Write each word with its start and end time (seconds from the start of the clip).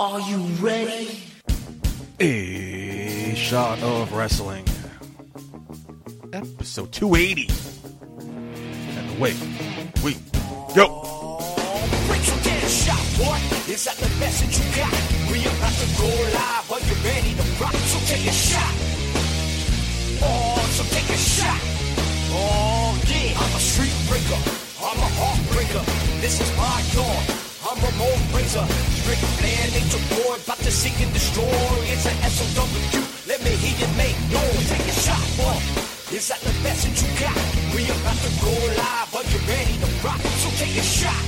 Are 0.00 0.20
you 0.22 0.38
ready? 0.58 1.22
A 2.18 3.32
shot 3.36 3.80
of 3.80 4.12
wrestling. 4.12 4.64
Episode 6.32 6.90
280. 6.90 7.48
And 8.98 9.20
go. 10.74 11.38
Break 12.08 12.22
some 12.22 12.42
damn 12.42 12.66
shot, 12.66 12.98
boy. 13.22 13.38
Is 13.70 13.84
that 13.84 13.94
the 13.98 14.08
that 14.42 14.50
you 14.58 14.66
got? 14.74 14.90
We 15.30 15.46
about 15.46 15.74
to 15.78 15.86
go 15.96 16.10
live. 16.10 16.72
Are 16.72 16.80
you 16.80 16.94
ready 17.06 17.34
to 17.34 17.62
rock? 17.62 17.74
So 17.74 17.98
take 18.12 18.26
a 18.26 18.32
shot. 18.32 18.74
Oh, 20.26 20.58
so 20.74 20.82
take 20.90 21.08
a 21.08 21.16
shot. 21.16 21.60
Oh, 22.34 23.00
yeah. 23.06 23.38
I'm 23.38 23.54
a 23.54 23.60
street 23.60 23.94
breaker. 24.08 24.42
I'm 24.82 24.98
a 24.98 25.10
heartbreaker. 25.14 26.20
This 26.20 26.40
is 26.40 26.50
my 26.56 26.82
dawn. 26.92 27.43
I'm 27.74 27.82
Ramon 27.82 28.18
Razor. 28.32 28.66
Boy, 30.14 30.36
about 30.36 30.58
to 30.58 30.70
seek 30.70 31.00
and 31.00 31.12
destroy. 31.12 31.44
It's 31.90 32.04
SOW. 32.04 32.70
Let 33.26 33.42
me 33.42 33.50
hear 33.50 33.74
you 33.80 33.96
make 33.96 34.14
noise. 34.30 34.70
Take 34.70 34.86
a 34.86 34.92
shot, 34.92 35.26
boy. 35.36 35.58
Is 36.14 36.28
that 36.28 36.38
the 36.40 36.52
you 36.54 37.08
got? 37.18 37.34
We 37.74 37.84
about 37.90 38.14
to 38.14 38.30
go 38.40 38.52
live. 38.78 39.14
Are 39.14 39.24
you 39.26 39.38
ready 39.48 39.74
to 39.78 40.06
rock? 40.06 40.20
So 40.20 40.50
take 40.50 40.76
a 40.76 40.82
shot. 40.82 41.24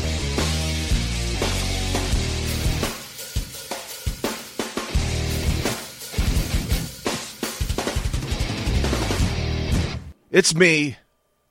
It's 10.30 10.54
me. 10.54 10.96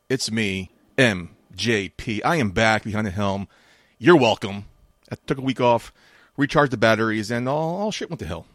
It's 0.08 0.32
me, 0.32 0.70
MJP. 0.98 2.22
I 2.24 2.38
am 2.38 2.52
back 2.52 2.84
behind 2.84 3.08
the 3.08 3.12
helm. 3.12 3.50
You're 3.98 4.18
welcome. 4.18 4.66
I 5.12 5.16
took 5.28 5.38
a 5.38 5.42
week 5.42 5.62
off, 5.62 5.94
recharged 6.38 6.72
the 6.72 6.78
batteries, 6.78 7.32
and 7.32 7.48
all, 7.48 7.78
all 7.78 7.92
shit 7.92 8.10
went 8.10 8.20
to 8.20 8.26
hell. 8.26 8.46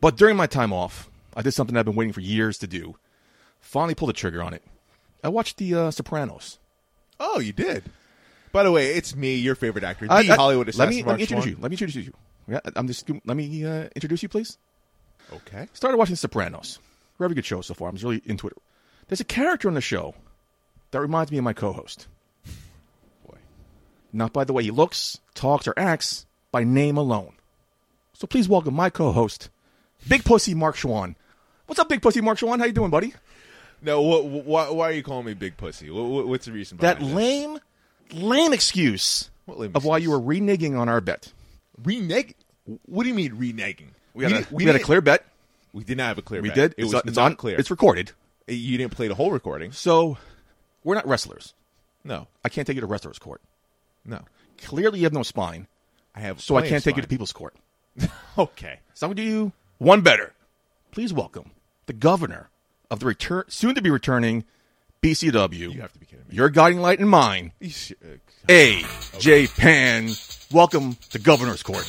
But 0.00 0.16
during 0.16 0.36
my 0.36 0.46
time 0.46 0.72
off, 0.72 1.10
I 1.36 1.42
did 1.42 1.52
something 1.52 1.76
I've 1.76 1.84
been 1.84 1.94
waiting 1.96 2.12
for 2.12 2.20
years 2.20 2.58
to 2.58 2.66
do. 2.66 2.96
Finally 3.60 3.94
pulled 3.94 4.08
the 4.08 4.14
trigger 4.14 4.42
on 4.42 4.54
it. 4.54 4.62
I 5.22 5.28
watched 5.28 5.58
The 5.58 5.74
uh, 5.74 5.90
Sopranos. 5.90 6.58
Oh, 7.18 7.38
you 7.40 7.52
did. 7.52 7.84
By 8.52 8.62
the 8.62 8.72
way, 8.72 8.94
it's 8.94 9.14
me, 9.14 9.36
your 9.36 9.54
favorite 9.54 9.84
actor, 9.84 10.06
the 10.06 10.12
I- 10.12 10.18
I- 10.20 10.36
Hollywood 10.36 10.74
let 10.76 10.88
me, 10.88 11.02
let 11.02 11.16
me 11.16 11.22
introduce 11.22 11.46
you. 11.46 11.56
Let 11.60 11.70
me 11.70 11.74
introduce 11.74 11.96
you. 12.06 12.12
Yeah, 12.48 12.60
I'm 12.74 12.88
just. 12.88 13.08
Let 13.24 13.36
me 13.36 13.64
uh, 13.64 13.88
introduce 13.94 14.22
you, 14.24 14.28
please. 14.28 14.58
Okay. 15.32 15.68
Started 15.72 15.98
watching 15.98 16.16
Sopranos. 16.16 16.80
Very 17.18 17.34
good 17.34 17.44
show 17.44 17.60
so 17.60 17.74
far. 17.74 17.88
I'm 17.88 17.96
really 17.96 18.22
into 18.24 18.48
it. 18.48 18.54
There's 19.06 19.20
a 19.20 19.24
character 19.24 19.68
on 19.68 19.74
the 19.74 19.80
show 19.80 20.14
that 20.90 21.00
reminds 21.00 21.30
me 21.30 21.38
of 21.38 21.44
my 21.44 21.52
co-host. 21.52 22.08
Not 24.12 24.32
by 24.32 24.44
the 24.44 24.52
way 24.52 24.62
he 24.64 24.70
looks, 24.70 25.18
talks, 25.34 25.68
or 25.68 25.74
acts, 25.76 26.26
by 26.50 26.64
name 26.64 26.96
alone. 26.96 27.32
So 28.12 28.26
please 28.26 28.48
welcome 28.48 28.74
my 28.74 28.90
co-host, 28.90 29.50
Big 30.08 30.24
Pussy 30.24 30.54
Mark 30.54 30.76
Schwann. 30.76 31.14
What's 31.66 31.78
up, 31.78 31.88
Big 31.88 32.02
Pussy 32.02 32.20
Mark 32.20 32.38
Schwann? 32.38 32.58
How 32.58 32.64
you 32.66 32.72
doing, 32.72 32.90
buddy? 32.90 33.14
No, 33.82 34.02
what, 34.02 34.24
why, 34.26 34.68
why 34.70 34.88
are 34.88 34.92
you 34.92 35.02
calling 35.02 35.24
me 35.24 35.32
big 35.34 35.56
pussy? 35.56 35.88
What- 35.90 36.26
what's 36.26 36.44
the 36.46 36.52
reason 36.52 36.76
That 36.78 36.98
this? 37.00 37.08
lame, 37.08 37.58
lame 38.12 38.52
excuse 38.52 39.30
What 39.46 39.58
lame 39.58 39.72
of 39.74 39.84
why 39.84 39.98
you 39.98 40.10
were 40.10 40.20
reneging 40.20 40.78
on 40.78 40.88
our 40.90 41.00
bet. 41.00 41.32
reneg? 41.82 42.34
What 42.86 43.04
do 43.04 43.08
you 43.08 43.14
mean 43.14 43.32
reneging? 43.36 43.88
We 44.12 44.24
had, 44.24 44.32
a, 44.32 44.36
didn't- 44.36 44.52
we 44.52 44.64
had 44.64 44.76
a 44.76 44.80
clear 44.80 45.00
bet. 45.00 45.24
We 45.72 45.84
did 45.84 45.96
not 45.96 46.08
have 46.08 46.18
a 46.18 46.22
clear. 46.22 46.42
We 46.42 46.48
bet. 46.48 46.56
did. 46.56 46.72
It 46.72 46.82
it's 46.84 46.92
was 46.92 47.02
it's 47.06 47.16
not 47.16 47.26
on- 47.26 47.36
clear. 47.36 47.58
It's 47.58 47.70
recorded. 47.70 48.10
you 48.48 48.76
didn't 48.76 48.92
play 48.92 49.06
the 49.08 49.14
whole 49.14 49.30
recording. 49.30 49.70
So 49.72 50.18
we're 50.84 50.96
not 50.96 51.06
wrestlers. 51.06 51.54
No, 52.04 52.26
I 52.44 52.48
can't 52.48 52.66
take 52.66 52.74
you 52.74 52.80
to 52.80 52.86
wrestlers' 52.86 53.18
court. 53.20 53.40
No. 54.04 54.20
Clearly, 54.62 54.98
you 55.00 55.04
have 55.06 55.12
no 55.12 55.22
spine, 55.22 55.66
I 56.14 56.20
have. 56.20 56.40
so 56.40 56.56
I 56.56 56.68
can't 56.68 56.82
take 56.84 56.96
you 56.96 57.02
to 57.02 57.08
people's 57.08 57.32
court. 57.32 57.54
Okay. 58.38 58.78
So 58.94 59.06
I'm 59.06 59.10
going 59.14 59.16
to 59.16 59.22
do 59.22 59.28
you 59.28 59.52
one 59.78 60.00
better. 60.02 60.32
Please 60.92 61.12
welcome 61.12 61.50
the 61.86 61.92
governor 61.92 62.48
of 62.90 63.00
the 63.00 63.06
return, 63.06 63.44
soon 63.48 63.74
to 63.74 63.82
be 63.82 63.90
returning 63.90 64.44
BCW. 65.02 65.72
You 65.74 65.80
have 65.80 65.92
to 65.92 65.98
be 65.98 66.06
kidding 66.06 66.24
me. 66.28 66.34
Your 66.36 66.48
guiding 66.48 66.80
light 66.80 67.00
and 67.00 67.10
mine, 67.10 67.52
You 67.60 67.70
sh- 67.70 67.92
uh, 68.04 68.16
A.J. 68.48 69.48
Pan. 69.48 70.10
Welcome 70.52 70.94
to 71.10 71.18
Governor's 71.18 71.62
Court. 71.62 71.84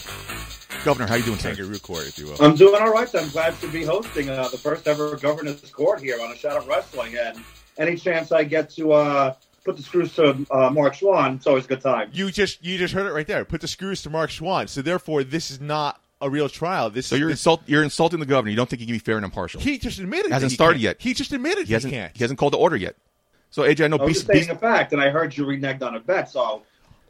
Governor, 0.84 1.08
how 1.08 1.16
you 1.16 1.24
doing, 1.24 1.38
sir? 1.38 1.54
kangaroo 1.56 1.78
court, 1.80 2.08
if 2.08 2.18
you 2.18 2.26
will. 2.28 2.38
I'm 2.42 2.56
doing 2.56 2.82
all 2.82 2.92
right. 2.92 3.08
I'm 3.16 3.30
glad 3.30 3.60
to 3.62 3.68
be 3.72 3.84
hosting 3.84 4.30
uh, 4.30 4.48
the 4.50 4.58
first 4.58 4.88
ever 4.88 5.16
governor's 5.18 5.62
court 5.72 6.02
here 6.02 6.20
on 6.22 6.32
a 6.32 6.36
shot 6.36 6.58
of 6.58 6.68
wrestling, 6.68 7.16
and 7.18 7.38
any 7.78 7.96
chance 7.96 8.32
I 8.32 8.44
get 8.44 8.70
to 8.72 8.94
uh, 8.94 9.34
put 9.64 9.78
the 9.78 9.84
screws 9.84 10.14
to 10.16 10.46
uh, 10.52 10.70
Mark 10.70 10.94
Schwann, 10.96 11.36
it's 11.36 11.48
always 11.48 11.66
a 11.66 11.68
good 11.68 11.82
time. 11.82 12.10
you 12.14 12.32
just 12.32 12.64
you 12.66 12.78
just 12.78 12.94
heard 12.94 13.06
it 13.08 13.12
right 13.14 13.28
there. 13.28 13.46
Put 13.46 13.62
the 13.62 13.68
screws 13.68 14.02
to 14.04 14.10
Mark 14.10 14.30
Schwann. 14.30 14.68
So 14.68 14.82
therefore, 14.82 15.24
this 15.24 15.52
is 15.52 15.60
not 15.62 16.00
a 16.22 16.30
real 16.30 16.50
trial. 16.50 16.90
This 16.90 17.08
So 17.08 17.16
is 17.16 17.20
you're 17.20 17.30
this, 17.30 17.40
insult, 17.40 17.62
you're 17.66 17.84
insulting 17.84 18.20
the 18.20 18.26
governor. 18.26 18.52
You 18.52 18.56
don't 18.58 18.70
think 18.70 18.80
he 18.80 18.86
can 18.86 18.94
be 18.96 19.00
fair 19.00 19.16
and 19.18 19.26
impartial. 19.26 19.60
he 19.62 19.78
just 19.80 19.98
admitted 20.00 20.32
Hasn't 20.32 20.50
that 20.50 20.52
he 20.52 20.56
started 20.56 20.74
can't. 20.76 20.84
yet. 20.84 20.96
He 21.02 21.14
just 21.14 21.32
admitted 21.34 21.68
He 21.68 21.74
hasn't. 21.74 21.94
can't. 21.94 22.16
He 22.16 22.24
hasn't 22.24 22.40
called 22.40 22.54
the 22.54 22.58
order 22.58 22.76
yet. 22.76 22.96
So 23.50 23.64
AJ, 23.64 23.86
I 23.86 23.88
know 23.88 23.98
I 23.98 24.04
was 24.04 24.12
BC, 24.12 24.14
just 24.14 24.26
stating 24.26 24.50
a 24.52 24.56
fact, 24.56 24.94
and 24.94 25.02
I 25.02 25.10
heard 25.10 25.36
you 25.36 25.46
reneged 25.46 25.82
on 25.82 25.96
a 25.96 26.00
bet, 26.00 26.30
so 26.30 26.62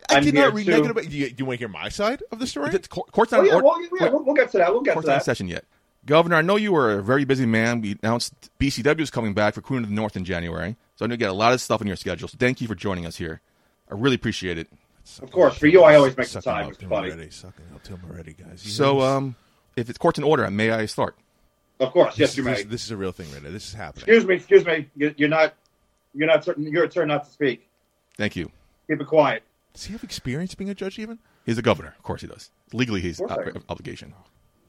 I 0.09 0.15
I'm 0.15 0.23
did 0.23 0.33
not 0.33 0.41
here 0.41 0.51
read 0.51 0.65
to- 0.65 0.71
negative. 0.71 1.09
Do 1.09 1.17
you, 1.17 1.29
do 1.29 1.35
you 1.37 1.45
want 1.45 1.57
to 1.57 1.59
hear 1.59 1.67
my 1.67 1.89
side 1.89 2.23
of 2.31 2.39
the 2.39 2.47
story? 2.47 2.71
the 2.71 2.79
court's 2.87 3.31
not 3.31 3.41
Oh, 3.41 3.43
yeah, 3.43 3.55
or- 3.55 3.63
well, 3.63 3.75
yeah, 3.99 4.09
we'll, 4.09 4.23
we'll 4.23 4.33
get 4.35 4.49
to 4.51 4.57
that. 4.57 4.71
We'll 4.71 4.81
get 4.81 4.91
to 4.91 4.95
court's 4.95 5.07
not 5.07 5.13
that. 5.15 5.25
session 5.25 5.47
yet. 5.47 5.65
Governor, 6.05 6.37
I 6.37 6.41
know 6.41 6.55
you 6.55 6.71
were 6.71 6.97
a 6.97 7.03
very 7.03 7.25
busy 7.25 7.45
man. 7.45 7.81
We 7.81 7.95
announced 8.01 8.33
BCW 8.59 9.01
is 9.01 9.11
coming 9.11 9.35
back 9.35 9.53
for 9.53 9.61
Queen 9.61 9.83
of 9.83 9.89
the 9.89 9.93
North 9.93 10.15
in 10.15 10.25
January. 10.25 10.75
So 11.01 11.05
I 11.05 11.07
know 11.07 11.13
you 11.13 11.17
got 11.17 11.31
a 11.31 11.33
lot 11.33 11.51
of 11.51 11.59
stuff 11.59 11.81
in 11.81 11.87
your 11.87 11.95
schedule. 11.95 12.27
So 12.27 12.37
thank 12.37 12.61
you 12.61 12.67
for 12.67 12.75
joining 12.75 13.07
us 13.07 13.15
here. 13.17 13.41
I 13.89 13.95
really 13.95 14.13
appreciate 14.13 14.59
it. 14.59 14.67
Of 15.23 15.31
course, 15.31 15.57
for 15.57 15.65
you, 15.65 15.81
I 15.81 15.95
always 15.95 16.15
make 16.15 16.27
the 16.27 16.33
Sucking 16.33 16.51
time, 16.51 16.65
up 16.67 16.73
Mr. 16.73 16.77
to 16.77 16.83
him 16.83 16.89
Buddy. 16.89 17.11
already. 17.11 17.29
Sucking 17.31 17.65
up 17.73 17.83
to 17.85 17.93
him 17.95 18.01
already, 18.07 18.33
guys. 18.33 18.63
You 18.63 18.69
So 18.71 19.01
um, 19.01 19.35
if 19.75 19.89
it's 19.89 19.97
court's 19.97 20.19
in 20.19 20.23
order, 20.23 20.47
may 20.51 20.69
I 20.69 20.85
start? 20.85 21.15
Of 21.79 21.91
course, 21.91 22.11
this, 22.15 22.19
yes, 22.19 22.37
you 22.37 22.43
this, 22.43 22.57
may. 22.59 22.63
this 22.69 22.85
is 22.85 22.91
a 22.91 22.97
real 22.97 23.11
thing 23.11 23.31
right 23.33 23.41
now. 23.41 23.49
This 23.49 23.65
is 23.69 23.73
happening. 23.73 24.03
Excuse 24.03 24.25
me, 24.27 24.35
excuse 24.35 24.63
me. 24.63 24.85
You- 24.95 25.15
You're 25.17 25.27
not, 25.29 25.55
you're 26.13 26.27
not 26.27 26.43
certain. 26.45 26.71
Your 26.71 26.87
turn 26.87 27.07
not 27.07 27.25
to 27.25 27.31
speak. 27.31 27.67
Thank 28.15 28.35
you. 28.35 28.51
Keep 28.87 29.01
it 29.01 29.07
quiet. 29.07 29.41
Does 29.73 29.85
he 29.85 29.93
have 29.93 30.03
experience 30.03 30.53
being 30.53 30.69
a 30.69 30.75
judge 30.75 30.99
even? 30.99 31.17
He's 31.47 31.57
a 31.57 31.63
governor. 31.63 31.95
Of 31.97 32.03
course 32.03 32.21
he 32.21 32.27
does. 32.27 32.51
Legally, 32.73 33.01
he's 33.01 33.19
Of 33.19 33.31
ob- 33.31 33.63
obligation. 33.69 34.13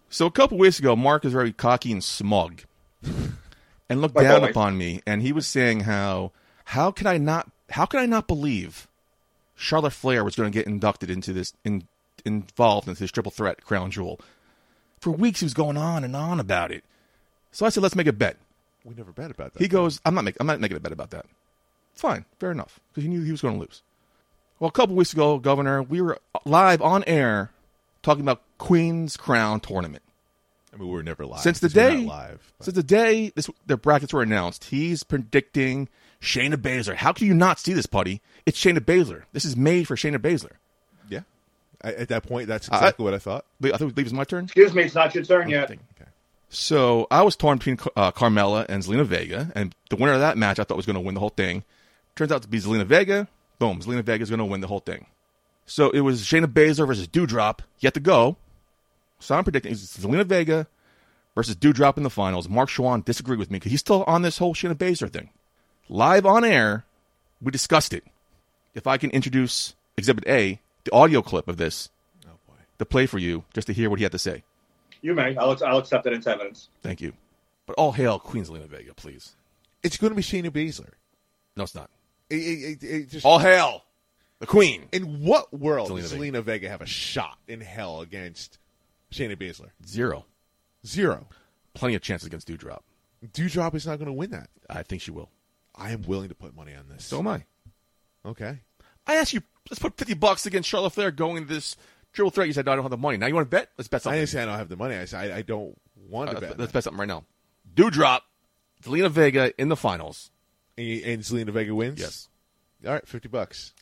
So 0.08 0.24
a 0.24 0.30
couple 0.30 0.56
weeks 0.56 0.78
ago, 0.78 0.96
Mark 0.96 1.24
was 1.24 1.34
very 1.34 1.52
cocky 1.52 1.92
and 1.92 2.02
smug, 2.02 2.62
and 3.92 4.00
looked 4.00 4.16
Like 4.16 4.24
down 4.24 4.36
always. 4.40 4.50
upon 4.50 4.76
me. 4.76 5.00
And 5.06 5.22
he 5.22 5.32
was 5.32 5.46
saying 5.46 5.80
how 5.80 6.32
how 6.66 6.90
could 6.90 7.06
I 7.06 7.18
not 7.18 7.50
how 7.70 7.86
could 7.86 8.00
I 8.00 8.06
not 8.06 8.26
believe 8.26 8.88
Charlotte 9.54 9.92
Flair 9.92 10.24
was 10.24 10.34
going 10.34 10.50
to 10.50 10.58
get 10.58 10.66
inducted 10.66 11.10
into 11.10 11.32
this 11.32 11.52
in, 11.64 11.86
involved 12.24 12.88
into 12.88 13.00
this 13.00 13.10
triple 13.12 13.30
threat 13.30 13.64
crown 13.64 13.90
jewel. 13.90 14.20
For 14.98 15.10
weeks 15.10 15.40
he 15.40 15.46
was 15.46 15.54
going 15.54 15.76
on 15.76 16.04
and 16.04 16.16
on 16.16 16.40
about 16.40 16.72
it. 16.72 16.84
So 17.52 17.66
I 17.66 17.68
said, 17.68 17.82
let's 17.82 17.94
make 17.94 18.06
a 18.06 18.12
bet. 18.12 18.36
We 18.84 18.94
never 18.94 19.12
bet 19.12 19.30
about 19.30 19.52
that. 19.52 19.62
He 19.62 19.68
goes, 19.68 20.00
I'm 20.04 20.14
not, 20.14 20.24
make, 20.24 20.36
I'm 20.40 20.46
not 20.46 20.58
making 20.58 20.76
a 20.76 20.80
bet 20.80 20.92
about 20.92 21.10
that. 21.10 21.26
Fine, 21.94 22.24
fair 22.40 22.50
enough, 22.50 22.80
because 22.88 23.04
he 23.04 23.08
knew 23.08 23.22
he 23.22 23.30
was 23.30 23.42
going 23.42 23.54
to 23.54 23.60
lose. 23.60 23.82
Well, 24.58 24.68
a 24.68 24.72
couple 24.72 24.96
weeks 24.96 25.12
ago, 25.12 25.38
Governor, 25.38 25.82
we 25.82 26.00
were 26.00 26.18
live 26.44 26.80
on 26.80 27.04
air 27.04 27.50
talking 28.02 28.22
about 28.22 28.42
Queen's 28.58 29.16
Crown 29.16 29.60
tournament. 29.60 30.02
I 30.72 30.76
mean, 30.78 30.88
we 30.88 30.94
were 30.94 31.02
never 31.02 31.26
live. 31.26 31.40
Since 31.40 31.60
the 31.60 31.68
'cause 31.68 31.74
we're 31.76 31.82
not 31.90 31.96
day, 31.96 32.04
live. 32.06 32.52
but- 32.58 32.64
since 32.64 32.74
the 32.76 32.82
day 32.82 33.32
this, 33.34 33.50
the 33.66 33.76
brackets 33.76 34.12
were 34.12 34.22
announced, 34.22 34.64
he's 34.64 35.02
predicting 35.02 35.88
Shayna 36.20 36.54
Baszler. 36.54 36.94
How 36.96 37.12
can 37.12 37.26
you 37.26 37.34
not 37.34 37.58
see 37.58 37.72
this, 37.74 37.86
Putty? 37.86 38.20
It's 38.46 38.58
Shayna 38.58 38.78
Baszler. 38.80 39.24
This 39.32 39.44
is 39.44 39.56
made 39.56 39.86
for 39.86 39.96
Shayna 39.96 40.16
Baszler. 40.18 40.52
yeah. 41.10 41.20
I, 41.84 41.92
at 41.94 42.08
that 42.08 42.22
point, 42.22 42.46
that's 42.48 42.70
I- 42.70 42.76
exactly 42.76 43.04
what 43.04 43.12
I 43.14 43.18
thought. 43.18 43.44
I 43.62 43.76
think 43.76 43.98
it 43.98 44.04
was 44.04 44.12
my 44.12 44.24
turn. 44.24 44.44
Excuse 44.44 44.72
me, 44.72 44.84
it's 44.84 44.94
not 44.94 45.14
your 45.14 45.24
turn 45.24 45.48
yet. 45.50 45.64
Okay. 45.70 45.80
So 46.48 47.06
I 47.10 47.22
was 47.22 47.34
torn 47.34 47.58
between 47.58 47.78
uh, 47.96 48.12
Carmella 48.12 48.66
and 48.68 48.82
Zelina 48.82 49.04
Vega, 49.06 49.50
and 49.54 49.74
the 49.90 49.96
winner 49.96 50.12
of 50.12 50.20
that 50.20 50.36
match 50.38 50.58
I 50.58 50.64
thought 50.64 50.76
was 50.76 50.86
going 50.86 50.94
to 50.94 51.00
win 51.00 51.14
the 51.14 51.20
whole 51.20 51.30
thing. 51.30 51.64
Turns 52.14 52.30
out 52.30 52.42
to 52.42 52.48
be 52.48 52.60
Zelina 52.60 52.84
Vega. 52.84 53.26
Boom, 53.58 53.80
Zelina 53.80 54.02
Vega 54.04 54.22
is 54.22 54.28
going 54.30 54.38
to 54.38 54.44
win 54.44 54.60
the 54.60 54.66
whole 54.66 54.80
thing. 54.80 55.06
So 55.66 55.90
it 55.90 56.00
was 56.00 56.22
Shayna 56.22 56.46
Baszler 56.46 56.86
versus 56.86 57.08
Doudrop 57.08 57.60
yet 57.80 57.94
to 57.94 58.00
go. 58.00 58.36
So 59.22 59.34
I'm 59.36 59.44
predicting 59.44 59.72
it's 59.72 59.96
Zelina 59.98 60.24
Vega 60.24 60.66
versus 61.34 61.54
Doudrop 61.56 61.96
in 61.96 62.02
the 62.02 62.10
finals. 62.10 62.48
Mark 62.48 62.68
Schwann 62.68 63.02
disagreed 63.04 63.38
with 63.38 63.50
me 63.50 63.56
because 63.58 63.70
he's 63.72 63.80
still 63.80 64.04
on 64.04 64.22
this 64.22 64.38
whole 64.38 64.54
Shayna 64.54 64.74
Baszler 64.74 65.10
thing. 65.10 65.30
Live 65.88 66.26
on 66.26 66.44
air, 66.44 66.84
we 67.40 67.50
discussed 67.50 67.92
it. 67.92 68.04
If 68.74 68.86
I 68.86 68.96
can 68.96 69.10
introduce 69.10 69.74
Exhibit 69.96 70.26
A, 70.26 70.60
the 70.84 70.92
audio 70.92 71.22
clip 71.22 71.46
of 71.48 71.56
this, 71.56 71.90
Oh 72.26 72.30
boy. 72.48 72.54
to 72.78 72.84
play 72.84 73.06
for 73.06 73.18
you, 73.18 73.44
just 73.54 73.66
to 73.68 73.72
hear 73.72 73.90
what 73.90 73.98
he 73.98 74.02
had 74.04 74.12
to 74.12 74.18
say. 74.18 74.42
You 75.02 75.14
may. 75.14 75.36
I'll, 75.36 75.56
I'll 75.64 75.78
accept 75.78 76.06
it 76.06 76.12
into 76.12 76.30
evidence. 76.30 76.68
Thank 76.82 77.00
you. 77.00 77.12
But 77.66 77.74
all 77.76 77.92
hail 77.92 78.18
Queen 78.18 78.44
Zelina 78.44 78.66
Vega, 78.66 78.94
please. 78.94 79.32
It's 79.82 79.96
going 79.96 80.10
to 80.10 80.16
be 80.16 80.22
Shayna 80.22 80.50
Baszler. 80.50 80.90
No, 81.56 81.64
it's 81.64 81.74
not. 81.74 81.90
It, 82.30 82.36
it, 82.36 82.82
it, 82.82 82.84
it 82.84 83.10
just, 83.10 83.26
All 83.26 83.38
hail 83.38 83.84
the 84.38 84.46
Queen. 84.46 84.84
in 84.92 85.22
what 85.24 85.52
world 85.52 85.90
Zelina 85.90 86.00
does 86.00 86.12
Vega. 86.12 86.38
Zelina 86.38 86.42
Vega 86.42 86.68
have 86.68 86.80
a 86.80 86.86
shot 86.86 87.36
in 87.46 87.60
hell 87.60 88.00
against 88.00 88.58
Shayna 89.12 89.36
Baszler? 89.36 89.70
Zero. 89.86 90.26
Zero. 90.86 91.28
Plenty 91.74 91.94
of 91.94 92.02
chances 92.02 92.26
against 92.26 92.48
Doudrop. 92.48 92.80
Doudrop 93.24 93.74
is 93.74 93.86
not 93.86 93.98
going 93.98 94.06
to 94.06 94.12
win 94.12 94.30
that. 94.30 94.48
I 94.68 94.82
think 94.82 95.00
she 95.02 95.10
will. 95.10 95.30
I 95.74 95.92
am 95.92 96.02
willing 96.02 96.28
to 96.28 96.34
put 96.34 96.54
money 96.56 96.74
on 96.74 96.88
this. 96.88 97.04
So 97.04 97.18
am 97.20 97.28
I. 97.28 97.44
okay. 98.26 98.58
I 99.06 99.14
ask 99.16 99.32
you, 99.32 99.40
let's 99.70 99.78
put 99.80 99.96
50 99.96 100.14
bucks 100.14 100.44
against 100.46 100.68
Charlotte 100.68 100.90
Flair 100.92 101.10
going 101.10 101.46
to 101.46 101.54
this 101.54 101.76
Triple 102.12 102.30
threat. 102.30 102.46
You 102.46 102.52
said 102.52 102.66
no, 102.66 102.72
I 102.72 102.74
don't 102.74 102.84
have 102.84 102.90
the 102.90 102.98
money. 102.98 103.16
Now 103.16 103.26
you 103.26 103.34
want 103.34 103.46
to 103.50 103.56
bet? 103.56 103.70
Let's 103.78 103.88
bet 103.88 104.02
something. 104.02 104.16
I 104.16 104.20
didn't 104.20 104.28
say 104.30 104.42
I 104.42 104.44
don't 104.44 104.58
have 104.58 104.68
the 104.68 104.76
money. 104.76 104.96
I 104.96 105.06
said 105.06 105.30
I, 105.32 105.38
I 105.38 105.42
don't 105.42 105.74
want 105.96 106.28
Uh, 106.28 106.34
to 106.34 106.40
let's, 106.40 106.50
bet. 106.50 106.58
let's 106.60 106.72
bet 106.72 106.84
something 106.84 106.98
right 107.00 107.08
now. 107.08 107.24
Doudrop. 107.74 108.20
Zelina 108.84 109.10
Vega 109.10 109.52
in 109.60 109.68
the 109.70 109.76
finals. 109.76 110.30
and, 110.76 111.02
and 111.04 111.22
Zelina 111.22 111.50
Vega 111.50 111.74
wins. 111.74 111.98
Yes. 112.00 112.28
All 112.86 112.92
right, 112.92 113.06
fifty 113.08 113.28
bucks. 113.28 113.72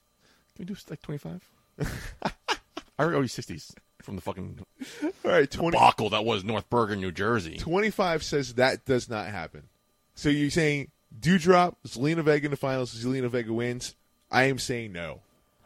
Can 0.54 0.66
we 0.66 0.74
do 0.74 0.80
like 0.88 1.02
twenty 1.02 1.18
five? 1.18 1.42
I 2.22 2.30
already 3.00 3.16
owe 3.16 3.22
you 3.22 3.28
sixties 3.28 3.74
from 4.04 4.16
the 4.16 4.22
fucking 4.22 4.58
All 5.02 5.10
right, 5.30 5.50
20, 5.50 5.70
debacle 5.76 6.10
that 6.10 6.24
was 6.24 6.44
North 6.44 6.68
Bergen, 6.70 7.00
New 7.00 7.12
Jersey. 7.12 7.56
25 7.58 8.22
says 8.22 8.54
that 8.54 8.84
does 8.84 9.08
not 9.08 9.26
happen. 9.26 9.64
So 10.14 10.28
you're 10.28 10.50
saying 10.50 10.90
Doudrop, 11.20 11.74
Zelina 11.86 12.22
Vega 12.22 12.46
in 12.46 12.50
the 12.50 12.56
finals, 12.56 12.94
Zelina 12.94 13.28
Vega 13.28 13.52
wins. 13.52 13.94
I 14.30 14.44
am 14.44 14.58
saying 14.58 14.92
no. 14.92 15.20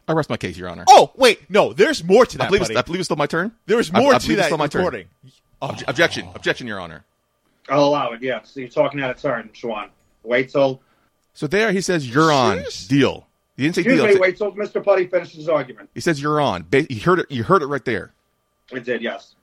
I 0.06 0.12
rest 0.12 0.28
my 0.28 0.36
case, 0.36 0.56
Your 0.56 0.68
Honor. 0.68 0.84
Oh 0.88 1.12
wait, 1.16 1.48
no. 1.50 1.72
There's 1.72 2.04
more 2.04 2.26
to 2.26 2.36
I 2.38 2.44
that. 2.44 2.48
believe, 2.48 2.60
it's, 2.62 2.68
buddy. 2.68 2.78
I 2.78 2.82
believe 2.82 3.00
it's 3.00 3.06
still 3.06 3.16
my 3.16 3.26
turn. 3.26 3.52
There's 3.66 3.92
more 3.92 4.14
I 4.14 4.18
to 4.18 4.24
believe 4.26 4.38
it's 4.38 4.42
that 4.42 4.46
still 4.46 4.58
my 4.58 4.66
turn. 4.66 4.80
recording. 4.80 5.06
Obj- 5.62 5.84
objection, 5.88 6.28
objection, 6.34 6.66
Your 6.66 6.78
Honor. 6.80 7.04
I'll 7.70 7.84
allow 7.84 8.12
it. 8.12 8.22
Yeah. 8.22 8.42
So 8.42 8.60
you're 8.60 8.68
talking 8.68 9.00
out 9.02 9.10
of 9.10 9.20
turn, 9.20 9.48
Schwan. 9.54 9.88
Wait 10.22 10.50
till. 10.50 10.80
So 11.32 11.46
there 11.46 11.72
he 11.72 11.80
says 11.80 12.08
you're 12.08 12.30
on 12.30 12.56
Serious? 12.56 12.86
deal. 12.86 13.26
He 13.56 13.62
didn't 13.62 13.76
say 13.76 13.80
Excuse 13.82 14.00
deal. 14.02 14.14
me. 14.14 14.20
Wait 14.20 14.36
till 14.36 14.52
Mr. 14.52 14.84
Putty 14.84 15.06
finishes 15.06 15.36
his 15.36 15.48
argument. 15.48 15.88
He 15.94 16.00
says 16.00 16.20
you're 16.20 16.40
on. 16.40 16.66
Ba- 16.68 16.86
You 16.92 17.00
heard 17.00 17.20
it. 17.20 17.30
You 17.30 17.42
heard 17.44 17.62
it 17.62 17.66
right 17.66 17.84
there. 17.84 18.12
It 18.72 18.84
did. 18.84 19.02
Yes. 19.02 19.34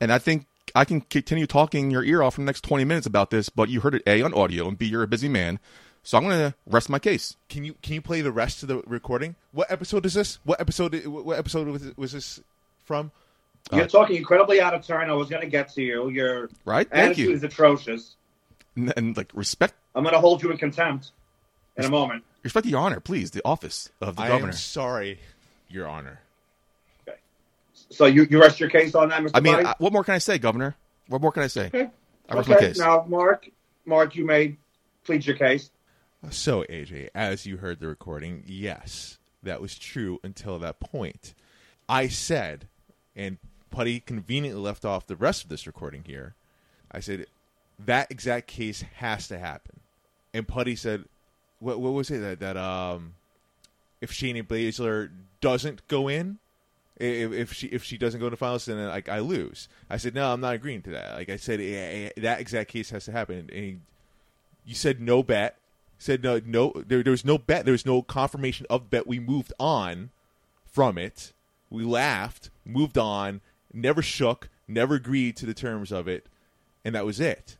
And 0.00 0.12
I 0.12 0.18
think 0.18 0.46
I 0.74 0.84
can 0.84 1.00
continue 1.02 1.46
talking 1.46 1.90
your 1.90 2.04
ear 2.04 2.22
off 2.22 2.34
for 2.34 2.40
the 2.40 2.46
next 2.46 2.62
20 2.62 2.84
minutes 2.84 3.06
about 3.06 3.30
this, 3.30 3.48
but 3.48 3.68
you 3.68 3.80
heard 3.80 3.94
it 3.94 4.02
A 4.06 4.22
on 4.22 4.32
audio, 4.34 4.66
and 4.68 4.78
B 4.78 4.86
you're 4.86 5.02
a 5.02 5.06
busy 5.08 5.28
man. 5.28 5.58
So 6.02 6.16
I'm 6.16 6.24
going 6.24 6.38
to 6.38 6.54
rest 6.66 6.88
my 6.88 6.98
case. 6.98 7.36
Can 7.50 7.64
you 7.64 7.74
can 7.82 7.92
you 7.92 8.00
play 8.00 8.22
the 8.22 8.32
rest 8.32 8.62
of 8.62 8.68
the 8.68 8.78
recording? 8.86 9.36
What 9.52 9.70
episode 9.70 10.06
is 10.06 10.14
this? 10.14 10.38
What 10.44 10.58
episode? 10.60 10.94
What 11.06 11.38
episode 11.38 11.68
was, 11.68 11.94
was 11.96 12.12
this 12.12 12.40
from? 12.84 13.10
You're 13.70 13.82
Uh, 13.82 13.88
talking 13.88 14.16
incredibly 14.16 14.60
out 14.62 14.72
of 14.72 14.86
turn. 14.86 15.10
I 15.10 15.12
was 15.12 15.28
going 15.28 15.42
to 15.42 15.48
get 15.48 15.68
to 15.74 15.82
you. 15.82 16.08
Your 16.08 16.48
Right? 16.64 16.88
Thank 16.88 17.10
attitude 17.10 17.28
you. 17.28 17.34
is 17.34 17.42
atrocious. 17.44 18.16
And, 18.76 18.92
and, 18.96 19.14
like 19.16 19.30
respect, 19.34 19.74
I'm 19.94 20.02
going 20.02 20.14
to 20.14 20.20
hold 20.20 20.42
you 20.42 20.50
in 20.50 20.56
contempt 20.56 21.10
in 21.76 21.84
a 21.84 21.90
moment. 21.90 22.24
respect 22.42 22.64
your 22.66 22.80
honor, 22.80 23.00
please. 23.00 23.32
The 23.32 23.42
office 23.44 23.90
of 24.00 24.16
the 24.16 24.22
I 24.22 24.28
governor. 24.28 24.52
am 24.52 24.56
sorry, 24.56 25.20
Your 25.68 25.86
Honor. 25.86 26.20
So 27.90 28.06
you, 28.06 28.26
you 28.30 28.40
rest 28.40 28.60
your 28.60 28.70
case 28.70 28.94
on 28.94 29.08
that, 29.08 29.22
Mr. 29.22 29.30
I 29.34 29.40
mean, 29.40 29.66
I, 29.66 29.74
what 29.78 29.92
more 29.92 30.04
can 30.04 30.14
I 30.14 30.18
say, 30.18 30.38
Governor? 30.38 30.76
What 31.08 31.20
more 31.20 31.32
can 31.32 31.42
I 31.42 31.48
say? 31.48 31.66
okay. 31.66 31.90
I 32.28 32.34
rest 32.34 32.48
okay. 32.48 32.54
my 32.54 32.68
case. 32.68 32.78
Now, 32.78 33.04
Mark, 33.08 33.48
Mark, 33.84 34.14
you 34.14 34.24
may 34.24 34.56
plead 35.04 35.26
your 35.26 35.36
case. 35.36 35.70
So 36.30 36.64
AJ, 36.68 37.08
as 37.14 37.46
you 37.46 37.56
heard 37.56 37.80
the 37.80 37.88
recording, 37.88 38.44
yes, 38.46 39.18
that 39.42 39.60
was 39.60 39.78
true 39.78 40.20
until 40.22 40.58
that 40.58 40.78
point. 40.78 41.34
I 41.88 42.08
said, 42.08 42.68
and 43.16 43.38
Putty 43.70 44.00
conveniently 44.00 44.60
left 44.60 44.84
off 44.84 45.06
the 45.06 45.16
rest 45.16 45.44
of 45.44 45.48
this 45.48 45.66
recording 45.66 46.04
here. 46.04 46.34
I 46.92 47.00
said 47.00 47.26
that 47.86 48.10
exact 48.10 48.48
case 48.48 48.84
has 48.96 49.28
to 49.28 49.38
happen, 49.38 49.80
and 50.34 50.46
Putty 50.46 50.76
said, 50.76 51.04
"What, 51.58 51.80
what 51.80 51.92
was 51.92 52.10
it 52.10 52.18
that 52.18 52.40
that 52.40 52.56
um, 52.56 53.14
if 54.00 54.12
Shayna 54.12 54.42
Baszler 54.46 55.10
doesn't 55.40 55.86
go 55.88 56.08
in, 56.08 56.38
if, 57.00 57.32
if 57.32 57.52
she 57.52 57.66
if 57.68 57.82
she 57.82 57.98
doesn't 57.98 58.20
go 58.20 58.30
to 58.30 58.36
finals, 58.36 58.66
then 58.66 58.86
like 58.88 59.08
I 59.08 59.20
lose." 59.20 59.68
I 59.88 59.96
said, 59.96 60.14
"No, 60.14 60.32
I'm 60.32 60.40
not 60.40 60.54
agreeing 60.54 60.82
to 60.82 60.90
that." 60.90 61.14
Like 61.14 61.28
I 61.28 61.36
said, 61.36 61.60
eh, 61.60 62.10
that 62.20 62.40
exact 62.40 62.70
case 62.70 62.90
has 62.90 63.04
to 63.06 63.12
happen. 63.12 63.38
And 63.38 63.50
he, 63.50 63.78
you 64.64 64.74
said 64.74 65.00
no 65.00 65.22
bet. 65.22 65.56
Said 65.98 66.22
no, 66.22 66.40
no. 66.44 66.72
There, 66.86 67.02
there 67.02 67.10
was 67.10 67.24
no 67.24 67.38
bet. 67.38 67.64
There 67.64 67.72
was 67.72 67.86
no 67.86 68.02
confirmation 68.02 68.66
of 68.70 68.90
bet. 68.90 69.06
We 69.06 69.20
moved 69.20 69.52
on 69.58 70.10
from 70.64 70.96
it. 70.96 71.32
We 71.68 71.84
laughed, 71.84 72.50
moved 72.64 72.98
on, 72.98 73.40
never 73.72 74.02
shook, 74.02 74.48
never 74.66 74.94
agreed 74.96 75.36
to 75.36 75.46
the 75.46 75.54
terms 75.54 75.92
of 75.92 76.08
it, 76.08 76.26
and 76.84 76.94
that 76.94 77.06
was 77.06 77.20
it. 77.20 77.56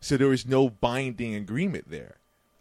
So 0.00 0.16
there 0.16 0.28
was 0.28 0.46
no 0.46 0.68
binding 0.68 1.34
agreement 1.34 1.90
there. 1.90 2.16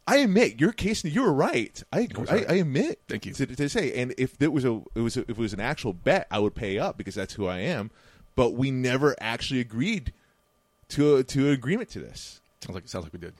I 0.10 0.18
admit 0.18 0.60
your 0.60 0.72
case. 0.72 1.04
You 1.04 1.22
were 1.22 1.32
right. 1.32 1.84
I 1.94 2.00
agree, 2.02 2.26
sorry. 2.26 2.48
I, 2.48 2.54
I 2.54 2.56
admit. 2.56 3.00
Thank 3.08 3.28
you. 3.28 3.34
To, 3.34 3.46
to 3.46 3.70
say, 3.70 3.94
and 3.94 4.12
if 4.18 4.36
there 4.40 4.50
was 4.50 4.66
a, 4.66 4.82
it 4.96 5.02
was 5.02 5.16
a, 5.18 5.22
if 5.22 5.30
it 5.30 5.38
was 5.38 5.54
an 5.54 5.60
actual 5.60 5.94
bet, 5.94 6.26
I 6.32 6.40
would 6.40 6.56
pay 6.56 6.80
up 6.80 6.98
because 6.98 7.14
that's 7.14 7.36
who 7.36 7.46
I 7.46 7.60
am. 7.60 7.92
But 8.36 8.54
we 8.54 8.72
never 8.72 9.16
actually 9.22 9.60
agreed 9.60 10.14
to 10.90 11.18
a, 11.18 11.24
to 11.26 11.48
an 11.50 11.54
agreement 11.54 11.90
to 11.90 12.00
this. 12.00 12.42
Sounds 12.62 12.74
like 12.74 12.88
sounds 12.88 13.06
like 13.06 13.14
we 13.14 13.20
did. 13.20 13.34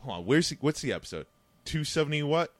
Hold 0.00 0.20
on, 0.20 0.24
where's 0.24 0.48
the, 0.48 0.56
what's 0.62 0.80
the 0.80 0.90
episode? 0.90 1.26
Two 1.66 1.84
seventy 1.84 2.22
what? 2.22 2.50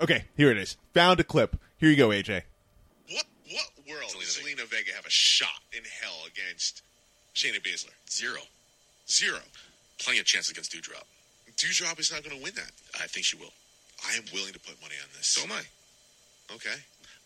Okay, 0.00 0.26
here 0.36 0.52
it 0.52 0.56
is. 0.56 0.76
Found 0.94 1.18
a 1.18 1.24
clip. 1.24 1.56
Here 1.78 1.90
you 1.90 1.96
go, 1.96 2.10
AJ. 2.10 2.42
What 3.10 3.24
what 3.50 3.70
world 3.88 4.14
does 4.16 4.38
Zelina 4.38 4.64
Vega 4.64 4.92
have 4.94 5.06
a 5.06 5.10
shot 5.10 5.60
in 5.72 5.82
hell 6.00 6.22
against 6.28 6.82
Shayna 7.34 7.60
Baszler? 7.60 7.94
Zero. 8.08 8.40
Zero. 9.08 9.40
Plenty 9.98 10.20
of 10.20 10.26
chances 10.26 10.52
against 10.52 10.72
Doudrop. 10.72 11.04
Doudrop 11.56 11.98
is 11.98 12.12
not 12.12 12.22
going 12.22 12.36
to 12.36 12.42
win 12.42 12.52
that. 12.56 12.70
I 13.00 13.06
think 13.08 13.24
she 13.24 13.36
will. 13.36 13.52
I 14.04 14.12
am 14.16 14.24
willing 14.32 14.52
to 14.52 14.60
put 14.60 14.76
money 14.84 14.96
on 15.00 15.08
this. 15.16 15.26
So 15.32 15.42
am 15.48 15.52
I. 15.56 15.64
Okay. 16.52 16.76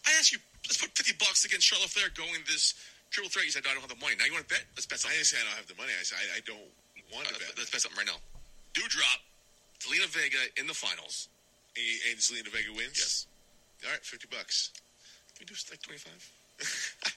I 0.07 0.11
asked 0.19 0.31
you, 0.33 0.39
let's 0.65 0.79
put 0.79 0.95
50 0.97 1.19
bucks 1.19 1.45
against 1.45 1.67
Charlotte 1.67 1.91
Flair 1.91 2.09
going 2.15 2.41
this 2.47 2.73
triple 3.11 3.29
threat. 3.29 3.45
You 3.45 3.51
said, 3.53 3.67
no, 3.67 3.71
I 3.71 3.75
don't 3.75 3.83
have 3.85 3.91
the 3.93 3.99
money. 4.01 4.15
Now 4.17 4.25
you 4.31 4.33
want 4.33 4.47
to 4.47 4.53
bet? 4.55 4.65
Let's 4.79 4.87
bet 4.87 5.03
something. 5.03 5.19
I 5.19 5.21
didn't 5.21 5.29
say 5.35 5.43
I 5.43 5.45
don't 5.51 5.59
have 5.59 5.67
the 5.69 5.77
money. 5.77 5.91
I 5.93 6.05
said 6.07 6.23
I, 6.23 6.39
I 6.39 6.43
don't 6.47 6.63
want 7.11 7.27
Uh, 7.27 7.35
to 7.35 7.43
bet. 7.43 7.59
let's 7.59 7.69
bet 7.75 7.83
something 7.83 7.99
right 7.99 8.09
now. 8.09 8.23
Doudrop, 8.73 9.21
Zelina 9.83 10.07
Vega 10.15 10.41
in 10.57 10.71
the 10.71 10.79
finals. 10.79 11.27
And, 11.75 12.15
and 12.15 12.17
Zelina 12.23 12.49
Vega 12.55 12.71
wins. 12.71 12.97
Yes. 12.97 13.27
All 13.85 13.91
right, 13.91 14.03
fifty 14.07 14.29
bucks. 14.31 14.71
Can 15.35 15.43
we 15.43 15.47
do 15.51 15.55
like 15.69 15.83
25? 15.83 16.07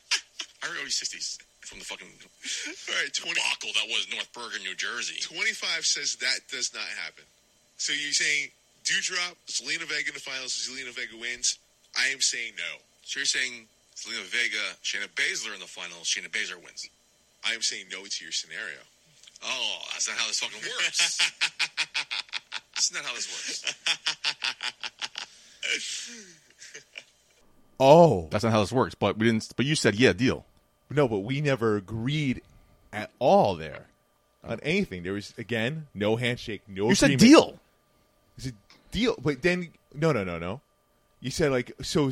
I 0.63 0.67
already 0.67 0.81
owe 0.81 0.89
60s 0.89 1.37
from 1.65 1.79
the 1.79 1.85
fucking 1.85 2.07
All 2.07 2.95
right, 3.01 3.13
twenty. 3.13 3.39
debacle 3.39 3.71
that 3.75 3.87
was 3.89 4.07
North 4.11 4.31
Bergen, 4.33 4.63
New 4.63 4.75
Jersey. 4.75 5.19
25 5.21 5.85
says 5.85 6.15
that 6.17 6.39
does 6.51 6.73
not 6.73 6.83
happen. 7.03 7.23
So 7.77 7.93
you're 7.93 8.11
saying 8.13 8.49
Doudrop, 8.83 9.35
Zelina 9.47 9.87
Vega 9.87 10.09
in 10.09 10.15
the 10.15 10.19
finals, 10.23 10.53
Zelina 10.53 10.93
Vega 10.93 11.15
wins. 11.19 11.57
I 11.97 12.07
am 12.07 12.19
saying 12.21 12.53
no. 12.57 12.79
So 13.03 13.19
you're 13.19 13.25
saying 13.25 13.67
Zelina 13.95 14.23
Vega, 14.27 14.75
Shayna 14.83 15.07
Baszler 15.15 15.53
in 15.53 15.59
the 15.59 15.67
finals, 15.67 16.07
Shayna 16.07 16.29
Baszler 16.29 16.57
wins. 16.63 16.87
I 17.47 17.53
am 17.53 17.61
saying 17.61 17.85
no 17.91 18.03
to 18.05 18.23
your 18.23 18.31
scenario. 18.31 18.79
Oh, 19.45 19.79
that's 19.91 20.07
not 20.07 20.17
how 20.17 20.27
this 20.27 20.39
fucking 20.39 20.61
works. 20.61 21.17
that's 22.75 22.93
not 22.93 23.03
how 23.03 23.13
this 23.13 23.27
works. 23.27 23.75
Oh 27.79 28.27
That's 28.31 28.43
not 28.43 28.53
how 28.53 28.61
this 28.61 28.71
works. 28.71 28.95
But 28.95 29.17
we 29.17 29.25
didn't. 29.25 29.51
But 29.57 29.65
you 29.65 29.75
said 29.75 29.95
yeah, 29.95 30.13
deal. 30.13 30.45
No, 30.93 31.07
but 31.07 31.19
we 31.19 31.41
never 31.41 31.75
agreed 31.75 32.41
at 32.91 33.09
all 33.19 33.55
there 33.55 33.87
on 34.43 34.59
anything. 34.61 35.03
There 35.03 35.13
was 35.13 35.33
again 35.37 35.87
no 35.93 36.15
handshake, 36.15 36.61
no. 36.67 36.89
You 36.89 36.95
said 36.95 37.17
deal. 37.17 37.59
It's 38.37 38.47
a 38.47 38.51
deal, 38.91 39.15
but 39.21 39.41
then 39.41 39.69
no, 39.93 40.11
no, 40.11 40.23
no, 40.23 40.37
no. 40.39 40.61
You 41.21 41.31
said 41.31 41.51
like 41.51 41.71
so. 41.81 42.11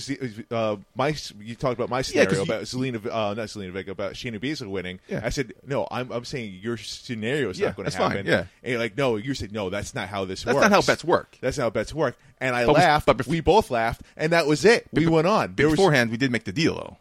Uh, 0.50 0.78
my 0.96 1.14
you 1.40 1.54
talked 1.56 1.74
about 1.78 1.90
my 1.90 2.02
scenario 2.02 2.38
you- 2.38 2.42
about 2.44 2.62
Zelina, 2.64 3.06
uh, 3.08 3.34
not 3.34 3.48
Zelina 3.50 3.72
Vega, 3.72 3.92
about 3.92 4.14
Shayna 4.14 4.40
Baszler 4.40 4.68
winning. 4.70 5.00
Yeah. 5.10 5.20
I 5.22 5.30
said 5.30 5.54
no. 5.68 5.86
I'm 5.92 6.10
I'm 6.12 6.24
saying 6.24 6.60
your 6.62 6.78
scenario 6.78 7.50
is 7.50 7.60
Yeah, 7.60 7.68
not 7.68 7.76
going 7.76 7.86
to 7.90 7.92
that's 7.92 7.98
fine, 8.02 8.12
happen. 8.18 8.26
yeah. 8.32 8.46
and 8.64 8.72
you're 8.72 8.80
like 8.80 8.98
no, 8.98 9.18
you 9.18 9.34
said 9.34 9.52
no. 9.52 9.70
That's 9.70 9.94
not 9.94 10.08
how 10.08 10.24
this 10.24 10.44
That's 10.44 10.56
works. 10.56 10.64
not 10.64 10.72
how 10.72 10.82
bets 10.82 11.04
work. 11.04 11.38
That's 11.42 11.58
not 11.58 11.64
how 11.66 11.70
bets 11.72 11.94
work. 11.94 12.18
And 12.40 12.56
I 12.56 12.66
But 12.66 12.76
we- 12.76 12.82
laughed. 12.82 13.06
but 13.06 13.28
we 13.28 13.42
both 13.42 13.70
laughed, 13.70 14.02
and 14.16 14.32
that 14.32 14.48
was 14.48 14.64
it. 14.64 14.88
We 14.94 15.06
went 15.08 15.28
on. 15.28 15.56
There 15.56 15.68
was 15.68 15.74
Beforehand, 15.76 16.10
we 16.10 16.16
did 16.18 16.32
make 16.32 16.46
the 16.46 16.54
deal 16.54 16.76
though 16.76 16.98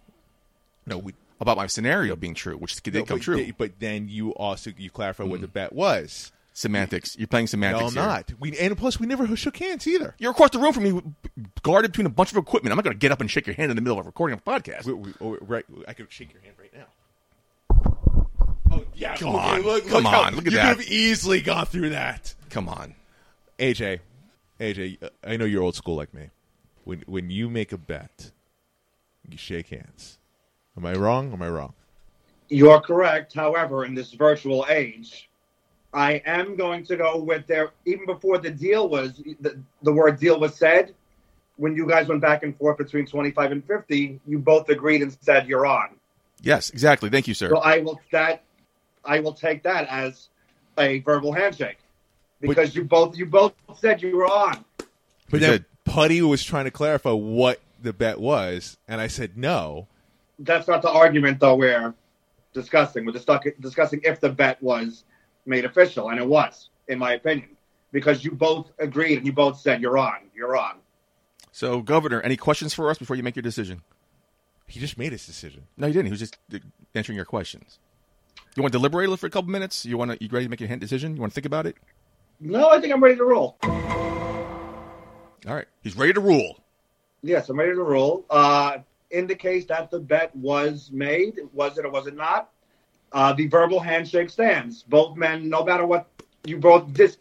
no. 0.87 0.99
We 0.99 1.15
about 1.41 1.57
my 1.57 1.67
scenario 1.67 2.15
being 2.17 2.35
true, 2.35 2.57
which 2.57 2.83
did 2.83 2.95
no, 2.95 3.05
come 3.05 3.19
but, 3.19 3.23
true. 3.25 3.53
But 3.57 3.79
then 3.81 4.09
you 4.09 4.31
also 4.35 4.71
you 4.77 4.91
clarify 4.91 5.25
what 5.25 5.41
the 5.41 5.49
bet 5.49 5.73
was. 5.73 6.31
semantics. 6.53 7.17
You're 7.19 7.27
playing 7.29 7.45
No, 7.45 7.49
semantics. 7.49 7.97
I'm 7.97 8.03
here. 8.03 8.05
not. 8.05 8.33
We 8.39 8.59
and 8.59 8.77
plus 8.77 9.01
we 9.01 9.07
never 9.07 9.35
shook 9.37 9.57
hands 9.57 9.87
either. 9.87 10.15
You're 10.19 10.33
across 10.33 10.51
the 10.51 10.59
room 10.59 10.73
from 10.73 10.85
me, 10.85 11.03
guarded 11.63 11.93
between 11.93 12.07
a 12.07 12.11
bunch 12.11 12.31
of 12.33 12.37
equipment. 12.37 12.73
I'm 12.73 12.77
not 12.77 12.85
going 12.85 12.95
to 12.95 12.99
get 12.99 13.11
up 13.13 13.21
and 13.21 13.31
shake 13.31 13.47
your 13.47 13.55
hand 13.57 13.71
in 13.71 13.77
the 13.77 13.83
middle 13.83 13.99
of 13.99 14.05
recording 14.07 14.39
a 14.39 14.51
podcast. 14.51 14.85
We, 14.85 14.93
we, 14.93 15.15
oh, 15.21 15.39
right, 15.41 15.65
I 15.89 15.95
could 15.95 16.13
shake 16.13 16.33
your 16.33 16.43
hand 16.43 16.57
right 16.59 16.73
now. 16.75 16.87
Oh 18.73 18.85
yeah, 18.95 19.17
Come 19.17 19.33
look, 19.33 19.43
on. 19.43 19.63
look, 19.63 19.85
Come 19.89 20.05
look 20.05 20.13
how- 20.13 20.23
on, 20.23 20.35
look 20.37 20.47
at 20.47 20.53
you 20.53 20.59
that. 20.59 20.77
could 20.77 20.85
have 20.85 20.93
easily 20.93 21.41
gone 21.41 21.67
through 21.67 21.91
that. 21.91 22.35
Come 22.51 22.69
on. 22.69 22.95
AJ, 23.59 24.01
AJ, 24.61 25.03
uh, 25.03 25.09
I 25.25 25.37
know 25.37 25.45
you're 25.45 25.63
old 25.63 25.75
school 25.75 25.97
like 25.97 26.13
me. 26.15 26.31
When 26.85 27.03
when 27.07 27.31
you 27.31 27.51
make 27.51 27.73
a 27.73 27.79
bet, 27.79 28.31
you 29.29 29.37
shake 29.37 29.69
hands. 29.69 30.19
Am 30.77 30.87
I 30.87 30.95
wrong? 30.95 31.33
Am 31.33 31.43
I 31.43 31.49
wrong? 31.49 31.75
You're 32.49 32.81
correct. 32.81 33.35
However, 33.35 33.85
in 33.85 33.95
this 33.95 34.13
virtual 34.13 34.67
age, 34.69 35.29
I 35.93 36.23
am 36.27 36.57
going 36.57 36.85
to 36.87 36.97
go 36.97 37.19
with 37.19 37.47
their. 37.47 37.71
Even 37.85 38.07
before 38.07 38.39
the 38.39 38.51
deal 38.51 38.89
was 38.89 39.23
the, 39.41 39.61
the 39.83 39.93
word 39.93 40.19
deal 40.19 40.39
was 40.41 40.57
said, 40.57 40.95
when 41.57 41.75
you 41.77 41.87
guys 41.87 42.09
went 42.09 42.21
back 42.21 42.43
and 42.43 42.57
forth 42.57 42.79
between 42.79 43.07
25 43.07 43.53
and 43.53 43.65
50, 43.65 44.21
you 44.27 44.39
both 44.39 44.69
agreed 44.69 45.03
and 45.03 45.17
said 45.21 45.47
you're 45.47 45.67
on. 45.67 45.91
Yes, 46.43 46.71
exactly. 46.71 47.11
Thank 47.11 47.29
you, 47.29 47.35
sir. 47.35 47.51
So 47.51 47.59
I 47.59 47.79
will 47.79 48.01
that 48.13 48.43
I 49.05 49.21
will 49.21 49.35
take 49.35 49.63
that 49.65 49.87
as 49.89 50.29
a 50.79 51.01
verbal 51.01 51.33
handshake 51.33 51.79
because 52.41 52.75
you 52.75 52.85
both 52.85 53.17
you 53.17 53.27
both 53.27 53.55
said 53.79 54.03
you 54.03 54.17
were 54.17 54.27
on. 54.27 54.65
But 55.31 55.41
then. 55.41 55.65
Putty 55.85 56.23
was 56.23 56.45
trying 56.45 56.67
to 56.67 56.71
clarify 56.71 57.11
what 57.11 57.59
the 57.83 57.93
bet 57.93 58.21
was, 58.21 58.77
and 58.87 59.01
I 59.01 59.09
said 59.09 59.37
no. 59.37 59.89
That's 60.41 60.69
not 60.69 60.83
the 60.83 60.91
argument 60.91 61.41
though 61.41 61.55
we're 61.55 61.95
discussing. 62.53 63.05
We're 63.07 63.13
discuss- 63.13 63.47
discussing 63.61 64.01
if 64.05 64.21
the 64.21 64.29
bet 64.29 64.63
was 64.63 65.05
made 65.47 65.65
official, 65.65 66.11
and 66.11 66.19
it 66.19 66.27
was, 66.27 66.71
in 66.89 66.99
my 66.99 67.15
opinion, 67.15 67.57
because 67.93 68.25
you 68.25 68.33
both 68.33 68.71
agreed 68.79 69.19
and 69.19 69.27
you 69.27 69.33
both 69.33 69.59
said 69.59 69.81
you're 69.81 69.99
on, 69.99 70.19
you're 70.35 70.57
on. 70.57 70.77
So, 71.53 71.83
Governor, 71.83 72.21
any 72.21 72.37
questions 72.37 72.75
for 72.75 72.91
us 72.91 72.99
before 72.99 73.17
you 73.17 73.23
make 73.23 73.37
your 73.37 73.43
decision? 73.43 73.83
He 74.67 74.79
just 74.79 74.97
made 74.97 75.11
his 75.13 75.27
decision. 75.27 75.67
No, 75.77 75.89
he 75.89 75.93
didn't. 75.93 76.07
He 76.07 76.11
was 76.13 76.21
just 76.21 76.39
uh, 76.55 76.59
answering 76.95 77.17
your 77.17 77.25
questions. 77.25 77.79
You 78.55 78.63
want 78.63 78.73
to 78.73 78.79
deliberate 78.79 79.19
for 79.19 79.27
a 79.27 79.31
couple 79.31 79.51
minutes? 79.51 79.85
You 79.85 79.99
want 79.99 80.13
to? 80.13 80.19
You 80.23 80.29
ready 80.31 80.47
to 80.47 80.51
make 80.51 80.61
your 80.61 80.69
hand 80.69 80.81
decision? 80.81 81.15
You 81.15 81.21
want 81.21 81.33
to 81.33 81.35
think 81.35 81.47
about 81.47 81.67
it? 81.67 81.77
No, 82.41 82.71
I 82.71 82.81
think 82.81 82.93
I'm 82.93 83.03
ready 83.03 83.17
to 83.17 83.25
roll. 83.25 83.57
All 83.63 85.55
right. 85.55 85.67
He's 85.83 85.97
ready 85.97 86.13
to 86.13 86.21
rule. 86.21 86.63
Yes, 87.23 87.49
I'm 87.49 87.59
ready 87.59 87.73
to 87.73 87.83
roll. 87.83 88.25
Uh, 88.31 88.79
indicates 89.11 89.67
that 89.67 89.91
the 89.91 89.99
bet 90.01 90.35
was 90.37 90.91
made. 90.93 91.41
Was 91.53 91.79
it 91.79 91.85
or 91.85 91.91
was 91.91 92.07
it 92.07 92.17
not? 92.17 92.51
Uh, 93.13 93.33
the 93.33 93.47
verbal 93.49 93.81
handshake 93.81 94.31
stands. 94.31 94.83
Both 94.85 95.17
men, 95.17 95.49
no 95.49 95.65
matter 95.65 95.85
what 95.85 96.09
you 96.45 96.59
both 96.59 96.93
just, 96.93 97.19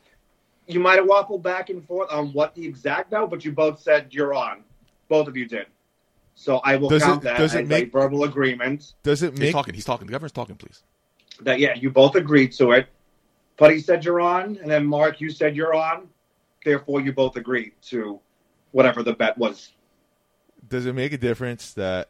you 0.67 0.79
might 0.79 0.97
have 0.97 1.05
waffled 1.05 1.41
back 1.41 1.69
and 1.69 1.85
forth 1.85 2.11
on 2.11 2.31
what 2.33 2.53
the 2.53 2.65
exact 2.65 3.09
bet, 3.11 3.29
but 3.29 3.43
you 3.43 3.51
both 3.51 3.81
said 3.81 4.07
you're 4.11 4.33
on. 4.35 4.63
Both 5.07 5.27
of 5.27 5.35
you 5.35 5.47
did. 5.47 5.65
So 6.35 6.57
I 6.63 6.75
will 6.75 6.89
Does 6.89 7.03
count 7.03 7.21
it- 7.21 7.25
that 7.25 7.37
does 7.37 7.55
as 7.55 7.61
it 7.61 7.67
make- 7.67 7.87
a 7.87 7.89
verbal 7.89 8.23
agreement 8.23 8.93
Does 9.03 9.23
it 9.23 9.33
make 9.33 9.45
He's 9.45 9.51
talking. 9.53 9.73
He's 9.73 9.85
talking. 9.85 10.07
The 10.07 10.11
governor's 10.11 10.31
talking, 10.31 10.55
please. 10.55 10.83
that 11.41 11.59
yeah, 11.59 11.73
you 11.73 11.89
both 11.89 12.15
agreed 12.15 12.51
to 12.53 12.71
it. 12.71 12.87
Putty 13.57 13.79
said 13.79 14.05
you're 14.05 14.21
on, 14.21 14.57
and 14.57 14.69
then 14.71 14.85
Mark, 14.85 15.19
you 15.19 15.29
said 15.31 15.55
you're 15.55 15.73
on. 15.73 16.07
Therefore, 16.63 17.01
you 17.01 17.11
both 17.13 17.35
agreed 17.35 17.73
to 17.83 18.19
whatever 18.71 19.03
the 19.03 19.13
bet 19.13 19.37
was. 19.37 19.73
Does 20.69 20.85
it 20.85 20.93
make 20.93 21.13
a 21.13 21.17
difference 21.17 21.73
that 21.73 22.09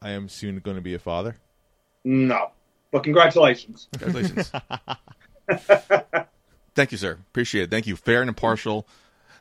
I 0.00 0.10
am 0.10 0.28
soon 0.28 0.58
going 0.58 0.76
to 0.76 0.82
be 0.82 0.94
a 0.94 0.98
father? 0.98 1.36
No, 2.04 2.50
but 2.90 3.04
congratulations. 3.04 3.88
Congratulations. 3.98 4.52
Thank 6.74 6.92
you, 6.92 6.98
sir. 6.98 7.18
Appreciate 7.30 7.64
it. 7.64 7.70
Thank 7.70 7.86
you. 7.86 7.96
Fair 7.96 8.20
and 8.20 8.28
impartial. 8.28 8.86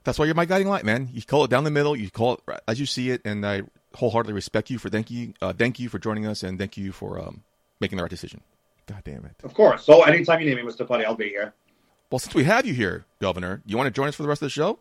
That's 0.04 0.20
why 0.20 0.26
you're 0.26 0.36
my 0.36 0.46
guiding 0.46 0.68
light, 0.68 0.84
man. 0.84 1.10
You 1.12 1.22
call 1.22 1.44
it 1.44 1.52
down 1.52 1.64
the 1.64 1.72
middle. 1.72 1.96
You 1.96 2.10
call 2.10 2.34
it 2.34 2.62
as 2.68 2.80
you 2.80 2.86
see 2.86 3.12
it, 3.12 3.22
and 3.26 3.46
I 3.46 3.64
wholeheartedly 3.96 4.34
respect 4.34 4.70
you 4.70 4.78
for 4.78 4.90
thank 4.90 5.12
you, 5.12 5.34
uh, 5.42 5.54
thank 5.54 5.80
you 5.80 5.90
for 5.90 6.00
joining 6.00 6.26
us, 6.26 6.44
and 6.44 6.58
thank 6.58 6.78
you 6.78 6.92
for 6.92 7.20
um, 7.20 7.44
making 7.80 7.98
the 7.98 8.04
right 8.04 8.10
decision. 8.10 8.42
God 8.88 9.02
damn 9.04 9.26
it! 9.26 9.36
Of 9.44 9.54
course. 9.54 9.86
So 9.86 10.04
anytime 10.04 10.40
you 10.42 10.48
need 10.48 10.64
me, 10.64 10.70
Mr. 10.70 10.88
Putty, 10.88 11.06
I'll 11.06 11.16
be 11.16 11.30
here. 11.30 11.54
Well, 12.10 12.20
since 12.20 12.36
we 12.36 12.44
have 12.44 12.66
you 12.66 12.74
here, 12.74 13.06
Governor, 13.20 13.62
you 13.66 13.78
want 13.78 13.88
to 13.88 13.92
join 13.92 14.08
us 14.08 14.16
for 14.16 14.24
the 14.24 14.30
rest 14.30 14.42
of 14.42 14.48
the 14.48 14.50
show? 14.50 14.80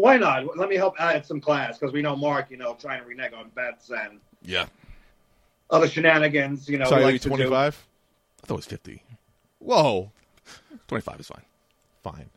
Why 0.00 0.16
not? 0.16 0.56
Let 0.58 0.68
me 0.68 0.74
help 0.74 0.96
add 0.98 1.24
some 1.24 1.40
class 1.40 1.78
because 1.78 1.92
we 1.92 2.02
know 2.02 2.16
Mark, 2.16 2.50
you 2.50 2.56
know, 2.56 2.74
trying 2.74 3.00
to 3.00 3.06
renege 3.06 3.32
on 3.32 3.50
bets 3.50 3.90
and 3.90 4.18
Yeah. 4.42 4.66
other 5.70 5.86
shenanigans. 5.88 6.68
You 6.68 6.78
know, 6.78 6.86
Sorry, 6.86 7.04
like 7.04 7.12
you 7.12 7.18
to 7.20 7.28
do. 7.28 7.36
25? 7.36 7.86
I 8.42 8.46
thought 8.46 8.54
it 8.54 8.56
was 8.56 8.66
50. 8.66 9.02
Whoa, 9.60 10.10
25 10.88 11.20
is 11.20 11.28
fine. 11.28 11.42
fine. 12.02 12.30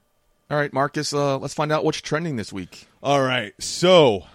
All 0.51 0.57
right, 0.57 0.71
Marcus, 0.71 1.11
uh, 1.13 1.37
let's 1.39 1.55
find 1.55 1.71
out 1.71 1.83
what's 1.83 1.99
trending 1.99 2.35
this 2.35 2.53
week. 2.53 2.87
All 3.01 3.21
right. 3.23 3.53
So, 3.61 4.27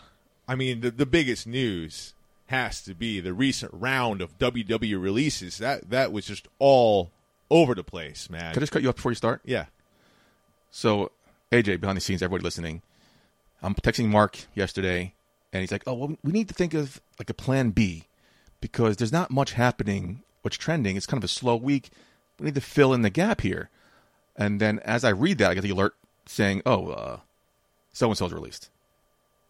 I 0.48 0.56
mean, 0.56 0.80
the, 0.80 0.90
the 0.90 1.06
biggest 1.06 1.46
news 1.46 2.14
has 2.46 2.82
to 2.82 2.92
be 2.94 3.20
the 3.20 3.32
recent 3.32 3.72
round 3.72 4.20
of 4.20 4.36
WWE 4.38 5.00
releases. 5.00 5.58
That 5.58 5.88
that 5.90 6.10
was 6.12 6.26
just 6.26 6.48
all 6.58 7.12
over 7.50 7.74
the 7.76 7.84
place, 7.84 8.28
man. 8.28 8.52
Can 8.52 8.58
I 8.58 8.64
just 8.64 8.72
cut 8.72 8.82
you 8.82 8.88
off 8.88 8.96
before 8.96 9.12
you 9.12 9.16
start? 9.16 9.40
yeah. 9.44 9.66
So, 10.72 11.12
AJ, 11.52 11.80
behind 11.80 11.96
the 11.96 12.00
scenes, 12.00 12.20
everybody 12.22 12.42
listening, 12.44 12.82
I'm 13.62 13.74
texting 13.74 14.08
Mark 14.08 14.38
yesterday, 14.54 15.14
and 15.52 15.60
he's 15.60 15.72
like, 15.72 15.84
"Oh, 15.86 15.94
well, 15.94 16.16
we 16.22 16.32
need 16.32 16.48
to 16.48 16.54
think 16.54 16.74
of 16.74 17.00
like 17.18 17.30
a 17.30 17.34
plan 17.34 17.70
B 17.70 18.04
because 18.60 18.96
there's 18.96 19.12
not 19.12 19.30
much 19.30 19.52
happening. 19.52 20.22
What's 20.42 20.56
trending? 20.56 20.96
It's 20.96 21.06
kind 21.06 21.18
of 21.22 21.24
a 21.24 21.28
slow 21.28 21.56
week. 21.56 21.90
We 22.38 22.46
need 22.46 22.54
to 22.56 22.60
fill 22.60 22.92
in 22.92 23.02
the 23.02 23.10
gap 23.10 23.40
here." 23.42 23.70
And 24.36 24.60
then, 24.60 24.78
as 24.80 25.04
I 25.04 25.10
read 25.10 25.38
that, 25.38 25.50
I 25.50 25.54
get 25.54 25.62
the 25.62 25.70
alert 25.70 25.94
saying, 26.26 26.62
"Oh, 26.66 26.88
uh, 26.88 27.20
so 27.92 28.08
and 28.08 28.18
so's 28.18 28.32
released." 28.32 28.70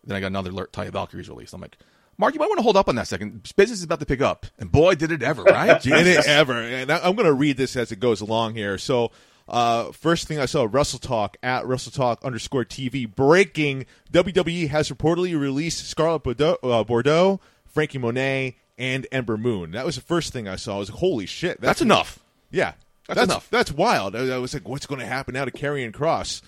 Then 0.04 0.16
I 0.16 0.20
got 0.20 0.26
another 0.26 0.50
alert: 0.50 0.72
Taya 0.72 0.90
Valkyrie's 0.90 1.28
released. 1.28 1.54
I'm 1.54 1.60
like, 1.60 1.78
"Mark, 2.18 2.34
you 2.34 2.40
might 2.40 2.48
want 2.48 2.58
to 2.58 2.64
hold 2.64 2.76
up 2.76 2.88
on 2.88 2.96
that 2.96 3.08
second. 3.08 3.50
Business 3.56 3.78
is 3.78 3.84
about 3.84 4.00
to 4.00 4.06
pick 4.06 4.20
up." 4.20 4.46
And 4.58 4.70
boy, 4.70 4.94
did 4.96 5.12
it 5.12 5.22
ever, 5.22 5.44
right? 5.44 5.80
Did 5.82 6.06
it 6.06 6.26
ever? 6.26 6.60
And 6.60 6.90
I'm 6.90 7.14
going 7.14 7.26
to 7.26 7.32
read 7.32 7.56
this 7.56 7.76
as 7.76 7.92
it 7.92 8.00
goes 8.00 8.20
along 8.20 8.56
here. 8.56 8.76
So, 8.76 9.12
uh, 9.48 9.92
first 9.92 10.28
thing 10.28 10.38
I 10.38 10.46
saw, 10.46 10.66
Russell 10.70 10.98
Talk 10.98 11.36
at 11.42 11.66
Russell 11.66 11.92
Talk 11.92 12.24
underscore 12.24 12.64
TV 12.64 13.12
breaking. 13.12 13.86
WWE 14.12 14.68
has 14.68 14.90
reportedly 14.90 15.38
released 15.38 15.86
Scarlett 15.86 16.22
Bordeaux, 16.22 16.58
uh, 16.62 16.84
Bordeaux, 16.84 17.40
Franky 17.66 17.98
Monet, 17.98 18.56
and 18.78 19.06
Ember 19.12 19.36
Moon. 19.36 19.72
That 19.72 19.84
was 19.84 19.96
the 19.96 20.02
first 20.02 20.32
thing 20.32 20.48
I 20.48 20.56
saw. 20.56 20.76
I 20.76 20.78
was 20.78 20.90
like, 20.90 20.98
holy 20.98 21.26
shit, 21.26 21.60
That's 21.60 21.82
enough. 21.82 22.18
Yeah, 22.50 22.72
That's 23.08 23.22
enough. 23.22 23.48
That's 23.50 23.72
wild. 23.72 24.14
I, 24.16 24.34
I 24.34 24.38
was 24.38 24.54
like, 24.54 24.68
what's 24.68 24.86
going 24.86 25.00
to 25.00 25.06
happen 25.06 25.34
now 25.34 25.44
to 25.44 25.50
Karrion 25.50 25.92
Kross? 25.92 26.42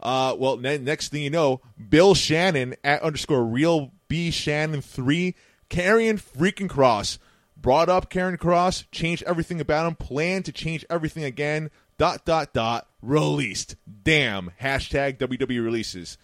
Uh, 0.00 0.34
well, 0.38 0.56
ne- 0.56 0.78
next 0.78 1.08
thing 1.08 1.22
you 1.22 1.30
know, 1.30 1.60
Bill 1.88 2.14
Shannon 2.14 2.76
at 2.84 3.02
underscore 3.02 3.44
real 3.44 3.92
B 4.08 4.30
Shannon 4.30 4.80
three, 4.80 5.34
Karrion 5.70 6.20
freaking 6.20 6.68
Kross 6.68 7.18
brought 7.56 7.88
up 7.88 8.10
Karrion 8.10 8.38
Kross, 8.38 8.84
changed 8.92 9.24
everything 9.24 9.60
about 9.60 9.86
him, 9.86 9.96
planned 9.96 10.44
to 10.44 10.52
change 10.52 10.84
everything 10.88 11.24
again. 11.24 11.70
Dot 11.98 12.24
dot 12.24 12.52
dot 12.52 12.86
released. 13.02 13.76
Damn. 14.04 14.52
Hashtag 14.60 15.18
WWE 15.18 15.62
releases. 15.62 16.16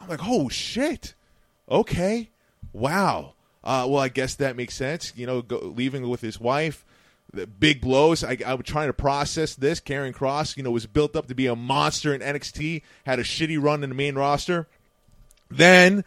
I'm 0.00 0.08
like, 0.08 0.20
oh 0.22 0.48
shit. 0.48 1.14
Okay. 1.70 2.30
Wow. 2.72 3.34
Uh, 3.64 3.86
well, 3.88 4.00
I 4.00 4.08
guess 4.08 4.34
that 4.36 4.56
makes 4.56 4.74
sense. 4.74 5.12
You 5.16 5.26
know, 5.26 5.42
go, 5.42 5.58
leaving 5.58 6.08
with 6.08 6.20
his 6.20 6.40
wife, 6.40 6.84
the 7.32 7.46
big 7.46 7.80
blows. 7.80 8.24
I, 8.24 8.36
I 8.44 8.54
was 8.54 8.66
trying 8.66 8.88
to 8.88 8.92
process 8.92 9.54
this. 9.54 9.80
Karrion 9.80 10.12
Kross, 10.12 10.56
you 10.56 10.62
know, 10.62 10.72
was 10.72 10.86
built 10.86 11.14
up 11.14 11.28
to 11.28 11.34
be 11.34 11.46
a 11.46 11.54
monster 11.54 12.12
in 12.14 12.20
NXT, 12.20 12.82
had 13.06 13.18
a 13.18 13.22
shitty 13.22 13.62
run 13.62 13.84
in 13.84 13.90
the 13.90 13.94
main 13.94 14.16
roster. 14.16 14.66
Then 15.48 16.04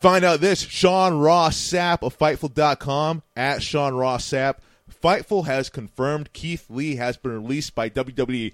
find 0.00 0.24
out 0.24 0.40
this 0.40 0.60
Sean 0.60 1.18
Ross 1.18 1.56
Sapp 1.56 2.02
of 2.02 2.18
Fightful.com 2.18 3.22
at 3.36 3.62
Sean 3.62 3.94
Ross 3.94 4.28
Sapp. 4.28 4.56
Fightful 5.02 5.46
has 5.46 5.68
confirmed 5.68 6.32
Keith 6.32 6.66
Lee 6.68 6.96
has 6.96 7.16
been 7.16 7.42
released 7.42 7.74
by 7.74 7.88
WWE. 7.88 8.52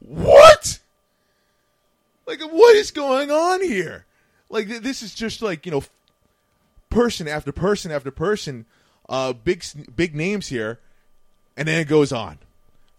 What? 0.00 0.80
Like, 2.26 2.40
what 2.40 2.76
is 2.76 2.90
going 2.90 3.30
on 3.30 3.62
here? 3.62 4.04
Like, 4.48 4.68
this 4.68 5.02
is 5.02 5.14
just 5.14 5.42
like, 5.42 5.64
you 5.64 5.72
know, 5.72 5.84
person 6.90 7.28
after 7.28 7.52
person 7.52 7.90
after 7.92 8.10
person, 8.10 8.66
uh, 9.08 9.32
big 9.32 9.64
big 9.94 10.14
names 10.14 10.48
here, 10.48 10.80
and 11.56 11.68
then 11.68 11.80
it 11.80 11.88
goes 11.88 12.12
on. 12.12 12.38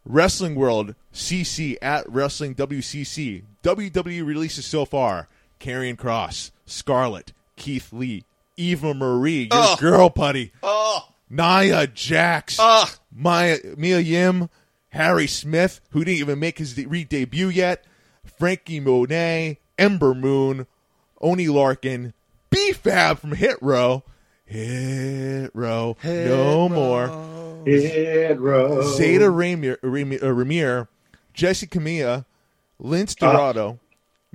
Wrestling 0.06 0.56
World 0.56 0.96
CC 1.14 1.76
at 1.82 2.10
Wrestling 2.10 2.56
WCC 2.56 3.44
WWE 3.64 4.26
releases 4.26 4.66
so 4.66 4.86
far: 4.86 5.28
Karrion 5.60 5.98
Kross, 5.98 6.52
Scarlett, 6.66 7.34
Keith 7.58 7.92
Lee, 7.92 8.24
Eva 8.56 8.94
Marie, 8.94 9.50
your 9.52 9.76
girl 9.78 10.10
putty, 10.10 10.52
Nia 11.30 11.88
Jax, 11.88 12.60
Maya 13.14 13.58
Mia 13.76 14.00
Yim, 14.00 14.50
Harry 14.90 15.28
Smith, 15.28 15.82
who 15.92 16.04
didn't 16.04 16.20
even 16.20 16.40
make 16.40 16.58
his 16.58 16.78
re 16.86 17.04
debut 17.04 17.50
yet, 17.50 17.84
Franky 18.26 18.80
Monet, 18.80 19.60
Ember 19.78 20.14
Moon, 20.14 20.68
Oney 21.22 21.48
Lorcan, 21.48 22.14
B 22.50 22.72
Fab 22.74 23.20
from 23.20 23.34
Hit 23.34 23.58
Row, 23.62 24.04
Hit 24.46 25.52
Row, 25.54 25.98
no 26.04 26.70
more. 26.70 27.08
Hit 27.66 28.40
row. 28.40 28.78
Zayda 28.98 29.30
Ramier, 29.30 29.78
Ramir, 29.82 30.24
uh, 30.24 30.28
Ramir 30.28 30.88
Jesse 31.34 31.68
Camilla, 31.68 32.26
Lince 32.82 33.16
Dorado, 33.16 33.80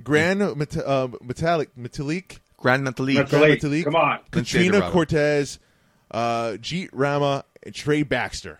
Grand 0.03 0.55
Met- 0.55 0.77
uh, 0.77 1.07
Metallic 1.21 1.75
Metalik, 1.75 2.37
Gran 2.57 2.85
Metalik. 2.85 3.15
That's 3.15 3.31
Grand 3.31 3.43
late. 3.43 3.61
Metalik, 3.61 3.83
Come 3.85 3.95
on. 3.95 4.19
Katrina 4.29 4.91
Cortez, 4.91 5.57
uh, 6.13 6.57
Jeet 6.59 6.89
Rama, 6.93 7.43
and 7.63 7.73
Trey 7.73 8.03
Baxter. 8.03 8.59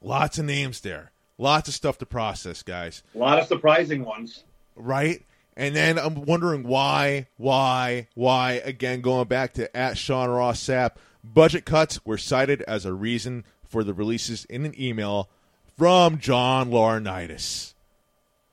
Lots 0.00 0.38
of 0.38 0.44
names 0.46 0.80
there. 0.80 1.12
Lots 1.38 1.68
of 1.68 1.74
stuff 1.74 1.98
to 1.98 2.06
process, 2.06 2.62
guys. 2.62 3.02
A 3.14 3.18
lot 3.18 3.38
of 3.38 3.46
surprising 3.46 4.04
ones. 4.04 4.44
Right? 4.74 5.24
And 5.56 5.76
then 5.76 5.98
I'm 5.98 6.24
wondering 6.24 6.62
why, 6.62 7.28
why, 7.36 8.08
why, 8.14 8.52
again, 8.64 9.02
going 9.02 9.28
back 9.28 9.54
to 9.54 9.74
at 9.76 9.98
Sean 9.98 10.30
Ross 10.30 10.60
Sapp, 10.60 10.92
budget 11.22 11.64
cuts 11.64 12.04
were 12.06 12.18
cited 12.18 12.62
as 12.62 12.84
a 12.84 12.92
reason 12.94 13.44
for 13.66 13.84
the 13.84 13.92
releases 13.92 14.44
in 14.46 14.64
an 14.64 14.74
email 14.80 15.28
from 15.76 16.18
John 16.18 16.70
Laurinaitis. 16.70 17.74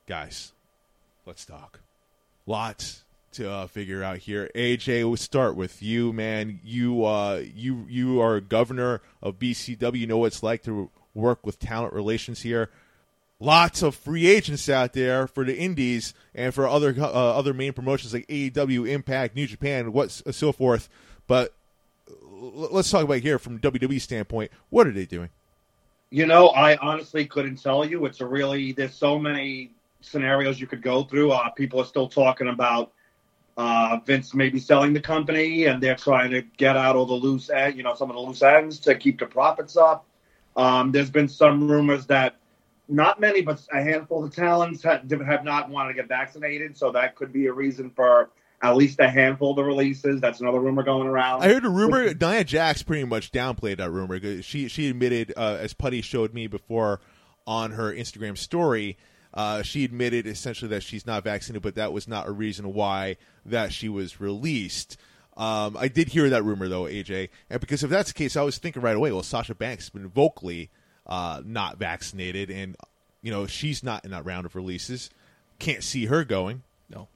Guys, 0.07 0.51
let's 1.25 1.45
talk. 1.45 1.79
Lots 2.45 3.03
to 3.33 3.49
uh, 3.49 3.67
figure 3.67 4.03
out 4.03 4.19
here. 4.19 4.49
AJ, 4.55 5.05
we'll 5.07 5.17
start 5.17 5.55
with 5.55 5.81
you, 5.81 6.13
man. 6.13 6.59
You, 6.63 7.05
uh, 7.05 7.43
you, 7.55 7.85
you 7.89 8.21
are 8.21 8.35
a 8.35 8.41
governor 8.41 9.01
of 9.21 9.39
BCW. 9.39 9.99
You 9.99 10.07
know 10.07 10.17
what 10.17 10.27
it's 10.27 10.43
like 10.43 10.63
to 10.63 10.89
work 11.13 11.45
with 11.45 11.59
talent 11.59 11.93
relations 11.93 12.41
here 12.41 12.69
lots 13.39 13.81
of 13.81 13.95
free 13.95 14.27
agents 14.27 14.67
out 14.69 14.93
there 14.93 15.27
for 15.27 15.43
the 15.45 15.57
indies 15.57 16.13
and 16.35 16.53
for 16.53 16.67
other 16.67 16.95
uh, 16.97 17.03
other 17.03 17.53
main 17.53 17.73
promotions 17.73 18.13
like 18.13 18.27
AEW, 18.27 18.89
Impact, 18.89 19.35
New 19.35 19.47
Japan, 19.47 19.93
what's 19.93 20.21
so 20.31 20.51
forth. 20.51 20.89
But 21.27 21.53
l- 22.09 22.69
let's 22.71 22.91
talk 22.91 23.03
about 23.03 23.19
here 23.19 23.39
from 23.39 23.59
WWE 23.59 23.99
standpoint. 24.01 24.51
What 24.69 24.87
are 24.87 24.91
they 24.91 25.05
doing? 25.05 25.29
You 26.11 26.25
know, 26.25 26.47
I 26.49 26.75
honestly 26.77 27.25
couldn't 27.25 27.61
tell 27.61 27.85
you. 27.85 28.05
It's 28.05 28.21
a 28.21 28.25
really 28.25 28.71
there's 28.71 28.95
so 28.95 29.17
many 29.17 29.71
scenarios 30.01 30.59
you 30.59 30.67
could 30.67 30.81
go 30.81 31.03
through. 31.03 31.31
Uh, 31.31 31.49
people 31.49 31.79
are 31.79 31.85
still 31.85 32.09
talking 32.09 32.47
about 32.47 32.91
uh, 33.59 33.99
Vince 34.05 34.33
maybe 34.33 34.57
selling 34.57 34.93
the 34.93 35.01
company, 35.01 35.65
and 35.65 35.83
they're 35.83 35.93
trying 35.93 36.31
to 36.31 36.41
get 36.41 36.77
out 36.77 36.95
all 36.95 37.05
the 37.05 37.13
loose 37.13 37.49
end, 37.49 37.75
you 37.75 37.83
know, 37.83 37.93
some 37.93 38.09
of 38.09 38.15
the 38.15 38.21
loose 38.21 38.41
ends 38.41 38.79
to 38.79 38.95
keep 38.95 39.19
the 39.19 39.25
profits 39.25 39.75
up. 39.75 40.05
Um, 40.55 40.93
there's 40.93 41.09
been 41.09 41.27
some 41.27 41.69
rumors 41.69 42.05
that 42.05 42.37
not 42.87 43.19
many, 43.19 43.41
but 43.41 43.61
a 43.73 43.83
handful 43.83 44.23
of 44.23 44.33
talents 44.33 44.81
have, 44.83 45.11
have 45.11 45.43
not 45.43 45.69
wanted 45.69 45.89
to 45.89 45.95
get 45.95 46.07
vaccinated, 46.07 46.77
so 46.77 46.93
that 46.93 47.17
could 47.17 47.33
be 47.33 47.47
a 47.47 47.53
reason 47.53 47.89
for 47.89 48.29
at 48.61 48.77
least 48.77 48.97
a 49.01 49.09
handful 49.09 49.49
of 49.49 49.57
the 49.57 49.63
releases. 49.65 50.21
That's 50.21 50.39
another 50.39 50.61
rumor 50.61 50.83
going 50.83 51.07
around. 51.07 51.43
I 51.43 51.49
heard 51.49 51.65
a 51.65 51.69
rumor. 51.69 52.13
Nia 52.13 52.45
Jax 52.45 52.81
pretty 52.81 53.03
much 53.03 53.29
downplayed 53.33 53.79
that 53.79 53.91
rumor. 53.91 54.41
She 54.41 54.69
she 54.69 54.89
admitted, 54.89 55.33
uh, 55.35 55.57
as 55.59 55.73
Putty 55.73 56.01
showed 56.01 56.33
me 56.33 56.47
before 56.47 57.01
on 57.45 57.71
her 57.71 57.93
Instagram 57.93 58.37
story, 58.37 58.97
uh, 59.33 59.61
she 59.61 59.83
admitted 59.83 60.25
essentially 60.27 60.69
that 60.69 60.83
she's 60.83 61.05
not 61.05 61.23
vaccinated, 61.23 61.61
but 61.61 61.75
that 61.75 61.93
was 61.93 62.07
not 62.07 62.27
a 62.27 62.31
reason 62.31 62.73
why 62.73 63.17
that 63.45 63.71
she 63.71 63.87
was 63.89 64.19
released. 64.19 64.97
Um, 65.37 65.77
I 65.77 65.87
did 65.87 66.09
hear 66.09 66.29
that 66.29 66.43
rumor 66.43 66.67
though, 66.67 66.83
AJ, 66.83 67.29
and 67.49 67.61
because 67.61 67.83
if 67.83 67.89
that's 67.89 68.11
the 68.11 68.17
case, 68.17 68.35
I 68.35 68.41
was 68.41 68.57
thinking 68.57 68.81
right 68.81 68.95
away. 68.95 69.11
Well, 69.11 69.23
Sasha 69.23 69.55
Banks 69.55 69.85
has 69.85 69.89
been 69.89 70.09
vocally 70.09 70.69
uh, 71.07 71.41
not 71.45 71.77
vaccinated, 71.77 72.49
and 72.49 72.75
you 73.21 73.31
know 73.31 73.47
she's 73.47 73.81
not 73.83 74.03
in 74.03 74.11
that 74.11 74.25
round 74.25 74.45
of 74.45 74.55
releases. 74.55 75.09
Can't 75.59 75.83
see 75.83 76.07
her 76.07 76.25
going. 76.25 76.63
No. 76.89 77.07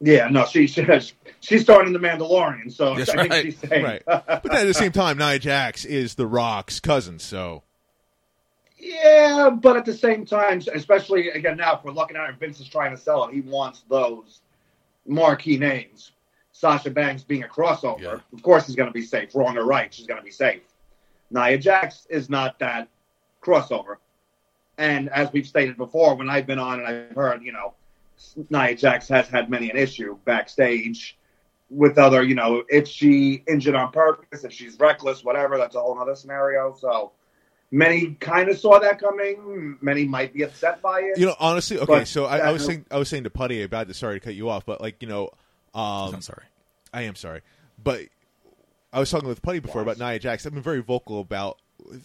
yeah, 0.00 0.28
no, 0.28 0.44
she, 0.46 0.66
she 0.66 0.86
she's 1.40 1.62
starting 1.62 1.92
the 1.92 1.98
Mandalorian, 1.98 2.72
so 2.72 2.94
That's 2.94 3.10
I 3.10 3.26
think 3.28 3.44
she's 3.46 3.58
saying, 3.68 3.84
Right. 3.84 4.02
but 4.06 4.42
then 4.44 4.56
at 4.62 4.64
the 4.66 4.74
same 4.74 4.92
time, 4.92 5.18
Nia 5.18 5.38
Jax 5.38 5.84
is 5.84 6.14
The 6.16 6.26
Rock's 6.26 6.78
cousin, 6.78 7.18
so 7.18 7.62
Yeah, 8.84 9.48
but 9.50 9.76
at 9.78 9.86
the 9.86 9.94
same 9.94 10.26
time, 10.26 10.60
especially 10.74 11.30
again 11.30 11.56
now, 11.56 11.76
if 11.76 11.84
we're 11.84 11.92
looking 11.92 12.18
at 12.18 12.28
it, 12.28 12.36
Vince 12.38 12.60
is 12.60 12.68
trying 12.68 12.94
to 12.94 13.00
sell 13.00 13.24
it. 13.24 13.32
He 13.34 13.40
wants 13.40 13.82
those 13.88 14.40
marquee 15.06 15.56
names. 15.56 16.12
Sasha 16.52 16.90
Banks 16.90 17.22
being 17.24 17.44
a 17.44 17.48
crossover, 17.48 18.00
Yeah. 18.00 18.18
of 18.32 18.42
course, 18.42 18.66
he's 18.66 18.76
going 18.76 18.88
to 18.88 18.92
be 18.92 19.02
safe. 19.02 19.34
Wrong 19.34 19.56
or 19.56 19.64
right, 19.64 19.92
she's 19.92 20.06
going 20.06 20.20
to 20.20 20.24
be 20.24 20.30
safe. 20.30 20.62
Nia 21.30 21.56
Jax 21.58 22.06
is 22.10 22.28
not 22.28 22.58
that 22.58 22.88
crossover. 23.42 23.96
And 24.76 25.08
as 25.10 25.32
we've 25.32 25.46
stated 25.46 25.76
before, 25.76 26.14
when 26.14 26.28
I've 26.28 26.46
been 26.46 26.58
on 26.58 26.80
and 26.80 26.86
I've 26.88 27.16
heard, 27.16 27.42
you 27.42 27.52
know, 27.52 27.74
Nia 28.50 28.74
Jax 28.76 29.08
has 29.08 29.28
had 29.28 29.48
many 29.50 29.70
an 29.70 29.76
issue 29.76 30.16
backstage 30.26 31.16
with 31.70 31.96
other, 31.98 32.22
you 32.22 32.34
know, 32.34 32.62
if 32.68 32.86
she 32.86 33.42
injured 33.48 33.74
on 33.74 33.90
purpose, 33.92 34.44
if 34.44 34.52
she's 34.52 34.78
reckless, 34.78 35.24
whatever, 35.24 35.56
that's 35.56 35.74
a 35.74 35.80
whole 35.80 35.98
other 35.98 36.14
scenario. 36.14 36.74
So 36.78 37.12
many 37.70 38.14
kind 38.20 38.48
of 38.48 38.58
saw 38.58 38.78
that 38.78 39.00
coming. 39.00 39.78
Many 39.80 40.04
might 40.04 40.32
be 40.32 40.42
upset 40.42 40.80
by 40.82 41.00
it. 41.00 41.18
you 41.18 41.26
know, 41.26 41.36
honestly, 41.38 41.78
okay. 41.78 41.86
But 41.86 42.08
so 42.08 42.24
I, 42.26 42.34
I 42.34 42.38
that- 42.38 42.52
was 42.52 42.64
saying, 42.64 42.86
I 42.90 42.98
was 42.98 43.08
saying 43.08 43.24
to 43.24 43.30
Putty 43.30 43.62
about 43.62 43.88
this. 43.88 43.98
Sorry 43.98 44.18
to 44.18 44.24
cut 44.24 44.34
you 44.34 44.48
off, 44.48 44.64
but 44.66 44.80
like 44.80 45.02
you 45.02 45.08
know, 45.08 45.30
um, 45.74 46.14
I'm 46.14 46.20
sorry. 46.22 46.44
I 46.92 47.02
am 47.02 47.14
sorry, 47.16 47.40
but 47.82 48.02
I 48.92 49.00
was 49.00 49.10
talking 49.10 49.28
with 49.28 49.42
Putty 49.42 49.58
before 49.58 49.82
about 49.82 49.98
Nia 49.98 50.18
Jax. 50.18 50.46
I've 50.46 50.54
been 50.54 50.62
very 50.62 50.82
vocal 50.82 51.20
about 51.20 51.58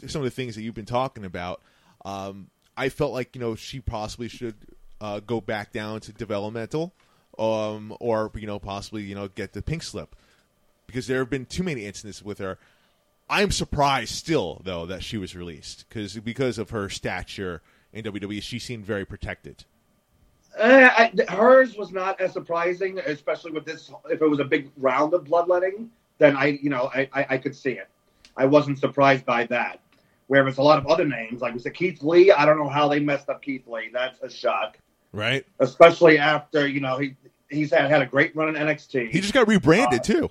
some 0.08 0.22
of 0.22 0.26
the 0.26 0.32
things 0.32 0.56
that 0.56 0.64
you've 0.64 0.74
been 0.76 0.86
talking 0.86 1.24
about. 1.26 1.62
Um, 2.04 2.50
I 2.76 2.90
felt 2.90 3.14
like 3.14 3.36
you 3.36 3.42
know 3.42 3.56
she 3.56 3.80
possibly 3.80 4.28
should 4.28 4.56
uh, 5.02 5.20
go 5.20 5.42
back 5.42 5.72
down 5.72 6.00
to 6.02 6.14
developmental, 6.14 6.94
um, 7.38 7.96
or 8.00 8.32
you 8.36 8.48
know 8.48 8.58
possibly 8.58 9.04
you 9.04 9.14
know 9.16 9.28
get 9.28 9.54
the 9.54 9.62
pink 9.62 9.84
slip 9.84 10.16
because 10.88 11.06
there 11.06 11.20
have 11.20 11.30
been 11.30 11.46
too 11.46 11.62
many 11.64 11.86
incidents 11.86 12.24
with 12.24 12.40
her. 12.40 12.58
I'm 13.30 13.52
surprised 13.52 14.16
still 14.16 14.62
though 14.64 14.86
that 14.88 15.04
she 15.04 15.18
was 15.18 15.36
released 15.36 15.86
because 15.88 16.16
because 16.18 16.58
of 16.58 16.72
her 16.72 16.90
stature 16.90 17.62
in 17.94 18.04
WWE, 18.06 18.42
she 18.42 18.60
seemed 18.60 18.86
very 18.86 19.06
protected. 19.06 19.64
Uh, 20.58 20.90
I, 20.92 21.12
hers 21.30 21.76
was 21.78 21.92
not 21.92 22.20
as 22.20 22.34
surprising, 22.34 23.00
especially 23.00 23.52
with 23.52 23.66
this. 23.66 23.92
If 24.10 24.22
it 24.22 24.28
was 24.28 24.40
a 24.40 24.44
big 24.46 24.70
round 24.78 25.14
of 25.14 25.26
bloodletting, 25.26 25.90
then 26.18 26.36
I, 26.36 26.60
you 26.62 26.70
know, 26.70 26.90
I, 26.94 27.08
I, 27.14 27.26
I 27.32 27.38
could 27.38 27.56
see 27.56 27.72
it. 27.72 27.88
I 28.36 28.46
wasn't 28.46 28.80
surprised 28.80 29.26
by 29.26 29.46
that. 29.46 29.80
Whereas 30.28 30.58
a 30.58 30.62
lot 30.62 30.78
of 30.78 30.88
other 30.88 31.06
names, 31.06 31.42
like 31.42 31.54
we 31.54 31.60
said, 31.60 31.74
Keith 31.74 32.04
Lee, 32.04 32.32
I 32.32 32.46
don't 32.46 32.58
know 32.58 32.68
how 32.70 32.88
they 32.88 33.00
messed 33.00 33.30
up 33.30 33.42
Keith 33.42 33.68
Lee. 33.68 33.90
That's 33.94 34.20
a 34.22 34.30
shock, 34.30 34.78
Right? 35.12 35.46
especially 35.60 36.18
after 36.20 36.68
you 36.68 36.82
know 36.82 36.98
he 36.98 37.16
he's 37.50 37.72
had 37.72 37.90
had 37.90 38.02
a 38.02 38.06
great 38.06 38.36
run 38.36 38.56
in 38.56 38.56
NXT. 38.56 39.12
He 39.12 39.22
just 39.22 39.34
got 39.34 39.48
rebranded 39.48 40.02
Uh, 40.02 40.04
too. 40.04 40.30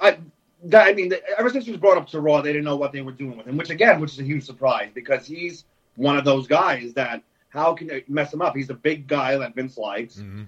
I, 0.00 0.18
that, 0.64 0.86
I 0.86 0.92
mean, 0.92 1.12
ever 1.36 1.50
since 1.50 1.64
he 1.64 1.70
was 1.70 1.80
brought 1.80 1.96
up 1.96 2.08
to 2.08 2.20
Raw, 2.20 2.40
they 2.42 2.52
didn't 2.52 2.64
know 2.64 2.76
what 2.76 2.92
they 2.92 3.00
were 3.00 3.12
doing 3.12 3.36
with 3.36 3.46
him, 3.46 3.56
which 3.56 3.70
again, 3.70 4.00
which 4.00 4.12
is 4.12 4.20
a 4.20 4.24
huge 4.24 4.44
surprise 4.44 4.90
because 4.94 5.26
he's 5.26 5.64
one 5.96 6.16
of 6.16 6.24
those 6.24 6.46
guys 6.46 6.94
that 6.94 7.22
how 7.48 7.74
can 7.74 7.88
you 7.88 8.02
mess 8.08 8.32
him 8.32 8.42
up? 8.42 8.54
He's 8.54 8.70
a 8.70 8.74
big 8.74 9.06
guy 9.06 9.36
that 9.36 9.54
Vince 9.54 9.78
likes. 9.78 10.16
Mhm. 10.16 10.46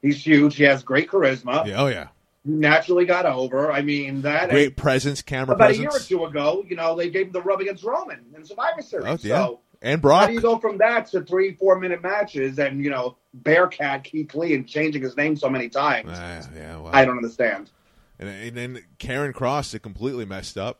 He's 0.00 0.24
huge. 0.24 0.56
He 0.56 0.64
has 0.64 0.82
great 0.82 1.08
charisma. 1.08 1.66
Yeah, 1.66 1.82
oh 1.82 1.86
yeah, 1.88 2.08
Naturally 2.44 3.04
got 3.04 3.26
over. 3.26 3.70
I 3.70 3.82
mean, 3.82 4.22
that 4.22 4.48
great 4.48 4.76
presence, 4.76 5.22
camera 5.22 5.54
about 5.54 5.66
presence. 5.66 5.78
a 5.78 5.82
year 5.82 5.90
or 5.90 5.98
two 5.98 6.24
ago, 6.24 6.64
you 6.66 6.76
know, 6.76 6.96
they 6.96 7.10
gave 7.10 7.26
him 7.26 7.32
the 7.32 7.42
rub 7.42 7.60
against 7.60 7.84
Roman 7.84 8.24
in 8.34 8.44
Survivor 8.44 8.80
Series. 8.80 9.06
Oh, 9.06 9.18
yeah. 9.22 9.44
So 9.44 9.60
and 9.82 10.02
how 10.02 10.26
do 10.26 10.32
you 10.32 10.40
go 10.40 10.58
from 10.58 10.78
that 10.78 11.06
to 11.08 11.20
three, 11.22 11.52
four 11.54 11.78
minute 11.78 12.02
matches 12.02 12.58
and 12.58 12.82
you 12.82 12.90
know, 12.90 13.16
Bearcat 13.34 14.04
Keith 14.04 14.34
Lee 14.34 14.54
and 14.54 14.66
changing 14.66 15.02
his 15.02 15.16
name 15.16 15.36
so 15.36 15.48
many 15.48 15.68
times? 15.68 16.10
Ah, 16.12 16.48
yeah, 16.56 16.76
well, 16.78 16.90
I 16.92 17.04
don't 17.04 17.16
understand. 17.16 17.70
And, 18.18 18.28
and 18.28 18.56
then 18.56 18.82
Karrion 18.98 19.32
Kross 19.32 19.74
it 19.74 19.80
completely 19.82 20.24
messed 20.24 20.56
up. 20.58 20.78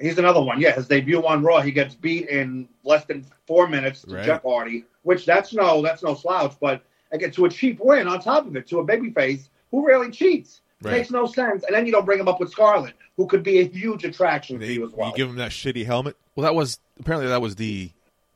He's 0.00 0.16
another 0.18 0.40
one. 0.40 0.60
Yeah, 0.60 0.72
his 0.72 0.88
debut 0.88 1.24
on 1.24 1.42
Raw, 1.42 1.60
he 1.60 1.70
gets 1.70 1.94
beat 1.94 2.28
in 2.28 2.66
less 2.82 3.04
than 3.04 3.26
four 3.46 3.68
minutes 3.68 4.02
to 4.02 4.14
Right. 4.16 4.24
Jeff 4.24 4.42
Hardy, 4.42 4.84
which 5.02 5.26
that's 5.26 5.52
no 5.52 5.82
that's 5.82 6.02
no 6.02 6.14
slouch. 6.14 6.54
But 6.60 6.82
again, 7.12 7.30
to 7.32 7.44
a 7.44 7.50
cheap 7.50 7.78
win 7.80 8.08
on 8.08 8.20
top 8.20 8.46
of 8.46 8.56
it, 8.56 8.66
to 8.68 8.78
a 8.80 8.86
babyface 8.86 9.48
who 9.70 9.86
rarely 9.86 10.10
cheats, 10.10 10.62
Right. 10.80 10.92
makes 10.92 11.10
no 11.10 11.26
sense. 11.26 11.62
And 11.64 11.74
then 11.76 11.84
you 11.86 11.92
don't 11.92 12.06
bring 12.06 12.18
him 12.18 12.26
up 12.26 12.40
with 12.40 12.50
Scarlett, 12.50 12.94
who 13.16 13.26
could 13.26 13.42
be 13.42 13.60
a 13.60 13.64
huge 13.68 14.04
attraction 14.04 14.58
for 14.58 14.64
They, 14.66 14.72
you 14.72 14.84
as 14.86 14.92
well. 14.92 15.10
You 15.10 15.14
give 15.14 15.28
him 15.28 15.36
that 15.36 15.50
shitty 15.52 15.84
helmet. 15.84 16.16
Well, 16.34 16.42
that 16.44 16.54
was 16.54 16.80
apparently 16.98 17.28
that 17.28 17.42
was 17.42 17.56
the 17.56 17.90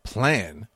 plan. 0.05 0.68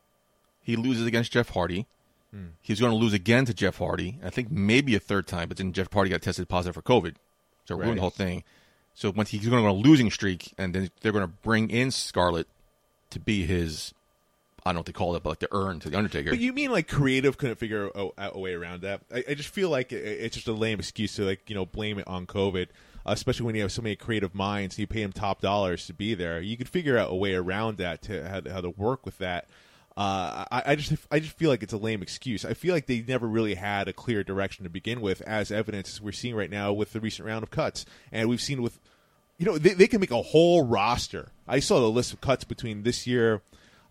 He 0.63 0.77
loses 0.77 1.07
against 1.07 1.33
Jeff 1.33 1.51
Hardy. 1.51 1.87
Hmm. 2.33 2.47
He's 2.63 2.81
going 2.81 2.93
to 2.93 2.97
lose 2.99 3.13
again 3.13 3.45
to 3.45 3.55
Jeff 3.55 3.79
Hardy. 3.79 4.19
I 4.25 4.31
think 4.31 4.51
maybe 4.51 4.95
a 4.95 5.01
third 5.01 5.27
time, 5.27 5.49
but 5.49 5.59
then 5.59 5.73
Jeff 5.73 5.93
Hardy 5.93 6.11
got 6.11 6.23
tested 6.23 6.49
positive 6.49 6.75
for 6.75 6.83
COVID, 6.83 7.17
ruined 7.77 7.91
Right. 7.91 7.95
the 7.97 8.01
whole 8.03 8.11
thing. 8.11 8.45
So 8.95 9.11
once 9.11 9.31
he's 9.31 9.41
going 9.41 9.53
to 9.53 9.63
go 9.63 9.67
on 9.77 9.77
a 9.85 9.89
losing 9.89 10.11
streak, 10.11 10.53
and 10.59 10.75
then 10.75 10.91
they're 11.01 11.13
going 11.13 11.25
to 11.27 11.33
bring 11.43 11.71
in 11.71 11.91
Scarlett 11.91 12.47
to 13.11 13.19
be 13.21 13.47
his, 13.47 13.95
I 14.65 14.71
don't 14.71 14.75
know 14.75 14.81
what 14.81 14.87
they 14.87 14.93
call 14.93 15.17
it, 15.17 15.23
but 15.23 15.31
like 15.31 15.39
the 15.39 15.49
urn 15.53 15.81
to 15.81 15.89
the 15.91 15.97
Undertaker. 15.97 16.31
But 16.31 16.39
you 16.41 16.53
mean 16.53 16.71
like 16.71 16.87
creative 16.89 17.39
couldn't 17.39 17.57
figure 17.57 17.91
a, 17.95 18.09
a 18.19 18.39
way 18.39 18.53
around 18.53 18.83
that? 18.83 19.01
I, 19.15 19.25
I 19.31 19.35
just 19.35 19.49
feel 19.49 19.71
like 19.71 19.93
it, 19.93 20.05
it's 20.05 20.37
just 20.37 20.49
a 20.49 20.53
lame 20.53 20.79
excuse 20.81 21.15
to 21.17 21.25
like 21.25 21.49
you 21.49 21.55
know 21.55 21.65
blame 21.65 21.99
it 21.99 22.07
on 22.07 22.27
COVID, 22.27 22.67
uh, 23.07 23.13
especially 23.13 23.47
when 23.47 23.55
you 23.55 23.63
have 23.63 23.73
so 23.73 23.81
many 23.81 23.97
creative 23.97 24.35
minds. 24.35 24.75
and 24.75 24.81
You 24.81 24.87
pay 24.87 25.03
them 25.03 25.13
top 25.13 25.41
dollars 25.41 25.87
to 25.87 25.95
be 25.95 26.15
there. 26.15 26.41
You 26.41 26.57
could 26.59 26.69
figure 26.69 26.99
out 26.99 27.11
a 27.11 27.15
way 27.15 27.35
around 27.35 27.79
that 27.79 28.03
to 28.03 28.29
how, 28.29 28.41
to- 28.41 28.53
how 28.53 28.61
to 28.61 28.71
work 28.71 29.07
with 29.07 29.17
that. 29.19 29.49
Uh, 29.97 30.45
I, 30.51 30.63
I 30.67 30.77
just 30.77 30.93
I 31.11 31.19
just 31.21 31.37
feel 31.37 31.51
like 31.51 31.63
it's 31.63 31.73
a 31.73 31.77
lame 31.77 32.01
excuse. 32.01 32.45
I 32.45 32.55
feel 32.55 32.75
like 32.75 32.87
they 32.87 33.03
never 33.07 33.27
really 33.27 33.55
had 33.57 33.89
a 33.89 33.93
clear 33.93 34.23
direction 34.25 34.65
to 34.65 34.71
begin 34.71 35.01
with, 35.01 35.21
as 35.23 35.51
evidence 35.51 35.91
as 35.95 36.01
we're 36.01 36.13
seeing 36.13 36.35
right 36.35 36.51
now 36.51 36.73
with 36.73 36.93
the 36.93 37.01
recent 37.01 37.27
round 37.27 37.43
of 37.43 37.51
cuts, 37.51 37.85
and 38.13 38.29
we've 38.29 38.41
seen 38.41 38.63
with 38.63 38.79
you 39.37 39.47
know 39.47 39.59
they, 39.59 39.75
they 39.75 39.87
can 39.89 40.01
make 40.01 40.11
a 40.13 40.23
whole 40.23 40.65
roster. 40.65 41.29
I 41.49 41.59
saw 41.61 41.81
the 41.81 41.91
list 41.91 42.13
of 42.13 42.21
cuts 42.21 42.45
between 42.45 42.85
this 42.85 43.07
year, 43.07 43.43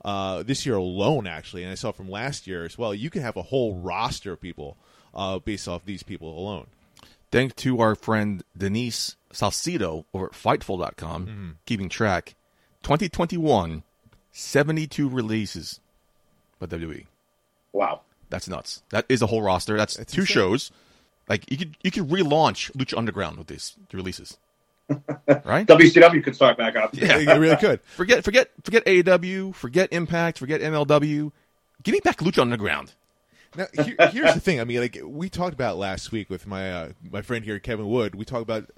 uh, 0.06 0.42
this 0.44 0.66
year 0.66 0.76
alone 0.78 1.28
actually, 1.28 1.64
and 1.64 1.72
I 1.72 1.76
saw 1.76 1.92
from 1.92 2.10
last 2.10 2.48
year 2.48 2.64
as 2.66 2.78
well. 2.78 2.94
You 2.96 3.10
can 3.10 3.22
have 3.22 3.36
a 3.38 3.44
whole 3.44 3.76
roster 3.76 4.32
of 4.32 4.42
people 4.42 4.78
uh, 5.14 5.40
based 5.40 5.68
off 5.68 5.86
these 5.86 6.02
people 6.02 6.36
alone. 6.40 6.68
Thanks 7.32 7.54
to 7.56 7.80
our 7.82 7.94
friend 7.94 8.44
Denise 8.58 9.16
Salcido 9.32 10.06
over 10.14 10.28
at 10.28 10.32
Fightful.com, 10.32 11.26
Mm-hmm. 11.28 11.50
keeping 11.68 11.90
track. 11.90 12.34
2021, 12.82 13.84
72 14.32 15.10
releases 15.10 15.80
by 16.60 16.68
WWE. 16.68 17.06
wow. 17.74 18.02
That's 18.30 18.48
nuts. 18.48 18.84
That 18.92 19.06
is 19.10 19.24
a 19.24 19.26
whole 19.26 19.42
roster. 19.42 19.76
That's, 19.76 19.98
That's 19.98 20.14
two 20.14 20.22
insane. 20.22 20.34
shows. 20.36 20.72
Like 21.28 21.50
you 21.52 21.58
could 21.58 21.76
you 21.84 21.90
could 21.90 22.08
relaunch 22.10 22.72
Lucha 22.74 22.96
Underground 22.96 23.38
with 23.40 23.48
these 23.48 23.76
releases, 23.92 24.38
right? 24.88 25.66
WCW 25.66 26.24
could 26.24 26.36
start 26.36 26.56
back 26.58 26.76
up. 26.76 26.92
Yeah. 26.94 27.18
They 27.18 27.40
really 27.40 27.56
could. 27.56 27.82
Forget 27.96 28.24
forget 28.24 28.52
forget 28.64 28.86
AEW, 28.86 29.56
forget 29.56 29.92
Impact, 29.92 30.38
forget 30.38 30.62
MLW. 30.62 31.32
Give 31.82 31.94
me 31.94 32.02
back 32.02 32.18
Lucha 32.18 32.40
Underground. 32.42 32.94
Now, 33.56 33.66
here, 33.84 33.96
here's 34.12 34.34
the 34.36 34.40
thing. 34.40 34.60
I 34.60 34.64
mean, 34.64 34.80
like 34.80 35.00
we 35.04 35.28
talked 35.28 35.54
about 35.56 35.78
last 35.78 36.12
week 36.12 36.30
with 36.30 36.46
my 36.46 36.72
uh, 36.72 36.90
my 37.10 37.24
friend 37.24 37.44
here, 37.44 37.58
Kevin 37.60 37.88
Wood. 37.88 38.14
We 38.14 38.26
talked 38.26 38.44
about 38.44 38.70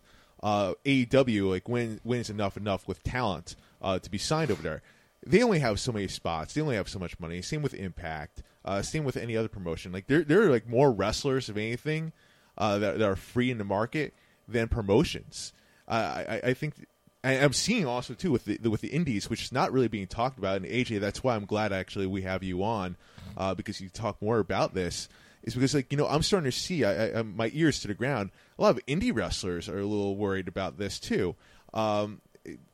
uh, 0.41 0.73
AEW, 0.85 1.49
like 1.49 1.67
when 1.67 1.99
when 2.03 2.19
is 2.21 2.29
enough 2.29 2.55
enough 2.55 2.87
with 2.87 3.03
talent 3.03 3.57
uh, 3.81 3.99
to 3.99 4.09
be 4.09 4.17
signed 4.17 4.49
over 4.49 4.61
there. 4.61 4.81
They 5.25 5.43
only 5.43 5.59
have 5.59 5.79
so 5.79 5.91
many 5.91 6.07
spots. 6.07 6.53
They 6.53 6.61
only 6.61 6.75
have 6.75 6.89
so 6.89 6.99
much 6.99 7.19
money. 7.19 7.41
Same 7.41 7.61
with 7.61 7.73
Impact. 7.73 8.43
Uh, 8.63 8.81
same 8.81 9.03
with 9.03 9.17
any 9.17 9.37
other 9.37 9.47
promotion. 9.47 9.91
Like 9.91 10.07
there, 10.07 10.23
there 10.23 10.43
are 10.43 10.49
like 10.49 10.67
more 10.67 10.91
wrestlers 10.91 11.49
of 11.49 11.57
anything 11.57 12.11
uh, 12.57 12.79
that, 12.79 12.99
that 12.99 13.07
are 13.07 13.15
free 13.15 13.51
in 13.51 13.57
the 13.57 13.63
market 13.63 14.13
than 14.47 14.67
promotions. 14.67 15.53
I, 15.87 16.39
I 16.43 16.53
think 16.53 16.75
and 17.23 17.43
I'm 17.43 17.53
seeing 17.53 17.85
also 17.85 18.13
too 18.13 18.31
with 18.31 18.45
the 18.45 18.57
with 18.67 18.81
the 18.81 18.89
indies, 18.89 19.29
which 19.29 19.43
is 19.43 19.51
not 19.51 19.71
really 19.71 19.87
being 19.87 20.07
talked 20.07 20.39
about. 20.39 20.57
And 20.57 20.65
AJ, 20.65 20.99
that's 20.99 21.23
why 21.23 21.35
I'm 21.35 21.45
glad 21.45 21.71
actually 21.71 22.07
we 22.07 22.23
have 22.23 22.43
you 22.43 22.63
on 22.63 22.97
uh, 23.37 23.53
because 23.53 23.79
you 23.79 23.89
talk 23.89 24.21
more 24.21 24.39
about 24.39 24.73
this. 24.73 25.07
Is 25.43 25.55
because 25.55 25.73
like 25.73 25.91
you 25.91 25.97
know 25.97 26.07
I'm 26.07 26.23
starting 26.23 26.49
to 26.49 26.57
see 26.57 26.83
I, 26.83 27.19
I, 27.19 27.21
my 27.21 27.51
ears 27.53 27.79
to 27.81 27.87
the 27.87 27.93
ground. 27.93 28.31
A 28.57 28.61
lot 28.61 28.75
of 28.75 28.85
indie 28.85 29.15
wrestlers 29.15 29.69
are 29.69 29.79
a 29.79 29.85
little 29.85 30.15
worried 30.15 30.47
about 30.47 30.77
this 30.77 30.99
too. 30.99 31.35
Um, 31.73 32.21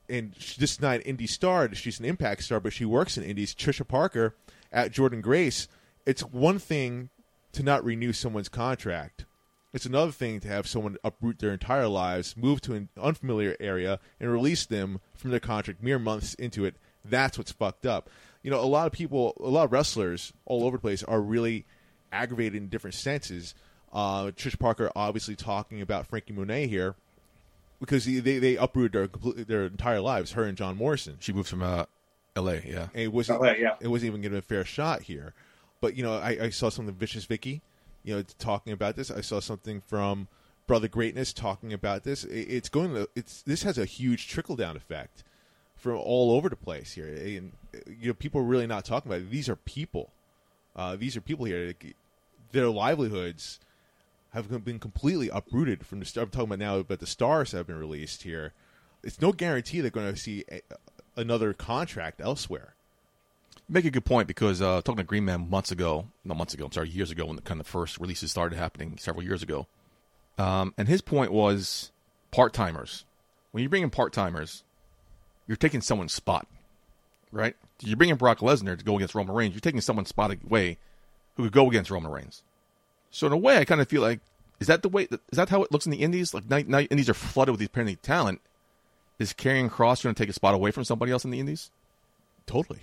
and 0.09 0.33
this 0.33 0.55
just 0.55 0.81
not 0.81 1.01
an 1.01 1.17
indie 1.17 1.29
star; 1.29 1.73
she's 1.73 1.99
an 1.99 2.05
impact 2.05 2.43
star, 2.43 2.59
but 2.59 2.73
she 2.73 2.85
works 2.85 3.17
in 3.17 3.23
indies. 3.23 3.53
Trisha 3.53 3.87
Parker 3.87 4.35
at 4.71 4.91
Jordynne 4.91 5.21
Grace. 5.21 5.67
It's 6.05 6.21
one 6.21 6.59
thing 6.59 7.09
to 7.53 7.63
not 7.63 7.83
renew 7.83 8.13
someone's 8.13 8.49
contract. 8.49 9.25
It's 9.73 9.85
another 9.85 10.11
thing 10.11 10.39
to 10.39 10.47
have 10.47 10.67
someone 10.67 10.97
uproot 11.03 11.39
their 11.39 11.51
entire 11.51 11.87
lives, 11.87 12.37
move 12.37 12.61
to 12.61 12.73
an 12.73 12.89
unfamiliar 12.99 13.55
area, 13.59 13.99
and 14.19 14.31
release 14.31 14.65
them 14.65 15.01
from 15.13 15.31
their 15.31 15.39
contract 15.39 15.83
mere 15.83 15.99
months 15.99 16.33
into 16.35 16.65
it. 16.65 16.75
That's 17.03 17.37
what's 17.37 17.51
fucked 17.51 17.85
up. 17.85 18.09
You 18.41 18.51
know, 18.51 18.59
a 18.59 18.65
lot 18.65 18.87
of 18.87 18.93
people, 18.93 19.33
a 19.39 19.49
lot 19.49 19.65
of 19.65 19.71
wrestlers 19.71 20.31
all 20.45 20.63
over 20.63 20.77
the 20.77 20.81
place 20.81 21.03
are 21.03 21.21
really 21.21 21.65
aggravated 22.11 22.55
in 22.55 22.69
different 22.69 22.95
senses. 22.95 23.53
Uh, 23.91 24.25
Trish 24.27 24.57
Parker 24.57 24.91
obviously 24.95 25.35
talking 25.35 25.81
about 25.81 26.07
Franky 26.07 26.33
Monet 26.33 26.67
here 26.67 26.95
because 27.79 28.05
they, 28.05 28.19
they, 28.19 28.39
they 28.39 28.55
uprooted 28.55 28.93
their, 28.93 29.07
complete- 29.07 29.47
their 29.47 29.65
entire 29.65 30.01
lives, 30.01 30.31
her 30.33 30.43
and 30.43 30.57
John 30.57 30.77
Morrison 30.77 31.17
She 31.19 31.33
moved 31.33 31.49
from 31.49 31.63
uh, 31.63 31.85
L.A. 32.35 32.63
Yeah, 32.65 32.87
and 32.93 33.03
it 33.03 33.13
wasn't 33.13 33.41
LA, 33.41 33.51
yeah. 33.51 33.75
it 33.79 33.87
wasn't 33.87 34.07
even 34.07 34.21
given 34.21 34.37
a 34.37 34.41
fair 34.41 34.63
shot 34.63 35.03
here. 35.03 35.33
But 35.81 35.95
you 35.95 36.03
know, 36.03 36.13
I, 36.13 36.37
I 36.43 36.49
saw 36.49 36.69
something 36.69 36.95
Vicious 36.95 37.25
Vicky, 37.25 37.61
you 38.03 38.15
know, 38.15 38.23
talking 38.39 38.73
about 38.73 38.95
this. 38.95 39.11
I 39.11 39.21
saw 39.21 39.39
something 39.39 39.81
from 39.81 40.27
Brother 40.65 40.87
Greatness 40.87 41.33
talking 41.33 41.73
about 41.73 42.03
this. 42.03 42.23
It, 42.23 42.47
it's 42.49 42.69
going 42.69 42.93
to 42.93 43.09
it's 43.15 43.41
this 43.43 43.63
has 43.63 43.77
a 43.77 43.85
huge 43.85 44.27
trickle 44.27 44.55
down 44.55 44.75
effect 44.75 45.23
from 45.75 45.97
all 45.97 46.31
over 46.31 46.49
the 46.49 46.55
place 46.55 46.93
here, 46.93 47.07
and 47.07 47.51
you 47.99 48.07
know, 48.07 48.13
people 48.13 48.41
are 48.41 48.45
really 48.45 48.67
not 48.67 48.85
talking 48.85 49.11
about 49.11 49.21
it. 49.21 49.29
These 49.29 49.49
are 49.49 49.55
people. 49.55 50.11
Uh, 50.75 50.95
these 50.95 51.17
are 51.17 51.21
people 51.21 51.45
here. 51.45 51.73
Their 52.51 52.69
livelihoods 52.69 53.59
have 54.33 54.63
been 54.63 54.79
completely 54.79 55.29
uprooted 55.29 55.85
from 55.85 55.99
the. 55.99 56.05
I'm 56.21 56.29
talking 56.29 56.47
about 56.47 56.59
now 56.59 56.77
about 56.77 56.99
the 56.99 57.07
stars 57.07 57.51
have 57.51 57.67
been 57.67 57.79
released 57.79 58.23
here. 58.23 58.53
It's 59.03 59.21
no 59.21 59.31
guarantee 59.31 59.81
they're 59.81 59.91
going 59.91 60.13
to 60.13 60.19
see 60.19 60.43
a, 60.51 60.61
another 61.15 61.53
contract 61.53 62.21
elsewhere. 62.21 62.75
Make 63.69 63.85
a 63.85 63.91
good 63.91 64.05
point 64.05 64.27
because 64.27 64.61
uh, 64.61 64.81
talking 64.81 64.97
to 64.97 65.03
Green 65.03 65.25
Man 65.25 65.49
months 65.49 65.71
ago, 65.71 66.07
not 66.23 66.37
months 66.37 66.53
ago, 66.53 66.65
I'm 66.65 66.71
sorry, 66.71 66.89
years 66.89 67.11
ago 67.11 67.25
when 67.25 67.35
the 67.35 67.41
kind 67.41 67.59
of 67.59 67.67
first 67.67 67.99
releases 67.99 68.31
started 68.31 68.57
happening 68.57 68.97
several 68.97 69.23
years 69.23 69.43
ago, 69.43 69.67
um, 70.37 70.73
and 70.77 70.87
his 70.87 71.01
point 71.01 71.31
was 71.31 71.91
part 72.31 72.53
timers. 72.53 73.05
When 73.51 73.63
you 73.63 73.69
bring 73.69 73.83
in 73.83 73.89
part 73.89 74.13
timers, 74.13 74.63
you're 75.47 75.57
taking 75.57 75.81
someone's 75.81 76.13
spot, 76.13 76.47
right? 77.31 77.55
You're 77.81 77.97
bringing 77.97 78.15
Brock 78.15 78.39
Lesnar 78.39 78.77
to 78.77 78.85
go 78.85 78.95
against 78.95 79.15
Roman 79.15 79.35
Reigns. 79.35 79.53
You're 79.53 79.61
taking 79.61 79.81
someone's 79.81 80.09
spot 80.09 80.31
away 80.45 80.77
who 81.35 81.43
could 81.43 81.53
go 81.53 81.69
against 81.69 81.91
Roman 81.91 82.11
Reigns. 82.11 82.43
So 83.11 83.27
in 83.27 83.33
a 83.33 83.37
way, 83.37 83.57
I 83.57 83.65
kind 83.65 83.81
of 83.81 83.87
feel 83.87 84.01
like 84.01 84.19
is 84.59 84.67
that 84.67 84.81
the 84.81 84.89
way? 84.89 85.03
Is 85.11 85.19
that 85.33 85.49
how 85.49 85.63
it 85.63 85.71
looks 85.71 85.85
in 85.85 85.91
the 85.91 85.99
Indies? 86.01 86.33
Like 86.33 86.49
now, 86.49 86.59
now 86.65 86.79
Indies 86.79 87.09
are 87.09 87.13
flooded 87.13 87.53
with 87.53 87.59
these 87.59 87.67
apparently 87.67 87.95
talent. 87.97 88.41
Is 89.19 89.33
Karrion 89.33 89.69
Kross 89.69 90.03
going 90.03 90.13
to 90.13 90.21
take 90.21 90.29
a 90.29 90.33
spot 90.33 90.53
away 90.53 90.71
from 90.71 90.83
somebody 90.83 91.11
else 91.11 91.25
in 91.25 91.31
the 91.31 91.39
Indies? 91.39 91.71
Totally. 92.45 92.81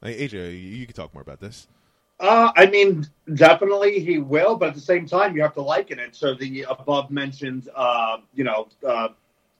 Like, 0.00 0.16
AJ, 0.16 0.32
you, 0.32 0.50
you 0.52 0.86
can 0.86 0.94
talk 0.94 1.14
more 1.14 1.22
about 1.22 1.40
this. 1.40 1.66
Uh, 2.20 2.52
I 2.56 2.66
mean, 2.66 3.06
definitely 3.34 4.00
he 4.00 4.18
will, 4.18 4.56
but 4.56 4.68
at 4.68 4.74
the 4.74 4.80
same 4.80 5.06
time, 5.06 5.34
you 5.34 5.42
have 5.42 5.54
to 5.54 5.62
liken 5.62 5.98
it 5.98 6.12
to 6.14 6.34
the 6.34 6.66
above 6.68 7.10
mentioned, 7.10 7.68
uh, 7.74 8.18
you 8.34 8.44
know, 8.44 8.68
uh, 8.86 9.08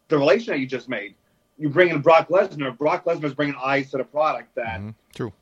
the 0.08 0.18
relation 0.18 0.52
that 0.52 0.60
you 0.60 0.66
just 0.66 0.88
made. 0.88 1.14
You 1.58 1.68
bring 1.68 1.88
in 1.90 2.00
Brock 2.00 2.28
Lesnar. 2.28 2.76
Brock 2.76 3.04
Lesnar 3.04 3.24
is 3.24 3.34
bringing 3.34 3.56
eyes 3.62 3.90
to 3.92 3.98
the 3.98 4.04
product 4.04 4.54
that 4.54 4.80
Mhm. 4.80 4.94
True. 5.14 5.32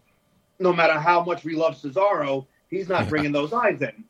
no 0.59 0.73
matter 0.73 0.99
how 0.99 1.23
much 1.25 1.45
we 1.45 1.55
love 1.57 1.77
Cesaro, 1.77 2.47
he's 2.69 2.89
not 2.89 3.09
bringing 3.09 3.33
those 3.33 3.53
eyes 3.53 3.81
in. 3.83 4.05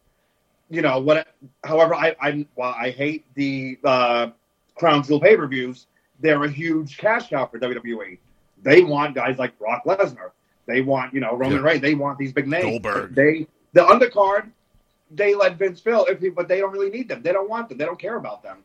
You 0.70 0.82
know 0.82 1.00
what? 1.00 1.28
However, 1.64 1.94
I 1.94 2.14
I 2.20 2.46
while 2.54 2.74
I 2.78 2.90
hate 2.90 3.26
the 3.34 3.78
uh, 3.84 4.28
Crown 4.76 5.02
Jewel 5.02 5.20
pay 5.20 5.36
per 5.36 5.46
views, 5.46 5.86
they're 6.20 6.42
a 6.44 6.50
huge 6.50 6.96
cash 6.96 7.28
cow 7.28 7.46
for 7.46 7.58
WWE. 7.58 8.18
They 8.62 8.82
want 8.82 9.14
guys 9.14 9.38
like 9.38 9.58
Brock 9.58 9.84
Lesnar. 9.84 10.30
They 10.66 10.80
want 10.80 11.12
you 11.12 11.20
know 11.20 11.36
Roman 11.36 11.58
Yeah. 11.58 11.64
Reigns. 11.64 11.80
They 11.82 11.94
want 11.94 12.18
these 12.18 12.32
big 12.32 12.46
names. 12.46 12.64
Goldberg. 12.64 13.14
They 13.14 13.46
the 13.72 13.80
undercard. 13.82 14.50
They 15.10 15.34
let 15.34 15.56
Vince 15.56 15.80
fill, 15.80 16.04
if 16.06 16.20
but 16.36 16.46
they 16.46 16.60
don't 16.60 16.72
really 16.72 16.90
need 16.90 17.08
them. 17.08 17.22
They 17.22 17.32
don't 17.32 17.48
want 17.48 17.68
them. 17.68 17.78
They 17.78 17.84
don't 17.84 17.98
care 17.98 18.16
about 18.16 18.44
them. 18.44 18.58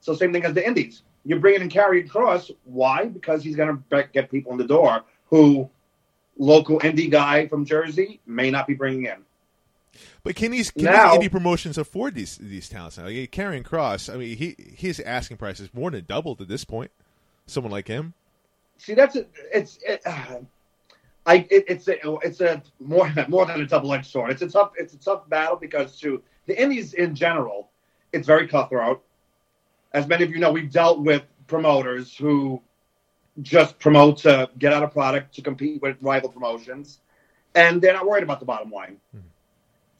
So 0.00 0.14
same 0.14 0.32
thing 0.32 0.44
as 0.44 0.54
the 0.54 0.66
Indies. 0.66 1.02
You're 1.24 1.38
bringing 1.38 1.60
in 1.60 1.68
Karrion 1.68 2.08
Kross. 2.08 2.50
Why? 2.64 3.04
Because 3.06 3.44
he's 3.44 3.56
going 3.56 3.84
to 3.90 4.08
get 4.12 4.30
people 4.30 4.52
in 4.52 4.58
the 4.58 4.66
door 4.66 5.02
who 5.26 5.68
local 6.38 6.80
indie 6.80 7.10
guy 7.10 7.46
from 7.46 7.64
Jersey 7.64 8.20
may 8.26 8.50
not 8.50 8.66
be 8.66 8.74
bringing 8.74 9.04
in. 9.04 9.22
But 10.24 10.34
can 10.36 10.50
these, 10.50 10.70
can 10.70 10.84
Now- 10.84 11.16
these 11.16 11.28
indie 11.28 11.32
promotions 11.32 11.78
afford 11.78 12.14
these 12.14 12.36
these 12.38 12.68
talents 12.68 12.98
now? 12.98 13.04
Like 13.04 13.30
Karrion 13.30 13.62
Kross, 13.62 14.12
I 14.12 14.16
mean, 14.16 14.36
he 14.36 14.56
his 14.58 15.00
asking 15.00 15.36
price 15.36 15.60
is 15.60 15.72
more 15.74 15.90
than 15.90 16.04
doubled 16.04 16.40
at 16.40 16.48
this 16.48 16.64
point. 16.64 16.90
Someone 17.46 17.72
like 17.72 17.88
him, 17.88 18.14
See, 18.78 18.94
that's 18.94 19.14
a, 19.16 19.26
it's 19.52 19.78
it, 19.86 20.02
uh, 20.04 20.38
I 21.26 21.46
it, 21.50 21.64
it's 21.68 21.86
a, 21.88 21.98
it's 22.22 22.40
a 22.40 22.62
more 22.80 23.12
more 23.28 23.46
than 23.46 23.60
a 23.60 23.66
double 23.66 23.92
edged 23.94 24.10
sword. 24.10 24.30
It's 24.30 24.42
a 24.42 24.48
tough 24.48 24.72
it's 24.76 24.94
a 24.94 24.98
tough 24.98 25.28
battle 25.28 25.56
because 25.56 25.98
to 26.00 26.22
the 26.46 26.60
indies 26.60 26.94
in 26.94 27.14
general, 27.14 27.70
it's 28.12 28.26
very 28.26 28.48
cutthroat. 28.48 29.02
As 29.92 30.08
many 30.08 30.24
of 30.24 30.30
you 30.30 30.38
know, 30.38 30.50
we've 30.50 30.70
dealt 30.70 31.00
with 31.00 31.22
promoters 31.46 32.16
who 32.16 32.60
just 33.42 33.78
promote 33.78 34.18
to 34.18 34.50
get 34.58 34.72
out 34.72 34.82
a 34.82 34.88
product 34.88 35.34
to 35.36 35.42
compete 35.42 35.80
with 35.80 35.96
rival 36.00 36.28
promotions, 36.30 36.98
and 37.54 37.80
they're 37.80 37.92
not 37.94 38.06
worried 38.06 38.24
about 38.24 38.40
the 38.40 38.46
bottom 38.46 38.70
line. 38.70 38.96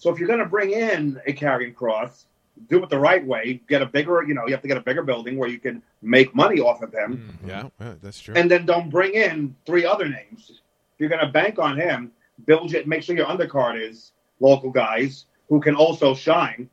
So 0.03 0.11
if 0.11 0.19
you're 0.19 0.27
going 0.27 0.41
to 0.41 0.47
bring 0.47 0.73
in 0.73 1.21
a 1.29 1.33
Karrion 1.33 1.73
Kross, 1.77 2.25
do 2.69 2.83
it 2.83 2.91
the 2.91 2.99
right 2.99 3.25
way. 3.25 3.61
Get 3.69 3.83
a 3.83 3.87
bigger, 3.87 4.25
you 4.25 4.35
know, 4.35 4.43
you 4.49 4.53
have 4.53 4.61
to 4.63 4.67
get 4.67 4.77
a 4.77 4.81
bigger 4.81 5.05
building 5.05 5.39
where 5.39 5.49
you 5.49 5.61
can 5.61 5.81
make 6.03 6.35
money 6.35 6.59
off 6.59 6.83
of 6.83 6.93
him 6.93 7.39
mm, 7.41 7.49
yeah, 7.49 7.69
yeah, 7.81 7.95
that's 8.03 8.19
true. 8.19 8.35
and 8.35 8.51
then 8.51 8.67
don't 8.67 8.91
bring 8.91 9.15
in 9.15 9.55
three 9.65 9.87
other 9.87 10.09
names. 10.09 10.51
If 10.51 10.99
you're 10.99 11.09
going 11.09 11.25
to 11.25 11.31
bank 11.31 11.61
on 11.61 11.77
him, 11.77 12.11
build 12.45 12.75
it. 12.75 12.89
Make 12.89 13.05
sure 13.05 13.17
your 13.17 13.27
undercard 13.27 13.81
is 13.81 14.11
local 14.41 14.71
guys 14.71 15.27
who 15.49 15.61
can 15.61 15.77
also 15.77 16.17
shine 16.17 16.69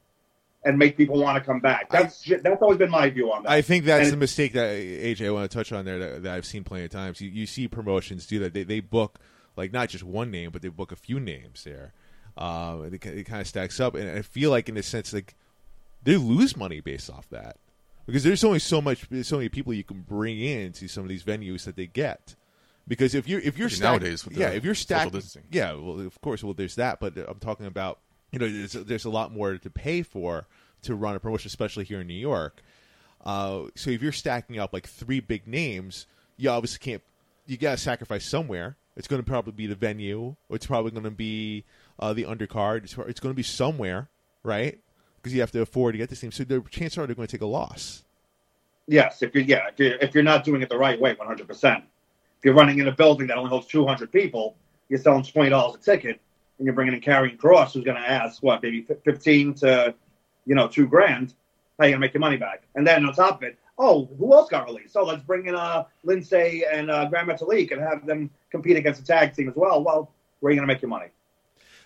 and 0.66 0.80
make 0.80 0.98
people 0.98 1.22
want 1.22 1.38
to 1.38 1.44
come 1.44 1.60
back. 1.60 1.92
That's 1.92 2.28
that's 2.42 2.64
always 2.64 2.80
been 2.80 2.90
my 2.90 3.12
view 3.12 3.32
on 3.32 3.44
that. 3.44 3.52
I 3.52 3.62
think 3.62 3.86
that's 3.86 4.06
And- 4.06 4.14
the 4.14 4.18
mistake 4.18 4.54
that 4.54 4.72
AJ 4.72 5.28
I 5.28 5.30
want 5.30 5.52
to 5.52 5.56
touch 5.56 5.72
on 5.72 5.86
there 5.86 6.00
that, 6.00 6.24
that 6.24 6.34
I've 6.34 6.48
seen 6.48 6.64
plenty 6.64 6.86
of 6.86 6.90
times. 6.90 7.22
You, 7.22 7.30
you 7.30 7.46
see 7.46 7.68
promotions 7.68 8.26
do 8.26 8.40
that; 8.40 8.56
they, 8.56 8.64
they 8.64 8.80
book 8.80 9.20
like 9.56 9.72
not 9.72 9.90
just 9.90 10.04
one 10.04 10.32
name, 10.32 10.50
but 10.50 10.64
they 10.64 10.70
book 10.70 10.92
a 10.92 10.96
few 10.96 11.20
names 11.20 11.64
there. 11.64 11.94
Uh, 12.38 12.84
it, 12.92 13.06
it 13.06 13.24
kind 13.26 13.42
of 13.42 13.48
stacks 13.48 13.80
up, 13.80 13.96
and 13.96 14.10
I 14.10 14.22
feel 14.22 14.50
like 14.50 14.70
in 14.70 14.78
a 14.78 14.84
sense 14.84 15.14
like 15.14 15.36
they 16.04 16.16
lose 16.18 16.56
money 16.56 16.80
based 16.80 17.10
off 17.10 17.30
that 17.30 17.58
because 18.06 18.24
there's 18.24 18.44
only 18.44 18.60
so 18.60 18.82
much, 18.82 19.06
so 19.24 19.38
many 19.38 19.50
people 19.50 19.74
you 19.74 19.84
can 19.84 20.02
bring 20.02 20.40
in 20.40 20.72
to 20.74 20.88
some 20.88 21.04
of 21.04 21.10
these 21.10 21.24
venues 21.24 21.66
that 21.66 21.76
they 21.76 21.88
get. 21.88 22.36
Because 22.88 23.14
if 23.14 23.28
you're 23.28 23.40
if 23.42 23.58
you're 23.58 23.68
Especially 23.68 23.76
stack- 23.76 24.02
nowadays 24.02 24.26
with 24.26 24.38
yeah, 24.38 24.50
if 24.50 24.64
you're 24.64 24.74
distancing. 24.74 25.44
yeah, 25.52 25.74
well, 25.74 26.00
of 26.00 26.20
course, 26.22 26.44
well, 26.44 26.54
there's 26.54 26.76
that, 26.76 27.00
but 27.00 27.16
I'm 27.18 27.40
talking 27.40 27.66
about 27.68 28.00
you 28.32 28.40
know, 28.40 28.50
there's 28.50 28.74
there's 28.74 29.06
a 29.06 29.10
lot 29.10 29.32
more 29.32 29.58
to 29.58 29.70
pay 29.70 30.02
for 30.02 30.48
to 30.84 30.96
run 30.96 31.16
a 31.16 31.20
promotion, 31.20 31.48
especially 31.48 31.84
here 31.84 32.02
in 32.02 32.08
New 32.08 32.14
York. 32.14 32.62
Uh, 33.24 33.64
so 33.76 33.90
if 33.90 34.02
you're 34.02 34.12
stacking 34.12 34.60
up 34.60 34.72
like 34.74 34.88
three 34.88 35.20
big 35.20 35.48
names, 35.48 36.08
you 36.38 36.50
obviously 36.50 36.80
can't. 36.80 37.04
You 37.46 37.58
got 37.58 37.72
to 37.72 37.78
sacrifice 37.78 38.26
somewhere. 38.26 38.78
It's 38.96 39.08
going 39.08 39.22
to 39.22 39.26
probably 39.26 39.54
be 39.54 39.68
the 39.68 39.76
venue, 39.76 40.36
or 40.50 40.56
it's 40.56 40.66
probably 40.66 40.92
going 40.92 41.04
to 41.04 41.12
be 41.12 41.66
uh, 42.00 42.14
the 42.14 42.24
undercard. 42.24 42.84
It's, 42.84 42.98
it's 42.98 43.20
going 43.20 43.32
to 43.34 43.38
be 43.38 43.44
somewhere, 43.44 44.10
right? 44.44 44.80
Because 45.18 45.34
you 45.34 45.42
have 45.42 45.52
to 45.52 45.62
afford 45.62 45.94
to 45.94 45.98
get 45.98 46.10
this 46.10 46.22
team. 46.22 46.32
So 46.32 46.44
the 46.44 46.62
chances 46.70 46.98
are 46.98 47.06
they're 47.06 47.16
going 47.16 47.28
to 47.28 47.32
take 47.32 47.42
a 47.42 47.46
loss. 47.46 48.04
yes, 48.88 49.22
if 49.22 49.36
you're 49.36 49.44
yeah, 49.44 49.68
if 49.68 49.80
you're, 49.80 49.96
if 49.98 50.14
you're 50.14 50.24
not 50.24 50.44
doing 50.44 50.62
it 50.62 50.70
the 50.70 50.78
right 50.78 51.00
way, 51.00 51.14
100. 51.14 51.48
percent 51.48 51.84
If 52.40 52.46
you're 52.46 52.54
running 52.54 52.80
in 52.80 52.88
a 52.88 52.92
building 52.92 53.28
that 53.28 53.38
only 53.38 53.50
holds 53.50 53.68
200 53.68 54.12
people, 54.12 54.56
you're 54.90 55.00
selling 55.00 55.24
twenty 55.24 55.50
dollars 55.50 55.76
a 55.76 55.80
ticket, 55.80 56.20
and 56.58 56.66
you're 56.66 56.74
bringing 56.74 56.94
in 56.94 57.02
Karrion 57.02 57.38
Kross, 57.38 57.74
who's 57.74 57.84
going 57.84 58.02
to 58.02 58.10
ask 58.10 58.42
what 58.44 58.64
maybe 58.64 58.82
15 58.82 59.54
to 59.56 59.94
you 60.46 60.56
know 60.56 60.68
two 60.68 60.88
grand. 60.88 61.34
How 61.80 61.86
you 61.86 61.92
gonna 61.92 62.02
make 62.02 62.14
your 62.14 62.20
money 62.20 62.36
back? 62.38 62.64
And 62.76 62.86
then 62.86 63.06
on 63.06 63.14
top 63.14 63.38
of 63.38 63.44
it, 63.44 63.58
oh, 63.78 64.10
who 64.18 64.34
else 64.34 64.50
got 64.50 64.66
released? 64.66 64.92
So 64.92 65.04
let's 65.04 65.24
bring 65.24 65.48
in 65.48 65.56
uh, 65.56 65.86
Lince 66.06 66.64
and 66.74 66.92
uh, 66.92 67.06
Gran 67.06 67.26
Metalik 67.26 67.72
and 67.72 67.80
have 67.82 68.06
them 68.06 68.30
compete 68.52 68.76
against 68.76 69.00
the 69.00 69.08
tag 69.08 69.34
team 69.34 69.48
as 69.48 69.56
well. 69.56 69.82
Well, 69.82 70.12
where 70.42 70.50
are 70.50 70.54
you 70.54 70.60
gonna 70.60 70.68
make 70.68 70.82
your 70.82 70.90
money? 70.90 71.08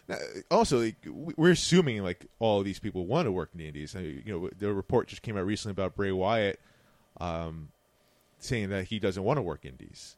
Now, 0.07 0.17
also, 0.51 0.79
like, 0.81 0.97
we- 1.05 1.33
we're 1.37 1.51
assuming 1.51 2.03
like 2.03 2.25
all 2.39 2.59
of 2.59 2.65
these 2.65 2.79
people 2.79 3.05
want 3.05 3.25
to 3.25 3.31
work 3.31 3.49
in 3.53 3.59
the 3.59 3.67
Indies. 3.67 3.95
I 3.95 4.01
mean, 4.01 4.23
you 4.25 4.33
know, 4.39 4.49
the 4.57 4.73
report 4.73 5.07
just 5.07 5.21
came 5.21 5.37
out 5.37 5.45
recently 5.45 5.71
about 5.71 5.95
Bray 5.95 6.11
Wyatt 6.11 6.59
um, 7.21 7.69
saying 8.39 8.69
that 8.69 8.85
he 8.85 8.99
doesn't 8.99 9.23
want 9.23 9.37
to 9.37 9.41
work 9.41 9.65
Indies. 9.65 10.17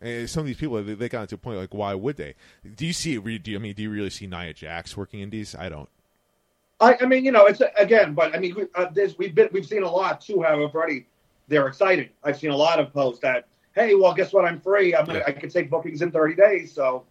And 0.00 0.28
some 0.28 0.40
of 0.42 0.46
these 0.46 0.58
people, 0.58 0.82
they, 0.82 0.94
they 0.94 1.08
got 1.08 1.28
to 1.30 1.34
a 1.36 1.38
point 1.38 1.58
like, 1.58 1.74
why 1.74 1.94
would 1.94 2.16
they? 2.16 2.34
Do 2.76 2.86
you 2.86 2.92
see 2.92 3.16
Do 3.18 3.50
you, 3.50 3.56
I 3.56 3.60
mean, 3.60 3.74
do 3.74 3.82
you 3.82 3.90
really 3.90 4.10
see 4.10 4.26
Nia 4.26 4.52
Jax 4.52 4.96
working 4.96 5.20
Indies? 5.20 5.54
I 5.58 5.68
don't. 5.68 5.88
I, 6.78 6.98
I 7.00 7.06
mean, 7.06 7.24
you 7.24 7.32
know, 7.32 7.46
it's 7.46 7.62
again, 7.78 8.12
but 8.12 8.34
I 8.34 8.38
mean, 8.38 8.54
we, 8.54 8.64
uh, 8.74 8.88
there's, 8.92 9.16
we've 9.16 9.34
been 9.34 9.48
we've 9.50 9.64
seen 9.66 9.82
a 9.82 9.90
lot 9.90 10.20
too. 10.20 10.42
Have 10.42 10.58
already 10.58 11.06
they're 11.48 11.66
exciting. 11.66 12.10
I've 12.22 12.38
seen 12.38 12.50
a 12.50 12.56
lot 12.56 12.78
of 12.78 12.92
posts 12.92 13.20
that, 13.22 13.46
hey, 13.74 13.94
well, 13.94 14.12
guess 14.12 14.32
what? 14.34 14.44
I'm 14.44 14.60
free. 14.60 14.94
I'm 14.94 15.06
gonna, 15.06 15.20
Yeah. 15.20 15.24
I 15.28 15.32
can 15.32 15.48
take 15.48 15.70
bookings 15.70 16.02
in 16.02 16.10
30 16.10 16.34
days. 16.34 16.72
So, 16.72 17.04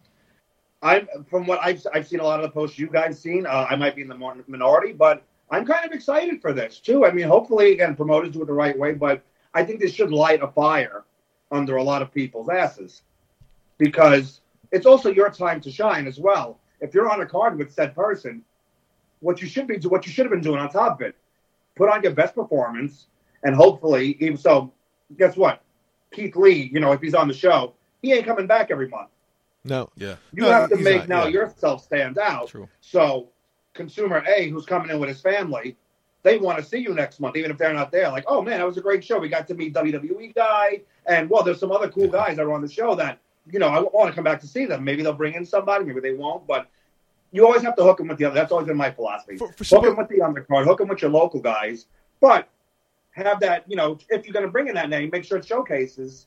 I'm 0.82 1.08
from 1.28 1.46
what 1.46 1.58
I've 1.62 1.84
I've 1.94 2.06
seen 2.06 2.20
a 2.20 2.24
lot 2.24 2.40
of 2.40 2.42
the 2.42 2.50
posts 2.50 2.78
you 2.78 2.88
guys 2.88 3.18
seen. 3.18 3.46
Uh, 3.46 3.66
I 3.68 3.76
might 3.76 3.96
be 3.96 4.02
in 4.02 4.08
the 4.08 4.42
minority, 4.46 4.92
but 4.92 5.22
I'm 5.50 5.64
kind 5.64 5.84
of 5.84 5.92
excited 5.92 6.40
for 6.40 6.52
this 6.52 6.78
too. 6.78 7.04
I 7.04 7.12
mean, 7.12 7.26
hopefully, 7.26 7.72
again, 7.72 7.96
promoters 7.96 8.32
do 8.32 8.42
it 8.42 8.46
the 8.46 8.52
right 8.52 8.78
way, 8.78 8.92
but 8.92 9.22
I 9.54 9.64
think 9.64 9.80
this 9.80 9.94
should 9.94 10.10
light 10.10 10.42
a 10.42 10.48
fire 10.48 11.04
under 11.50 11.76
a 11.76 11.82
lot 11.82 12.02
of 12.02 12.12
people's 12.12 12.48
asses 12.48 13.02
because 13.78 14.40
it's 14.72 14.86
also 14.86 15.10
your 15.10 15.30
time 15.30 15.60
to 15.62 15.70
shine 15.70 16.06
as 16.06 16.18
well. 16.18 16.58
If 16.80 16.92
you're 16.92 17.10
on 17.10 17.20
a 17.20 17.26
card 17.26 17.56
with 17.56 17.72
said 17.72 17.94
person, 17.94 18.44
what 19.20 19.40
you 19.40 19.48
should 19.48 19.66
be 19.66 19.78
what 19.88 20.06
you 20.06 20.12
should 20.12 20.26
have 20.26 20.32
been 20.32 20.42
doing 20.42 20.60
on 20.60 20.68
top 20.70 21.00
of 21.00 21.06
it, 21.06 21.16
put 21.74 21.88
on 21.88 22.02
your 22.02 22.12
best 22.12 22.34
performance, 22.34 23.06
and 23.42 23.54
hopefully, 23.54 24.16
even 24.20 24.36
so, 24.36 24.72
guess 25.16 25.36
what? 25.36 25.62
Keith 26.12 26.36
Lee, 26.36 26.70
you 26.72 26.80
know, 26.80 26.92
if 26.92 27.00
he's 27.00 27.14
on 27.14 27.28
the 27.28 27.34
show, 27.34 27.74
he 28.02 28.12
ain't 28.12 28.26
coming 28.26 28.46
back 28.46 28.70
every 28.70 28.88
month. 28.88 29.08
No, 29.66 29.90
Yeah, 29.96 30.16
You 30.32 30.42
No, 30.42 30.50
have 30.50 30.70
to 30.70 30.76
make 30.76 31.00
not, 31.00 31.08
now 31.08 31.22
yeah. 31.24 31.28
yourself 31.40 31.82
stand 31.82 32.18
out. 32.18 32.48
true. 32.48 32.68
So, 32.80 33.28
consumer 33.74 34.24
A, 34.26 34.48
who's 34.48 34.64
coming 34.66 34.90
in 34.90 34.98
with 34.98 35.08
his 35.08 35.20
family, 35.20 35.76
they 36.22 36.38
want 36.38 36.58
to 36.58 36.64
see 36.64 36.78
you 36.78 36.92
next 36.94 37.20
month, 37.20 37.36
even 37.36 37.50
if 37.50 37.58
they're 37.58 37.72
not 37.72 37.92
there. 37.92 38.08
Like, 38.10 38.24
oh 38.26 38.42
man, 38.42 38.58
that 38.58 38.66
was 38.66 38.76
a 38.76 38.80
great 38.80 39.04
show. 39.04 39.18
We 39.18 39.28
got 39.28 39.46
to 39.48 39.54
meet 39.54 39.74
WWE 39.74 40.34
guy, 40.34 40.80
and 41.06 41.30
well, 41.30 41.42
there's 41.44 41.60
some 41.60 41.70
other 41.72 41.88
cool 41.88 42.08
guys 42.08 42.36
that 42.36 42.44
are 42.44 42.52
on 42.52 42.62
the 42.62 42.68
show 42.68 42.94
that 42.96 43.18
you 43.50 43.58
know 43.58 43.68
I 43.68 43.80
want 43.80 44.08
to 44.08 44.12
come 44.12 44.24
back 44.24 44.40
to 44.40 44.46
see 44.46 44.64
them. 44.66 44.82
Maybe 44.82 45.02
they'll 45.02 45.12
bring 45.12 45.34
in 45.34 45.44
somebody, 45.46 45.84
maybe 45.84 46.00
they 46.00 46.14
won't, 46.14 46.46
but 46.46 46.68
you 47.32 47.44
always 47.46 47.62
have 47.62 47.76
to 47.76 47.82
hook 47.84 47.98
them 47.98 48.08
with 48.08 48.18
the 48.18 48.24
other. 48.24 48.34
That's 48.34 48.50
always 48.50 48.66
been 48.66 48.76
my 48.76 48.90
philosophy. 48.90 49.36
For- 49.36 49.52
for 49.52 49.64
hook 49.64 49.84
them 49.84 49.96
with 49.96 50.08
the 50.08 50.18
undercard, 50.18 50.64
hook 50.64 50.78
them 50.78 50.88
with 50.88 51.00
your 51.02 51.10
local 51.12 51.40
guys, 51.40 51.86
but 52.20 52.48
have 53.12 53.40
that. 53.40 53.64
You 53.68 53.76
know, 53.76 53.98
if 54.08 54.26
you're 54.26 54.32
going 54.32 54.46
to 54.46 54.50
bring 54.50 54.68
in 54.68 54.74
that 54.74 54.88
name, 54.90 55.10
make 55.12 55.24
sure 55.24 55.38
it 55.38 55.44
showcases. 55.46 56.26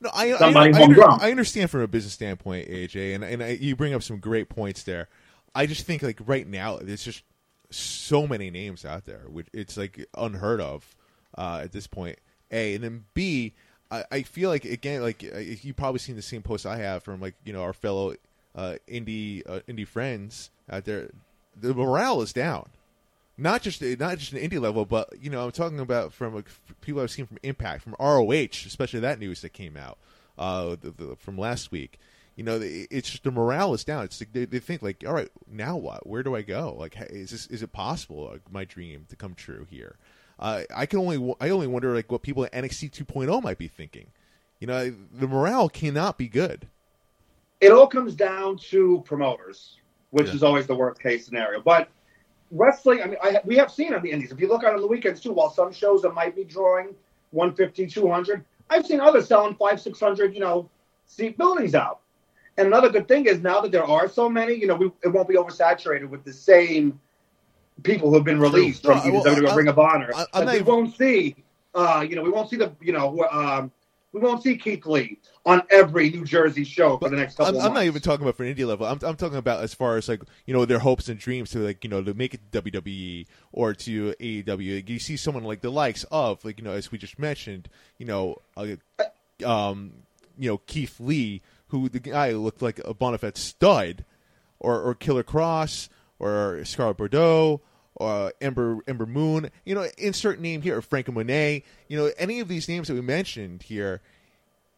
No, 0.00 0.10
I, 0.14 0.32
I, 0.32 0.38
Somebody 0.38 0.74
I, 0.74 1.04
I. 1.04 1.18
I 1.26 1.30
understand 1.30 1.70
from 1.70 1.82
a 1.82 1.88
business 1.88 2.14
standpoint, 2.14 2.68
AJ, 2.68 3.14
and 3.14 3.22
and 3.24 3.42
I, 3.42 3.48
you 3.50 3.76
bring 3.76 3.92
up 3.92 4.02
some 4.02 4.18
great 4.18 4.48
points 4.48 4.82
there. 4.82 5.08
I 5.54 5.66
just 5.66 5.84
think 5.86 6.02
like 6.02 6.18
right 6.24 6.46
now, 6.46 6.78
there's 6.78 7.04
just 7.04 7.22
so 7.70 8.26
many 8.26 8.50
names 8.50 8.84
out 8.84 9.04
there, 9.04 9.22
which 9.28 9.46
it's 9.52 9.76
like 9.76 10.06
unheard 10.16 10.60
of 10.60 10.96
uh, 11.36 11.60
at 11.62 11.72
this 11.72 11.86
point. 11.86 12.18
A 12.50 12.74
and 12.74 12.82
then 12.82 13.04
B, 13.14 13.52
I, 13.90 14.04
I 14.10 14.22
feel 14.22 14.48
like 14.48 14.64
again, 14.64 15.02
like 15.02 15.22
uh, 15.22 15.38
you 15.38 15.74
probably 15.74 15.98
seen 15.98 16.16
the 16.16 16.22
same 16.22 16.42
post 16.42 16.64
I 16.64 16.76
have 16.78 17.02
from 17.02 17.20
like 17.20 17.34
you 17.44 17.52
know 17.52 17.62
our 17.62 17.74
fellow 17.74 18.14
uh, 18.54 18.76
indie 18.88 19.42
uh, 19.46 19.60
indie 19.68 19.86
friends 19.86 20.50
out 20.70 20.86
there. 20.86 21.10
The 21.60 21.74
morale 21.74 22.22
is 22.22 22.32
down 22.32 22.70
not 23.40 23.62
just 23.62 23.82
not 23.82 24.18
just 24.18 24.32
an 24.32 24.38
indie 24.38 24.60
level, 24.60 24.84
but 24.84 25.08
you 25.20 25.30
know 25.30 25.44
I'm 25.44 25.52
talking 25.52 25.80
about 25.80 26.12
from 26.12 26.34
like, 26.34 26.48
people 26.80 27.02
I've 27.02 27.10
seen 27.10 27.26
from 27.26 27.38
Impact, 27.42 27.82
from 27.82 27.96
ROH, 27.98 28.66
especially 28.66 29.00
that 29.00 29.18
news 29.18 29.40
that 29.42 29.52
came 29.52 29.76
out 29.76 29.98
uh, 30.38 30.76
the, 30.80 30.90
the, 30.90 31.16
from 31.16 31.38
last 31.38 31.72
week. 31.72 31.98
You 32.36 32.44
know, 32.44 32.58
it's 32.62 33.10
just 33.10 33.24
the 33.24 33.30
morale 33.30 33.74
is 33.74 33.84
down. 33.84 34.04
It's 34.04 34.20
like 34.20 34.32
they, 34.32 34.46
they 34.46 34.60
think 34.60 34.82
like, 34.82 35.04
all 35.06 35.12
right, 35.12 35.28
now 35.50 35.76
what? 35.76 36.06
Where 36.06 36.22
do 36.22 36.34
I 36.36 36.42
go? 36.42 36.74
Like, 36.78 36.96
is 37.10 37.30
this 37.30 37.46
is 37.48 37.62
it 37.62 37.72
possible 37.72 38.30
like, 38.32 38.50
my 38.50 38.64
dream 38.64 39.06
to 39.10 39.16
come 39.16 39.34
true 39.34 39.66
here? 39.68 39.96
Uh, 40.38 40.62
I 40.74 40.86
can 40.86 41.00
only 41.00 41.34
I 41.40 41.50
only 41.50 41.66
wonder 41.66 41.94
like 41.94 42.10
what 42.10 42.22
people 42.22 42.44
at 42.44 42.52
NXT 42.52 42.92
2.0 42.92 43.42
might 43.42 43.58
be 43.58 43.68
thinking. 43.68 44.06
You 44.58 44.66
know, 44.68 44.94
the 45.12 45.28
morale 45.28 45.68
cannot 45.68 46.16
be 46.18 46.28
good. 46.28 46.68
it 47.60 47.72
all 47.72 47.86
comes 47.86 48.14
down 48.14 48.56
to 48.56 49.02
promoters, 49.04 49.76
which 50.10 50.28
Yeah. 50.28 50.34
is 50.34 50.42
always 50.42 50.66
the 50.66 50.74
worst 50.74 51.00
case 51.02 51.26
scenario. 51.26 51.60
But 51.60 51.88
wrestling, 52.50 53.02
I 53.02 53.06
mean, 53.06 53.16
I, 53.22 53.40
we 53.44 53.56
have 53.56 53.70
seen 53.70 53.94
on 53.94 54.02
the 54.02 54.10
indies. 54.10 54.32
If 54.32 54.40
you 54.40 54.48
look 54.48 54.64
out 54.64 54.74
on 54.74 54.80
the 54.80 54.86
weekends 54.86 55.20
too, 55.20 55.32
while 55.32 55.50
some 55.50 55.72
shows 55.72 56.02
that 56.02 56.14
might 56.14 56.34
be 56.34 56.44
drawing 56.44 56.94
150, 57.30 57.86
200, 57.86 58.44
I've 58.68 58.86
seen 58.86 59.00
others 59.00 59.28
selling 59.28 59.54
five, 59.56 59.80
600, 59.80 60.34
you 60.34 60.40
know, 60.40 60.68
seat 61.06 61.36
buildings 61.36 61.74
out. 61.74 62.00
And 62.56 62.66
another 62.66 62.90
good 62.90 63.08
thing 63.08 63.26
is 63.26 63.40
now 63.40 63.60
that 63.60 63.72
there 63.72 63.84
are 63.84 64.08
so 64.08 64.28
many, 64.28 64.54
you 64.54 64.66
know, 64.66 64.74
we, 64.74 64.90
it 65.02 65.08
won't 65.08 65.28
be 65.28 65.34
oversaturated 65.34 66.08
with 66.08 66.24
the 66.24 66.32
same 66.32 67.00
people 67.82 68.10
who 68.10 68.16
have 68.16 68.24
been 68.24 68.40
released 68.40 68.84
No, 68.84 68.90
from 68.90 68.98
either 69.08 69.12
well, 69.12 69.36
WWE 69.36 69.52
or 69.52 69.56
Ring 69.56 69.68
of 69.68 69.78
Honor. 69.78 70.10
I- 70.14 70.26
I'm 70.34 70.46
That 70.46 70.56
we 70.56 70.62
won't 70.62 70.94
see, 70.96 71.36
uh, 71.74 72.04
you 72.08 72.16
know, 72.16 72.22
we 72.22 72.30
won't 72.30 72.50
see 72.50 72.56
the, 72.56 72.72
you 72.80 72.92
know, 72.92 73.26
um, 73.30 73.72
we 74.12 74.20
won't 74.20 74.42
see 74.42 74.56
Keith 74.56 74.86
Lee 74.86 75.18
on 75.46 75.62
every 75.70 76.10
New 76.10 76.24
Jersey 76.24 76.64
show 76.64 76.98
for 76.98 77.08
the 77.08 77.16
next 77.16 77.36
couple 77.36 77.60
I'm, 77.60 77.66
I'm 77.66 77.74
not 77.74 77.84
even 77.84 78.02
talking 78.02 78.22
about 78.22 78.36
for 78.36 78.44
an 78.44 78.54
indie 78.54 78.66
level. 78.66 78.86
I'm, 78.86 78.98
I'm 79.02 79.16
talking 79.16 79.38
about 79.38 79.62
as 79.62 79.72
far 79.74 79.96
as 79.96 80.08
like 80.08 80.22
you 80.46 80.54
know 80.54 80.64
their 80.64 80.80
hopes 80.80 81.08
and 81.08 81.18
dreams 81.18 81.50
to 81.50 81.58
like 81.60 81.84
you 81.84 81.90
know 81.90 82.02
to 82.02 82.14
make 82.14 82.34
it 82.34 82.40
to 82.52 82.62
WWE 82.62 83.26
or 83.52 83.74
to 83.74 84.14
AEW. 84.20 84.88
You 84.88 84.98
see 84.98 85.16
someone 85.16 85.44
like 85.44 85.60
the 85.60 85.70
likes 85.70 86.04
of 86.10 86.44
like 86.44 86.58
you 86.58 86.64
know 86.64 86.72
as 86.72 86.90
we 86.90 86.98
just 86.98 87.18
mentioned, 87.18 87.68
you 87.98 88.06
know, 88.06 88.36
uh, 88.56 88.74
um, 89.44 89.92
you 90.38 90.50
know 90.50 90.58
Keith 90.58 90.98
Lee, 90.98 91.42
who 91.68 91.88
the 91.88 92.00
guy 92.00 92.32
looked 92.32 92.62
like 92.62 92.80
a 92.84 92.94
bona 92.94 93.18
fide 93.18 93.36
stud, 93.36 94.04
or 94.58 94.80
or 94.82 94.94
Killer 94.94 95.24
Kross 95.24 95.88
or 96.18 96.64
Scarlett 96.64 96.96
Bordeaux. 96.96 97.60
Or 98.00 98.32
Ember 98.40 98.78
Ember 98.88 99.04
Moon, 99.04 99.50
you 99.66 99.74
know, 99.74 99.86
insert 99.98 100.40
name 100.40 100.62
here, 100.62 100.78
or 100.78 100.80
Franco 100.82 101.12
Monet, 101.12 101.64
you 101.86 101.98
know, 101.98 102.10
any 102.16 102.40
of 102.40 102.48
these 102.48 102.66
names 102.66 102.88
that 102.88 102.94
we 102.94 103.02
mentioned 103.02 103.62
here, 103.64 104.00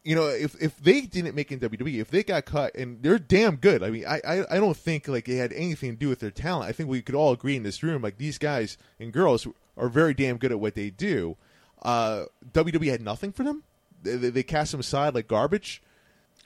you 0.03 0.17
know, 0.17 0.27
if 0.27 0.61
if 0.61 0.77
they 0.83 1.03
didn't 1.03 1.37
make 1.37 1.53
it 1.53 1.63
in 1.63 1.71
WWE, 1.71 2.01
if 2.01 2.11
they 2.11 2.25
got 2.25 2.47
cut, 2.47 2.75
and 2.75 3.01
they're 3.01 3.21
damn 3.21 3.55
good. 3.57 3.85
I 3.85 3.91
mean, 3.91 4.05
I, 4.05 4.21
I 4.27 4.57
I 4.57 4.59
don't 4.59 4.77
think 4.77 5.07
like 5.07 5.29
it 5.29 5.37
had 5.37 5.53
anything 5.53 5.93
to 5.93 5.97
do 5.97 6.09
with 6.09 6.19
their 6.19 6.33
talent. 6.33 6.69
I 6.69 6.73
think 6.73 6.89
we 6.89 7.01
could 7.01 7.15
all 7.15 7.33
agree 7.33 7.55
in 7.55 7.63
this 7.63 7.85
room, 7.85 8.03
like 8.03 8.19
these 8.19 8.39
guys 8.39 8.77
and 8.99 9.13
girls 9.13 9.47
are 9.77 9.89
very 9.89 10.15
damn 10.15 10.37
good 10.37 10.51
at 10.51 10.59
what 10.59 10.75
they 10.75 10.91
do. 10.91 11.37
Uh, 11.81 12.25
WWE 12.53 12.91
had 12.91 13.03
nothing 13.03 13.31
for 13.31 13.45
them. 13.45 13.63
They, 14.03 14.17
they, 14.17 14.31
they 14.31 14.43
cast 14.43 14.73
them 14.73 14.81
aside 14.81 15.15
like 15.15 15.29
garbage. 15.29 15.81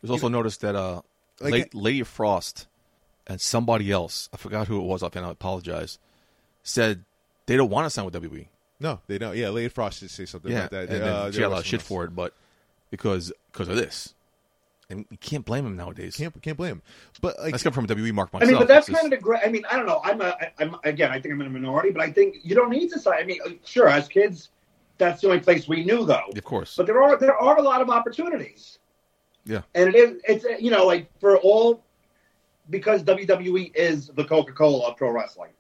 There's 0.03 0.11
also 0.11 0.29
noticed 0.29 0.61
that 0.61 0.77
uh, 0.77 1.01
Like- 1.41 1.73
La- 1.75 1.81
Lady 1.81 2.03
Frost 2.03 2.67
and 3.27 3.41
somebody 3.41 3.91
else, 3.91 4.29
I 4.33 4.37
forgot 4.37 4.69
who 4.69 4.79
it 4.79 4.85
was 4.85 5.03
I 5.03 5.09
apologize, 5.09 5.99
said 6.67 7.05
they 7.47 7.57
don't 7.57 7.71
want 7.71 7.87
to 7.87 7.91
sign 7.91 8.05
with 8.05 8.15
WWE. 8.15 8.49
No, 8.81 9.01
they 9.07 9.17
don't. 9.19 9.37
Yeah, 9.37 9.49
Lady 9.51 9.69
Frost 9.69 10.01
did 10.01 10.11
say 10.11 10.27
something 10.27 10.51
Yeah, 10.53 10.67
about 10.67 10.71
that. 10.73 10.89
and 10.91 11.03
Uh, 11.03 11.23
then 11.25 11.33
she 11.33 11.39
there 11.39 11.45
got 11.49 11.53
a 11.53 11.55
lot 11.55 11.61
of 11.61 11.67
shit 11.67 11.81
someone 11.81 12.05
for 12.07 12.11
it, 12.11 12.15
but 12.17 12.35
because 12.91 13.33
because 13.53 13.69
of 13.69 13.77
this, 13.77 14.13
and 14.91 15.07
you 15.11 15.17
can't 15.19 15.45
blame 15.45 15.65
him 15.67 15.77
nowadays. 15.77 16.17
Can't 16.17 16.43
can't 16.43 16.57
blame 16.57 16.71
them. 16.71 16.83
But 17.23 17.39
like, 17.39 17.53
That's 17.53 17.63
come 17.63 17.73
from 17.73 17.85
a 17.87 17.89
WWE 17.89 18.13
mark 18.13 18.33
myself. 18.33 18.49
I 18.49 18.53
mean, 18.53 18.59
but 18.61 18.69
that's 18.69 18.87
It's 18.89 18.93
just- 18.93 19.01
kind 19.01 19.13
of 19.13 19.19
the 19.19 19.23
great. 19.23 19.41
I 19.45 19.49
mean, 19.49 19.65
I 19.71 19.77
don't 19.77 19.87
know. 19.87 20.01
I'm 20.05 20.21
a, 20.21 20.37
I'm 20.59 20.77
again. 20.85 21.11
I 21.11 21.21
think 21.21 21.33
I'm 21.35 21.41
in 21.41 21.47
a 21.47 21.51
minority, 21.51 21.91
but 21.91 22.03
I 22.03 22.11
think 22.13 22.37
you 22.43 22.55
don't 22.55 22.71
need 22.71 22.91
to 22.91 22.99
sign. 22.99 23.19
I 23.19 23.25
mean, 23.25 23.41
sure, 23.65 23.89
as 23.89 24.09
kids, 24.09 24.51
that's 24.99 25.23
the 25.23 25.29
only 25.29 25.41
place 25.41 25.67
we 25.67 25.85
knew, 25.85 26.05
though. 26.05 26.21
of 26.37 26.45
course. 26.45 26.77
But 26.77 26.87
there 26.87 27.03
are 27.03 27.17
there 27.17 27.37
are 27.37 27.57
a 27.59 27.63
lot 27.63 27.81
of 27.81 27.89
opportunities. 27.89 28.79
Yeah. 29.49 29.63
and 29.77 29.89
it 29.89 29.95
is 29.95 30.21
it's 30.29 30.45
you 30.63 30.71
know 30.73 30.85
like 30.87 31.09
for 31.21 31.37
all 31.39 31.83
because 32.69 33.03
WWE 33.05 33.73
is 33.77 34.09
the 34.09 34.25
Coca 34.25 34.53
Cola 34.53 34.89
of 34.89 34.97
pro 34.97 35.11
wrestling. 35.11 35.53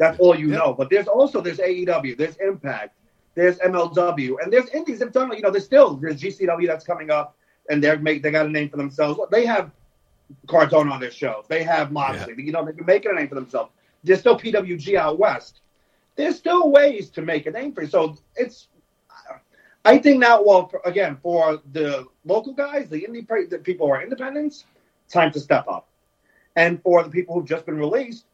That's 0.00 0.18
all 0.18 0.34
you 0.36 0.48
Yeah. 0.48 0.56
know. 0.56 0.74
But 0.74 0.90
there's 0.90 1.06
also 1.06 1.40
there's 1.40 1.60
AEW, 1.60 2.16
there's 2.16 2.36
Impact, 2.38 2.96
there's 3.34 3.58
MLW, 3.58 4.38
and 4.42 4.52
there's 4.52 4.68
indies 4.70 4.98
that've 4.98 5.12
done. 5.14 5.30
You 5.32 5.42
know, 5.42 5.50
there's 5.50 5.66
still 5.66 5.94
there's 5.96 6.20
GCW 6.20 6.66
that's 6.66 6.84
coming 6.84 7.10
up, 7.10 7.36
and 7.68 7.84
they're 7.84 7.98
make 7.98 8.22
they 8.22 8.30
got 8.32 8.46
a 8.46 8.48
name 8.48 8.70
for 8.70 8.78
themselves. 8.78 9.20
They 9.30 9.44
have 9.44 9.70
Cardona 10.48 10.92
on 10.92 11.00
their 11.00 11.10
shows. 11.10 11.44
They 11.48 11.62
have 11.62 11.92
Moxley. 11.92 12.34
You 12.38 12.52
know, 12.52 12.64
they're 12.64 12.82
making 12.84 13.12
a 13.12 13.14
name 13.14 13.28
for 13.28 13.34
themselves. 13.34 13.70
There's 14.02 14.20
still 14.20 14.38
PWG 14.38 14.96
out 14.96 15.18
west. 15.18 15.60
There's 16.16 16.36
still 16.36 16.70
ways 16.70 17.10
to 17.10 17.22
make 17.22 17.46
a 17.46 17.50
name 17.50 17.72
for 17.74 17.82
you. 17.82 17.88
So 17.88 18.16
it's 18.36 18.68
I 19.84 19.98
think 19.98 20.18
now, 20.20 20.42
well, 20.42 20.66
for, 20.68 20.80
again, 20.84 21.18
for 21.22 21.60
the 21.72 22.06
local 22.24 22.52
guys, 22.54 22.88
the 22.88 23.00
indie 23.06 23.26
the 23.50 23.58
people 23.58 23.86
who 23.86 23.92
are 23.92 24.02
independents, 24.02 24.64
time 25.08 25.30
to 25.32 25.40
step 25.40 25.66
up. 25.68 25.88
And 26.56 26.82
for 26.82 27.02
the 27.02 27.10
people 27.10 27.34
who've 27.34 27.48
just 27.48 27.66
been 27.66 27.78
released, 27.78 28.24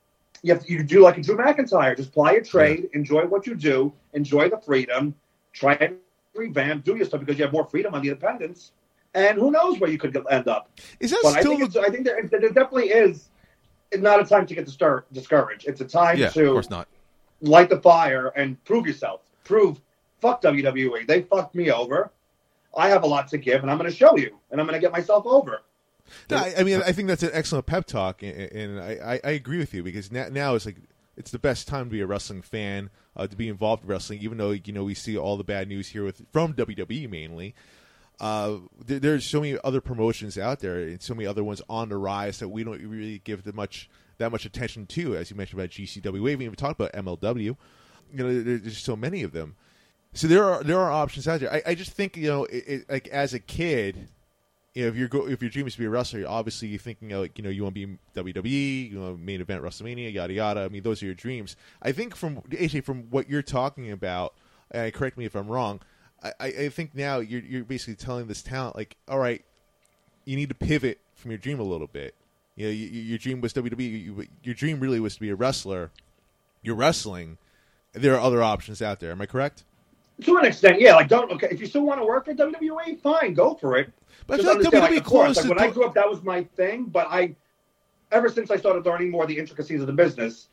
you 0.43 0.53
have 0.53 0.65
to, 0.65 0.73
you 0.73 0.83
do 0.83 1.01
like 1.03 1.19
a 1.19 1.23
Drew 1.23 1.37
McIntyre, 1.37 1.97
just 1.97 2.13
ply 2.13 2.33
your 2.33 2.43
trade, 2.43 2.89
enjoy 2.95 3.23
what 3.27 3.47
you 3.47 3.55
do, 3.55 3.93
enjoy 4.13 4.49
the 4.49 4.59
freedom, 4.59 5.15
try 5.53 5.75
and 5.75 5.97
revamp, 6.35 6.85
do 6.85 6.97
your 6.97 7.07
stuff 7.07 7.21
because 7.21 7.39
you 7.39 7.45
have 7.45 7.53
more 7.53 7.65
freedom 7.67 7.95
on 7.95 8.03
the 8.03 8.09
independence, 8.09 8.73
And 9.15 9.39
who 9.39 9.51
knows 9.51 9.79
where 9.81 9.91
you 9.91 9.99
could 9.99 10.15
end 10.31 10.49
up? 10.49 10.71
is 11.01 11.11
that 11.11 11.21
But 11.23 11.37
I 11.37 11.41
still? 11.41 11.57
think 11.57 11.67
it's, 11.69 11.77
I 11.77 11.89
think 11.89 12.05
there, 12.05 12.23
there 12.31 12.41
definitely 12.51 12.89
is. 12.91 13.29
It's 13.91 14.03
not 14.03 14.21
a 14.21 14.25
time 14.25 14.47
to 14.47 14.55
get 14.55 14.67
distur- 14.67 15.05
discouraged. 15.13 15.67
It's 15.67 15.81
a 15.81 15.85
time 15.87 16.19
yeah, 16.19 16.27
of 16.27 16.35
to 16.35 16.53
course 16.53 16.69
not. 16.71 16.87
light 17.41 17.71
the 17.71 17.81
fire 17.81 18.29
and 18.37 18.63
prove 18.65 18.87
yourself. 18.87 19.21
Prove, 19.45 19.81
fuck 20.21 20.43
WWE. 20.43 21.07
They 21.07 21.23
fucked 21.23 21.55
me 21.55 21.71
over. 21.71 22.11
I 22.77 22.89
have 22.91 23.05
a 23.05 23.07
lot 23.07 23.29
to 23.29 23.39
give, 23.39 23.63
and 23.63 23.71
I'm 23.71 23.79
going 23.79 23.89
to 23.91 23.97
show 23.97 24.17
you, 24.19 24.37
and 24.51 24.61
I'm 24.61 24.67
going 24.67 24.79
to 24.79 24.85
get 24.85 24.93
myself 24.93 25.25
over. 25.27 25.63
No, 26.31 26.37
I, 26.37 26.55
I 26.59 26.63
mean, 26.63 26.83
I 26.83 26.93
think 26.93 27.09
that's 27.09 27.23
an 27.23 27.31
excellent 27.33 27.67
pep 27.67 27.87
talk, 27.87 28.23
and, 28.23 28.33
and 28.33 28.81
I, 28.81 29.15
I, 29.15 29.21
I 29.25 29.31
agree 29.31 29.59
with 29.59 29.75
you 29.75 29.83
because 29.83 30.13
now, 30.13 30.29
now 30.31 30.55
it's 30.55 30.67
like 30.67 30.77
it's 31.17 31.31
the 31.31 31.39
best 31.39 31.67
time 31.67 31.87
to 31.87 31.91
be 31.91 32.01
a 32.01 32.07
wrestling 32.07 32.43
fan, 32.43 32.91
uh, 33.17 33.27
to 33.27 33.37
be 33.37 33.49
involved 33.49 33.85
in 33.85 33.89
wrestling. 33.89 34.21
Even 34.21 34.39
though 34.39 34.51
you 34.51 34.73
know 34.73 34.85
we 34.85 34.95
see 34.95 35.17
all 35.17 35.37
the 35.37 35.45
bad 35.45 35.69
news 35.69 35.89
here 35.89 36.05
with 36.05 36.23
from 36.33 36.55
WWE 36.55 37.09
mainly, 37.09 37.55
uh, 38.21 38.57
there, 38.85 38.99
there's 38.99 39.25
so 39.25 39.41
many 39.41 39.59
other 39.65 39.81
promotions 39.81 40.39
out 40.39 40.61
there 40.61 40.79
and 40.79 41.03
so 41.03 41.15
many 41.15 41.27
other 41.27 41.45
ones 41.45 41.63
on 41.69 41.89
the 41.89 41.97
rise 41.97 42.39
that 42.39 42.49
we 42.49 42.65
don't 42.65 42.83
really 42.83 43.21
give 43.25 43.45
that 43.45 43.55
much 43.55 43.91
that 44.19 44.31
much 44.31 44.45
attention 44.45 44.87
to. 44.87 45.17
As 45.17 45.31
you 45.31 45.37
mentioned 45.37 45.61
about 45.61 45.71
GCW, 45.71 46.21
we 46.21 46.31
haven't 46.31 46.45
even 46.45 46.57
talked 46.57 46.81
about 46.81 46.93
MLW. 46.93 47.43
You 47.43 47.57
know, 48.13 48.43
there, 48.43 48.59
there's 48.59 48.79
so 48.79 48.97
many 48.97 49.23
of 49.23 49.33
them. 49.33 49.57
So 50.13 50.27
there 50.29 50.45
are 50.45 50.63
there 50.63 50.79
are 50.79 50.91
options 50.91 51.29
out 51.29 51.41
there. 51.41 51.53
I, 51.53 51.63
I 51.67 51.75
just 51.75 51.93
think 51.93 52.17
you 52.17 52.29
know, 52.29 52.45
it, 52.45 52.65
it, 52.67 52.91
like 52.91 53.09
as 53.09 53.35
a 53.35 53.39
kid, 53.39 54.09
you 54.77 54.83
know, 54.83 54.89
if 54.89 54.97
you're 54.97 55.09
go, 55.09 55.27
if 55.27 55.41
your 55.41 55.51
dream 55.51 55.67
is 55.67 55.73
to 55.73 55.79
be 55.79 55.87
a 55.87 55.91
wrestler, 55.91 56.27
obviously 56.29 56.69
you're 56.69 56.79
thinking 56.79 57.09
like 57.09 57.39
you 57.39 57.43
know 57.43 57.49
you 57.49 57.63
want 57.63 57.75
to 57.75 57.87
be 57.87 57.99
WWE, 58.15 58.91
you 58.93 58.99
know, 58.99 59.17
main 59.17 59.41
event 59.41 59.63
WrestleMania, 59.63 60.13
yada 60.13 60.35
yada. 60.35 60.61
I 60.61 60.69
mean, 60.69 60.83
those 60.83 61.03
are 61.03 61.07
your 61.07 61.15
dreams. 61.15 61.57
I 61.81 61.93
think 61.93 62.15
from 62.15 62.43
AJ, 62.43 62.85
from 62.85 63.05
what 63.05 63.31
you're 63.31 63.41
talking 63.41 63.91
about, 63.91 64.35
and 64.71 64.93
correct 64.93 65.17
me 65.17 65.25
if 65.25 65.35
I'm 65.35 65.49
wrong. 65.49 65.81
I, 66.23 66.33
I 66.39 66.47
I 66.47 66.69
think 66.69 66.95
now 66.95 67.21
you're 67.21 67.41
you're 67.41 67.65
basically 67.65 67.95
telling 67.95 68.27
this 68.27 68.43
talent 68.43 68.77
like, 68.77 68.99
all 69.09 69.19
right, 69.19 69.43
you 70.27 70.37
need 70.37 70.51
to 70.51 70.55
pivot 70.55 71.01
from 71.15 71.31
your 71.31 71.39
dream 71.39 71.59
a 71.59 71.65
little 71.65 71.87
bit. 71.87 72.15
You 72.55 72.67
know, 72.67 72.73
you, 72.73 72.87
your 72.87 73.17
dream 73.17 73.41
was 73.41 73.55
WWE. 73.55 73.81
You, 73.81 74.27
your 74.43 74.55
dream 74.55 74.79
really 74.79 75.01
was 75.01 75.15
to 75.15 75.21
be 75.21 75.31
a 75.31 75.35
wrestler. 75.37 75.91
You're 76.61 76.77
wrestling. 76.77 77.39
There 77.95 78.15
are 78.15 78.21
other 78.21 78.43
options 78.43 78.83
out 78.83 79.01
there. 79.01 79.13
Am 79.13 79.23
I 79.23 79.27
correct? 79.27 79.65
To 80.23 80.39
an 80.39 80.47
extent, 80.47 80.81
yeah. 80.81 80.95
Like, 80.95 81.09
don't 81.09 81.31
okay. 81.33 81.49
If 81.51 81.61
you 81.61 81.67
still 81.67 81.83
want 81.83 82.01
to 82.01 82.07
work 82.07 82.25
for 82.25 82.35
WWE, 82.35 83.01
fine, 83.01 83.35
go 83.35 83.55
for 83.55 83.77
it. 83.77 83.93
But 84.27 84.41
I 84.41 84.43
feel 84.43 84.73
like 84.73 84.93
WWE 84.93 84.97
of 84.99 85.05
course, 85.05 85.37
like, 85.37 85.49
when 85.49 85.59
I 85.59 85.71
grew 85.71 85.85
up, 85.85 85.95
that 85.95 86.09
was 86.09 86.23
my 86.23 86.45
thing. 86.57 86.85
But 86.85 87.07
I, 87.11 87.37
ever 88.13 88.29
since 88.29 88.51
I 88.51 88.57
started 88.57 88.85
learning 88.87 89.11
more 89.11 89.25
of 89.25 89.29
the 89.29 89.39
intricacies 89.39 89.81
of 89.81 89.87
the 89.87 89.93
business, 89.93 90.49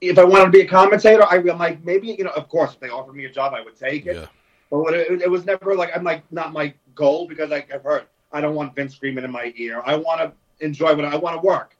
if 0.00 0.18
I 0.18 0.24
wanted 0.24 0.46
to 0.46 0.50
be 0.50 0.60
a 0.62 0.66
commentator, 0.66 1.24
I, 1.24 1.36
I'm 1.36 1.58
like 1.58 1.84
maybe 1.84 2.08
you 2.08 2.24
know, 2.24 2.30
of 2.30 2.48
course, 2.48 2.72
if 2.72 2.80
they 2.80 2.88
offered 2.88 3.14
me 3.14 3.26
a 3.26 3.30
job, 3.30 3.54
I 3.54 3.60
would 3.60 3.78
take 3.78 4.06
it. 4.06 4.16
Yeah. 4.16 4.26
But 4.70 4.78
what 4.78 4.94
it, 4.94 5.22
it 5.22 5.30
was 5.30 5.44
never 5.44 5.74
like 5.74 5.90
I'm 5.94 6.04
like 6.04 6.22
not 6.32 6.52
my 6.52 6.72
goal 6.94 7.28
because 7.28 7.50
like 7.50 7.72
I've 7.72 7.82
heard 7.82 8.04
I 8.32 8.40
don't 8.40 8.54
want 8.54 8.74
Vince 8.74 8.94
screaming 8.94 9.24
in 9.24 9.30
my 9.30 9.52
ear. 9.56 9.82
I 9.84 9.96
want 9.96 10.20
to 10.20 10.32
enjoy 10.64 10.94
what 10.94 11.04
I 11.04 11.16
want 11.16 11.40
to 11.40 11.46
work. 11.46 11.76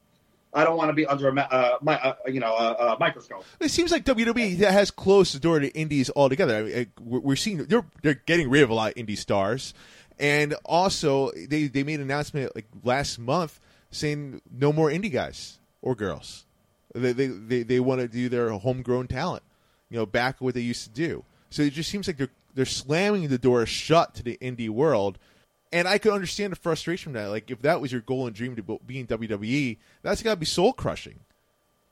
I 0.53 0.63
don't 0.63 0.77
want 0.77 0.89
to 0.89 0.93
be 0.93 1.05
under 1.05 1.29
a 1.29 1.41
uh, 1.41 1.77
my, 1.81 1.95
uh, 1.99 2.15
you 2.27 2.39
know 2.39 2.53
a, 2.53 2.93
a 2.93 2.99
microscope. 2.99 3.45
It 3.59 3.69
seems 3.69 3.91
like 3.91 4.03
WWE 4.05 4.57
has 4.57 4.91
closed 4.91 5.33
the 5.33 5.39
door 5.39 5.59
to 5.59 5.69
indies 5.69 6.11
altogether. 6.15 6.55
I 6.55 6.61
mean, 6.63 6.75
uh, 6.75 7.01
we're 7.01 7.19
we're 7.19 7.35
seeing 7.35 7.63
they're 7.65 7.85
they're 8.01 8.21
getting 8.25 8.49
rid 8.49 8.63
of 8.63 8.69
a 8.69 8.73
lot 8.73 8.91
of 8.91 8.95
indie 8.95 9.17
stars, 9.17 9.73
and 10.19 10.53
also 10.65 11.31
they 11.31 11.67
they 11.67 11.83
made 11.83 11.95
an 11.95 12.01
announcement 12.01 12.53
like 12.55 12.67
last 12.83 13.19
month 13.19 13.59
saying 13.91 14.41
no 14.51 14.73
more 14.73 14.89
indie 14.89 15.11
guys 15.11 15.59
or 15.81 15.95
girls. 15.95 16.45
They 16.93 17.13
they 17.13 17.27
they, 17.27 17.63
they 17.63 17.79
want 17.79 18.01
to 18.01 18.07
do 18.07 18.27
their 18.29 18.49
homegrown 18.49 19.07
talent, 19.07 19.43
you 19.89 19.97
know, 19.97 20.05
back 20.05 20.41
what 20.41 20.53
they 20.53 20.61
used 20.61 20.83
to 20.83 20.89
do. 20.89 21.23
So 21.49 21.61
it 21.61 21.73
just 21.73 21.89
seems 21.89 22.07
like 22.07 22.17
they're 22.17 22.29
they're 22.53 22.65
slamming 22.65 23.27
the 23.27 23.37
door 23.37 23.65
shut 23.65 24.15
to 24.15 24.23
the 24.23 24.37
indie 24.41 24.69
world. 24.69 25.17
And 25.73 25.87
I 25.87 25.97
could 25.97 26.11
understand 26.13 26.51
the 26.51 26.57
frustration 26.57 27.13
from 27.13 27.21
that. 27.21 27.27
Like, 27.29 27.49
if 27.49 27.61
that 27.61 27.79
was 27.79 27.91
your 27.91 28.01
goal 28.01 28.27
and 28.27 28.35
dream 28.35 28.55
to 28.57 28.79
be 28.85 28.99
in 28.99 29.07
WWE, 29.07 29.77
that's 30.01 30.21
got 30.21 30.31
to 30.31 30.35
be 30.37 30.45
soul 30.45 30.73
crushing. 30.73 31.19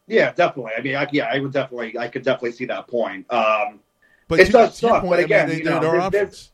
Yeah, 0.08 0.32
definitely. 0.34 0.74
I 0.78 0.82
mean, 0.82 0.96
I, 0.96 1.08
yeah, 1.12 1.30
I 1.32 1.40
would 1.40 1.54
definitely, 1.54 1.98
I 1.98 2.08
could 2.10 2.24
definitely 2.24 2.52
see 2.54 2.66
that 2.66 2.88
point. 2.88 3.32
Um, 3.32 3.80
But 4.28 4.40
It 4.42 4.46
to, 4.48 4.52
does 4.52 4.72
to 4.72 4.88
suck, 4.88 5.02
point, 5.02 5.12
but 5.12 5.14
I 5.14 5.18
mean, 5.18 5.26
again, 5.26 5.50
they- 5.50 5.58
you 5.60 5.64
there, 5.64 5.74
know, 5.76 5.80
there 5.82 5.96
are 5.96 6.02
options. 6.02 6.52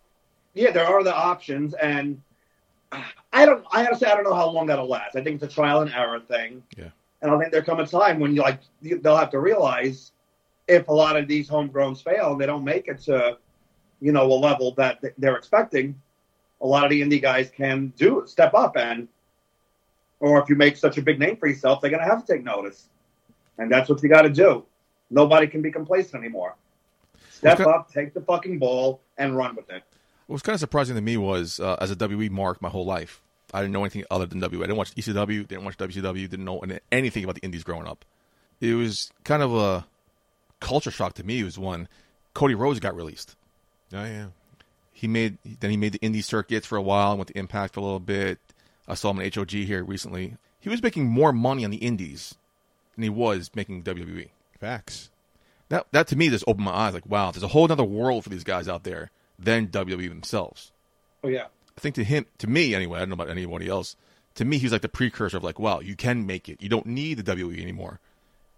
yeah, 0.53 0.71
there 0.71 0.85
are 0.85 1.03
the 1.03 1.15
options, 1.15 1.73
and 1.73 2.21
I 3.33 3.45
don't, 3.45 3.65
I 3.71 3.85
honestly, 3.85 4.07
I 4.07 4.13
don't 4.15 4.23
know 4.23 4.33
how 4.35 4.49
long 4.49 4.67
that'll 4.67 4.87
last. 4.87 5.15
I 5.15 5.23
think 5.23 5.41
it's 5.41 5.51
a 5.51 5.55
trial 5.55 5.81
and 5.81 5.91
error 5.93 6.19
thing. 6.19 6.63
Yeah. 6.77 6.89
And 7.21 7.31
I 7.31 7.39
think 7.39 7.51
there 7.51 7.63
come 7.63 7.79
a 7.79 7.87
time 7.87 8.19
when 8.19 8.35
you 8.35 8.41
like, 8.41 8.59
they'll 8.81 9.17
have 9.17 9.31
to 9.31 9.39
realize 9.39 10.11
if 10.67 10.87
a 10.89 10.93
lot 10.93 11.17
of 11.17 11.27
these 11.27 11.49
homegrowns 11.49 12.03
fail 12.03 12.33
and 12.33 12.39
they 12.41 12.45
don't 12.45 12.63
make 12.63 12.87
it 12.87 12.99
to, 13.03 13.37
you 13.99 14.11
know, 14.11 14.25
a 14.31 14.33
level 14.33 14.73
that 14.75 14.99
they're 15.17 15.35
expecting, 15.35 15.99
a 16.61 16.67
lot 16.67 16.83
of 16.83 16.89
the 16.89 17.01
indie 17.01 17.21
guys 17.21 17.49
can 17.49 17.93
do 17.97 18.23
step 18.27 18.53
up 18.53 18.75
and, 18.77 19.07
or 20.19 20.41
if 20.41 20.49
you 20.49 20.55
make 20.55 20.77
such 20.77 20.97
a 20.97 21.01
big 21.01 21.19
name 21.19 21.37
for 21.37 21.47
yourself, 21.47 21.81
they're 21.81 21.91
gonna 21.91 22.03
have 22.03 22.25
to 22.25 22.33
take 22.33 22.43
notice, 22.43 22.87
and 23.57 23.71
that's 23.71 23.89
what 23.89 24.01
you 24.01 24.09
got 24.09 24.21
to 24.23 24.29
do. 24.29 24.65
Nobody 25.09 25.47
can 25.47 25.61
be 25.61 25.71
complacent 25.71 26.23
anymore. 26.23 26.55
Step 27.29 27.59
Okay. 27.59 27.69
up, 27.69 27.91
take 27.91 28.13
the 28.13 28.21
fucking 28.21 28.57
ball, 28.59 29.01
and 29.17 29.35
run 29.37 29.55
with 29.55 29.69
it. 29.69 29.83
What 30.27 30.33
was 30.35 30.41
kind 30.41 30.55
of 30.55 30.59
surprising 30.59 30.95
to 30.95 31.01
me 31.01 31.17
was, 31.17 31.59
uh, 31.59 31.75
as 31.79 31.91
a 31.91 31.95
WWE 31.95 32.29
mark 32.31 32.61
my 32.61 32.69
whole 32.69 32.85
life, 32.85 33.21
I 33.53 33.61
didn't 33.61 33.73
know 33.73 33.83
anything 33.83 34.03
other 34.09 34.25
than 34.25 34.39
WWE. 34.41 34.57
I 34.59 34.61
didn't 34.61 34.77
watch 34.77 34.95
ECW, 34.95 35.47
didn't 35.47 35.63
watch 35.65 35.77
WCW, 35.77 36.27
didn't 36.29 36.45
know 36.45 36.63
anything 36.91 37.23
about 37.23 37.35
the 37.35 37.41
Indies 37.41 37.63
growing 37.63 37.85
up. 37.87 38.03
It 38.59 38.73
was 38.73 39.11
kind 39.23 39.43
of 39.43 39.53
a 39.53 39.85
culture 40.59 40.89
shock 40.91 41.13
to 41.15 41.23
me. 41.23 41.41
It 41.41 41.43
was 41.43 41.59
when 41.59 41.87
Cody 42.33 42.55
Rhodes 42.55 42.79
got 42.79 42.95
released. 42.95 43.35
Oh 43.93 44.03
yeah. 44.03 44.27
He 45.05 45.07
made 45.07 45.37
then 45.59 45.69
he 45.69 45.77
made 45.77 45.91
the 45.91 45.99
indie 45.99 46.23
circuits 46.23 46.65
for 46.65 46.77
a 46.77 46.81
while, 46.81 47.11
and 47.11 47.19
went 47.19 47.27
to 47.27 47.37
Impact 47.37 47.75
for 47.75 47.79
a 47.79 47.83
little 47.83 47.99
bit. 47.99 48.39
I 48.87 48.95
saw 48.95 49.11
him 49.11 49.19
in 49.19 49.31
HOG 49.31 49.51
here 49.51 49.83
recently. 49.83 50.35
He 50.59 50.67
was 50.67 50.81
making 50.81 51.05
more 51.05 51.31
money 51.31 51.63
on 51.63 51.69
the 51.69 51.77
Indies 51.77 52.33
than 52.95 53.03
he 53.03 53.09
was 53.09 53.51
making 53.53 53.83
WWE. 53.83 54.29
Facts. 54.59 55.11
That 55.69 55.85
that 55.91 56.07
to 56.07 56.15
me 56.15 56.29
just 56.29 56.43
opened 56.47 56.65
my 56.65 56.71
eyes. 56.71 56.95
Like, 56.95 57.05
wow, 57.05 57.29
there's 57.29 57.43
a 57.43 57.49
whole 57.49 57.71
other 57.71 57.83
world 57.83 58.23
for 58.23 58.31
these 58.31 58.43
guys 58.43 58.67
out 58.67 58.83
there 58.83 59.11
than 59.37 59.67
WWE 59.67 60.09
themselves. 60.09 60.71
Oh 61.23 61.27
yeah. 61.27 61.45
I 61.77 61.81
think 61.81 61.93
to 61.95 62.03
him, 62.03 62.25
to 62.39 62.47
me 62.47 62.73
anyway, 62.73 62.97
I 62.97 63.01
don't 63.01 63.09
know 63.09 63.13
about 63.13 63.29
anybody 63.29 63.69
else. 63.69 63.95
To 64.35 64.45
me, 64.45 64.57
he's 64.57 64.71
like 64.71 64.81
the 64.81 64.89
precursor 64.89 65.37
of 65.37 65.43
like, 65.43 65.59
wow, 65.59 65.81
you 65.81 65.95
can 65.95 66.25
make 66.25 66.49
it. 66.49 66.63
You 66.63 66.69
don't 66.69 66.87
need 66.87 67.19
the 67.19 67.35
WWE 67.35 67.61
anymore. 67.61 67.99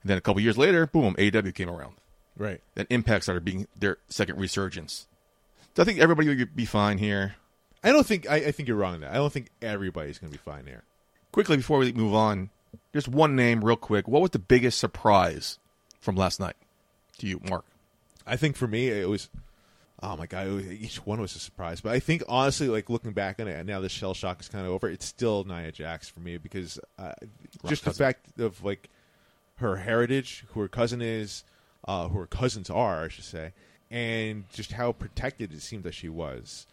And 0.02 0.10
then 0.10 0.18
a 0.18 0.22
couple 0.22 0.42
years 0.42 0.58
later, 0.58 0.88
boom, 0.88 1.14
AEW 1.16 1.54
came 1.54 1.70
around. 1.70 1.96
Right. 2.38 2.62
Then 2.76 2.88
Impact 2.90 3.24
started 3.24 3.44
being 3.44 3.68
their 3.78 3.98
second 4.08 4.40
resurgence. 4.40 5.08
So 5.78 5.84
I 5.84 5.86
think 5.86 6.00
everybody 6.00 6.28
would 6.30 6.56
be 6.56 6.66
fine 6.66 6.98
here. 6.98 7.36
I 7.84 7.92
don't 7.92 8.04
think 8.04 8.28
I, 8.28 8.38
I 8.38 8.52
think 8.52 8.68
you're 8.68 8.78
wrong 8.78 8.96
in 8.96 9.02
that. 9.02 9.12
I 9.12 9.18
don't 9.18 9.32
think 9.32 9.52
everybody's 9.62 10.18
going 10.18 10.34
to 10.34 10.36
be 10.36 10.42
fine 10.44 10.66
there. 10.66 10.82
Quickly 11.32 11.56
before 11.56 11.78
we 11.78 11.94
move 11.94 12.16
on, 12.16 12.50
just 12.94 13.08
one 13.08 13.36
name, 13.36 13.64
real 13.64 13.76
quick. 13.76 14.08
What 14.08 14.24
was 14.24 14.32
the 14.32 14.40
biggest 14.40 14.80
surprise 14.80 15.60
from 16.00 16.16
last 16.16 16.40
night 16.40 16.56
to 17.20 17.28
you, 17.28 17.40
Mark? 17.48 17.64
I 18.26 18.38
think 18.38 18.56
for 18.56 18.68
me 18.68 18.88
it 18.88 19.08
was 19.08 19.30
oh 20.02 20.18
my 20.18 20.26
god, 20.26 20.48
was, 20.48 20.66
each 20.66 21.06
one 21.06 21.22
was 21.22 21.36
a 21.36 21.40
surprise. 21.40 21.80
But 21.80 21.92
I 21.92 22.00
think 22.00 22.24
honestly, 22.28 22.70
like 22.70 22.90
looking 22.90 23.12
back 23.12 23.40
on 23.40 23.48
it, 23.48 23.64
now 23.68 23.80
the 23.80 23.88
shell 23.88 24.16
shock 24.16 24.42
is 24.42 24.50
kind 24.50 24.66
of 24.66 24.72
over. 24.72 24.90
It's 24.90 25.06
still 25.06 25.44
Nia 25.44 25.72
Jax 25.72 26.10
for 26.10 26.22
me 26.22 26.38
because 26.38 26.80
uh, 26.98 27.12
just 27.68 27.86
the 27.86 27.94
fact 27.94 28.40
of 28.40 28.64
like 28.64 28.90
her 29.58 29.76
heritage, 29.76 30.44
who 30.54 30.60
her 30.62 30.68
cousin 30.68 31.04
is, 31.04 31.44
uh, 31.88 32.08
who 32.08 32.18
her 32.18 32.26
cousins 32.26 32.72
are, 32.72 33.04
I 33.04 33.10
should 33.10 33.26
say, 33.26 33.54
and 33.90 34.50
just 34.52 34.72
how 34.72 34.92
protected 34.92 35.54
it 35.54 35.62
seemed 35.62 35.84
that 35.84 35.94
she 35.94 36.10
was. 36.10 36.68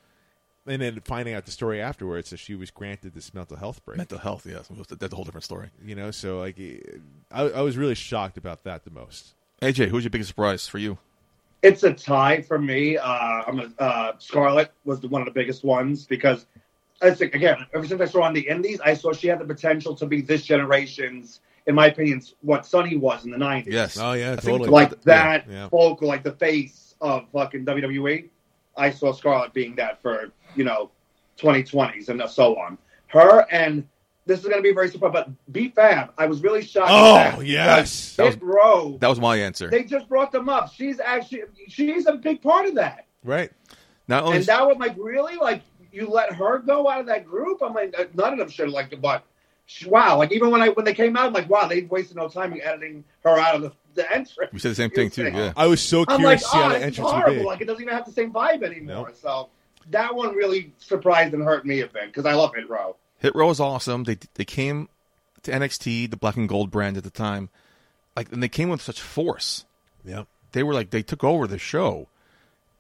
And 0.67 0.81
then 0.81 1.01
finding 1.05 1.35
out 1.35 1.45
the 1.45 1.51
story 1.51 1.81
afterwards 1.81 2.31
that 2.31 2.39
she 2.39 2.55
was 2.55 2.71
granted 2.71 3.15
this 3.15 3.35
mental 3.35 3.57
health 3.57 3.85
break. 3.85 3.99
Mental 3.99 4.19
health, 4.19 4.47
yes. 4.49 4.69
That's 4.89 5.13
a 5.13 5.17
whole 5.17 5.25
different 5.25 5.45
story. 5.45 5.69
you 5.85 5.95
know, 5.95 6.11
so 6.11 6.41
like 6.41 6.59
I, 7.31 7.43
I 7.43 7.61
was 7.61 7.77
really 7.77 7.95
shocked 7.95 8.39
about 8.39 8.65
that 8.65 8.85
the 8.85 8.91
most. 8.91 9.35
AJ, 9.61 9.89
who's 9.89 10.05
your 10.05 10.11
biggest 10.11 10.29
surprise 10.29 10.67
for 10.67 10.79
you? 10.79 10.99
It's 11.63 11.83
a 11.83 11.93
tie 11.93 12.43
for 12.43 12.59
me. 12.59 12.97
Uh, 12.97 13.09
I'm 13.47 13.61
a, 13.61 13.83
uh, 13.83 14.13
Scarlett 14.19 14.71
was 14.85 15.01
the, 15.01 15.09
one 15.09 15.23
of 15.23 15.27
the 15.27 15.33
biggest 15.33 15.65
ones 15.65 16.05
because 16.07 16.47
I 17.01 17.11
think 17.13 17.35
again, 17.35 17.67
ever 17.75 17.87
since 17.87 18.01
I 18.01 18.07
saw 18.07 18.19
her 18.19 18.25
on 18.25 18.35
the 18.35 18.47
Indies, 18.47 18.81
I 18.85 18.95
saw 18.95 19.13
she 19.13 19.29
had 19.29 19.39
the 19.39 19.45
potential 19.45 19.95
to 19.97 20.07
be 20.07 20.21
this 20.21 20.45
generation's, 20.45 21.41
in 21.67 21.75
my 21.75 21.87
opinion, 21.87 22.23
what 22.43 22.67
Sunny 22.67 22.97
was 22.97 23.25
in 23.25 23.31
the 23.31 23.39
'90s. 23.39 23.67
Yes. 23.67 23.99
Oh 23.99 24.13
yeah, 24.13 24.37
totally. 24.37 24.71
like 24.71 25.03
that 25.03 25.47
yeah. 25.49 25.69
vocal, 25.69 26.09
like 26.09 26.23
the 26.23 26.33
face 26.33 26.84
of 27.05 27.29
fucking 27.33 27.65
WWE. 27.65 28.29
I 28.77 28.91
saw 28.91 29.13
Scarlett 29.13 29.53
being 29.53 29.77
that 29.77 30.01
for 30.03 30.33
you 30.57 30.65
know 30.65 30.91
2020s 31.39 32.09
and 32.09 32.23
so 32.29 32.57
on. 32.57 32.79
Her 33.09 33.47
and 33.53 33.87
this 34.27 34.41
is 34.41 34.47
going 34.47 34.57
to 34.57 34.63
be 34.63 34.73
very 34.73 34.89
surprising, 34.89 35.13
but 35.13 35.53
B 35.53 35.69
Fab, 35.69 36.15
I 36.17 36.27
was 36.27 36.43
really 36.43 36.65
shocked. 36.65 36.91
Oh, 36.91 37.17
at 37.17 37.39
that 37.39 37.47
yes. 37.47 38.17
because 38.17 38.35
Hit 38.35 38.43
Row. 38.43 38.97
That 39.01 39.09
was 39.09 39.21
my 39.21 39.37
answer. 39.37 39.69
They 39.69 39.85
just 39.85 40.09
brought 40.09 40.33
them 40.33 40.49
up. 40.49 40.73
She's 40.73 40.99
actually 40.99 41.43
she's 41.69 42.07
a 42.07 42.15
big 42.15 42.43
part 42.43 42.67
of 42.67 42.75
that. 42.77 43.07
right. 43.23 43.53
Not 44.07 44.25
only 44.25 44.39
And 44.39 44.47
that 44.47 44.67
was 44.67 44.77
like 44.79 44.97
really 44.99 45.37
like 45.37 45.63
you 45.93 46.09
let 46.09 46.33
her 46.33 46.59
go 46.59 46.89
out 46.89 47.01
of 47.01 47.07
that 47.07 47.27
group. 47.27 47.63
I'm 47.63 47.75
like 47.75 47.95
uh, 47.99 48.05
none 48.15 48.33
of 48.33 48.39
them 48.39 48.49
should 48.49 48.67
have 48.67 48.75
liked 48.75 48.93
it, 48.93 49.01
but 49.01 49.25
wow, 49.87 50.19
like 50.19 50.33
even 50.33 50.51
when 50.51 50.63
I 50.63 50.71
when 50.71 50.85
they 50.85 50.95
came 50.95 51.17
out, 51.17 51.27
I'm 51.27 51.33
like 51.33 51.49
wow, 51.49 51.69
they 51.69 51.83
wasted 51.83 52.17
no 52.17 52.29
time 52.29 52.53
in 52.53 52.63
editing 52.63 53.05
her 53.25 53.39
out 53.39 53.57
of 53.57 53.63
the, 53.63 53.73
the 53.95 54.11
entrance. 54.13 54.53
we 54.53 54.59
said 54.59 54.73
the 54.73 54.77
same 54.77 54.91
thing 54.91 55.11
too. 55.11 55.29
Yeah. 55.29 55.53
I 55.57 55.67
was 55.67 55.81
so 55.81 56.05
I'm 56.09 56.19
curious 56.19 56.43
like, 56.43 56.51
to 56.53 56.57
see 56.57 56.57
how 56.57 56.65
oh, 56.65 56.69
the 56.69 56.75
this 56.75 56.79
is 56.79 56.87
entrance 56.87 57.07
would 57.07 57.21
horrible. 57.23 57.35
be. 57.41 57.45
Like 57.45 57.61
it 57.61 57.65
doesn't 57.67 57.83
even 57.83 57.95
have 57.95 58.05
the 58.05 58.13
same 58.13 58.33
vibe 58.33 58.63
anymore. 58.63 59.07
Nope. 59.09 59.17
So 59.21 59.49
that 59.91 60.15
one 60.15 60.35
really 60.35 60.73
surprised 60.79 61.35
and 61.35 61.43
hurt 61.43 61.65
me 61.67 61.81
a 61.81 61.87
bit 61.87 62.07
because 62.07 62.27
I 62.27 62.35
love 62.35 62.55
Hit 62.55 62.69
Row. 62.69 62.97
Hit 63.19 63.35
Row 63.35 63.51
is 63.51 63.61
awesome. 63.61 64.05
They 64.05 64.19
they 64.35 64.45
came 64.45 64.89
to 65.43 65.53
NXT, 65.53 66.11
the 66.11 66.17
Black 66.17 66.37
and 66.37 66.49
Gold 66.49 66.71
brand 66.71 66.97
at 66.97 67.05
the 67.05 67.11
time, 67.11 67.51
like, 68.17 68.33
and 68.33 68.43
they 68.43 68.49
came 68.49 68.71
with 68.71 68.83
such 68.83 69.01
force. 69.01 69.65
Yeah, 70.05 70.25
They 70.53 70.63
were 70.63 70.75
like 70.75 70.91
they 70.91 71.03
took 71.03 71.25
over 71.25 71.47
the 71.47 71.59
show. 71.59 72.09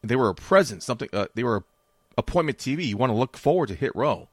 They 0.02 0.16
were 0.16 0.28
a 0.28 0.34
presence. 0.34 0.84
Something. 0.84 1.08
Uh, 1.12 1.26
they 1.34 1.44
were 1.44 1.64
appointment 2.18 2.58
TV. 2.58 2.86
You 2.86 2.96
want 2.96 3.10
to 3.10 3.16
look 3.16 3.36
forward 3.36 3.68
to 3.68 3.74
Hit 3.74 3.94
Row, 3.94 4.28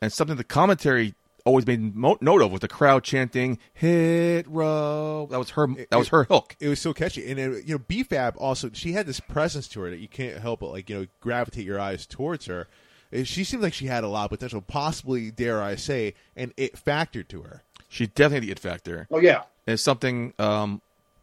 and 0.00 0.12
something 0.12 0.36
the 0.36 0.44
commentary 0.44 1.14
always 1.44 1.66
made 1.66 1.94
mo- 1.94 2.18
note 2.20 2.42
of 2.42 2.50
was 2.52 2.60
the 2.60 2.68
crowd 2.68 3.04
chanting 3.04 3.58
"Hit 3.72 4.46
Row." 4.48 5.26
That 5.30 5.38
was 5.38 5.50
her. 5.50 5.66
That 5.90 5.98
was 5.98 6.08
her 6.08 6.24
hook. 6.24 6.56
It 6.60 6.68
was 6.68 6.80
so 6.80 6.92
catchy, 6.92 7.30
and 7.30 7.38
uh, 7.38 7.58
you 7.58 7.74
know, 7.74 7.78
BFAB 7.78 8.34
also 8.38 8.70
she 8.72 8.92
had 8.92 9.06
this 9.06 9.20
presence 9.20 9.68
to 9.68 9.80
her 9.80 9.90
that 9.90 9.98
you 9.98 10.08
can't 10.08 10.38
help 10.40 10.60
but 10.60 10.70
like 10.72 10.88
you 10.90 10.98
know 11.00 11.06
gravitate 11.20 11.64
your 11.64 11.78
eyes 11.80 12.06
towards 12.06 12.46
her. 12.46 12.68
Uh, 13.14 13.24
She 13.24 13.44
seemed 13.44 13.62
like 13.62 13.74
she 13.74 13.86
had 13.86 14.04
a 14.04 14.08
lot 14.08 14.24
of 14.24 14.30
potential, 14.30 14.60
possibly 14.60 15.30
dare 15.30 15.62
I 15.62 15.76
say, 15.76 16.14
and 16.36 16.52
it 16.56 16.74
factored 16.76 17.28
to 17.28 17.42
her. 17.42 17.62
She 17.88 18.06
definitely 18.08 18.48
had 18.48 18.58
the 18.58 18.68
it 18.68 18.70
factor. 18.70 19.06
Oh 19.10 19.20
yeah, 19.20 19.42
It's 19.66 19.82
something. 19.82 20.32
Um, 20.38 20.80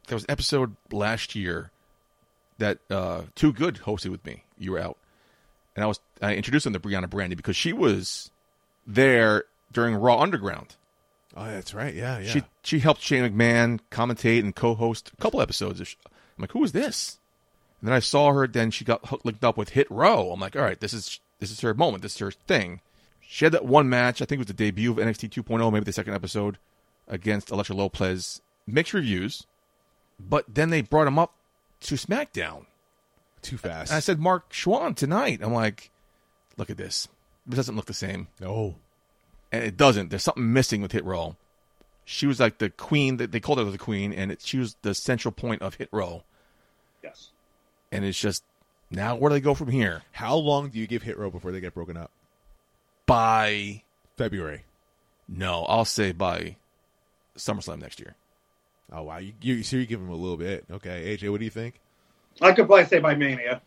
there 0.08 0.16
was 0.16 0.24
an 0.24 0.32
episode 0.32 0.76
last 0.92 1.36
year 1.36 1.72
that 2.60 2.78
uh, 2.90 3.24
Too 3.36 3.52
Good 3.54 3.76
hosted 3.86 4.10
with 4.12 4.26
me. 4.26 4.44
You 4.58 4.74
were 4.74 4.80
out, 4.80 4.98
and 5.76 5.84
I 5.84 5.88
was 5.88 6.00
I 6.22 6.36
introduced 6.36 6.64
them 6.66 6.74
to 6.74 6.80
Briana 6.80 7.10
Brandy 7.10 7.36
because 7.36 7.56
she 7.56 7.74
was 7.74 8.30
there 8.86 9.46
during 9.72 9.96
Raw 9.96 10.20
Underground. 10.20 10.76
Oh, 11.36 11.46
that's 11.46 11.74
right. 11.74 11.94
Yeah, 11.94 12.20
yeah. 12.20 12.30
She 12.30 12.44
she 12.64 12.80
helped 12.80 13.02
Shane 13.02 13.24
McMahon 13.24 13.80
commentate 13.90 14.40
and 14.40 14.56
co-host 14.56 15.12
a 15.18 15.22
couple 15.22 15.42
episodes. 15.42 15.80
I'm 15.82 16.42
like, 16.42 16.52
who 16.52 16.64
is 16.64 16.74
this? 16.74 17.20
And 17.80 17.88
then 17.88 17.96
I 17.96 18.00
saw 18.00 18.34
her. 18.34 18.48
Then 18.48 18.72
she 18.72 18.84
got 18.84 19.06
hooked, 19.08 19.26
linked 19.26 19.44
up 19.44 19.58
with 19.58 19.70
Hit 19.70 19.90
Row. 19.90 20.32
I'm 20.32 20.40
like, 20.40 20.56
all 20.56 20.62
right, 20.62 20.80
this 20.80 20.94
is 20.94 21.20
this 21.40 21.52
is 21.52 21.62
her 21.62 21.74
moment. 21.74 22.04
This 22.04 22.14
is 22.14 22.20
her 22.20 22.32
thing. 22.32 22.82
She 23.22 23.46
had 23.46 23.54
that 23.54 23.66
one 23.66 23.88
match. 23.88 24.22
I 24.22 24.26
think 24.26 24.40
it 24.40 24.46
was 24.46 24.48
the 24.48 24.54
debut 24.54 24.92
of 24.92 24.98
NXT 24.98 25.30
2.0, 25.30 25.72
maybe 25.72 25.86
the 25.86 25.94
second 25.94 26.14
episode 26.14 26.58
against 27.08 27.50
Elektra 27.50 27.76
Lopez. 27.76 28.42
Mixed 28.68 28.94
reviews, 28.94 29.48
but 30.20 30.46
then 30.48 30.70
they 30.70 30.82
brought 30.82 31.08
him 31.08 31.18
up 31.18 31.34
to 31.82 31.96
SmackDown. 31.96 32.66
Too 33.42 33.58
fast. 33.58 33.90
And 33.92 33.98
I 33.98 34.02
said, 34.02 34.20
Mark 34.20 34.54
Schwann 34.54 34.94
tonight. 34.94 35.40
I'm 35.42 35.54
like, 35.54 35.90
look 36.58 36.70
at 36.70 36.78
this. 36.78 37.08
It 37.52 37.56
doesn't 37.56 37.76
look 37.76 37.88
the 37.88 37.94
same 37.94 38.28
no. 38.40 38.76
And 39.52 39.64
it 39.64 39.78
doesn't. 39.78 40.10
There's 40.10 40.24
something 40.24 40.54
missing 40.54 40.82
with 40.82 40.92
Hit 40.92 41.04
Row. 41.06 41.36
She 42.06 42.26
was 42.28 42.40
like 42.40 42.58
the 42.58 42.70
queen. 42.70 43.18
That 43.18 43.32
they 43.32 43.40
called 43.40 43.58
her 43.60 43.64
the 43.66 43.78
queen, 43.78 44.12
and 44.14 44.32
it, 44.32 44.42
she 44.42 44.58
was 44.58 44.76
the 44.82 44.94
central 44.94 45.32
point 45.32 45.62
of 45.62 45.76
Hit 45.76 45.90
Row. 45.92 46.24
Yes. 47.04 47.30
And 47.92 48.06
it's 48.06 48.20
just 48.20 48.44
now 48.90 49.16
where 49.16 49.30
do 49.30 49.34
they 49.36 49.42
go 49.42 49.54
from 49.54 49.70
here? 49.70 50.04
How 50.14 50.36
long 50.36 50.70
do 50.70 50.80
you 50.80 50.88
give 50.88 51.04
Hit 51.04 51.18
Row 51.18 51.30
before 51.30 51.52
they 51.52 51.60
get 51.60 51.74
broken 51.74 51.98
up? 51.98 52.12
By 53.06 53.84
February. 54.18 54.64
no, 55.28 55.66
I'll 55.66 55.86
say 55.86 56.12
by 56.12 56.56
SummerSlam 57.38 57.82
next 57.82 58.00
year. 58.00 58.16
Oh 58.92 59.04
wow, 59.04 59.18
you 59.18 59.34
you 59.42 59.64
so 59.64 59.78
you 59.78 59.86
give 59.86 60.00
them 60.00 60.10
a 60.10 60.16
little 60.16 60.38
bit. 60.38 60.66
Okay, 60.72 61.16
AJ, 61.18 61.30
what 61.32 61.40
do 61.40 61.46
you 61.46 61.52
think? 61.52 61.80
I 62.42 62.52
could 62.54 62.68
probably 62.68 62.86
say 62.86 63.00
by 63.00 63.16
Mania. 63.16 63.62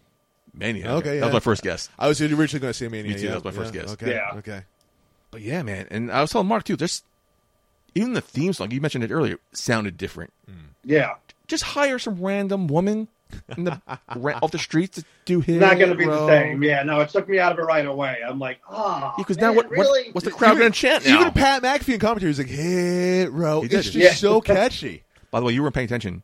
Mania. 0.55 0.93
Okay, 0.97 1.19
that 1.19 1.27
was 1.27 1.35
my 1.35 1.41
first 1.41 1.63
guess. 1.63 1.89
I 1.99 2.09
was 2.09 2.21
originally 2.21 2.61
going 2.61 2.73
to 2.73 2.75
say 2.75 2.89
Mania. 2.89 3.13
Me 3.13 3.19
too, 3.19 3.25
yeah, 3.27 3.33
that 3.33 3.45
was 3.45 3.55
my 3.55 3.63
first 3.63 3.75
yeah, 3.75 3.81
guess. 3.83 3.93
Okay, 3.93 4.13
Yeah. 4.15 4.39
okay. 4.39 4.63
But 5.35 5.43
yeah, 5.43 5.65
man, 5.65 5.89
and 5.91 6.13
I 6.13 6.21
was 6.21 6.31
telling 6.31 6.47
Mark 6.47 6.63
too. 6.63 6.77
There's 6.77 7.03
even 7.97 8.13
the 8.13 8.21
theme 8.21 8.53
song 8.53 8.71
you 8.71 8.81
mentioned 8.81 9.03
it 9.03 9.11
earlier 9.11 9.39
sounded 9.53 9.97
different. 9.97 10.33
Yeah. 10.85 11.15
Just 11.49 11.65
hire 11.65 11.99
some 11.99 12.21
random 12.21 12.69
woman 12.69 13.09
in 13.57 13.65
the 13.65 13.81
ra- 14.17 14.39
off 14.41 14.53
the 14.53 14.61
streets 14.61 14.97
to 14.99 15.05
do 15.25 15.41
his. 15.41 15.57
Not 15.57 15.77
going 15.79 15.91
to 15.91 15.97
be 15.97 16.05
the 16.05 16.25
same. 16.29 16.63
Yeah, 16.63 16.85
no, 16.85 17.01
it 17.01 17.09
took 17.09 17.29
me 17.29 17.41
out 17.41 17.51
of 17.51 17.59
it 17.59 17.63
right 17.63 17.85
away. 17.85 18.19
I'm 18.25 18.39
like, 18.39 18.61
ah, 18.69 19.13
Because 19.19 19.37
man, 19.39 19.47
now 19.51 19.53
what, 19.55 19.71
really? 19.71 20.05
what? 20.07 20.15
What's 20.15 20.25
the 20.25 20.31
crowd 20.31 20.57
going 20.57 20.71
to 20.71 20.79
chant 20.79 21.05
now? 21.05 21.21
Even 21.21 21.33
Pat 21.33 21.65
McAfee 21.65 21.95
in 21.95 21.99
commentary 22.01 22.29
was 22.29 22.39
like, 22.39 22.47
"Hit 22.47 23.33
Row." 23.33 23.63
He 23.63 23.67
It's 23.67 23.87
just 23.91 23.95
Yeah. 23.97 24.13
so 24.13 24.41
catchy. 24.41 25.03
By 25.33 25.41
the 25.41 25.47
way, 25.47 25.53
you 25.53 25.63
weren't 25.63 25.75
paying 25.75 25.87
attention 25.87 26.23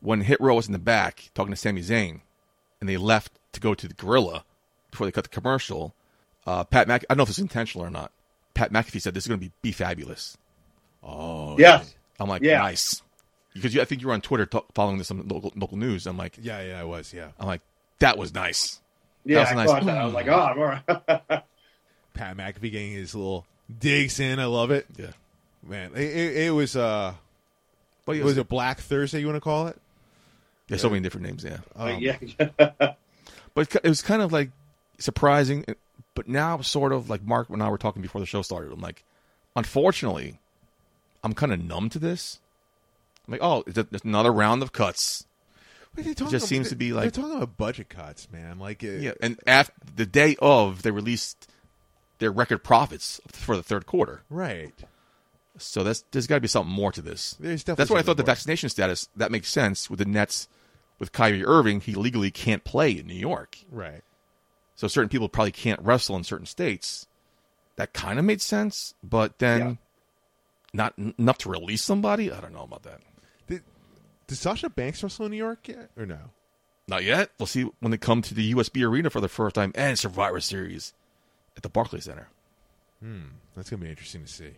when 0.00 0.20
Hit 0.20 0.38
Row 0.38 0.54
was 0.56 0.66
in 0.66 0.72
the 0.74 0.78
back 0.78 1.30
talking 1.34 1.50
to 1.52 1.56
Sami 1.56 1.80
Zayn, 1.80 2.20
and 2.80 2.90
they 2.90 2.98
left 2.98 3.32
to 3.52 3.60
go 3.60 3.72
to 3.72 3.88
the 3.88 3.94
Gorilla 3.94 4.44
before 4.90 5.06
they 5.06 5.12
cut 5.12 5.24
the 5.24 5.30
commercial. 5.30 5.94
Uh, 6.46 6.62
Pat 6.62 6.86
Mc, 6.88 7.04
I 7.08 7.14
don't 7.14 7.16
know 7.16 7.22
if 7.22 7.30
it's 7.30 7.38
intentional 7.38 7.86
or 7.86 7.90
not. 7.90 8.12
Pat 8.54 8.72
McAfee 8.72 9.00
said 9.02 9.14
this 9.14 9.24
is 9.24 9.28
going 9.28 9.40
to 9.40 9.46
be 9.46 9.52
be 9.62 9.72
fabulous. 9.72 10.36
Oh 11.02 11.58
Yes. 11.58 11.94
I'm 12.20 12.28
like, 12.28 12.42
Yeah. 12.42 12.58
nice, 12.58 13.02
because 13.52 13.74
you, 13.74 13.80
I 13.80 13.84
think 13.84 14.00
you 14.00 14.06
were 14.08 14.14
on 14.14 14.20
Twitter 14.20 14.46
t- 14.46 14.60
following 14.74 14.98
this 14.98 15.10
on 15.10 15.26
local, 15.28 15.52
local 15.56 15.76
news. 15.76 16.06
I'm 16.06 16.16
like, 16.16 16.38
yeah, 16.40 16.62
yeah, 16.62 16.80
I 16.80 16.84
was. 16.84 17.12
Yeah, 17.12 17.28
I'm 17.38 17.46
like, 17.46 17.60
that 17.98 18.16
was 18.16 18.32
nice. 18.32 18.80
Yeah, 19.24 19.40
was 19.40 19.48
I 19.50 19.54
nice. 19.54 19.68
thought 19.68 19.84
that. 19.86 19.98
I 19.98 20.04
was 20.04 20.14
like, 20.14 20.28
oh, 20.28 20.38
I'm 20.40 20.58
all 20.58 20.64
right. 20.64 20.86
Pat 22.14 22.36
McAfee 22.36 22.70
getting 22.70 22.92
his 22.92 23.14
little 23.14 23.44
digs 23.80 24.20
in. 24.20 24.38
I 24.38 24.44
love 24.44 24.70
it, 24.70 24.86
Yeah, 24.96 25.10
man. 25.66 25.90
It, 25.94 26.02
it, 26.02 26.36
it 26.46 26.50
was 26.52 26.76
uh, 26.76 27.14
but 28.06 28.16
was 28.18 28.36
it 28.38 28.48
Black 28.48 28.78
Thursday? 28.80 29.20
You 29.20 29.26
want 29.26 29.36
to 29.36 29.40
call 29.40 29.66
it? 29.66 29.76
There's 30.68 30.80
so 30.80 30.88
many 30.88 31.00
different 31.02 31.26
names. 31.26 31.44
Yeah, 31.44 31.58
Um, 31.76 31.98
yeah. 32.00 32.16
but 33.54 33.74
it 33.82 33.88
was 33.88 34.02
kind 34.02 34.22
of 34.22 34.32
like 34.32 34.50
surprising. 34.98 35.64
But 36.14 36.28
now, 36.28 36.60
sort 36.60 36.92
of 36.92 37.10
like 37.10 37.22
Mark 37.22 37.50
and 37.50 37.62
I 37.62 37.68
were 37.68 37.78
talking 37.78 38.02
before 38.02 38.20
the 38.20 38.26
show 38.26 38.42
started. 38.42 38.72
I'm 38.72 38.80
like, 38.80 39.02
unfortunately, 39.56 40.38
I'm 41.22 41.34
kind 41.34 41.52
of 41.52 41.62
numb 41.62 41.88
to 41.90 41.98
this. 41.98 42.38
I'm 43.26 43.32
like, 43.32 43.42
oh, 43.42 43.64
it's 43.66 44.04
another 44.04 44.32
round 44.32 44.62
of 44.62 44.72
cuts. 44.72 45.26
They 45.94 46.12
talking 46.14 46.30
just 46.32 46.46
seems 46.48 46.68
to 46.70 46.76
be 46.76 46.92
like- 46.92 47.12
they're 47.12 47.22
talking 47.22 47.36
about 47.36 47.56
budget 47.56 47.88
cuts, 47.88 48.30
man. 48.32 48.58
Like, 48.58 48.82
it, 48.82 49.00
Yeah, 49.00 49.12
and 49.22 49.38
after 49.46 49.72
the 49.96 50.06
day 50.06 50.36
of, 50.40 50.82
they 50.82 50.90
released 50.90 51.48
their 52.18 52.30
record 52.32 52.64
profits 52.64 53.20
for 53.28 53.56
the 53.56 53.62
third 53.62 53.86
quarter. 53.86 54.22
right. 54.30 54.72
So 55.56 55.84
that's 55.84 56.04
there's 56.10 56.26
got 56.26 56.34
to 56.34 56.40
be 56.40 56.48
something 56.48 56.74
more 56.74 56.90
to 56.90 57.00
this. 57.00 57.34
There's 57.38 57.62
definitely 57.62 57.82
That's 57.82 57.90
why 57.92 57.98
I 58.00 58.02
thought 58.02 58.16
the 58.16 58.24
vaccination 58.24 58.68
status 58.68 59.08
that 59.14 59.30
makes 59.30 59.48
sense 59.48 59.88
with 59.88 60.00
the 60.00 60.04
Nets. 60.04 60.48
With 60.98 61.12
Kyrie 61.12 61.44
Irving, 61.44 61.80
he 61.80 61.94
legally 61.94 62.32
can't 62.32 62.64
play 62.64 62.90
in 62.98 63.06
New 63.06 63.14
York, 63.14 63.58
Right. 63.70 64.02
So 64.76 64.88
certain 64.88 65.08
people 65.08 65.28
probably 65.28 65.52
can't 65.52 65.80
wrestle 65.80 66.16
in 66.16 66.24
certain 66.24 66.46
states. 66.46 67.06
That 67.76 67.92
kind 67.92 68.18
of 68.18 68.24
made 68.24 68.40
sense, 68.42 68.94
but 69.02 69.38
then 69.38 69.60
Yeah. 69.60 69.74
not 70.72 70.94
n- 70.98 71.14
enough 71.18 71.38
to 71.38 71.48
release 71.48 71.82
somebody. 71.82 72.30
I 72.32 72.40
don't 72.40 72.52
know 72.52 72.62
about 72.62 72.82
that. 72.84 73.00
Did, 73.48 73.62
did 74.26 74.36
Sasha 74.36 74.68
Banks 74.70 75.02
wrestle 75.02 75.26
in 75.26 75.32
New 75.32 75.36
York 75.38 75.66
yet, 75.68 75.90
or 75.96 76.06
no? 76.06 76.30
Not 76.86 77.02
yet. 77.04 77.30
We'll 77.38 77.46
see 77.46 77.62
when 77.80 77.90
they 77.90 77.98
come 77.98 78.20
to 78.22 78.34
the 78.34 78.52
UBS 78.54 78.70
Arena 78.84 79.10
for 79.10 79.20
the 79.20 79.28
first 79.28 79.54
time 79.54 79.72
and 79.74 79.98
Survivor 79.98 80.40
Series 80.40 80.92
at 81.56 81.62
the 81.62 81.68
Barclays 81.68 82.04
Center. 82.04 82.28
Hmm, 83.00 83.22
that's 83.56 83.70
gonna 83.70 83.82
be 83.82 83.90
interesting 83.90 84.22
to 84.24 84.28
see. 84.32 84.50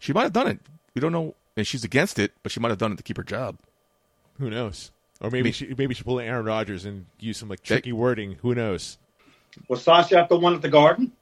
She 0.00 0.12
might 0.12 0.22
have 0.24 0.32
done 0.32 0.46
it. 0.48 0.60
We 0.94 1.00
don't 1.00 1.12
know, 1.12 1.34
and 1.56 1.66
she's 1.66 1.84
against 1.84 2.18
it, 2.18 2.32
but 2.42 2.50
she 2.52 2.60
might 2.60 2.68
have 2.70 2.78
done 2.78 2.92
it 2.92 2.96
to 2.96 3.02
keep 3.02 3.16
her 3.16 3.22
job. 3.22 3.58
Who 4.38 4.48
knows? 4.50 4.90
Or 5.20 5.30
maybe 5.30 5.44
Me- 5.48 5.52
she 5.52 5.74
maybe 5.76 5.94
she 5.94 6.02
pull 6.04 6.20
Aaron 6.20 6.44
Rodgers 6.46 6.84
and 6.84 7.06
use 7.18 7.38
some 7.38 7.48
like 7.48 7.62
tricky 7.62 7.92
wording. 7.92 8.36
Who 8.42 8.54
knows? 8.54 8.98
Was 9.68 9.82
Sasha 9.82 10.18
at 10.18 10.28
the 10.28 10.36
one 10.38 10.54
at 10.54 10.62
the 10.62 10.68
Garden? 10.68 11.12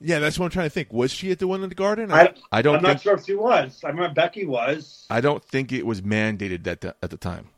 Yeah, 0.00 0.20
that's 0.20 0.38
what 0.38 0.44
I'm 0.46 0.50
trying 0.52 0.66
to 0.66 0.70
think. 0.70 0.92
Was 0.92 1.12
she 1.12 1.32
at 1.32 1.40
the 1.40 1.48
one 1.48 1.62
in 1.64 1.68
the 1.68 1.74
garden? 1.74 2.12
I, 2.12 2.32
I 2.52 2.62
don't 2.62 2.76
I'm 2.76 2.82
not 2.82 3.00
sure 3.00 3.14
if 3.14 3.24
she 3.24 3.34
was. 3.34 3.82
I 3.84 3.88
remember 3.88 4.14
Becky 4.14 4.46
was. 4.46 5.04
I 5.10 5.20
don't 5.20 5.44
think 5.44 5.72
it 5.72 5.84
was 5.84 6.02
mandated 6.02 6.64
at 6.68 6.82
the, 6.82 6.94
at 7.02 7.10
the 7.10 7.16
time. 7.16 7.48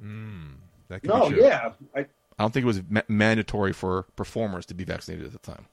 Hmm, 0.00 0.44
that 0.88 1.02
could 1.02 1.10
No, 1.10 1.28
be 1.28 1.34
true. 1.34 1.44
yeah. 1.44 1.72
I, 1.94 2.00
I 2.00 2.06
don't 2.38 2.54
think 2.54 2.64
it 2.64 2.66
was 2.68 2.80
ma- 2.88 3.02
mandatory 3.06 3.74
for 3.74 4.04
performers 4.16 4.64
to 4.66 4.74
be 4.74 4.84
vaccinated 4.84 5.26
at 5.26 5.32
the 5.32 5.38
time. 5.40 5.66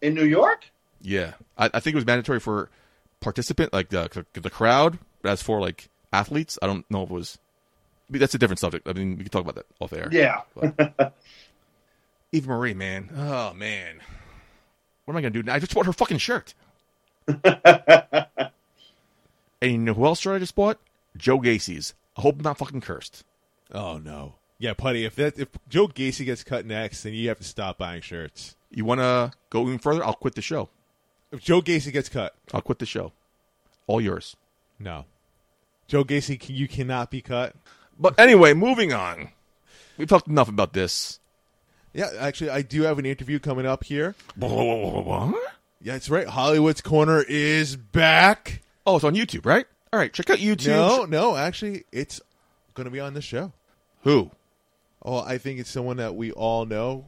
in 0.00 0.14
New 0.14 0.24
York? 0.24 0.66
Yeah, 1.00 1.32
I, 1.58 1.68
I 1.74 1.80
think 1.80 1.94
it 1.94 1.96
was 1.96 2.06
mandatory 2.06 2.38
for 2.38 2.70
participant, 3.18 3.72
like 3.72 3.88
the 3.88 4.24
the 4.34 4.50
crowd. 4.50 5.00
But 5.20 5.32
as 5.32 5.42
for 5.42 5.60
like 5.60 5.88
athletes, 6.12 6.60
I 6.62 6.68
don't 6.68 6.88
know 6.92 7.02
if 7.02 7.10
it 7.10 7.14
was. 7.14 7.38
I 8.08 8.12
mean, 8.12 8.20
that's 8.20 8.34
a 8.34 8.38
different 8.38 8.60
subject. 8.60 8.86
I 8.88 8.92
mean, 8.92 9.16
we 9.16 9.24
can 9.24 9.30
talk 9.30 9.42
about 9.42 9.56
that 9.56 9.66
off 9.80 9.92
air. 9.92 10.08
Yeah. 10.12 10.42
Eva 12.32 12.48
Marie, 12.48 12.74
man. 12.74 13.10
Oh 13.16 13.52
man, 13.54 14.00
what 15.04 15.12
am 15.14 15.18
I 15.18 15.20
gonna 15.20 15.30
do? 15.30 15.42
now? 15.42 15.54
I 15.54 15.58
just 15.58 15.74
bought 15.74 15.86
her 15.86 15.92
fucking 15.92 16.18
shirt. 16.18 16.54
and 17.44 18.50
you 19.62 19.78
know 19.78 19.94
who 19.94 20.04
else 20.04 20.20
shirt 20.20 20.36
I 20.36 20.38
just 20.38 20.54
bought? 20.54 20.78
Joe 21.16 21.38
Gacy's. 21.38 21.94
I 22.16 22.22
hope 22.22 22.36
I'm 22.36 22.42
not 22.42 22.58
fucking 22.58 22.80
cursed. 22.80 23.24
Oh 23.72 23.98
no. 23.98 24.34
Yeah, 24.58 24.74
Putty. 24.74 25.04
If 25.04 25.16
that 25.16 25.38
if 25.38 25.48
Joe 25.68 25.88
Gacy 25.88 26.24
gets 26.24 26.44
cut 26.44 26.66
next, 26.66 27.02
then 27.02 27.14
you 27.14 27.28
have 27.28 27.38
to 27.38 27.44
stop 27.44 27.78
buying 27.78 28.02
shirts. 28.02 28.56
You 28.70 28.84
want 28.84 29.00
to 29.00 29.32
go 29.48 29.62
even 29.62 29.78
further? 29.78 30.04
I'll 30.04 30.12
quit 30.14 30.34
the 30.34 30.42
show. 30.42 30.68
If 31.32 31.40
Joe 31.40 31.62
Gacy 31.62 31.92
gets 31.92 32.08
cut, 32.08 32.34
I'll 32.52 32.60
quit 32.60 32.78
the 32.78 32.86
show. 32.86 33.12
All 33.86 34.00
yours. 34.00 34.36
no. 34.78 35.04
Joe 35.88 36.04
Gacy, 36.04 36.38
can- 36.38 36.54
you 36.54 36.68
cannot 36.68 37.10
be 37.10 37.20
cut. 37.20 37.56
But 37.98 38.16
anyway, 38.16 38.54
moving 38.54 38.92
on. 38.92 39.30
We've 39.98 40.06
talked 40.08 40.28
enough 40.28 40.48
about 40.48 40.72
this. 40.72 41.18
Yeah, 41.92 42.10
actually, 42.18 42.50
I 42.50 42.62
do 42.62 42.82
have 42.82 42.98
an 42.98 43.06
interview 43.06 43.38
coming 43.38 43.66
up 43.66 43.84
here. 43.84 44.14
Yeah, 45.82 45.94
that's 45.94 46.10
right. 46.10 46.26
Hollywood's 46.26 46.80
Corner 46.80 47.22
is 47.26 47.76
back. 47.76 48.62
Oh, 48.86 48.96
it's 48.96 49.04
on 49.04 49.14
YouTube, 49.14 49.46
right? 49.46 49.66
All 49.92 49.98
right, 49.98 50.12
check 50.12 50.30
out 50.30 50.38
YouTube. 50.38 50.68
No, 50.68 51.04
no, 51.04 51.36
actually, 51.36 51.84
it's 51.90 52.20
going 52.74 52.84
to 52.84 52.90
be 52.90 53.00
on 53.00 53.14
the 53.14 53.20
show. 53.22 53.52
Who? 54.02 54.30
Oh, 55.02 55.18
I 55.20 55.38
think 55.38 55.58
it's 55.58 55.70
someone 55.70 55.96
that 55.96 56.14
we 56.14 56.30
all 56.32 56.64
know. 56.66 57.06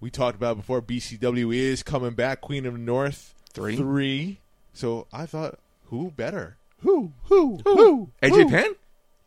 We 0.00 0.10
talked 0.10 0.36
about 0.36 0.56
before. 0.56 0.80
BCW 0.80 1.54
is 1.54 1.82
coming 1.82 2.12
back. 2.14 2.40
Queen 2.40 2.66
of 2.66 2.74
the 2.74 2.78
North 2.78 3.34
Three. 3.52 3.76
three. 3.76 4.40
So 4.72 5.06
I 5.12 5.26
thought, 5.26 5.58
who 5.86 6.10
better? 6.10 6.56
Who? 6.80 7.12
Who? 7.24 7.60
Who? 7.64 8.10
AJ 8.22 8.30
Who? 8.30 8.48
Penn? 8.50 8.74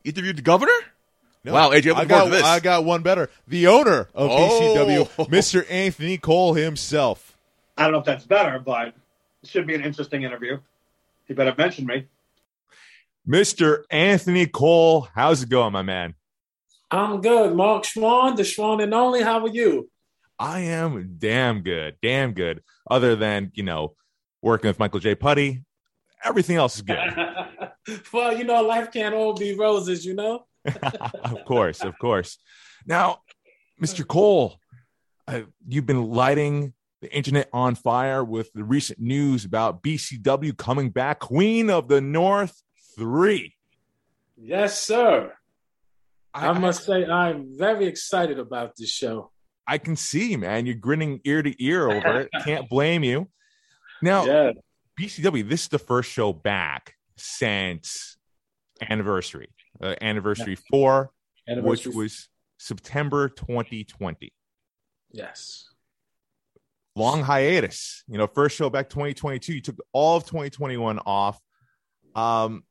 Interviewed 0.03 0.37
the 0.37 0.41
governor? 0.41 0.71
No. 1.47 1.53
Wow, 1.53 1.69
AJ, 1.69 1.95
I 1.95 2.03
got 2.03 2.29
this. 2.29 2.43
I 2.43 2.59
got 2.59 2.83
one 2.83 3.03
better. 3.03 3.29
The 3.47 3.67
owner 3.67 4.09
of 4.13 4.29
Oh. 4.29 4.75
BCW, 4.75 5.27
Mr. 5.29 5.65
Anthony 5.71 6.17
Cole 6.17 6.53
himself. 6.55 7.37
I 7.77 7.83
don't 7.83 7.93
know 7.93 7.99
if 7.99 8.05
that's 8.05 8.25
better, 8.25 8.59
but 8.59 8.89
it 8.89 9.49
should 9.49 9.65
be 9.65 9.73
an 9.73 9.81
interesting 9.81 10.23
interview. 10.23 10.59
You 11.29 11.35
better 11.35 11.55
mention 11.57 11.85
me. 11.85 12.07
Mr. 13.25 13.83
Anthony 13.89 14.45
Cole, 14.45 15.07
how's 15.15 15.41
it 15.43 15.47
going, 15.49 15.71
my 15.71 15.83
man? 15.83 16.15
I'm 16.91 17.21
good. 17.21 17.55
Mark 17.55 17.85
Schwann, 17.85 18.35
the 18.35 18.43
Schwann 18.43 18.81
and 18.81 18.93
only. 18.93 19.21
How 19.21 19.39
are 19.45 19.49
you? 19.49 19.89
I 20.37 20.59
am 20.59 21.15
damn 21.17 21.61
good, 21.61 21.95
damn 22.01 22.33
good. 22.33 22.61
Other 22.91 23.15
than, 23.15 23.51
you 23.55 23.63
know, 23.63 23.95
working 24.41 24.67
with 24.67 24.79
Michael 24.79 24.99
J. 24.99 25.15
Putty, 25.15 25.63
everything 26.25 26.57
else 26.57 26.75
is 26.75 26.81
good. 26.81 26.97
well, 28.13 28.37
you 28.37 28.43
know, 28.43 28.61
life 28.63 28.91
can't 28.91 29.15
all 29.15 29.33
be 29.33 29.55
roses, 29.55 30.05
you 30.05 30.13
know? 30.13 30.45
of 31.23 31.45
course, 31.45 31.83
of 31.83 31.97
course. 31.99 32.37
Now, 32.85 33.19
Mr. 33.81 34.05
Cole, 34.05 34.59
uh, 35.27 35.41
you've 35.67 35.85
been 35.85 36.09
lighting 36.09 36.73
the 37.01 37.15
internet 37.15 37.49
on 37.53 37.75
fire 37.75 38.23
with 38.23 38.51
the 38.53 38.63
recent 38.63 38.99
news 38.99 39.45
about 39.45 39.83
BCW 39.83 40.57
coming 40.57 40.89
back, 40.89 41.19
Queen 41.19 41.69
of 41.69 41.87
the 41.87 42.01
North 42.01 42.61
3. 42.97 43.53
Yes, 44.35 44.81
sir. 44.81 45.33
I, 46.33 46.49
I, 46.49 46.59
must 46.59 46.85
say 46.85 47.05
I'm 47.05 47.57
very 47.57 47.85
excited 47.85 48.39
about 48.39 48.75
this 48.77 48.89
show. 48.89 49.31
I 49.67 49.77
can 49.77 49.95
see, 49.95 50.35
man. 50.37 50.65
You're 50.65 50.75
grinning 50.75 51.19
ear 51.23 51.41
to 51.41 51.63
ear 51.63 51.89
over 51.89 52.21
it. 52.21 52.29
Can't 52.43 52.69
blame 52.69 53.03
you. 53.03 53.29
Now, 54.01 54.25
Yeah. 54.25 54.51
BCW, 54.99 55.47
this 55.47 55.63
is 55.63 55.67
the 55.67 55.79
first 55.79 56.09
show 56.09 56.33
back 56.33 56.95
since 57.17 58.17
anniversary, 58.81 59.49
uh, 59.81 59.95
anniversary 60.01 60.55
four, 60.55 61.11
Anniversary- 61.47 61.89
which 61.91 61.95
was 61.95 62.29
September 62.57 63.29
2020. 63.29 64.33
yes. 65.11 65.65
Long 66.95 67.21
hiatus. 67.21 68.03
You 68.07 68.17
know, 68.17 68.25
first 68.25 68.57
show 68.57 68.71
back 68.71 68.89
2022. 68.89 69.53
You 69.53 69.61
took 69.61 69.77
all 69.93 70.17
of 70.17 70.25
2021 70.25 70.97
off. 71.05 71.39
Um, 72.15 72.63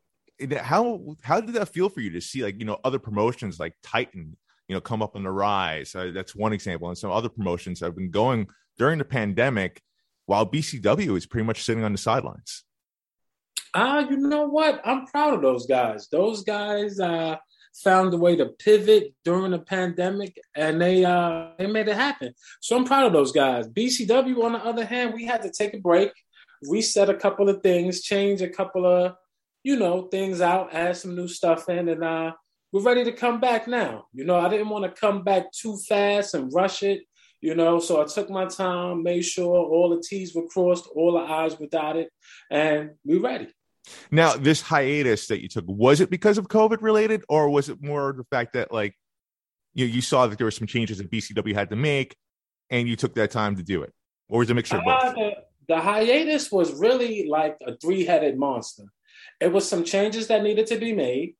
how 0.58 1.14
how 1.22 1.40
did 1.40 1.54
that 1.54 1.68
feel 1.68 1.88
for 1.88 2.00
you 2.00 2.10
to 2.10 2.20
see 2.20 2.42
like 2.42 2.58
you 2.58 2.64
know 2.64 2.78
other 2.82 2.98
promotions 2.98 3.60
like 3.60 3.74
Titan, 3.84 4.36
you 4.68 4.74
know, 4.74 4.80
come 4.80 5.00
up 5.00 5.14
on 5.14 5.22
the 5.22 5.30
rise? 5.30 5.94
Uh, 5.94 6.10
that's 6.12 6.34
one 6.34 6.52
example, 6.52 6.88
and 6.88 6.98
some 6.98 7.12
other 7.12 7.28
promotions 7.28 7.78
have 7.80 7.94
been 7.94 8.10
going 8.10 8.48
during 8.78 8.98
the 8.98 9.04
pandemic, 9.04 9.80
while 10.26 10.44
BCW 10.44 11.16
is 11.16 11.24
pretty 11.24 11.46
much 11.46 11.62
sitting 11.62 11.84
on 11.84 11.92
the 11.92 11.98
sidelines. 11.98 12.64
Ah, 13.78 14.08
you 14.08 14.16
know 14.16 14.46
what? 14.46 14.80
I'm 14.86 15.04
proud 15.04 15.34
of 15.34 15.42
those 15.42 15.66
guys. 15.66 16.08
Those 16.08 16.42
guys 16.42 16.98
uh, 16.98 17.36
found 17.84 18.14
a 18.14 18.16
way 18.16 18.34
to 18.34 18.46
pivot 18.46 19.12
during 19.22 19.50
the 19.50 19.58
pandemic, 19.58 20.38
and 20.54 20.80
they 20.80 21.04
uh, 21.04 21.48
they 21.58 21.66
made 21.66 21.86
it 21.86 21.94
happen. 21.94 22.32
So 22.62 22.74
I'm 22.74 22.86
proud 22.86 23.04
of 23.04 23.12
those 23.12 23.32
guys. 23.32 23.68
BCW, 23.68 24.42
on 24.42 24.54
the 24.54 24.64
other 24.64 24.86
hand, 24.86 25.12
we 25.12 25.26
had 25.26 25.42
to 25.42 25.50
take 25.50 25.74
a 25.74 25.78
break, 25.78 26.10
reset 26.62 27.10
a 27.10 27.14
couple 27.14 27.50
of 27.50 27.62
things, 27.62 28.00
change 28.00 28.40
a 28.40 28.48
couple 28.48 28.86
of 28.86 29.14
you 29.62 29.76
know 29.76 30.04
things 30.04 30.40
out, 30.40 30.72
add 30.72 30.96
some 30.96 31.14
new 31.14 31.28
stuff 31.28 31.68
in, 31.68 31.90
and 31.90 32.02
uh, 32.02 32.32
we're 32.72 32.80
ready 32.80 33.04
to 33.04 33.12
come 33.12 33.40
back 33.40 33.68
now. 33.68 34.06
You 34.14 34.24
know, 34.24 34.36
I 34.36 34.48
didn't 34.48 34.70
want 34.70 34.86
to 34.86 35.00
come 35.00 35.22
back 35.22 35.52
too 35.52 35.76
fast 35.86 36.32
and 36.32 36.50
rush 36.50 36.82
it. 36.82 37.02
You 37.42 37.54
know, 37.54 37.78
so 37.78 38.00
I 38.00 38.06
took 38.06 38.30
my 38.30 38.46
time, 38.46 39.02
made 39.02 39.22
sure 39.22 39.54
all 39.54 39.90
the 39.90 40.02
T's 40.02 40.34
were 40.34 40.48
crossed, 40.48 40.88
all 40.94 41.12
the 41.12 41.18
I's 41.18 41.60
were 41.60 41.66
dotted, 41.66 42.08
and 42.50 42.92
we're 43.04 43.20
ready. 43.20 43.48
Now, 44.10 44.36
this 44.36 44.60
hiatus 44.60 45.26
that 45.28 45.42
you 45.42 45.48
took, 45.48 45.64
was 45.66 46.00
it 46.00 46.10
because 46.10 46.38
of 46.38 46.48
COVID 46.48 46.82
related, 46.82 47.24
or 47.28 47.50
was 47.50 47.68
it 47.68 47.82
more 47.82 48.12
the 48.16 48.24
fact 48.24 48.52
that 48.54 48.72
like 48.72 48.94
you 49.74 49.86
you 49.86 50.00
saw 50.00 50.26
that 50.26 50.38
there 50.38 50.46
were 50.46 50.50
some 50.50 50.66
changes 50.66 50.98
that 50.98 51.10
BCW 51.10 51.54
had 51.54 51.70
to 51.70 51.76
make, 51.76 52.16
and 52.70 52.88
you 52.88 52.96
took 52.96 53.14
that 53.14 53.30
time 53.30 53.56
to 53.56 53.62
do 53.62 53.82
it, 53.82 53.92
or 54.28 54.38
was 54.40 54.48
it 54.48 54.52
a 54.52 54.54
mixture 54.54 54.76
of 54.78 54.82
Uh, 54.86 55.04
both? 55.04 55.14
the, 55.14 55.30
the 55.68 55.80
hiatus 55.80 56.50
was 56.50 56.72
really 56.78 57.28
like 57.28 57.56
a 57.66 57.76
three-headed 57.76 58.38
monster. 58.38 58.84
It 59.40 59.52
was 59.52 59.68
some 59.68 59.84
changes 59.84 60.28
that 60.28 60.42
needed 60.42 60.66
to 60.68 60.78
be 60.78 60.92
made. 60.94 61.34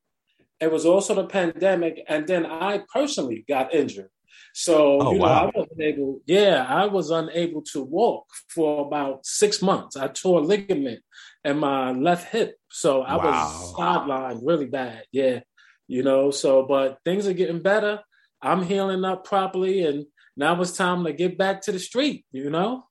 It 0.61 0.73
was 0.73 0.85
also 0.87 1.14
the 1.14 1.27
pandemic, 1.27 2.03
and 2.09 2.27
then 2.27 2.45
I 2.47 2.83
personally 2.93 3.45
got 3.49 3.75
injured. 3.75 4.11
So 4.55 4.99
Oh, 5.01 5.12
you 5.12 5.19
know, 5.19 5.25
wow. 5.25 5.53
I 5.55 5.59
wasn't 5.59 5.81
able. 5.81 6.21
Yeah, 6.27 6.64
I 6.67 6.87
was 6.87 7.11
unable 7.11 7.61
to 7.73 7.83
walk 7.83 8.25
for 8.49 8.87
about 8.87 9.27
six 9.27 9.61
months. 9.61 9.97
I 9.97 10.09
tore 10.09 10.41
a 10.41 10.43
ligament 10.43 11.01
in 11.47 11.59
my 11.59 11.92
left 11.92 12.32
hip, 12.32 12.57
so 12.70 13.03
I 13.03 13.16
Wow. 13.16 13.22
was 13.24 13.74
sidelined 13.78 14.40
really 14.42 14.66
bad. 14.66 15.05
Yeah, 15.12 15.40
you 15.86 16.03
know. 16.03 16.30
So, 16.30 16.64
but 16.64 16.99
things 17.05 17.26
are 17.26 17.32
getting 17.32 17.62
better. 17.62 18.01
I'm 18.42 18.62
healing 18.64 19.05
up 19.05 19.24
properly, 19.24 19.84
and 19.86 20.07
now 20.36 20.61
it's 20.61 20.72
time 20.76 21.05
to 21.05 21.12
get 21.12 21.38
back 21.38 21.62
to 21.62 21.72
the 21.72 21.78
street. 21.78 22.26
You 22.32 22.51
know. 22.51 22.86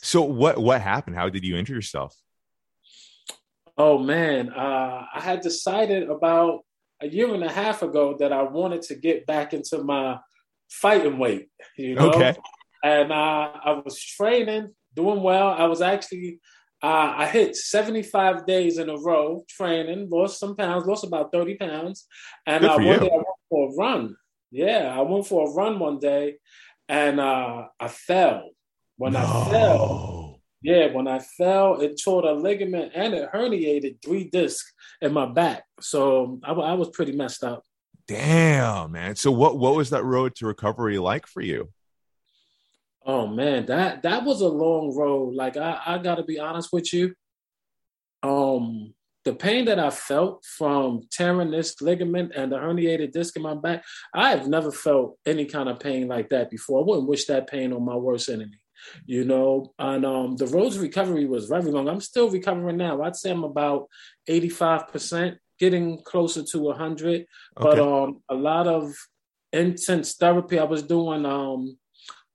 So 0.00 0.22
what 0.22 0.58
what 0.58 0.80
happened? 0.80 1.16
How 1.16 1.28
did 1.28 1.44
you 1.44 1.56
injure 1.56 1.74
yourself? 1.74 2.14
Oh 3.76 3.98
man, 3.98 4.50
uh, 4.52 5.04
I 5.14 5.20
had 5.20 5.40
decided 5.40 6.08
about 6.08 6.60
a 7.00 7.08
year 7.08 7.32
and 7.34 7.44
a 7.44 7.52
half 7.52 7.82
ago 7.82 8.16
that 8.18 8.32
I 8.32 8.42
wanted 8.42 8.82
to 8.82 8.94
get 8.96 9.26
back 9.26 9.52
into 9.54 9.82
my 9.82 10.18
fighting 10.70 11.18
weight. 11.18 11.48
You 11.76 11.94
know, 11.96 12.10
Okay. 12.12 12.36
and 12.82 13.12
uh, 13.12 13.50
I 13.64 13.82
was 13.84 14.00
training, 14.00 14.74
doing 14.94 15.22
well. 15.22 15.48
I 15.48 15.66
was 15.66 15.80
actually 15.80 16.40
uh, 16.82 17.14
I 17.16 17.26
hit 17.26 17.56
seventy 17.56 18.02
five 18.02 18.46
days 18.46 18.78
in 18.78 18.88
a 18.88 18.96
row 18.96 19.44
training, 19.48 20.08
lost 20.10 20.38
some 20.38 20.56
pounds, 20.56 20.86
lost 20.86 21.04
about 21.04 21.32
thirty 21.32 21.56
pounds, 21.56 22.06
and 22.46 22.64
uh, 22.64 22.74
one 22.74 22.84
you. 22.84 23.00
day 23.00 23.10
I 23.12 23.16
went 23.16 23.26
for 23.48 23.68
a 23.68 23.74
run. 23.74 24.16
Yeah, 24.50 24.94
I 24.96 25.00
went 25.02 25.26
for 25.26 25.48
a 25.48 25.52
run 25.52 25.78
one 25.78 25.98
day, 25.98 26.36
and 26.88 27.20
uh, 27.20 27.64
I 27.78 27.88
fell. 27.88 28.50
When 28.96 29.14
I 29.14 29.22
fell, 29.50 30.40
yeah, 30.62 30.92
when 30.92 31.06
I 31.06 31.20
fell, 31.20 31.80
it 31.80 32.00
tore 32.02 32.24
a 32.26 32.32
ligament 32.32 32.92
and 32.94 33.14
it 33.14 33.30
herniated 33.32 34.02
three 34.02 34.24
discs 34.24 34.72
in 35.00 35.12
my 35.12 35.26
back. 35.26 35.64
So 35.80 36.40
I, 36.42 36.52
I 36.52 36.72
was 36.72 36.90
pretty 36.90 37.12
messed 37.12 37.44
up. 37.44 37.62
Damn, 38.08 38.92
man. 38.92 39.16
So 39.16 39.30
what 39.30 39.58
what 39.58 39.76
was 39.76 39.90
that 39.90 40.04
road 40.04 40.34
to 40.36 40.46
recovery 40.46 40.98
like 40.98 41.26
for 41.26 41.42
you? 41.42 41.68
Oh 43.08 43.26
man, 43.26 43.64
that 43.66 44.02
that 44.02 44.24
was 44.24 44.42
a 44.42 44.48
long 44.48 44.94
road. 44.94 45.34
Like 45.34 45.56
I, 45.56 45.80
I 45.86 45.98
gotta 45.98 46.22
be 46.22 46.38
honest 46.38 46.68
with 46.74 46.92
you. 46.92 47.14
Um, 48.22 48.92
the 49.24 49.34
pain 49.34 49.64
that 49.64 49.78
I 49.78 49.88
felt 49.88 50.44
from 50.44 51.00
tearing 51.10 51.50
this 51.50 51.80
ligament 51.80 52.32
and 52.36 52.52
the 52.52 52.56
herniated 52.56 53.12
disc 53.12 53.34
in 53.34 53.42
my 53.42 53.54
back, 53.54 53.82
I 54.14 54.30
have 54.30 54.46
never 54.46 54.70
felt 54.70 55.16
any 55.24 55.46
kind 55.46 55.70
of 55.70 55.80
pain 55.80 56.06
like 56.06 56.28
that 56.28 56.50
before. 56.50 56.80
I 56.80 56.84
wouldn't 56.84 57.08
wish 57.08 57.24
that 57.26 57.48
pain 57.48 57.72
on 57.72 57.82
my 57.82 57.96
worst 57.96 58.28
enemy. 58.28 58.60
You 59.06 59.24
know, 59.24 59.72
and 59.78 60.04
um, 60.04 60.36
the 60.36 60.46
road 60.46 60.72
to 60.72 60.80
recovery 60.80 61.24
was 61.24 61.46
very 61.46 61.70
long. 61.70 61.88
I'm 61.88 62.00
still 62.00 62.30
recovering 62.30 62.76
now. 62.76 63.02
I'd 63.02 63.16
say 63.16 63.30
I'm 63.30 63.42
about 63.42 63.88
85%, 64.28 65.36
getting 65.58 66.02
closer 66.02 66.44
to 66.44 66.60
100. 66.60 67.24
But 67.56 67.80
um, 67.80 68.22
a 68.28 68.34
lot 68.34 68.68
of 68.68 68.94
intense 69.52 70.14
therapy. 70.14 70.58
I 70.58 70.64
was 70.64 70.82
doing 70.82 71.26
um, 71.26 71.76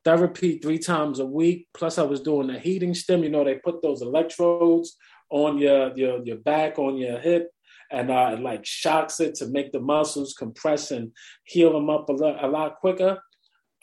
therapy 0.04 0.60
three 0.60 0.80
times 0.80 1.20
a 1.20 1.26
week. 1.26 1.68
Plus, 1.74 1.97
I 1.97 2.04
was 2.04 2.22
doing 2.22 2.49
a 2.49 2.60
heating 2.60 2.93
stim. 2.93 3.24
You 3.24 3.30
know, 3.30 3.43
they 3.43 3.56
put 3.56 3.82
those 3.82 4.01
electrodes 4.01 4.97
on 5.30 5.58
your 5.58 5.95
your 5.97 6.24
your 6.24 6.38
back, 6.38 6.78
on 6.80 6.97
your 6.97 7.20
hip, 7.20 7.49
and 7.91 8.12
uh, 8.12 8.32
it 8.34 8.41
like 8.41 8.66
shocks 8.66 9.20
it 9.20 9.36
to 9.36 9.47
make 9.47 9.72
the 9.72 9.80
muscles 9.80 10.34
compress 10.34 10.91
and 10.91 11.12
heal 11.43 11.74
them 11.74 11.89
up 11.89 12.10
a 12.10 12.14
lot, 12.14 12.43
a 12.43 12.47
lot 12.47 12.76
quicker. 12.78 13.20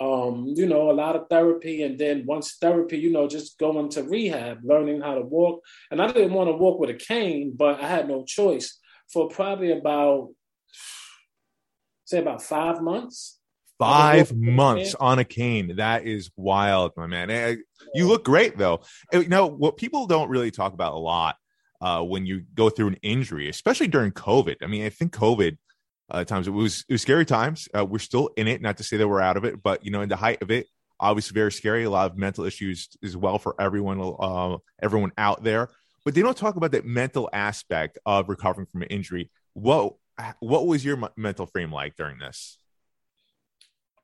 Um, 0.00 0.54
you 0.56 0.66
know, 0.66 0.90
a 0.90 0.92
lot 0.92 1.14
of 1.14 1.26
therapy, 1.28 1.82
and 1.82 1.98
then 1.98 2.24
once 2.24 2.56
therapy, 2.58 2.96
you 2.96 3.12
know, 3.12 3.28
just 3.28 3.58
going 3.58 3.90
to 3.90 4.02
rehab, 4.02 4.60
learning 4.64 5.02
how 5.02 5.14
to 5.14 5.20
walk. 5.20 5.62
And 5.90 6.00
I 6.00 6.10
didn't 6.10 6.32
want 6.32 6.48
to 6.48 6.56
walk 6.56 6.80
with 6.80 6.88
a 6.88 6.94
cane, 6.94 7.52
but 7.54 7.80
I 7.80 7.86
had 7.86 8.08
no 8.08 8.24
choice 8.24 8.78
for 9.12 9.28
probably 9.28 9.72
about 9.72 10.30
say 12.06 12.18
about 12.18 12.42
five 12.42 12.80
months. 12.82 13.39
Five 13.80 14.28
months 14.36 14.94
on 15.00 15.18
a 15.18 15.24
cane. 15.24 15.76
That 15.76 16.06
is 16.06 16.30
wild, 16.36 16.92
my 16.96 17.06
man. 17.06 17.30
Eh, 17.30 17.56
You 17.94 18.06
look 18.06 18.24
great 18.24 18.56
though. 18.58 18.80
Eh, 19.12 19.20
You 19.20 19.28
know 19.28 19.46
what 19.46 19.76
people 19.76 20.06
don't 20.06 20.28
really 20.28 20.50
talk 20.50 20.72
about 20.74 20.92
a 20.94 20.98
lot 20.98 21.36
uh, 21.80 22.02
when 22.02 22.26
you 22.26 22.44
go 22.54 22.68
through 22.70 22.88
an 22.88 22.98
injury, 23.02 23.48
especially 23.48 23.88
during 23.88 24.12
COVID. 24.12 24.56
I 24.62 24.66
mean, 24.66 24.84
I 24.84 24.90
think 24.90 25.12
COVID 25.12 25.56
uh, 26.10 26.24
times 26.24 26.46
it 26.48 26.50
was 26.50 26.84
it 26.88 26.92
was 26.92 27.02
scary 27.02 27.24
times. 27.24 27.68
Uh, 27.76 27.84
we're 27.84 27.98
still 27.98 28.30
in 28.36 28.48
it. 28.48 28.60
Not 28.60 28.76
to 28.78 28.84
say 28.84 28.96
that 28.98 29.08
we're 29.08 29.20
out 29.20 29.36
of 29.36 29.44
it, 29.44 29.62
but 29.62 29.84
you 29.84 29.90
know, 29.90 30.02
in 30.02 30.08
the 30.08 30.16
height 30.16 30.42
of 30.42 30.50
it, 30.50 30.66
obviously 30.98 31.34
very 31.34 31.52
scary. 31.52 31.84
A 31.84 31.90
lot 31.90 32.10
of 32.10 32.18
mental 32.18 32.44
issues 32.44 32.88
as 33.02 33.16
well 33.16 33.38
for 33.38 33.54
everyone, 33.60 34.14
uh, 34.20 34.56
everyone 34.82 35.12
out 35.16 35.42
there. 35.44 35.68
But 36.04 36.14
they 36.14 36.22
don't 36.22 36.36
talk 36.36 36.56
about 36.56 36.72
that 36.72 36.84
mental 36.84 37.28
aspect 37.32 37.98
of 38.04 38.28
recovering 38.28 38.66
from 38.66 38.82
an 38.82 38.88
injury. 38.88 39.30
What 39.54 39.94
what 40.40 40.66
was 40.66 40.84
your 40.84 40.96
m- 41.02 41.10
mental 41.16 41.46
frame 41.46 41.72
like 41.72 41.96
during 41.96 42.18
this? 42.18 42.58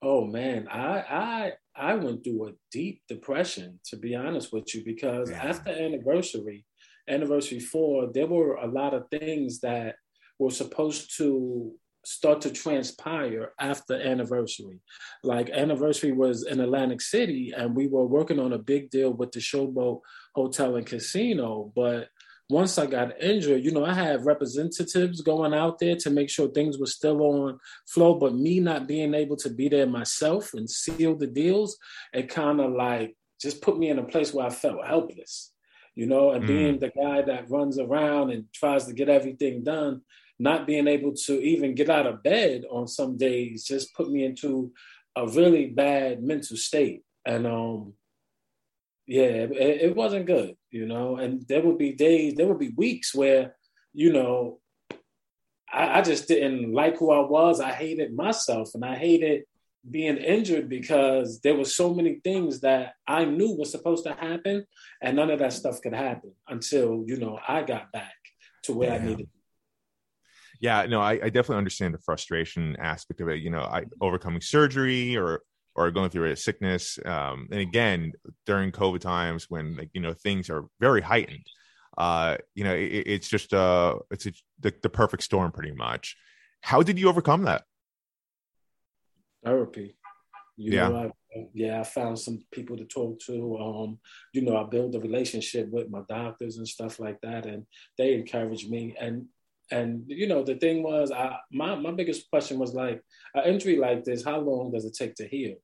Oh 0.02 0.24
man, 0.26 0.68
I 0.68 1.00
I 1.00 1.52
I 1.74 1.94
went 1.94 2.24
through 2.24 2.48
a 2.48 2.52
deep 2.70 3.02
depression 3.08 3.80
to 3.86 3.96
be 3.96 4.14
honest 4.14 4.52
with 4.52 4.74
you 4.74 4.84
because 4.84 5.30
Yeah. 5.30 5.42
after 5.42 5.70
anniversary, 5.70 6.64
anniversary 7.08 7.60
four, 7.60 8.10
there 8.12 8.26
were 8.26 8.56
a 8.56 8.66
lot 8.66 8.94
of 8.94 9.08
things 9.10 9.60
that 9.60 9.96
were 10.38 10.50
supposed 10.50 11.16
to 11.16 11.72
start 12.04 12.40
to 12.42 12.50
transpire 12.50 13.52
after 13.58 13.94
anniversary. 14.00 14.78
Like 15.24 15.50
anniversary 15.50 16.12
was 16.12 16.46
in 16.46 16.60
Atlantic 16.60 17.00
City 17.00 17.52
and 17.56 17.74
we 17.74 17.88
were 17.88 18.06
working 18.06 18.38
on 18.38 18.52
a 18.52 18.58
big 18.58 18.90
deal 18.90 19.12
with 19.12 19.32
the 19.32 19.40
Showboat 19.40 20.02
Hotel 20.36 20.76
and 20.76 20.86
Casino, 20.86 21.72
but 21.74 22.08
once 22.48 22.78
I 22.78 22.86
got 22.86 23.20
injured, 23.20 23.64
you 23.64 23.72
know, 23.72 23.84
I 23.84 23.92
had 23.92 24.24
representatives 24.24 25.20
going 25.20 25.52
out 25.52 25.78
there 25.78 25.96
to 25.96 26.10
make 26.10 26.30
sure 26.30 26.48
things 26.48 26.78
were 26.78 26.86
still 26.86 27.20
on 27.22 27.58
flow, 27.88 28.14
but 28.14 28.34
me 28.34 28.60
not 28.60 28.86
being 28.86 29.14
able 29.14 29.36
to 29.38 29.50
be 29.50 29.68
there 29.68 29.86
myself 29.86 30.54
and 30.54 30.70
seal 30.70 31.16
the 31.16 31.26
deals, 31.26 31.76
it 32.12 32.28
kind 32.28 32.60
of 32.60 32.72
like 32.72 33.16
just 33.40 33.60
put 33.62 33.78
me 33.78 33.88
in 33.90 33.98
a 33.98 34.04
place 34.04 34.32
where 34.32 34.46
I 34.46 34.50
felt 34.50 34.86
helpless, 34.86 35.52
you 35.96 36.06
know, 36.06 36.30
and 36.30 36.44
Mm. 36.44 36.46
being 36.46 36.78
the 36.78 36.90
guy 36.90 37.22
that 37.22 37.50
runs 37.50 37.78
around 37.78 38.30
and 38.30 38.44
tries 38.52 38.86
to 38.86 38.92
get 38.92 39.08
everything 39.08 39.64
done, 39.64 40.02
not 40.38 40.66
being 40.66 40.86
able 40.86 41.14
to 41.14 41.32
even 41.42 41.74
get 41.74 41.90
out 41.90 42.06
of 42.06 42.22
bed 42.22 42.64
on 42.70 42.86
some 42.86 43.16
days 43.16 43.64
just 43.64 43.94
put 43.94 44.08
me 44.10 44.24
into 44.24 44.72
a 45.16 45.26
really 45.26 45.66
bad 45.66 46.22
mental 46.22 46.56
state, 46.56 47.02
and 47.24 47.46
um, 47.46 47.94
yeah, 49.06 49.22
it, 49.22 49.52
it 49.82 49.96
wasn't 49.96 50.26
good, 50.26 50.56
you 50.76 50.86
know. 50.86 51.16
And 51.16 51.46
there 51.48 51.62
would 51.62 51.78
be 51.78 51.92
days, 51.92 52.34
there 52.34 52.46
would 52.46 52.58
be 52.58 52.74
weeks 52.76 53.14
where, 53.14 53.56
you 53.92 54.12
know, 54.12 54.60
I, 55.72 55.98
I 55.98 56.02
just 56.02 56.28
didn't 56.28 56.72
like 56.72 56.98
who 56.98 57.10
I 57.10 57.20
was. 57.20 57.60
I 57.60 57.72
hated 57.72 58.14
myself, 58.14 58.70
and 58.74 58.84
I 58.84 58.94
hated 58.96 59.44
being 59.88 60.16
injured 60.16 60.68
because 60.68 61.40
there 61.40 61.54
were 61.54 61.64
so 61.64 61.94
many 61.94 62.20
things 62.22 62.60
that 62.60 62.94
I 63.06 63.24
knew 63.24 63.52
was 63.56 63.70
supposed 63.70 64.04
to 64.04 64.12
happen, 64.14 64.66
and 65.02 65.16
none 65.16 65.30
of 65.30 65.38
that 65.38 65.52
stuff 65.52 65.80
could 65.80 65.94
happen 65.94 66.32
until 66.48 67.04
you 67.06 67.16
know 67.16 67.38
I 67.46 67.62
got 67.62 67.92
back 67.92 68.14
to 68.64 68.74
where 68.74 68.92
I 68.92 68.98
needed. 68.98 69.28
yeah 70.60 70.86
no 70.86 71.00
I, 71.00 71.12
I 71.12 71.30
definitely 71.30 71.58
understand 71.58 71.94
the 71.94 71.98
frustration 71.98 72.76
aspect 72.80 73.20
of 73.20 73.28
it 73.28 73.40
you 73.40 73.50
know 73.50 73.60
i 73.60 73.84
overcoming 74.00 74.40
surgery 74.40 75.16
or 75.16 75.42
or 75.76 75.90
going 75.90 76.10
through 76.10 76.30
a 76.30 76.36
sickness 76.36 76.98
um 77.04 77.48
and 77.50 77.60
again 77.60 78.12
during 78.44 78.72
covid 78.72 79.00
times 79.00 79.48
when 79.48 79.76
like 79.76 79.90
you 79.92 80.00
know 80.00 80.12
things 80.12 80.50
are 80.50 80.64
very 80.80 81.00
heightened 81.00 81.46
uh 81.98 82.36
you 82.54 82.64
know 82.64 82.74
it, 82.74 83.04
it's 83.06 83.28
just 83.28 83.54
uh 83.54 83.96
it's 84.10 84.26
a, 84.26 84.32
the, 84.60 84.72
the 84.82 84.88
perfect 84.88 85.22
storm 85.22 85.52
pretty 85.52 85.72
much 85.72 86.16
how 86.60 86.82
did 86.82 86.98
you 86.98 87.08
overcome 87.08 87.42
that 87.44 87.62
therapy. 89.46 89.96
You 90.56 90.72
Yeah. 90.72 90.88
know, 90.88 90.96
I, 90.96 91.46
yeah, 91.52 91.80
I 91.80 91.84
found 91.84 92.18
some 92.18 92.40
people 92.50 92.76
to 92.76 92.84
talk 92.84 93.20
to. 93.26 93.58
Um, 93.58 93.98
you 94.32 94.42
know, 94.42 94.56
I 94.56 94.64
built 94.64 94.94
a 94.94 95.00
relationship 95.00 95.70
with 95.70 95.90
my 95.90 96.00
doctors 96.08 96.56
and 96.56 96.66
stuff 96.66 96.98
like 96.98 97.20
that, 97.20 97.46
and 97.46 97.66
they 97.98 98.14
encouraged 98.14 98.70
me. 98.70 98.96
And 98.98 99.26
and 99.70 100.04
you 100.06 100.26
know, 100.26 100.42
the 100.42 100.54
thing 100.54 100.82
was, 100.82 101.12
I 101.12 101.36
my 101.52 101.74
my 101.74 101.92
biggest 101.92 102.30
question 102.30 102.58
was 102.58 102.74
like, 102.74 103.02
an 103.34 103.44
injury 103.44 103.76
like 103.76 104.04
this, 104.04 104.24
how 104.24 104.40
long 104.40 104.72
does 104.72 104.86
it 104.86 104.94
take 104.94 105.14
to 105.16 105.28
heal? 105.28 105.56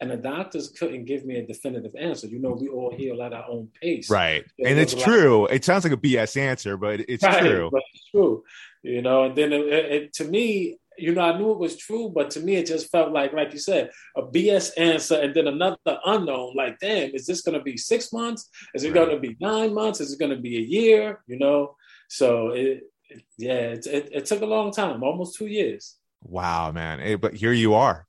And 0.00 0.10
the 0.12 0.16
doctors 0.16 0.68
couldn't 0.78 1.06
give 1.06 1.24
me 1.24 1.36
a 1.38 1.46
definitive 1.46 1.92
answer. 1.98 2.28
You 2.28 2.38
know, 2.38 2.52
we 2.52 2.68
all 2.68 2.94
heal 2.96 3.20
at 3.22 3.32
our 3.32 3.46
own 3.48 3.68
pace. 3.82 4.08
right 4.08 4.44
and 4.64 4.78
it's 4.78 4.94
was 4.94 5.02
a 5.02 5.06
lot- 5.06 5.16
true 5.16 5.46
it 5.46 5.64
sounds 5.64 5.82
like 5.84 5.92
a 5.92 5.96
bs 5.96 6.36
answer 6.36 6.76
but 6.76 7.00
it's 7.08 7.24
Right, 7.24 7.40
true 7.40 7.68
But 7.72 7.82
it's 7.94 8.04
true. 8.10 8.44
You 8.82 9.02
know, 9.02 9.24
and 9.24 9.34
then 9.36 9.52
it, 9.52 9.60
it, 9.78 9.84
it- 9.96 10.12
to 10.14 10.24
me, 10.24 10.78
you 11.00 11.14
know, 11.14 11.20
I 11.22 11.36
knew 11.38 11.52
it 11.52 11.58
was 11.58 11.76
true, 11.76 12.10
but 12.12 12.28
to 12.32 12.40
me, 12.40 12.56
it 12.56 12.66
just 12.66 12.90
felt 12.90 13.12
like, 13.12 13.32
like 13.32 13.52
you 13.52 13.60
said, 13.60 13.90
a 14.16 14.22
BS 14.22 14.70
answer, 14.76 15.14
and 15.20 15.32
then 15.32 15.46
another 15.46 15.76
unknown. 16.04 16.54
Like, 16.56 16.80
damn, 16.80 17.14
is 17.14 17.24
this 17.24 17.40
going 17.42 17.56
to 17.56 17.62
be 17.62 17.76
six 17.76 18.12
months? 18.12 18.48
Is 18.74 18.82
it 18.82 18.88
Right. 18.88 18.94
going 19.06 19.10
to 19.10 19.20
be 19.20 19.36
nine 19.40 19.72
months? 19.74 20.00
Is 20.00 20.12
it 20.12 20.18
going 20.18 20.34
to 20.34 20.42
be 20.42 20.56
a 20.58 20.60
year? 20.60 21.20
You 21.28 21.38
know, 21.38 21.76
so 22.08 22.48
it, 22.50 22.82
it 23.10 23.22
yeah, 23.36 23.60
it, 23.78 23.86
it, 23.86 24.08
it 24.12 24.24
took 24.26 24.42
a 24.42 24.46
long 24.46 24.72
time, 24.72 25.04
almost 25.04 25.38
two 25.38 25.46
years. 25.46 25.94
wow 26.24 26.72
man 26.72 26.98
Hey, 26.98 27.14
but 27.14 27.32
here 27.34 27.52
you 27.52 27.74
are 27.74 28.07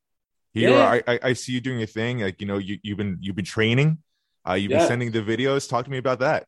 here 0.53 0.69
Yeah. 0.71 0.89
I, 1.07 1.13
I 1.13 1.19
i 1.23 1.33
see 1.33 1.53
you 1.53 1.61
doing 1.61 1.79
your 1.79 1.87
thing 1.87 2.19
like 2.19 2.41
you 2.41 2.47
know 2.47 2.57
you, 2.57 2.79
you've 2.83 2.97
been 2.97 3.17
you've 3.21 3.35
been 3.35 3.45
training 3.45 3.99
uh 4.47 4.53
you've 4.53 4.69
been 4.69 4.79
sending 4.81 5.11
the 5.11 5.21
videos 5.21 5.69
talk 5.69 5.85
to 5.85 5.91
me 5.91 5.97
about 5.97 6.19
that 6.19 6.45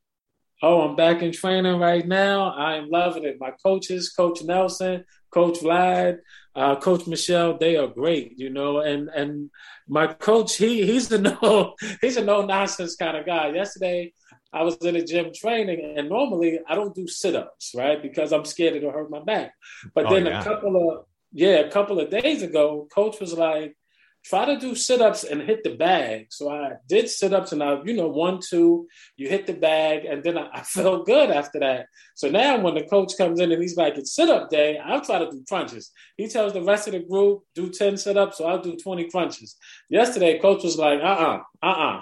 Oh, 0.64 0.82
I'm 0.82 0.96
back 0.96 1.24
in 1.24 1.32
training 1.32 1.80
right 1.80 2.08
now. 2.08 2.54
I 2.54 2.76
am 2.76 2.90
loving 2.90 3.26
it. 3.26 3.38
My 3.40 3.52
coaches, 3.66 4.12
Coach 4.12 4.44
Nelson, 4.44 5.06
Coach 5.32 5.60
Vlad, 5.60 6.20
uh, 6.56 6.76
Coach 6.76 7.08
Michelle, 7.08 7.58
they 7.58 7.78
are 7.78 7.88
great, 7.88 8.38
you 8.38 8.52
know. 8.52 8.80
And 8.80 9.10
and 9.10 9.50
my 9.88 10.06
coach, 10.14 10.58
he 10.58 10.86
he's 10.86 11.10
the 11.10 11.18
no 11.42 11.74
he's 12.02 12.18
a 12.18 12.24
no 12.24 12.46
nonsense 12.46 12.96
kind 12.96 13.18
of 13.18 13.26
guy. 13.26 13.50
Yesterday, 13.50 14.14
I 14.54 14.62
was 14.62 14.76
in 14.78 14.94
the 14.94 15.04
gym 15.04 15.32
training, 15.34 15.96
and 15.98 16.10
normally 16.10 16.60
I 16.68 16.76
don't 16.76 16.94
do 16.94 17.08
sit 17.08 17.36
ups, 17.36 17.72
right, 17.76 18.00
because 18.00 18.32
I'm 18.32 18.46
scared 18.46 18.76
it'll 18.76 18.92
hurt 18.92 19.10
my 19.10 19.24
back. 19.24 19.54
But 19.96 20.06
Oh, 20.06 20.10
then 20.12 20.28
yeah. 20.28 20.42
a 20.42 20.44
couple 20.44 20.92
of 20.92 21.06
yeah, 21.34 21.56
a 21.62 21.72
couple 21.72 22.00
of 22.00 22.12
days 22.12 22.44
ago, 22.44 22.88
coach 22.94 23.20
was 23.20 23.34
like, 23.34 23.76
try 24.24 24.46
to 24.46 24.60
do 24.60 24.76
sit-ups 24.76 25.24
and 25.24 25.42
hit 25.42 25.64
the 25.64 25.76
bag. 25.76 26.28
So 26.30 26.50
I 26.50 26.74
did 26.88 27.10
sit-ups 27.10 27.52
and 27.52 27.64
I, 27.64 27.82
you 27.84 27.94
know, 27.94 28.08
one, 28.08 28.40
two, 28.40 28.88
you 29.18 29.30
hit 29.30 29.48
the 29.48 29.54
bag, 29.54 30.06
and 30.06 30.24
then 30.24 30.38
I, 30.38 30.50
I 30.54 30.62
felt 30.64 31.06
good 31.06 31.32
after 31.32 31.60
that. 31.60 31.88
So 32.16 32.30
now 32.30 32.60
when 32.60 32.76
the 32.76 32.84
coach 32.84 33.14
comes 33.18 33.40
in 33.40 33.52
and 33.52 33.62
he's 33.62 33.78
like, 33.78 33.98
it's 33.98 34.16
sit-up 34.16 34.50
day, 34.50 34.78
I'll 34.78 35.02
try 35.02 35.20
to 35.20 35.30
do 35.30 35.44
crunches. 35.48 35.92
He 36.18 36.28
tells 36.28 36.54
the 36.54 36.64
rest 36.64 36.88
of 36.88 36.94
the 36.94 37.00
group, 37.00 37.44
do 37.56 37.70
10 37.70 37.98
sit-ups, 37.98 38.38
so 38.38 38.46
I'll 38.46 38.62
do 38.62 38.76
20 38.76 39.10
crunches. 39.10 39.56
Yesterday, 39.90 40.40
coach 40.40 40.64
was 40.64 40.78
like, 40.78 41.00
uh-uh, 41.02 41.40
uh-uh. 41.64 42.02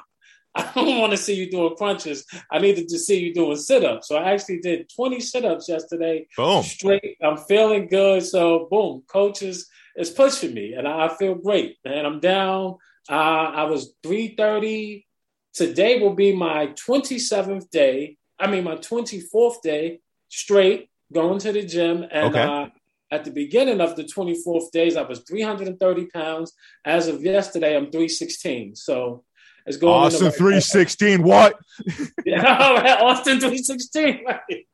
I 0.56 0.72
don't 0.74 1.00
want 1.00 1.12
to 1.12 1.18
see 1.18 1.36
you 1.36 1.50
doing 1.50 1.76
crunches. 1.76 2.26
I 2.52 2.58
needed 2.58 2.90
to 2.90 2.98
see 2.98 3.20
you 3.20 3.34
doing 3.34 3.56
sit-ups. 3.56 4.08
So 4.08 4.18
I 4.18 4.34
actually 4.34 4.60
did 4.60 4.90
20 4.96 5.20
sit-ups 5.20 5.70
yesterday 5.70 6.28
boom 6.36 6.64
straight. 6.64 7.18
I'm 7.22 7.38
feeling 7.38 7.88
good. 7.88 8.24
So 8.24 8.68
boom, 8.70 9.04
coaches 9.08 9.70
is 10.00 10.10
pushing 10.10 10.54
me, 10.54 10.74
and 10.74 10.88
I, 10.88 11.06
I 11.08 11.10
feel 11.16 11.36
great. 11.36 11.78
And 11.86 12.08
I'm 12.08 12.20
down. 12.20 12.78
Uh, 13.10 13.14
I 13.62 13.64
was 13.66 13.94
3:30. 14.04 15.06
Today 15.54 16.00
will 16.00 16.14
be 16.16 16.34
my 16.36 16.68
27th 16.88 17.70
day. 17.70 18.18
I 18.40 18.50
mean, 18.50 18.64
my 18.64 18.76
24th 18.78 19.62
day 19.62 20.00
straight 20.30 20.90
going 21.12 21.40
to 21.40 21.52
the 21.52 21.64
gym. 21.64 22.06
And 22.10 22.36
Okay. 22.36 22.42
uh, 22.42 22.68
at 23.12 23.26
the 23.26 23.32
beginning 23.32 23.82
of 23.82 23.96
the 23.96 24.04
24th 24.04 24.72
days, 24.72 24.96
I 24.96 25.02
was 25.02 25.20
330 25.28 26.06
pounds. 26.14 26.54
As 26.86 27.08
of 27.08 27.22
yesterday, 27.22 27.76
I'm 27.76 27.92
316. 27.92 28.76
So 28.76 29.26
it's 29.66 29.78
going. 29.78 29.94
Austin 29.94 30.28
right 30.28 30.36
three 30.36 30.60
sixteen. 30.62 31.24
What? 31.24 31.58
yeah, 32.26 32.98
Austin 33.02 33.40
316. 33.40 34.26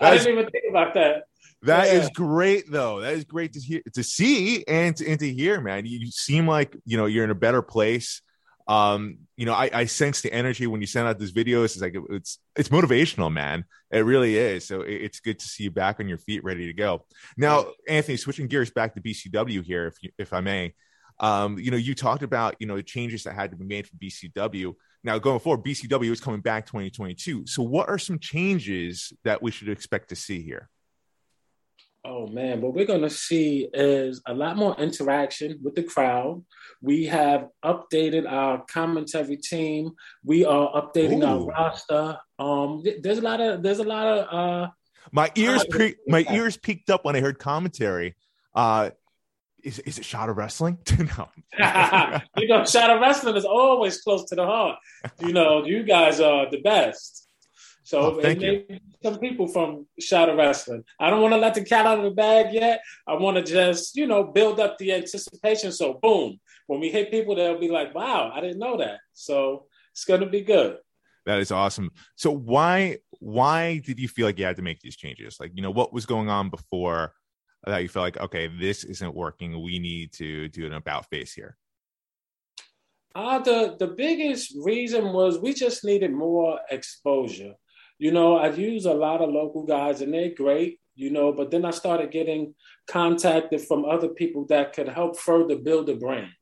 I 0.00 0.16
didn't 0.16 0.32
even 0.32 0.50
think 0.50 0.64
about 0.70 0.94
that. 0.94 1.24
That 1.64 1.88
is 1.88 2.04
Yeah. 2.04 2.10
great, 2.14 2.70
though. 2.70 3.00
That 3.00 3.14
is 3.14 3.24
great 3.24 3.52
to 3.54 3.60
hear, 3.60 3.82
to 3.94 4.02
see, 4.02 4.64
and 4.66 4.96
to, 4.96 5.08
and 5.08 5.18
to 5.20 5.30
hear, 5.32 5.60
man. 5.60 5.86
You, 5.86 5.98
you 5.98 6.10
seem 6.10 6.46
like 6.46 6.76
you 6.84 6.96
know 6.96 7.06
you're 7.06 7.24
in 7.24 7.30
a 7.30 7.34
better 7.34 7.62
place. 7.62 8.22
Um, 8.66 9.18
you 9.36 9.44
know, 9.44 9.52
I, 9.52 9.68
I 9.72 9.84
sense 9.84 10.22
the 10.22 10.32
energy 10.32 10.66
when 10.66 10.80
you 10.80 10.86
send 10.86 11.06
out 11.06 11.18
these 11.18 11.32
videos. 11.32 11.64
It's 11.66 11.80
like 11.82 11.94
it's 12.10 12.38
it's 12.56 12.70
motivational, 12.70 13.30
man. 13.32 13.64
It 13.90 14.00
really 14.06 14.36
is. 14.36 14.66
So 14.66 14.80
it- 14.82 15.02
it's 15.02 15.20
good 15.20 15.38
to 15.38 15.46
see 15.46 15.64
you 15.64 15.70
back 15.70 16.00
on 16.00 16.08
your 16.08 16.18
feet, 16.18 16.42
ready 16.44 16.66
to 16.66 16.72
go. 16.72 17.04
Now, 17.36 17.66
Anthony, 17.88 18.16
switching 18.16 18.46
gears 18.48 18.70
back 18.70 18.94
to 18.94 19.00
BCW 19.02 19.62
here, 19.64 19.86
if 19.86 19.94
you, 20.02 20.10
if 20.18 20.32
I 20.32 20.40
may. 20.40 20.74
Um, 21.20 21.58
you 21.58 21.70
know, 21.70 21.76
you 21.76 21.94
talked 21.94 22.22
about 22.22 22.56
you 22.58 22.66
know 22.66 22.76
the 22.76 22.82
changes 22.82 23.24
that 23.24 23.34
had 23.34 23.50
to 23.50 23.56
be 23.56 23.64
made 23.66 23.86
for 23.86 23.96
BCW. 23.96 24.74
Now, 25.02 25.18
going 25.18 25.40
forward, 25.40 25.62
BCW 25.64 26.10
is 26.10 26.20
coming 26.20 26.40
back 26.40 26.66
2022. 26.66 27.46
So, 27.46 27.62
what 27.62 27.88
are 27.90 27.98
some 27.98 28.18
changes 28.18 29.12
that 29.24 29.42
we 29.42 29.50
should 29.50 29.68
expect 29.68 30.08
to 30.08 30.16
see 30.16 30.40
here? 30.42 30.70
Oh 32.06 32.26
man, 32.26 32.60
what 32.60 32.74
we're 32.74 32.84
gonna 32.84 33.08
see 33.08 33.66
is 33.72 34.20
a 34.26 34.34
lot 34.34 34.58
more 34.58 34.76
interaction 34.78 35.58
with 35.62 35.74
the 35.74 35.82
crowd. 35.82 36.44
We 36.82 37.06
have 37.06 37.48
updated 37.64 38.30
our 38.30 38.62
commentary 38.66 39.38
team. 39.38 39.92
We 40.22 40.44
are 40.44 40.70
updating 40.72 41.22
Ooh. 41.22 41.26
our 41.26 41.46
roster. 41.46 42.18
Um, 42.38 42.84
there's 43.02 43.18
a 43.18 43.22
lot 43.22 43.40
of 43.40 43.62
there's 43.62 43.78
a 43.78 43.84
lot 43.84 44.06
of 44.06 44.34
uh, 44.34 44.68
My 45.12 45.30
ears, 45.34 45.62
Uh, 45.62 45.64
pre- 45.70 45.96
my 46.06 46.26
ears 46.30 46.58
peaked 46.58 46.90
up 46.90 47.06
when 47.06 47.16
I 47.16 47.20
heard 47.20 47.38
commentary. 47.38 48.16
Uh, 48.54 48.90
is 49.62 49.78
is 49.80 49.98
it 49.98 50.04
shot 50.04 50.28
of 50.28 50.36
wrestling? 50.36 50.76
no. 50.98 51.28
you 52.36 52.48
know, 52.48 52.66
Shadow 52.66 53.00
Wrestling 53.00 53.36
is 53.36 53.46
always 53.46 54.02
close 54.02 54.24
to 54.26 54.34
the 54.34 54.44
heart. 54.44 54.78
You 55.20 55.32
know, 55.32 55.64
you 55.64 55.82
guys 55.84 56.20
are 56.20 56.50
the 56.50 56.60
best. 56.60 57.23
So 57.84 58.16
Oh, 58.16 58.18
it 58.18 58.82
some 59.02 59.18
people 59.18 59.46
from 59.46 59.86
Shadow 60.00 60.34
Wrestling. 60.34 60.84
I 60.98 61.10
don't 61.10 61.20
want 61.20 61.34
to 61.34 61.38
let 61.38 61.54
the 61.54 61.64
cat 61.64 61.86
out 61.86 61.98
of 61.98 62.04
the 62.04 62.10
bag 62.10 62.52
yet. 62.52 62.80
I 63.06 63.14
want 63.14 63.36
to 63.36 63.42
just, 63.42 63.94
you 63.94 64.06
know, 64.06 64.24
build 64.24 64.58
up 64.58 64.78
the 64.78 64.92
anticipation. 64.92 65.70
So 65.70 66.00
boom, 66.02 66.40
when 66.66 66.80
we 66.80 66.90
hit 66.90 67.10
people, 67.10 67.34
they'll 67.34 67.60
be 67.60 67.68
like, 67.68 67.94
"Wow, 67.94 68.32
I 68.34 68.40
didn't 68.40 68.58
know 68.58 68.78
that." 68.78 69.00
So 69.12 69.66
it's 69.92 70.06
gonna 70.06 70.28
be 70.28 70.40
good. 70.40 70.78
That 71.26 71.40
is 71.40 71.50
awesome. 71.50 71.90
So 72.16 72.30
why 72.30 72.98
why 73.20 73.78
did 73.78 74.00
you 74.00 74.08
feel 74.08 74.26
like 74.26 74.38
you 74.38 74.46
had 74.46 74.56
to 74.56 74.62
make 74.62 74.80
these 74.80 74.96
changes? 74.96 75.38
Like, 75.38 75.52
you 75.54 75.62
know, 75.62 75.70
what 75.70 75.92
was 75.92 76.06
going 76.06 76.30
on 76.30 76.48
before 76.48 77.12
that 77.66 77.82
you 77.82 77.88
felt 77.88 78.04
like, 78.04 78.20
okay, 78.20 78.46
this 78.46 78.84
isn't 78.84 79.14
working. 79.14 79.62
We 79.62 79.78
need 79.78 80.12
to 80.14 80.48
do 80.48 80.66
an 80.66 80.72
about 80.72 81.08
face 81.10 81.32
here. 81.32 81.56
Uh, 83.14 83.38
the 83.38 83.76
the 83.78 83.86
biggest 83.86 84.54
reason 84.62 85.12
was 85.12 85.38
we 85.38 85.54
just 85.54 85.84
needed 85.84 86.12
more 86.12 86.60
exposure. 86.70 87.54
You 87.98 88.10
know, 88.10 88.36
I've 88.38 88.58
used 88.58 88.86
a 88.86 88.94
lot 88.94 89.20
of 89.20 89.30
local 89.30 89.64
guys 89.64 90.00
and 90.00 90.12
they're 90.12 90.34
great, 90.34 90.80
you 90.94 91.10
know, 91.10 91.32
but 91.32 91.50
then 91.50 91.64
I 91.64 91.70
started 91.70 92.10
getting 92.10 92.54
contacted 92.88 93.60
from 93.62 93.84
other 93.84 94.08
people 94.08 94.46
that 94.46 94.72
could 94.72 94.88
help 94.88 95.18
further 95.18 95.56
build 95.56 95.88
a 95.88 95.96
brand. 95.96 96.32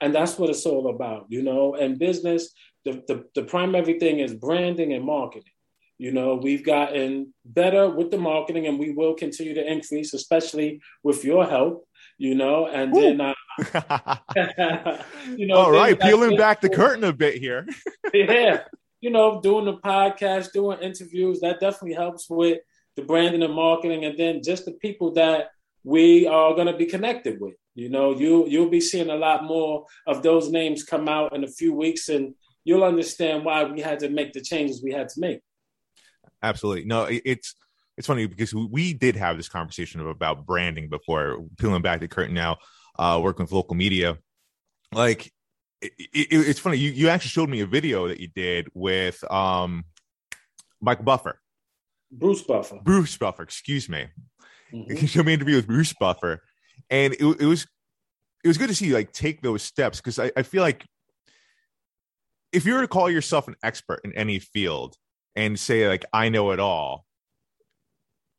And 0.00 0.14
that's 0.14 0.38
what 0.38 0.50
it's 0.50 0.66
all 0.66 0.88
about, 0.88 1.26
you 1.28 1.42
know. 1.42 1.74
And 1.74 1.98
business, 1.98 2.52
the, 2.84 3.02
the, 3.06 3.24
the 3.34 3.44
primary 3.44 3.98
thing 3.98 4.18
is 4.18 4.34
branding 4.34 4.92
and 4.92 5.04
marketing. 5.04 5.52
You 5.98 6.12
know, 6.12 6.34
we've 6.34 6.64
gotten 6.64 7.32
better 7.44 7.88
with 7.88 8.10
the 8.10 8.18
marketing 8.18 8.66
and 8.66 8.78
we 8.78 8.92
will 8.92 9.14
continue 9.14 9.54
to 9.54 9.72
increase, 9.72 10.12
especially 10.12 10.82
with 11.02 11.24
your 11.24 11.46
help, 11.46 11.88
you 12.18 12.34
know, 12.34 12.66
and 12.66 12.94
then 12.94 13.20
uh, 13.20 13.34
you 15.36 15.46
know, 15.46 15.56
All 15.56 15.70
right, 15.70 15.98
like 15.98 16.00
peeling 16.00 16.36
back 16.36 16.60
the 16.60 16.68
curtain 16.68 17.04
a 17.04 17.12
bit 17.12 17.36
here. 17.36 17.66
yeah, 18.14 18.64
you 19.06 19.12
know, 19.12 19.40
doing 19.40 19.66
the 19.66 19.76
podcast, 19.76 20.50
doing 20.50 20.80
interviews, 20.80 21.38
that 21.38 21.60
definitely 21.60 21.94
helps 21.94 22.28
with 22.28 22.58
the 22.96 23.02
branding 23.02 23.44
and 23.44 23.54
marketing, 23.54 24.04
and 24.04 24.18
then 24.18 24.42
just 24.42 24.64
the 24.64 24.72
people 24.72 25.12
that 25.12 25.50
we 25.84 26.26
are 26.26 26.54
going 26.54 26.66
to 26.66 26.76
be 26.76 26.86
connected 26.86 27.40
with. 27.40 27.54
You 27.76 27.88
know, 27.88 28.18
you 28.18 28.48
you'll 28.48 28.68
be 28.68 28.80
seeing 28.80 29.08
a 29.08 29.14
lot 29.14 29.44
more 29.44 29.84
of 30.08 30.24
those 30.24 30.50
names 30.50 30.82
come 30.82 31.08
out 31.08 31.36
in 31.36 31.44
a 31.44 31.46
few 31.46 31.72
weeks, 31.72 32.08
and 32.08 32.34
you'll 32.64 32.82
understand 32.82 33.44
why 33.44 33.62
we 33.62 33.80
had 33.80 34.00
to 34.00 34.08
make 34.08 34.32
the 34.32 34.40
changes 34.40 34.82
we 34.82 34.90
had 34.90 35.08
to 35.10 35.20
make. 35.20 35.40
Absolutely. 36.42 36.84
No, 36.84 37.06
it's 37.08 37.54
it's 37.96 38.08
funny 38.08 38.26
because 38.26 38.52
we- 38.52 38.92
did 38.92 39.14
have 39.14 39.36
this 39.36 39.48
conversation 39.48 40.00
about 40.00 40.46
branding 40.46 40.88
before, 40.88 41.44
peeling 41.58 41.80
back 41.80 42.00
the 42.00 42.08
curtain 42.08 42.34
now, 42.34 42.56
uh, 42.98 43.20
working 43.22 43.44
with 43.44 43.52
local 43.52 43.76
media. 43.76 44.18
Like, 44.90 45.32
it, 45.80 45.92
it, 46.12 46.26
it's 46.30 46.60
funny. 46.60 46.78
You 46.78 46.90
you 46.90 47.08
actually 47.08 47.30
showed 47.30 47.48
me 47.48 47.60
a 47.60 47.66
video 47.66 48.08
that 48.08 48.20
you 48.20 48.28
did 48.28 48.68
with 48.74 49.22
um, 49.30 49.84
Michael 50.80 51.04
Buffer, 51.04 51.40
Bruce 52.10 52.42
Buffer. 52.42 52.78
Bruce 52.82 53.16
Buffer. 53.16 53.42
Excuse 53.42 53.88
me. 53.88 54.06
Mhm. 54.72 55.00
You 55.00 55.06
showed 55.06 55.26
me 55.26 55.34
an 55.34 55.40
interview 55.40 55.56
with 55.56 55.66
Bruce 55.66 55.94
Buffer, 55.98 56.42
and 56.90 57.14
it, 57.14 57.40
it 57.40 57.46
was 57.46 57.66
it 58.44 58.48
was 58.48 58.58
good 58.58 58.68
to 58.68 58.74
see 58.74 58.86
you 58.86 58.94
like 58.94 59.12
take 59.12 59.42
those 59.42 59.62
steps 59.62 59.98
because 59.98 60.18
I, 60.18 60.30
I 60.36 60.42
feel 60.42 60.62
like 60.62 60.84
if 62.52 62.64
you 62.64 62.74
were 62.74 62.80
to 62.80 62.88
call 62.88 63.10
yourself 63.10 63.48
an 63.48 63.56
expert 63.62 64.00
in 64.04 64.12
any 64.12 64.38
field 64.38 64.96
and 65.34 65.58
say 65.58 65.88
like 65.88 66.04
I 66.12 66.28
know 66.28 66.50
it 66.50 66.60
all, 66.60 67.05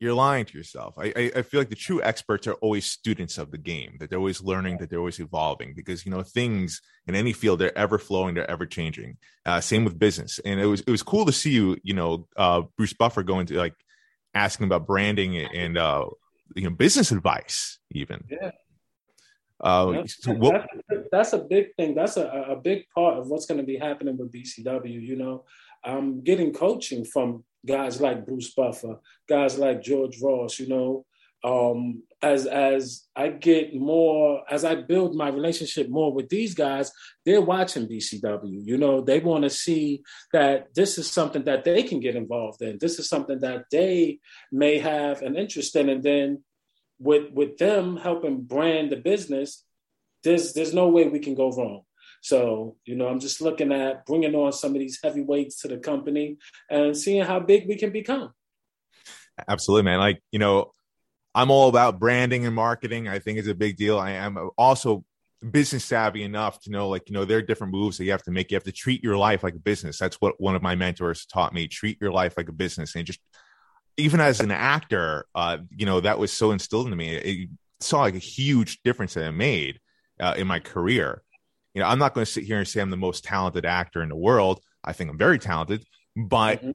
you're 0.00 0.14
lying 0.14 0.44
to 0.44 0.56
yourself. 0.56 0.94
I, 0.96 1.12
I 1.16 1.32
I 1.36 1.42
feel 1.42 1.60
like 1.60 1.70
the 1.70 1.74
true 1.74 2.02
experts 2.02 2.46
are 2.46 2.54
always 2.54 2.86
students 2.86 3.38
of 3.38 3.50
the 3.50 3.58
game, 3.58 3.96
that 3.98 4.10
they're 4.10 4.18
always 4.18 4.42
learning, 4.42 4.78
that 4.78 4.90
they're 4.90 4.98
always 4.98 5.18
evolving 5.18 5.74
because 5.74 6.06
you 6.06 6.12
know 6.12 6.22
things 6.22 6.80
in 7.06 7.14
any 7.14 7.32
field 7.32 7.58
they're 7.58 7.76
ever 7.76 7.98
flowing, 7.98 8.34
they're 8.34 8.50
ever 8.50 8.66
changing. 8.66 9.16
Uh, 9.44 9.60
same 9.60 9.84
with 9.84 9.98
business, 9.98 10.38
and 10.44 10.60
it 10.60 10.66
was 10.66 10.80
it 10.82 10.90
was 10.90 11.02
cool 11.02 11.26
to 11.26 11.32
see 11.32 11.50
you, 11.50 11.76
you 11.82 11.94
know, 11.94 12.28
uh, 12.36 12.62
Bruce 12.76 12.92
Buffer 12.92 13.22
going 13.22 13.46
to 13.46 13.54
like 13.58 13.74
asking 14.34 14.66
about 14.66 14.86
branding 14.86 15.36
and 15.36 15.76
uh, 15.76 16.06
you 16.54 16.64
know 16.64 16.70
business 16.70 17.10
advice 17.10 17.78
even. 17.90 18.24
Yeah. 18.30 18.52
Uh, 19.60 19.90
Yeah, 19.92 20.02
so 20.06 20.32
what, 20.34 20.68
that's, 20.88 21.08
that's 21.10 21.32
a 21.32 21.38
big 21.38 21.74
thing. 21.76 21.94
That's 21.96 22.16
a, 22.16 22.28
a 22.28 22.56
big 22.56 22.84
part 22.94 23.18
of 23.18 23.28
what's 23.28 23.46
going 23.46 23.58
to 23.58 23.66
be 23.66 23.76
happening 23.76 24.16
with 24.16 24.32
BCW. 24.32 25.02
You 25.02 25.16
know, 25.16 25.44
I'm 25.84 26.22
getting 26.22 26.52
coaching 26.52 27.04
from 27.04 27.42
guys 27.66 28.00
like 28.00 28.26
Bruce 28.26 28.52
Buffer, 28.54 29.00
guys 29.28 29.58
like 29.58 29.82
George 29.82 30.20
Ross. 30.22 30.58
You 30.58 30.68
know, 30.68 31.06
um, 31.44 32.02
as 32.20 32.46
as 32.46 33.06
I 33.14 33.28
get 33.28 33.74
more, 33.74 34.42
as 34.50 34.64
I 34.64 34.74
build 34.76 35.14
my 35.14 35.28
relationship 35.28 35.88
more 35.88 36.12
with 36.12 36.28
these 36.28 36.54
guys, 36.54 36.90
they're 37.24 37.40
watching 37.40 37.86
BCW. 37.88 38.60
You 38.64 38.76
know, 38.76 39.00
they 39.00 39.20
want 39.20 39.44
to 39.44 39.50
see 39.50 40.02
that 40.32 40.74
this 40.74 40.98
is 40.98 41.10
something 41.10 41.44
that 41.44 41.64
they 41.64 41.82
can 41.84 42.00
get 42.00 42.16
involved 42.16 42.62
in. 42.62 42.78
This 42.80 42.98
is 42.98 43.08
something 43.08 43.40
that 43.40 43.64
they 43.70 44.18
may 44.50 44.78
have 44.78 45.22
an 45.22 45.36
interest 45.36 45.76
in, 45.76 45.88
and 45.88 46.02
then 46.02 46.42
with 46.98 47.30
with 47.32 47.56
them 47.58 47.96
helping 47.96 48.42
brand 48.42 48.90
the 48.90 48.96
business, 48.96 49.64
there's 50.24 50.52
there's 50.54 50.74
no 50.74 50.88
way 50.88 51.08
we 51.08 51.20
can 51.20 51.34
go 51.34 51.50
wrong. 51.50 51.82
So 52.20 52.76
you 52.84 52.96
know, 52.96 53.08
I'm 53.08 53.20
just 53.20 53.40
looking 53.40 53.72
at 53.72 54.06
bringing 54.06 54.34
on 54.34 54.52
some 54.52 54.72
of 54.72 54.78
these 54.78 54.98
heavyweights 55.02 55.62
to 55.62 55.68
the 55.68 55.78
company 55.78 56.38
and 56.70 56.96
seeing 56.96 57.24
how 57.24 57.40
big 57.40 57.68
we 57.68 57.76
can 57.76 57.90
become. 57.90 58.32
Absolutely, 59.46 59.84
man. 59.84 59.98
Like, 59.98 60.22
you 60.32 60.38
know, 60.38 60.72
I'm 61.34 61.50
all 61.50 61.68
about 61.68 62.00
branding 62.00 62.46
and 62.46 62.54
marketing. 62.54 63.06
I 63.08 63.18
think 63.18 63.38
it's 63.38 63.48
a 63.48 63.54
big 63.54 63.76
deal. 63.76 63.98
I 63.98 64.12
am 64.12 64.50
also 64.58 65.04
business 65.52 65.84
savvy 65.84 66.24
enough 66.24 66.60
to 66.62 66.70
know, 66.70 66.88
like, 66.88 67.08
you 67.08 67.14
know, 67.14 67.24
there 67.24 67.38
are 67.38 67.42
different 67.42 67.72
moves 67.72 67.98
that 67.98 68.04
you 68.04 68.10
have 68.10 68.24
to 68.24 68.30
make. 68.30 68.50
You 68.50 68.56
have 68.56 68.64
to 68.64 68.72
treat 68.72 69.04
your 69.04 69.16
life 69.16 69.42
like 69.42 69.54
a 69.54 69.60
business. 69.60 69.98
That's 69.98 70.20
what 70.20 70.40
one 70.40 70.56
of 70.56 70.62
my 70.62 70.74
mentors 70.74 71.26
taught 71.26 71.54
me. 71.54 71.68
Treat 71.68 71.98
your 72.00 72.10
life 72.10 72.34
like 72.36 72.48
a 72.48 72.52
business. 72.52 72.96
And 72.96 73.06
just 73.06 73.20
even 73.96 74.20
as 74.20 74.40
an 74.40 74.50
actor, 74.50 75.26
uh, 75.34 75.58
you 75.76 75.86
know, 75.86 76.00
that 76.00 76.18
was 76.18 76.32
so 76.32 76.50
instilled 76.50 76.86
into 76.86 76.96
me. 76.96 77.14
It 77.14 77.48
saw 77.80 78.00
like 78.00 78.14
a 78.14 78.18
huge 78.18 78.80
difference 78.82 79.14
that 79.14 79.28
it 79.28 79.32
made 79.32 79.78
uh, 80.18 80.34
in 80.36 80.46
my 80.46 80.58
career. 80.58 81.22
You 81.78 81.84
know, 81.84 81.90
I'm 81.90 82.00
not 82.00 82.12
going 82.12 82.24
to 82.24 82.30
sit 82.30 82.42
here 82.42 82.58
and 82.58 82.66
say 82.66 82.80
I'm 82.80 82.90
the 82.90 82.96
most 82.96 83.22
talented 83.22 83.64
actor 83.64 84.02
in 84.02 84.08
the 84.08 84.16
world. 84.16 84.60
I 84.82 84.92
think 84.92 85.10
I'm 85.10 85.16
very 85.16 85.38
talented, 85.38 85.86
but 86.16 86.60
Mhm. 86.60 86.74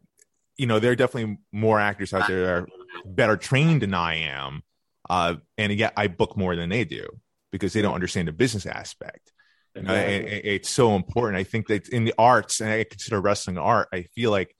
you 0.56 0.66
know, 0.66 0.80
there 0.80 0.94
are 0.94 0.96
definitely 0.96 1.40
more 1.52 1.78
actors 1.78 2.14
out 2.14 2.26
there 2.26 2.46
that 2.46 2.54
are 2.54 2.68
better 3.04 3.36
trained 3.36 3.82
than 3.82 3.94
I 3.94 4.16
am. 4.20 4.62
Uh, 5.10 5.36
and 5.58 5.74
yet 5.74 5.92
I 5.98 6.08
book 6.08 6.38
more 6.38 6.56
than 6.56 6.70
they 6.70 6.86
do 6.86 7.06
because 7.52 7.74
they 7.74 7.82
don't 7.82 7.96
understand 7.96 8.30
the 8.30 8.32
business 8.32 8.66
aspect. 8.66 9.34
You 9.76 9.82
know, 9.82 9.94
and- 9.94 10.26
and 10.26 10.46
it's 10.46 10.70
so 10.70 10.96
important. 10.96 11.38
I 11.38 11.44
think 11.44 11.68
that 11.68 11.90
in 11.90 12.06
the 12.06 12.14
arts, 12.18 12.62
and 12.62 12.70
I 12.72 12.86
consider 12.86 13.20
wrestling 13.20 13.58
art, 13.58 13.90
I 13.92 14.04
feel 14.16 14.32
like 14.32 14.56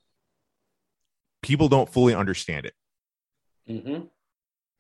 people 1.42 1.70
don't 1.70 1.90
fully 1.90 2.14
understand 2.14 2.66
it. 2.66 2.76
Mhm. 3.70 4.10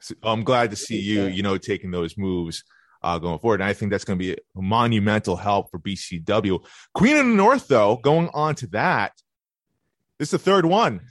So 0.01 0.15
I'm 0.23 0.43
glad 0.43 0.71
to 0.71 0.75
see 0.75 0.99
you, 0.99 1.23
you 1.27 1.41
know, 1.41 1.57
taking 1.57 1.91
those 1.91 2.17
moves 2.17 2.65
uh, 3.03 3.19
going 3.19 3.39
forward. 3.39 3.61
And 3.61 3.69
I 3.69 3.73
think 3.73 3.91
that's 3.91 4.05
going 4.05 4.17
to 4.17 4.23
be 4.23 4.33
a 4.33 4.61
monumental 4.61 5.35
help 5.35 5.69
for 5.69 5.79
BCW. 5.79 6.63
Queen 6.93 7.17
of 7.17 7.25
the 7.25 7.33
North, 7.33 7.67
though, 7.67 7.97
going 7.97 8.29
on 8.33 8.55
to 8.55 8.67
that, 8.67 9.13
this 10.19 10.27
is 10.27 10.31
the 10.31 10.39
third 10.39 10.65
one. 10.65 11.01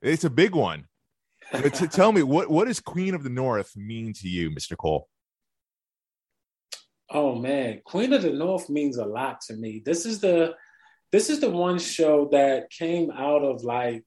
It's 0.00 0.24
a 0.24 0.30
big 0.30 0.54
one. 0.54 0.84
To 1.52 1.88
tell 1.88 2.12
me, 2.12 2.22
what, 2.22 2.50
what 2.50 2.66
does 2.66 2.78
Queen 2.78 3.14
of 3.14 3.22
the 3.22 3.30
North 3.30 3.74
mean 3.74 4.12
to 4.14 4.28
you, 4.28 4.50
Mr. 4.50 4.76
Cole? 4.76 5.08
Oh 7.10 7.34
man, 7.34 7.80
Queen 7.84 8.12
of 8.12 8.20
the 8.20 8.32
North 8.32 8.68
means 8.68 8.98
a 8.98 9.04
lot 9.04 9.40
to 9.42 9.56
me. 9.56 9.82
This 9.82 10.04
is 10.04 10.20
the 10.20 10.54
this 11.10 11.30
is 11.30 11.40
the 11.40 11.48
one 11.48 11.78
show 11.78 12.28
that 12.32 12.68
came 12.68 13.10
out 13.10 13.42
of 13.42 13.64
like 13.64 14.04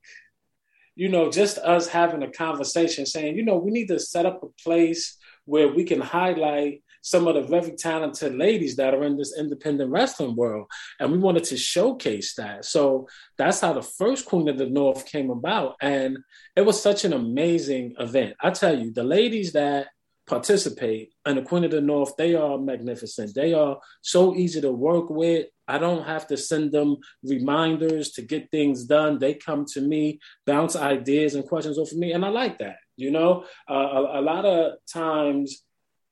you 0.95 1.09
know 1.09 1.31
just 1.31 1.57
us 1.57 1.87
having 1.87 2.21
a 2.21 2.31
conversation 2.31 3.07
saying, 3.07 3.35
you 3.35 3.43
know, 3.43 3.57
we 3.57 3.71
need 3.71 3.87
to 3.87 3.99
set 3.99 4.27
up 4.27 4.43
a 4.43 4.63
place 4.63 5.17
where 5.45 5.67
we 5.67 5.83
can 5.83 5.99
highlight 5.99 6.83
some 7.01 7.27
of 7.27 7.35
the 7.35 7.41
very 7.41 7.71
talented 7.71 8.35
ladies 8.35 8.75
that 8.75 8.93
are 8.93 9.03
in 9.03 9.17
this 9.17 9.37
independent 9.37 9.91
wrestling 9.91 10.35
world 10.35 10.67
and 10.99 11.11
we 11.11 11.17
wanted 11.17 11.43
to 11.43 11.57
showcase 11.57 12.35
that. 12.35 12.65
So 12.65 13.07
that's 13.37 13.61
how 13.61 13.73
the 13.73 13.81
first 13.81 14.25
Queen 14.25 14.47
of 14.47 14.57
the 14.57 14.69
North 14.69 15.05
came 15.05 15.29
about 15.29 15.75
and 15.81 16.17
it 16.55 16.61
was 16.61 16.81
such 16.81 17.05
an 17.05 17.13
amazing 17.13 17.95
event. 17.99 18.35
I 18.39 18.51
tell 18.51 18.77
you, 18.77 18.91
the 18.91 19.03
ladies 19.03 19.53
that 19.53 19.87
participate 20.27 21.11
in 21.25 21.35
the 21.35 21.41
Queen 21.41 21.63
of 21.63 21.71
the 21.71 21.81
North, 21.81 22.15
they 22.15 22.35
are 22.35 22.57
magnificent. 22.57 23.35
They 23.35 23.53
are 23.53 23.79
so 24.01 24.35
easy 24.35 24.61
to 24.61 24.71
work 24.71 25.09
with. 25.09 25.47
I 25.67 25.77
don't 25.77 26.05
have 26.05 26.27
to 26.27 26.37
send 26.37 26.71
them 26.71 26.97
reminders 27.23 28.11
to 28.13 28.21
get 28.21 28.51
things 28.51 28.85
done. 28.85 29.19
They 29.19 29.33
come 29.33 29.65
to 29.73 29.81
me, 29.81 30.19
bounce 30.45 30.75
ideas 30.75 31.35
and 31.35 31.45
questions 31.45 31.77
off 31.77 31.91
of 31.91 31.97
me, 31.97 32.13
and 32.13 32.23
I 32.23 32.29
like 32.29 32.59
that. 32.59 32.77
You 32.95 33.11
know, 33.11 33.45
uh, 33.69 33.73
a, 33.73 34.19
a 34.19 34.21
lot 34.21 34.45
of 34.45 34.73
times 34.91 35.63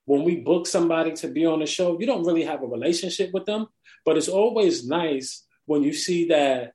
when 0.10 0.24
we 0.24 0.36
book 0.50 0.66
somebody 0.66 1.12
to 1.22 1.28
be 1.28 1.46
on 1.46 1.60
the 1.60 1.68
show, 1.78 1.88
you 2.00 2.08
don't 2.08 2.26
really 2.30 2.44
have 2.52 2.64
a 2.64 2.68
relationship 2.78 3.30
with 3.36 3.46
them, 3.46 3.68
but 4.06 4.18
it's 4.18 4.28
always 4.42 4.76
nice 4.88 5.46
when 5.68 5.84
you 5.84 5.94
see 5.94 6.22
that 6.30 6.74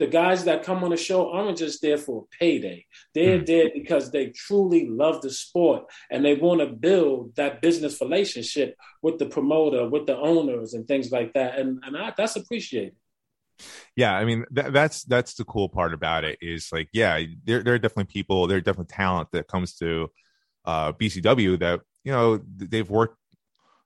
the 0.00 0.06
guys 0.08 0.44
that 0.44 0.64
come 0.64 0.82
on 0.82 0.90
the 0.90 0.96
show 0.96 1.30
aren't 1.30 1.58
just 1.58 1.80
there 1.82 1.98
for 1.98 2.16
a 2.24 2.26
payday. 2.38 2.84
They're 3.14 3.38
Mm. 3.40 3.46
there 3.46 3.68
because 3.80 4.10
they 4.10 4.24
truly 4.46 4.82
love 5.02 5.16
the 5.22 5.30
sport 5.30 5.82
and 6.10 6.24
they 6.24 6.34
want 6.34 6.60
to 6.62 6.66
build 6.88 7.36
that 7.36 7.60
business 7.66 8.00
relationship 8.00 8.70
with 9.04 9.16
the 9.20 9.26
promoter, 9.26 9.82
with 9.94 10.06
the 10.06 10.16
owners, 10.16 10.74
and 10.74 10.88
things 10.88 11.08
like 11.16 11.30
that. 11.34 11.58
And 11.60 11.68
and 11.84 11.96
I, 11.96 12.12
that's 12.18 12.36
appreciated. 12.42 12.96
yeah 14.02 14.12
i 14.20 14.24
mean 14.28 14.40
that, 14.56 14.68
that's 14.72 14.98
that's 15.14 15.34
the 15.34 15.44
cool 15.52 15.68
part 15.78 15.92
about 15.98 16.22
it 16.30 16.36
is 16.40 16.62
like 16.76 16.88
yeah 17.00 17.14
there, 17.46 17.62
there 17.64 17.74
are 17.74 17.82
definitely 17.84 18.10
people 18.18 18.38
there 18.46 18.56
are 18.60 18.66
definitely 18.68 18.94
talent 19.02 19.28
that 19.32 19.46
comes 19.54 19.70
to 19.82 19.88
uh 20.70 20.90
bcw 21.00 21.58
that 21.64 21.78
you 22.04 22.12
know 22.12 22.40
they've 22.56 22.88
worked 22.88 23.16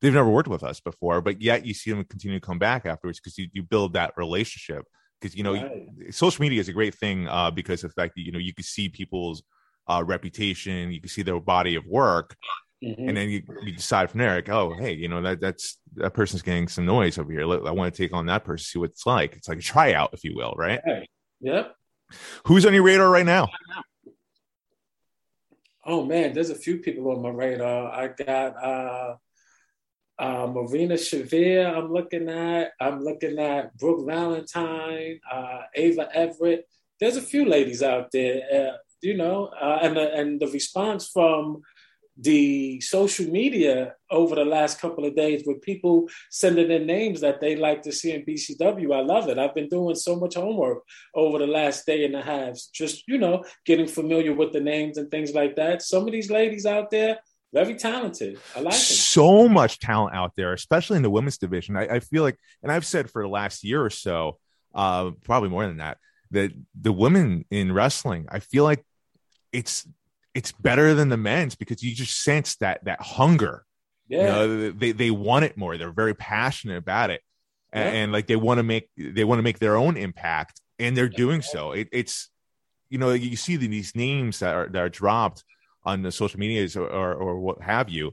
they've 0.00 0.14
never 0.14 0.28
worked 0.28 0.48
with 0.48 0.62
us 0.62 0.80
before 0.80 1.20
but 1.20 1.40
yet 1.40 1.64
you 1.66 1.74
see 1.74 1.90
them 1.90 2.04
continue 2.04 2.38
to 2.38 2.46
come 2.46 2.58
back 2.58 2.86
afterwards 2.86 3.20
because 3.20 3.38
you, 3.38 3.48
you 3.52 3.62
build 3.62 3.94
that 3.94 4.12
relationship 4.16 4.84
because 5.20 5.34
you 5.36 5.42
know 5.42 5.54
Right. 5.54 5.88
social 6.10 6.42
media 6.42 6.60
is 6.60 6.68
a 6.68 6.72
great 6.72 6.94
thing 6.94 7.28
uh 7.28 7.50
because 7.50 7.84
of 7.84 7.90
the 7.94 8.00
fact 8.00 8.14
that 8.16 8.22
you 8.22 8.32
know 8.32 8.38
you 8.38 8.54
can 8.54 8.64
see 8.64 8.88
people's 8.88 9.42
uh 9.88 10.02
reputation 10.04 10.90
you 10.92 11.00
can 11.00 11.08
see 11.08 11.22
their 11.22 11.40
body 11.40 11.74
of 11.76 11.84
work 11.86 12.36
Mhm. 12.82 13.08
and 13.08 13.16
then 13.16 13.30
you, 13.30 13.42
you 13.62 13.72
decide 13.72 14.10
from 14.10 14.18
there 14.20 14.34
like 14.34 14.48
oh 14.50 14.74
hey 14.78 14.92
you 14.92 15.08
know 15.08 15.22
that 15.22 15.40
that's 15.40 15.78
that 15.94 16.12
person's 16.12 16.42
getting 16.42 16.68
some 16.68 16.84
noise 16.84 17.16
over 17.18 17.32
here 17.32 17.42
i 17.66 17.70
want 17.70 17.94
to 17.94 18.02
take 18.02 18.12
on 18.12 18.26
that 18.26 18.44
person 18.44 18.64
see 18.64 18.78
what 18.78 18.90
it's 18.90 19.06
like 19.06 19.36
it's 19.36 19.48
like 19.48 19.58
a 19.58 19.62
tryout 19.62 20.10
if 20.12 20.22
you 20.24 20.34
will 20.34 20.52
right 20.58 20.80
Right. 20.86 21.08
Yep. 21.40 21.74
who's 22.46 22.66
on 22.66 22.74
your 22.74 22.82
radar 22.82 23.08
right 23.08 23.24
now 23.24 23.48
Oh 25.86 26.04
man, 26.04 26.32
there's 26.32 26.50
a 26.50 26.54
few 26.54 26.78
people 26.78 27.10
on 27.10 27.22
my 27.22 27.28
radar. 27.28 27.92
I 27.92 28.08
got 28.08 28.56
uh, 28.62 29.16
uh, 30.18 30.46
Marina 30.46 30.94
Shafir. 30.94 31.74
I'm 31.76 31.92
looking 31.92 32.28
at. 32.28 32.72
I'm 32.80 33.02
looking 33.02 33.38
at 33.38 33.76
Brooke 33.76 34.06
Valentine, 34.06 35.20
uh, 35.30 35.62
Ava 35.74 36.08
Everett. 36.14 36.66
There's 37.00 37.16
a 37.16 37.22
few 37.22 37.44
ladies 37.44 37.82
out 37.82 38.10
there, 38.12 38.42
uh, 38.54 38.76
you 39.02 39.16
know, 39.16 39.46
uh, 39.60 39.80
and 39.82 39.96
the, 39.96 40.14
and 40.14 40.40
the 40.40 40.46
response 40.46 41.08
from 41.08 41.60
the 42.16 42.80
social 42.80 43.26
media 43.26 43.94
over 44.10 44.36
the 44.36 44.44
last 44.44 44.80
couple 44.80 45.04
of 45.04 45.16
days 45.16 45.42
with 45.44 45.60
people 45.62 46.08
sending 46.30 46.70
in 46.70 46.86
names 46.86 47.20
that 47.20 47.40
they 47.40 47.56
like 47.56 47.82
to 47.82 47.92
see 47.92 48.12
in 48.12 48.24
BCW. 48.24 48.94
I 48.94 49.00
love 49.00 49.28
it. 49.28 49.38
I've 49.38 49.54
been 49.54 49.68
doing 49.68 49.96
so 49.96 50.14
much 50.14 50.34
homework 50.36 50.84
over 51.14 51.38
the 51.38 51.46
last 51.48 51.86
day 51.86 52.04
and 52.04 52.14
a 52.14 52.22
half, 52.22 52.56
just, 52.72 53.02
you 53.08 53.18
know, 53.18 53.44
getting 53.66 53.88
familiar 53.88 54.32
with 54.32 54.52
the 54.52 54.60
names 54.60 54.96
and 54.96 55.10
things 55.10 55.34
like 55.34 55.56
that. 55.56 55.82
Some 55.82 56.06
of 56.06 56.12
these 56.12 56.30
ladies 56.30 56.66
out 56.66 56.90
there 56.90 57.18
Very 57.52 57.76
talented. 57.76 58.38
I 58.56 58.60
like 58.60 58.74
him. 58.74 58.80
so 58.80 59.48
much 59.48 59.78
talent 59.78 60.14
out 60.14 60.32
there, 60.36 60.52
especially 60.52 60.96
in 60.96 61.02
the 61.02 61.10
women's 61.10 61.38
division. 61.38 61.76
I, 61.76 61.86
I 61.86 62.00
feel 62.00 62.24
like, 62.24 62.36
and 62.62 62.72
I've 62.72 62.84
said 62.84 63.10
for 63.10 63.22
the 63.22 63.28
last 63.28 63.62
year 63.62 63.84
or 63.84 63.90
so, 63.90 64.38
uh, 64.74 65.12
probably 65.22 65.50
more 65.50 65.64
than 65.66 65.76
that, 65.76 65.98
that 66.32 66.50
the 66.80 66.92
women 66.92 67.44
in 67.50 67.72
wrestling, 67.72 68.26
I 68.28 68.40
feel 68.40 68.64
like 68.64 68.84
it's 69.52 69.86
it's 70.34 70.52
better 70.52 70.94
than 70.94 71.08
the 71.08 71.16
men's 71.16 71.54
because 71.54 71.82
you 71.82 71.94
just 71.94 72.22
sense 72.22 72.56
that 72.56 72.84
that 72.84 73.00
hunger. 73.00 73.64
Yeah. 74.08 74.18
You 74.20 74.26
know, 74.26 74.70
they 74.72 74.92
they 74.92 75.10
want 75.10 75.44
it 75.44 75.56
more. 75.56 75.76
They're 75.78 75.92
very 75.92 76.14
passionate 76.14 76.76
about 76.76 77.10
it, 77.10 77.22
and, 77.72 77.84
Yeah. 77.94 78.00
and 78.00 78.12
like 78.12 78.26
they 78.26 78.36
want 78.36 78.58
to 78.58 78.62
make 78.62 78.90
they 78.96 79.24
want 79.24 79.38
to 79.38 79.42
make 79.42 79.58
their 79.58 79.76
own 79.76 79.96
impact, 79.96 80.60
and 80.78 80.96
they're 80.96 81.08
doing 81.08 81.40
so. 81.42 81.72
It, 81.72 81.88
it's 81.92 82.30
you 82.90 82.98
know 82.98 83.12
you 83.12 83.36
see 83.36 83.56
these 83.56 83.94
names 83.96 84.40
that 84.40 84.54
are 84.54 84.68
that 84.68 84.80
are 84.82 84.88
dropped 84.90 85.42
on 85.84 86.02
the 86.02 86.12
social 86.12 86.38
medias 86.40 86.76
or, 86.76 86.86
or 86.86 87.14
or 87.14 87.38
what 87.38 87.62
have 87.62 87.88
you. 87.88 88.12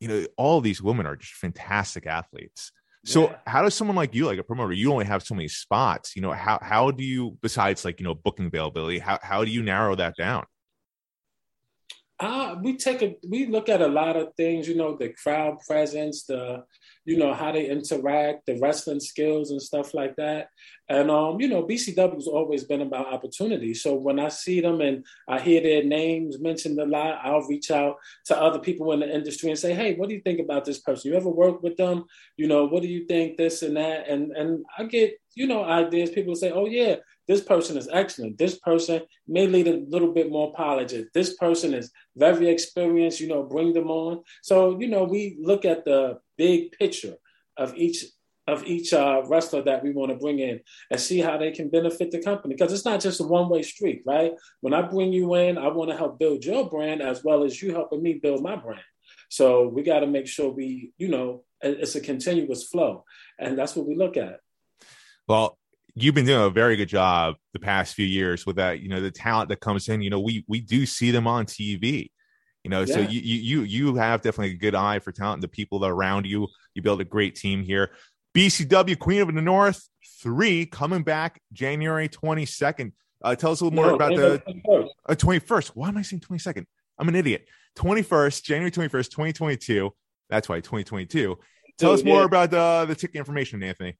You 0.00 0.08
know, 0.08 0.26
all 0.36 0.60
these 0.60 0.82
women 0.82 1.06
are 1.06 1.16
just 1.16 1.34
fantastic 1.34 2.06
athletes. 2.06 2.72
So 3.06 3.30
Yeah. 3.30 3.36
how 3.46 3.62
does 3.62 3.74
someone 3.74 3.96
like 3.96 4.14
you, 4.14 4.26
like 4.26 4.38
a 4.38 4.42
promoter, 4.42 4.72
you 4.72 4.90
only 4.92 5.04
have 5.04 5.22
so 5.22 5.34
many 5.34 5.48
spots, 5.48 6.16
you 6.16 6.22
know, 6.22 6.32
how 6.32 6.58
how 6.60 6.90
do 6.90 7.04
you 7.04 7.38
besides 7.42 7.84
like, 7.84 8.00
you 8.00 8.04
know, 8.04 8.14
booking 8.14 8.46
availability, 8.46 8.98
how 8.98 9.18
how 9.22 9.44
do 9.44 9.50
you 9.50 9.62
narrow 9.62 9.94
that 9.94 10.16
down? 10.16 10.44
Uh, 12.20 12.54
we 12.62 12.76
take 12.76 13.02
a 13.02 13.16
we 13.28 13.46
look 13.46 13.68
at 13.68 13.82
a 13.82 13.88
lot 13.88 14.16
of 14.16 14.32
things, 14.36 14.68
you 14.68 14.76
know, 14.76 14.96
the 14.96 15.12
crowd 15.20 15.58
presence, 15.66 16.24
the 16.24 16.62
you 17.04 17.16
know 17.18 17.34
how 17.34 17.50
they 17.50 17.68
interact, 17.68 18.46
the 18.46 18.56
wrestling 18.60 19.00
skills 19.00 19.50
and 19.50 19.60
stuff 19.60 19.92
like 19.94 20.14
that. 20.14 20.48
And 20.88 21.10
um, 21.10 21.40
you 21.40 21.48
know, 21.48 21.64
BCW 21.64 22.14
has 22.14 22.28
always 22.28 22.62
been 22.64 22.82
about 22.82 23.12
opportunity. 23.12 23.74
So 23.74 23.94
when 23.94 24.20
I 24.20 24.28
see 24.28 24.60
them 24.60 24.80
and 24.80 25.04
I 25.28 25.40
hear 25.40 25.60
their 25.60 25.82
names 25.82 26.38
mentioned 26.38 26.78
a 26.78 26.86
lot, 26.86 27.18
I'll 27.24 27.42
reach 27.48 27.72
out 27.72 27.96
to 28.26 28.40
other 28.40 28.60
people 28.60 28.92
in 28.92 29.00
the 29.00 29.12
industry 29.12 29.50
and 29.50 29.58
say, 29.58 29.74
"Hey, 29.74 29.96
what 29.96 30.08
do 30.08 30.14
you 30.14 30.20
think 30.20 30.38
about 30.38 30.64
this 30.64 30.78
person? 30.78 31.10
You 31.10 31.16
ever 31.16 31.28
work 31.30 31.64
with 31.64 31.76
them? 31.76 32.04
You 32.36 32.46
know, 32.46 32.64
what 32.66 32.82
do 32.82 32.88
you 32.88 33.06
think 33.06 33.36
this 33.36 33.62
and 33.62 33.76
that?" 33.76 34.08
And 34.08 34.30
and 34.32 34.64
I 34.78 34.84
get 34.84 35.18
you 35.34 35.48
know 35.48 35.64
ideas. 35.64 36.10
People 36.10 36.36
say, 36.36 36.52
"Oh 36.52 36.66
yeah, 36.66 36.96
this 37.26 37.42
person 37.42 37.76
is 37.76 37.88
excellent. 37.92 38.38
This 38.38 38.58
person 38.58 39.02
may 39.26 39.46
need 39.46 39.68
a 39.68 39.84
little 39.88 40.12
bit 40.12 40.30
more 40.30 40.52
polish. 40.54 40.92
This 41.12 41.36
person 41.36 41.74
is 41.74 41.90
very 42.16 42.48
experienced, 42.48 43.20
you 43.20 43.28
know, 43.28 43.42
bring 43.42 43.72
them 43.72 43.90
on. 43.90 44.22
So, 44.42 44.78
you 44.78 44.88
know, 44.88 45.04
we 45.04 45.38
look 45.40 45.64
at 45.64 45.84
the 45.84 46.18
big 46.36 46.72
picture 46.72 47.14
of 47.56 47.74
each 47.76 48.04
of 48.46 48.62
each 48.66 48.92
uh, 48.92 49.22
wrestler 49.26 49.62
that 49.62 49.82
we 49.82 49.90
want 49.90 50.12
to 50.12 50.18
bring 50.18 50.38
in 50.38 50.60
and 50.90 51.00
see 51.00 51.18
how 51.18 51.38
they 51.38 51.50
can 51.50 51.70
benefit 51.70 52.10
the 52.10 52.20
company 52.20 52.54
because 52.54 52.74
it's 52.74 52.84
not 52.84 53.00
just 53.00 53.20
a 53.20 53.24
one 53.24 53.48
way 53.48 53.62
street, 53.62 54.02
right? 54.04 54.32
When 54.60 54.74
I 54.74 54.82
bring 54.82 55.14
you 55.14 55.34
in, 55.34 55.56
I 55.56 55.68
want 55.68 55.90
to 55.90 55.96
help 55.96 56.18
build 56.18 56.44
your 56.44 56.68
brand 56.68 57.00
as 57.00 57.24
well 57.24 57.44
as 57.44 57.62
you 57.62 57.72
helping 57.72 58.02
me 58.02 58.20
build 58.22 58.42
my 58.42 58.56
brand. 58.56 58.82
So 59.30 59.68
we 59.68 59.82
got 59.82 60.00
to 60.00 60.06
make 60.06 60.26
sure 60.26 60.50
we, 60.50 60.92
you 60.98 61.08
know, 61.08 61.44
it's 61.62 61.94
a 61.94 62.00
continuous 62.00 62.68
flow, 62.68 63.04
and 63.38 63.58
that's 63.58 63.74
what 63.74 63.86
we 63.86 63.96
look 63.96 64.18
at. 64.18 64.40
Well, 65.26 65.58
you've 65.96 66.14
been 66.14 66.26
doing 66.26 66.44
a 66.44 66.50
very 66.50 66.76
good 66.76 66.88
job 66.88 67.36
the 67.52 67.58
past 67.60 67.94
few 67.94 68.06
years 68.06 68.44
with 68.44 68.56
that, 68.56 68.80
you 68.80 68.88
know, 68.88 69.00
the 69.00 69.10
talent 69.10 69.48
that 69.48 69.60
comes 69.60 69.88
in, 69.88 70.02
you 70.02 70.10
know, 70.10 70.20
we 70.20 70.44
we 70.48 70.60
do 70.60 70.86
see 70.86 71.10
them 71.10 71.26
on 71.26 71.46
TV. 71.46 72.10
You 72.64 72.70
know, 72.70 72.84
so 72.86 73.00
Yeah. 73.00 73.08
you 73.08 73.20
you 73.20 73.40
you 73.40 73.62
you 73.62 73.94
have 73.96 74.22
definitely 74.22 74.54
a 74.54 74.58
good 74.58 74.74
eye 74.74 74.98
for 74.98 75.12
talent, 75.12 75.36
and 75.36 75.42
the 75.42 75.48
people 75.48 75.78
that 75.80 75.88
are 75.88 75.94
around 75.94 76.26
you. 76.26 76.48
You 76.74 76.82
build 76.82 77.00
a 77.00 77.04
great 77.04 77.36
team 77.36 77.62
here. 77.62 77.90
BCW 78.34 78.98
Queen 78.98 79.20
of 79.20 79.32
the 79.32 79.40
North 79.42 79.86
3 80.22 80.66
coming 80.66 81.02
back 81.02 81.40
January 81.52 82.08
22nd. 82.08 82.92
Uh, 83.22 83.36
tell 83.36 83.52
us 83.52 83.60
a 83.60 83.64
little 83.64 83.76
more 83.76 83.88
No, 83.88 83.94
about 83.94 84.12
and 84.12 84.20
the 84.20 84.42
the- 84.46 84.88
uh, 85.08 85.14
21st. 85.14 85.68
Why 85.74 85.88
am 85.88 85.96
I 85.96 86.02
saying 86.02 86.20
22nd? 86.20 86.64
I'm 86.98 87.08
an 87.08 87.14
idiot. 87.14 87.46
21st, 87.76 88.42
January 88.42 88.70
21st, 88.70 89.10
2022. 89.10 89.90
That's 90.30 90.48
why 90.48 90.56
2022. 90.60 91.38
Tell 91.78 91.92
us 91.92 92.02
more 92.02 92.20
yeah. 92.20 92.24
about 92.24 92.54
uh, 92.54 92.84
the 92.86 92.94
ticket 92.94 93.16
information, 93.16 93.62
Anthony. 93.62 93.96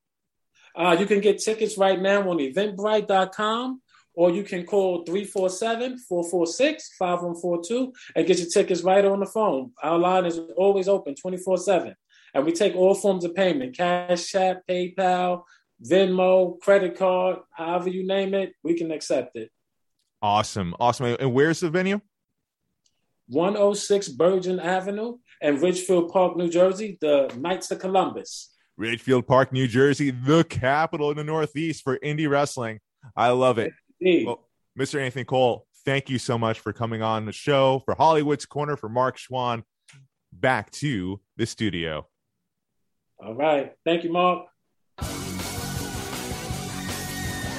Uh, 0.74 0.96
you 0.98 1.06
can 1.06 1.20
get 1.20 1.38
tickets 1.38 1.78
right 1.78 2.00
now 2.00 2.28
on 2.28 2.38
eventbrite.com 2.38 3.80
or 4.14 4.30
you 4.30 4.44
can 4.44 4.64
call 4.64 5.04
347-446-5142 5.04 7.92
and 8.16 8.26
get 8.26 8.38
your 8.38 8.48
tickets 8.48 8.82
right 8.82 9.04
on 9.04 9.20
the 9.20 9.26
phone. 9.26 9.72
Our 9.82 9.98
line 9.98 10.24
is 10.24 10.40
always 10.56 10.88
open 10.88 11.14
24-7. 11.14 11.94
And 12.32 12.44
we 12.44 12.52
take 12.52 12.74
all 12.74 12.94
forms 12.94 13.24
of 13.24 13.34
payment, 13.34 13.76
Cash 13.76 14.34
App, 14.34 14.62
PayPal, 14.68 15.42
Venmo, 15.84 16.58
credit 16.60 16.96
card, 16.96 17.38
however 17.50 17.88
you 17.88 18.06
name 18.06 18.34
it, 18.34 18.54
we 18.62 18.74
can 18.74 18.90
accept 18.90 19.36
it. 19.36 19.50
Awesome. 20.22 20.74
Awesome. 20.80 21.16
And 21.20 21.32
where's 21.32 21.60
the 21.60 21.70
venue? 21.70 22.00
106 23.28 24.08
Bergen 24.08 24.60
Avenue 24.60 25.18
in 25.40 25.60
Ridgefield 25.60 26.12
Park, 26.12 26.36
New 26.36 26.48
Jersey, 26.48 26.98
the 27.00 27.32
Knights 27.36 27.70
of 27.70 27.78
Columbus. 27.78 28.53
Ridgefield 28.76 29.26
Park, 29.26 29.52
New 29.52 29.66
Jersey, 29.68 30.10
the 30.10 30.44
capital 30.44 31.10
in 31.10 31.16
the 31.16 31.24
Northeast 31.24 31.82
for 31.84 31.98
indie 31.98 32.28
wrestling. 32.28 32.80
I 33.16 33.30
love 33.30 33.58
it. 33.58 33.72
Well, 34.00 34.48
Mr. 34.78 35.00
Anthony 35.00 35.24
Cole, 35.24 35.66
thank 35.84 36.10
you 36.10 36.18
so 36.18 36.36
much 36.36 36.60
for 36.60 36.72
coming 36.72 37.00
on 37.02 37.26
the 37.26 37.32
show. 37.32 37.82
For 37.84 37.94
Hollywood's 37.94 38.46
Corner, 38.46 38.76
for 38.76 38.88
Mark 38.88 39.16
Schwann, 39.16 39.62
back 40.32 40.70
to 40.72 41.20
the 41.36 41.46
studio. 41.46 42.06
all 43.24 43.34
right. 43.34 43.72
Thank 43.84 44.04
you, 44.04 44.12
Mark. 44.12 44.46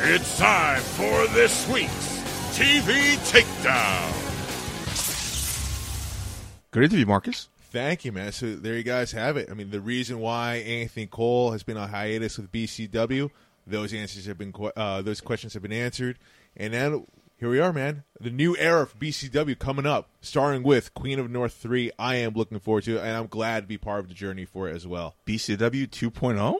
It's 0.07 0.38
time 0.38 0.82
for 0.82 1.26
this 1.34 1.68
week's 1.70 2.20
TV 2.57 3.16
Takedown. 3.32 4.11
Good 6.72 6.84
interview, 6.84 7.05
Marcus. 7.05 7.47
Thank 7.76 8.06
you, 8.06 8.14
man. 8.14 8.32
So 8.32 8.56
there 8.56 8.78
you 8.78 8.84
guys 8.84 9.12
have 9.12 9.36
it. 9.36 9.50
I 9.52 9.54
mean, 9.54 9.70
the 9.70 9.82
reason 9.82 10.20
why 10.20 10.56
Anthony 10.56 11.08
Cole 11.08 11.52
has 11.52 11.62
been 11.62 11.76
on 11.76 11.90
hiatus 11.90 12.38
with 12.38 12.50
BCW, 12.50 13.30
those 13.68 13.94
answers 13.94 14.26
have 14.28 14.38
been, 14.38 14.54
uh, 14.78 15.02
those 15.02 15.20
questions 15.20 15.54
have 15.56 15.62
been 15.62 15.74
answered, 15.74 16.18
and 16.56 16.72
now 16.72 17.04
here 17.38 17.50
we 17.50 17.60
are, 17.60 17.74
man. 17.74 18.04
The 18.22 18.30
new 18.30 18.56
era 18.56 18.88
for 18.88 18.96
BCW 18.96 19.60
coming 19.60 19.86
up, 19.86 20.08
starting 20.22 20.64
with 20.64 20.94
Queen 20.94 21.20
of 21.20 21.30
North 21.30 21.52
three. 21.54 21.92
I 22.00 22.16
am 22.16 22.34
looking 22.34 22.60
forward 22.60 22.86
to, 22.86 22.96
it, 22.96 23.02
and 23.02 23.10
I'm 23.18 23.28
glad 23.28 23.64
to 23.64 23.68
be 23.68 23.78
part 23.78 24.00
of 24.00 24.08
the 24.08 24.14
journey 24.14 24.46
for 24.46 24.70
it 24.70 24.76
as 24.78 24.88
well. 24.88 25.16
BCW 25.26 25.86
2.0? 25.90 26.60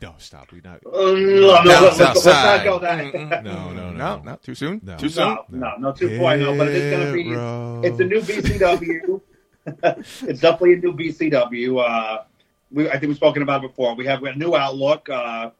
No, 0.00 0.14
stop. 0.18 0.50
We 0.50 0.60
not. 0.64 0.80
Oh, 0.84 1.14
no, 1.14 1.62
no, 1.62 1.62
let's, 1.62 1.98
let's 2.00 2.00
not 2.00 2.16
side. 2.16 2.64
go 2.64 2.80
that. 2.80 3.14
No, 3.14 3.40
no, 3.42 3.72
no, 3.72 3.90
No, 3.90 3.92
no. 3.92 4.22
not 4.22 4.42
too 4.42 4.56
soon. 4.56 4.80
No. 4.82 4.96
Too 4.96 5.08
soon. 5.08 5.24
No, 5.24 5.44
no, 5.50 5.76
no 5.78 5.92
2.0, 5.92 6.58
but 6.58 6.66
it 6.66 6.74
is 6.74 6.90
going 6.96 7.06
to 7.06 7.12
be. 7.12 7.22
Hero. 7.22 7.80
It's 7.84 8.00
a 8.00 8.04
new 8.04 8.20
BCW. 8.20 9.20
It's 9.66 10.40
definitely 10.40 10.74
a 10.74 10.76
new 10.76 10.92
BCW. 10.92 11.82
Uh, 11.86 12.22
we, 12.70 12.88
I 12.88 12.92
think 12.92 13.04
we've 13.08 13.16
spoken 13.16 13.42
about 13.42 13.62
it 13.64 13.68
before. 13.68 13.94
We 13.94 14.06
have 14.06 14.22
a 14.24 14.34
new 14.34 14.54
outlook. 14.56 15.08
Uh, 15.08 15.50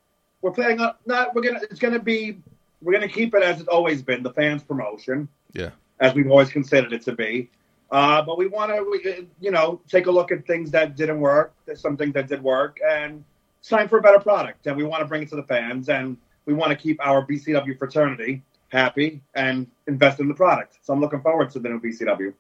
we're 0.40 0.50
planning 0.53 0.80
on 0.80 0.94
not. 1.07 1.34
We're 1.34 1.42
gonna. 1.42 1.61
It's 1.70 1.78
gonna 1.80 1.98
be. 1.98 2.38
We're 2.80 2.92
gonna 2.92 3.09
keep 3.09 3.34
it 3.34 3.42
as 3.42 3.61
it's 3.61 3.68
always 3.68 4.03
been, 4.03 4.22
the 4.24 4.32
fans 4.32 4.62
promotion, 4.62 5.28
Yeah. 5.53 5.70
as 6.00 6.14
we've 6.14 6.28
always 6.30 6.50
considered 6.50 6.92
it 6.92 7.03
to 7.03 7.12
be. 7.12 7.48
Uh, 7.92 8.22
but 8.22 8.38
we 8.38 8.46
want 8.48 8.72
to, 8.72 9.26
you 9.40 9.50
know, 9.50 9.80
take 9.86 10.07
a 10.07 10.11
look 10.11 10.32
at 10.32 10.44
things 10.46 10.70
that 10.72 10.96
didn't 10.96 11.20
work, 11.20 11.53
some 11.74 11.96
things 11.96 12.14
that 12.14 12.26
did 12.26 12.42
work, 12.42 12.78
and 12.84 13.22
it's 13.61 13.68
time 13.68 13.86
for 13.88 13.98
a 13.98 14.03
better 14.03 14.18
product. 14.18 14.66
And 14.66 14.76
we 14.76 14.82
want 14.82 15.03
to 15.03 15.07
bring 15.07 15.22
it 15.22 15.28
to 15.28 15.36
the 15.36 15.42
fans, 15.44 15.90
and 15.90 16.16
we 16.46 16.55
want 16.55 16.70
to 16.70 16.76
keep 16.76 16.98
our 17.07 17.24
BCW 17.24 17.78
fraternity 17.78 18.42
happy 18.70 19.20
and 19.34 19.66
invest 19.86 20.18
in 20.18 20.26
the 20.26 20.34
product. 20.34 20.78
So 20.82 20.92
I'm 20.94 21.00
looking 21.00 21.20
forward 21.20 21.50
to 21.50 21.61
the 21.61 21.68
new 21.68 21.78
BCW. 21.80 22.32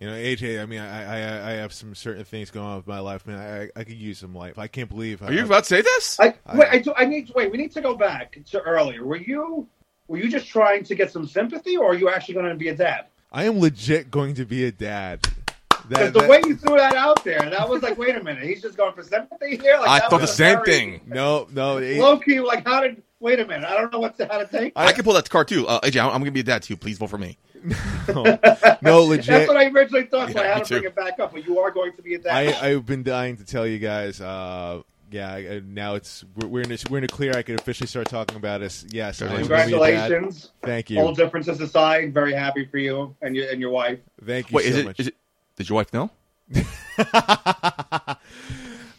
You 0.00 0.06
know, 0.06 0.12
AJ. 0.14 0.62
I 0.62 0.66
mean, 0.66 0.78
I, 0.80 1.02
I, 1.02 1.50
I 1.50 1.52
have 1.54 1.72
some 1.72 1.94
certain 1.94 2.24
things 2.24 2.50
going 2.52 2.66
on 2.66 2.76
with 2.76 2.86
my 2.86 3.00
life, 3.00 3.26
man. 3.26 3.38
I, 3.76 3.80
I 3.80 3.84
could 3.84 3.96
use 3.96 4.18
some 4.18 4.34
life. 4.34 4.56
I 4.58 4.68
can't 4.68 4.88
believe. 4.88 5.22
Are 5.22 5.32
you 5.32 5.44
about 5.44 5.64
to 5.64 5.68
say 5.68 5.80
this? 5.82 6.20
I, 6.20 6.34
I- 6.46 6.56
wait, 6.56 6.68
I, 6.70 6.78
do- 6.78 6.94
I 6.96 7.04
need 7.04 7.26
to 7.28 7.32
wait. 7.34 7.50
We 7.50 7.58
need 7.58 7.72
to 7.72 7.80
go 7.80 7.96
back 7.96 8.38
to 8.50 8.60
earlier. 8.60 9.04
Were 9.04 9.16
you 9.16 9.66
were 10.06 10.18
you 10.18 10.30
just 10.30 10.46
trying 10.46 10.84
to 10.84 10.94
get 10.94 11.10
some 11.10 11.26
sympathy, 11.26 11.76
or 11.76 11.90
are 11.90 11.94
you 11.94 12.08
actually 12.08 12.34
going 12.34 12.46
to 12.48 12.54
be 12.54 12.68
a 12.68 12.74
dad? 12.76 13.06
I 13.32 13.44
am 13.44 13.58
legit 13.58 14.10
going 14.10 14.34
to 14.34 14.44
be 14.46 14.64
a 14.66 14.72
dad. 14.72 15.26
Because 15.68 15.88
That, 15.88 16.12
the 16.14 16.20
that- 16.20 16.28
way 16.30 16.42
you 16.46 16.54
threw 16.56 16.76
that 16.76 16.94
out 16.94 17.24
there, 17.24 17.40
that 17.50 17.68
was 17.68 17.82
like, 17.82 17.98
wait 17.98 18.14
a 18.14 18.22
minute, 18.22 18.44
he's 18.44 18.62
just 18.62 18.76
going 18.76 18.92
for 18.94 19.02
sympathy 19.02 19.56
here. 19.56 19.76
Like, 19.78 19.88
I 20.02 20.08
thought 20.08 20.20
the 20.20 20.26
same 20.26 20.58
very 20.64 20.66
thing. 20.66 21.00
no, 21.06 21.48
no, 21.52 21.78
it- 21.78 21.98
Low 21.98 22.18
key, 22.18 22.40
like, 22.40 22.66
how 22.66 22.82
did? 22.82 23.02
Wait 23.20 23.40
a 23.40 23.46
minute, 23.46 23.68
I 23.68 23.74
don't 23.76 23.92
know 23.92 23.98
what 23.98 24.16
to, 24.18 24.26
how 24.26 24.38
to 24.38 24.46
take. 24.46 24.72
I, 24.76 24.92
can 24.92 25.02
pull 25.02 25.14
that 25.14 25.28
card 25.28 25.48
too. 25.48 25.66
Uh, 25.66 25.80
AJ, 25.80 26.00
I'm, 26.00 26.10
I'm 26.12 26.20
gonna 26.20 26.30
be 26.30 26.40
a 26.40 26.44
dad 26.44 26.62
too. 26.62 26.76
Please 26.76 26.98
vote 26.98 27.10
for 27.10 27.18
me. 27.18 27.36
no, 28.08 28.22
That's 28.42 28.82
legit. 28.82 29.26
That's 29.26 29.48
what 29.48 29.56
I 29.56 29.66
originally 29.66 30.04
thought. 30.06 30.30
So 30.30 30.38
I 30.38 30.44
Yeah, 30.44 30.48
had 30.54 30.58
me 30.58 30.64
to 30.64 30.68
bring 30.68 30.82
too. 30.82 30.88
it 30.88 30.94
back 30.94 31.18
up. 31.18 31.32
But 31.32 31.44
you 31.44 31.58
are 31.58 31.72
going 31.72 31.92
to 31.94 32.02
be 32.02 32.14
a 32.14 32.18
dad. 32.18 32.54
I, 32.62 32.68
I've 32.68 32.86
been 32.86 33.02
dying 33.02 33.36
to 33.38 33.44
tell 33.44 33.66
you 33.66 33.78
guys. 33.80 34.20
Uh, 34.20 34.82
yeah, 35.10 35.32
I- 35.34 35.62
now 35.66 35.94
it's 35.96 36.24
we're, 36.36 36.46
we're 36.46 36.62
in 36.62 36.70
a, 36.70 36.78
we're 36.88 36.98
in 36.98 37.04
a 37.04 37.08
clear. 37.08 37.32
I 37.36 37.42
can 37.42 37.56
officially 37.56 37.88
start 37.88 38.08
talking 38.08 38.36
about 38.36 38.60
this. 38.60 38.84
Yes, 38.90 39.20
I 39.20 39.26
am 39.26 39.30
gonna 39.32 39.38
be 39.40 39.46
a 39.46 39.48
dad. 39.48 39.68
Congratulations. 39.70 40.52
Thank 40.62 40.90
you. 40.90 41.00
All 41.00 41.12
differences 41.12 41.60
aside, 41.60 42.14
very 42.14 42.34
happy 42.34 42.66
for 42.66 42.78
you 42.78 43.16
and 43.20 43.34
your 43.34 43.50
and 43.50 43.60
your 43.60 43.70
wife. 43.70 43.98
thank 44.24 44.50
you 44.50 44.56
Wait, 44.56 44.62
so 44.64 44.68
is 44.68 44.76
it, 44.76 44.84
much. 44.84 45.00
is 45.00 45.06
it? 45.08 45.16
Did 45.56 45.68
your 45.68 45.76
wife 45.76 45.92
know? 45.92 46.10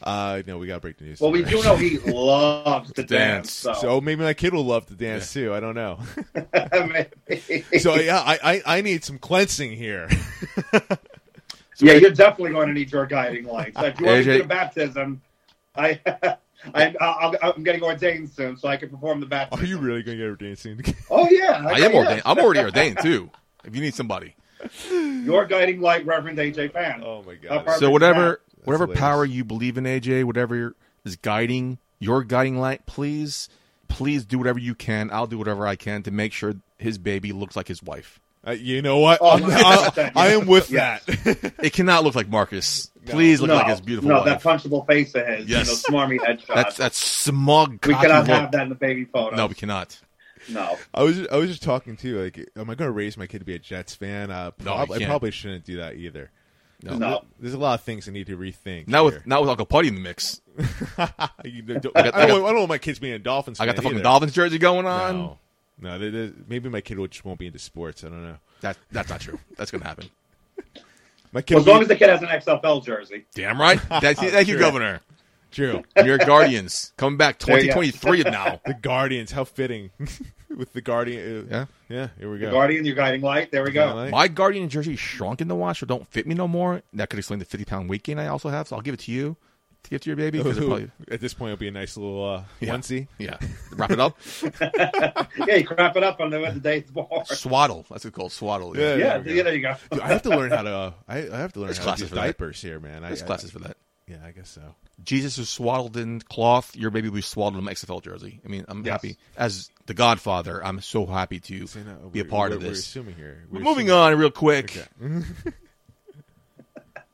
uh, 0.04 0.41
no, 0.47 0.58
we 0.58 0.68
got 0.68 0.76
to 0.76 0.80
break 0.80 0.97
the 0.97 1.06
news. 1.06 1.20
Well, 1.22 1.32
we 1.32 1.43
do 1.43 1.62
know 1.64 1.76
he 1.76 1.97
loves 2.12 2.91
to 2.93 3.04
Dance. 3.04 3.10
dance. 3.10 3.52
So, 3.52 3.74
So 3.74 4.02
maybe 4.02 4.24
my 4.24 4.34
kid 4.34 4.54
will 4.54 4.66
love 4.66 4.86
to 4.88 4.93
dance 4.95 5.32
too. 5.34 5.54
I 5.54 5.60
don't 5.60 5.76
know. 5.76 6.00
Maybe. 7.28 7.64
so 7.80 7.95
yeah, 7.95 8.20
I, 8.20 8.39
I 8.43 8.78
I 8.78 8.82
need 8.82 9.04
some 9.04 9.18
cleansing 9.18 9.72
here. 9.72 10.10
Yeah, 11.82 11.93
you're 11.93 12.12
definitely 12.12 12.52
going 12.52 12.68
to 12.68 12.74
need 12.74 12.91
your 12.91 13.06
guiding 13.06 13.45
lights. 13.45 13.78
If 13.82 14.00
you 14.02 14.06
want 14.08 14.26
to 14.26 14.34
do 14.34 14.38
the 14.39 14.47
baptism, 14.47 15.22
I, 15.78 16.00
I, 16.74 16.93
I'll, 17.00 17.34
I'm 17.41 17.64
getting 17.64 17.84
ordained 17.84 18.30
soon, 18.30 18.58
so 18.58 18.68
I 18.68 18.76
can 18.76 18.89
perform 18.89 19.22
the 19.22 19.26
baptism. 19.26 19.64
Are 19.64 19.68
you 19.68 19.78
really 19.78 20.04
going 20.04 20.18
to 20.18 20.24
get 20.24 20.30
ordained 20.30 20.60
soon? 20.60 20.82
Oh 21.10 21.30
yeah, 21.30 21.64
I 21.66 21.80
am 21.80 21.93
yeah. 21.93 21.97
ordained. 21.97 22.22
I'm 22.26 22.38
already 22.38 22.60
ordained 22.60 22.97
too. 23.02 23.30
If 23.64 23.76
you 23.76 23.82
need 23.82 23.93
somebody, 23.93 24.36
Your 24.91 25.45
guiding 25.45 25.80
light, 25.80 26.06
Reverend 26.06 26.38
AJ 26.38 26.74
Fan. 26.74 27.02
oh 27.02 27.24
my 27.26 27.36
god! 27.36 27.80
so 27.80 27.89
whatever 27.89 28.41
whatever 28.64 28.88
power 28.88 29.26
you 29.26 29.43
believe 29.43 29.78
in, 29.78 29.84
AJ, 29.86 30.24
whatever 30.26 30.76
is 31.05 31.16
guiding 31.16 31.78
your 31.99 32.24
guiding 32.24 32.57
light, 32.60 32.86
please, 32.86 33.49
please 33.88 34.26
do 34.26 34.38
whatever 34.38 34.60
you 34.60 34.76
can. 34.76 35.10
I'll 35.12 35.28
do 35.28 35.38
whatever 35.38 35.66
I 35.68 35.76
can 35.76 36.03
to 36.03 36.12
make 36.12 36.34
sure 36.34 36.55
his 36.78 36.97
baby 36.97 37.32
looks 37.32 37.55
like 37.55 37.68
his 37.68 37.82
wife. 37.84 38.20
Uh, 38.47 38.51
you 38.51 38.82
know 38.82 38.99
what? 38.99 39.20
Oh, 39.22 39.32
I'm- 39.32 39.43
I, 39.45 39.89
100%, 39.89 40.12
I 40.16 40.28
am 40.30 40.47
with 40.47 40.72
yes. 40.72 41.03
that. 41.05 41.53
It 41.64 41.74
cannot 41.74 42.03
look 42.05 42.16
like 42.16 42.30
Marcus. 42.30 42.89
Please 43.05 43.41
look 43.41 43.49
no, 43.49 43.55
like 43.55 43.68
his 43.68 43.82
beautiful 43.82 44.10
no, 44.10 44.22
wife. 44.22 44.26
that 44.26 44.41
punchable 44.41 44.86
face 44.88 45.14
of 45.16 45.26
his, 45.28 45.45
Yes. 45.47 45.68
you 45.68 45.91
know, 45.93 45.99
smarmy 45.99 46.20
headshot. 46.20 46.55
That's 46.55 46.78
that's 46.78 46.97
smug. 46.97 47.86
we 47.86 47.93
cannot 47.95 48.20
look. 48.20 48.28
have 48.28 48.51
that 48.51 48.64
in 48.64 48.70
the 48.70 48.76
baby 48.76 49.03
photo. 49.05 49.36
No, 49.36 49.47
we 49.47 49.55
cannot. 49.55 49.99
no. 50.47 50.78
I 50.93 51.03
was 51.03 51.28
I 51.28 51.36
was 51.38 51.49
just 51.49 51.64
talking 51.64 51.97
to 51.97 52.07
you, 52.07 52.22
Like, 52.22 52.38
am 52.55 52.70
I 52.70 52.76
going 52.76 52.88
to 52.88 52.91
raise 52.91 53.18
my 53.18 53.28
kid 53.28 53.39
to 53.39 53.45
be 53.45 53.55
a 53.55 53.60
Jets 53.60 53.95
fan? 53.95 54.32
Uh, 54.32 54.51
No, 54.60 54.74
prob- 54.76 54.89
you 54.89 54.95
I 54.95 54.97
can't. 54.99 55.10
probably 55.10 55.32
shouldn't 55.32 55.66
do 55.66 55.78
that 55.78 55.95
either. 55.95 56.32
No. 56.82 56.97
No. 56.97 57.25
There's 57.39 57.53
a 57.53 57.57
lot 57.57 57.73
of 57.80 57.82
things 57.86 58.07
I 58.07 58.11
need 58.11 58.27
to 58.27 58.38
rethink. 58.38 58.88
Not 58.88 59.05
with 59.05 59.13
here. 59.15 59.23
not 59.25 59.41
with 59.41 59.49
Uncle 59.49 59.65
Putty 59.65 59.89
in 59.89 59.95
the 59.95 60.01
mix. 60.01 60.41
You 61.43 61.61
don't- 61.61 61.86
I 61.95 62.03
got- 62.03 62.15
I, 62.15 62.23
I 62.23 62.25
don't, 62.27 62.41
got- 62.41 62.45
I 62.45 62.49
don't 62.51 62.55
want 62.57 62.69
my 62.69 62.77
kids 62.77 62.99
being 62.99 63.13
a 63.13 63.19
Dolphins. 63.19 63.59
I 63.59 63.65
got 63.65 63.75
the 63.75 63.82
fucking 63.82 63.97
either. 63.97 64.03
Dolphins 64.03 64.34
jersey 64.34 64.57
going 64.57 64.86
on. 64.86 65.17
No, 65.17 65.38
no. 65.80 65.99
there- 65.99 66.11
there- 66.11 66.32
maybe 66.47 66.69
my 66.69 66.82
kid 66.82 66.97
will- 66.97 67.07
just 67.07 67.25
won't 67.25 67.39
be 67.39 67.47
into 67.47 67.59
sports. 67.59 68.03
I 68.03 68.09
don't 68.09 68.23
know. 68.23 68.38
That 68.61 68.77
that's 68.91 69.09
not 69.09 69.19
true. 69.21 69.39
That's 69.57 69.71
gonna 69.71 69.86
happen. 69.86 70.09
My 71.32 71.41
kid. 71.41 71.55
Well, 71.55 71.61
as 71.61 71.67
long 71.67 71.77
be- 71.80 71.82
as 71.84 71.88
the 71.89 71.95
kid 71.95 72.09
has 72.09 72.21
an 72.21 72.27
XFL 72.27 72.84
jersey. 72.84 73.25
Damn 73.36 73.59
right. 73.59 73.80
Thank 74.01 74.21
you, 74.21 74.30
thank 74.32 74.47
you 74.47 74.57
Governor. 74.57 75.01
True. 75.52 75.84
New 75.97 76.06
York 76.06 76.26
Guardians 76.26 76.93
coming 76.97 77.18
back 77.18 77.39
There 77.39 77.60
you 77.60 77.68
go. 77.74 77.82
2023 77.82 78.32
now. 78.32 78.62
The 78.66 78.74
Guardians. 78.76 79.32
How 79.32 79.43
fitting. 79.43 79.89
with 80.56 80.74
the 80.74 80.82
Guardian. 80.82 81.47
Yeah. 81.50 81.58
uh, 81.62 81.66
Yeah. 81.89 82.08
Here 82.20 82.32
we 82.32 82.38
The 82.38 82.45
go. 82.47 82.52
Guardian, 82.52 82.86
your 82.86 82.95
guiding 82.95 83.22
light. 83.22 83.52
There 83.52 83.64
we 83.64 83.72
go. 83.72 83.93
Light. 83.95 84.12
My 84.12 84.28
Guardian 84.28 84.70
jersey 84.70 84.95
shrunk 84.95 85.41
in 85.41 85.47
the 85.47 85.56
wash, 85.56 85.80
so 85.80 85.86
don't 85.86 86.08
fit 86.08 86.28
me 86.28 86.36
no 86.36 86.47
more. 86.47 86.82
That 86.93 87.10
could 87.10 87.20
explain 87.20 87.39
the 87.39 87.45
50 87.45 87.66
pound 87.66 87.89
weight 87.89 88.04
gain 88.04 88.20
I 88.20 88.28
also 88.28 88.50
have. 88.50 88.68
So 88.68 88.76
I'll 88.76 88.82
give 88.82 88.93
it 88.93 89.00
to 89.02 89.12
you 89.12 89.38
to 89.84 89.89
give 89.89 90.02
to 90.02 90.10
your 90.10 90.18
baby. 90.18 90.41
'cause 90.43 90.58
it 90.58 90.62
probably, 90.66 90.91
At 91.10 91.22
this 91.22 91.34
point, 91.34 91.52
it'll 91.54 91.60
be 91.60 91.68
a 91.68 91.72
nice 91.72 91.95
little 91.97 92.30
uh, 92.36 92.43
Yeah. 92.60 92.76
onesie. 92.76 93.08
yeah. 93.18 93.38
Wrap 93.72 93.91
it 93.91 94.00
up. 94.00 94.18
yeah, 94.62 95.56
you 95.56 95.66
crap 95.66 95.95
it 95.95 96.04
up 96.04 96.20
on 96.20 96.30
the, 96.32 96.39
the 96.52 96.60
day's 96.60 96.89
born. 96.91 97.08
Swaddle. 97.26 97.86
That's 97.89 98.04
what 98.04 98.06
it's 98.06 98.16
called. 98.16 98.32
Swaddle. 98.32 98.78
Yeah. 98.78 98.95
Yeah, 98.95 99.18
there 99.20 99.34
yeah, 99.36 99.43
there 99.43 99.56
you 99.56 99.62
go. 99.62 99.76
Dude, 99.91 100.02
I 100.02 100.08
have 100.10 100.22
to 100.24 100.30
learn 100.30 100.52
how 100.52 100.62
to. 100.64 100.70
Uh, 100.70 100.91
I, 101.08 101.18
I 101.30 101.38
have 101.39 101.54
to 101.54 101.60
learn 101.60 101.68
There's 101.68 101.78
how 101.78 101.84
to 101.84 101.88
classes 101.88 102.02
use 102.02 102.10
for 102.10 102.16
that. 102.16 102.22
diapers 102.22 102.62
here, 102.62 102.80
man. 102.80 103.04
I, 103.04 103.08
There's 103.08 103.24
I- 103.24 103.26
classes 103.26 103.52
for 103.52 103.60
that. 103.60 103.78
Yeah, 104.10 104.18
I 104.26 104.32
guess 104.32 104.49
so. 104.49 104.76
Jesus 105.03 105.38
was 105.38 105.49
swaddled 105.49 105.95
in 105.95 106.20
cloth. 106.22 106.76
Your 106.76 106.89
baby 106.89 107.10
was 107.10 107.26
swaddled 107.28 107.62
in 107.62 107.68
an 107.68 107.74
XFL 107.74 108.01
jersey. 108.01 108.41
I 108.43 108.47
mean, 108.47 108.66
I'm 108.68 108.84
Yes. 108.84 108.91
happy. 108.93 109.18
As 109.38 109.70
the 109.86 109.93
Godfather, 109.93 110.66
I'm 110.66 110.82
so 110.82 111.05
happy 111.05 111.39
to 111.41 111.68
See, 111.68 111.80
no, 111.82 112.10
be 112.10 112.20
a 112.20 112.26
part 112.26 112.49
we're- 112.49 112.57
of 112.57 112.64
We're 112.64 112.70
this. 112.70 112.80
assuming 112.80 113.16
here. 113.16 113.45
We're 113.51 113.60
moving 113.60 113.88
assuming- 113.89 113.91
on 114.14 114.18
real 114.18 114.32
quick. 114.32 114.76
Okay. 115.01 115.24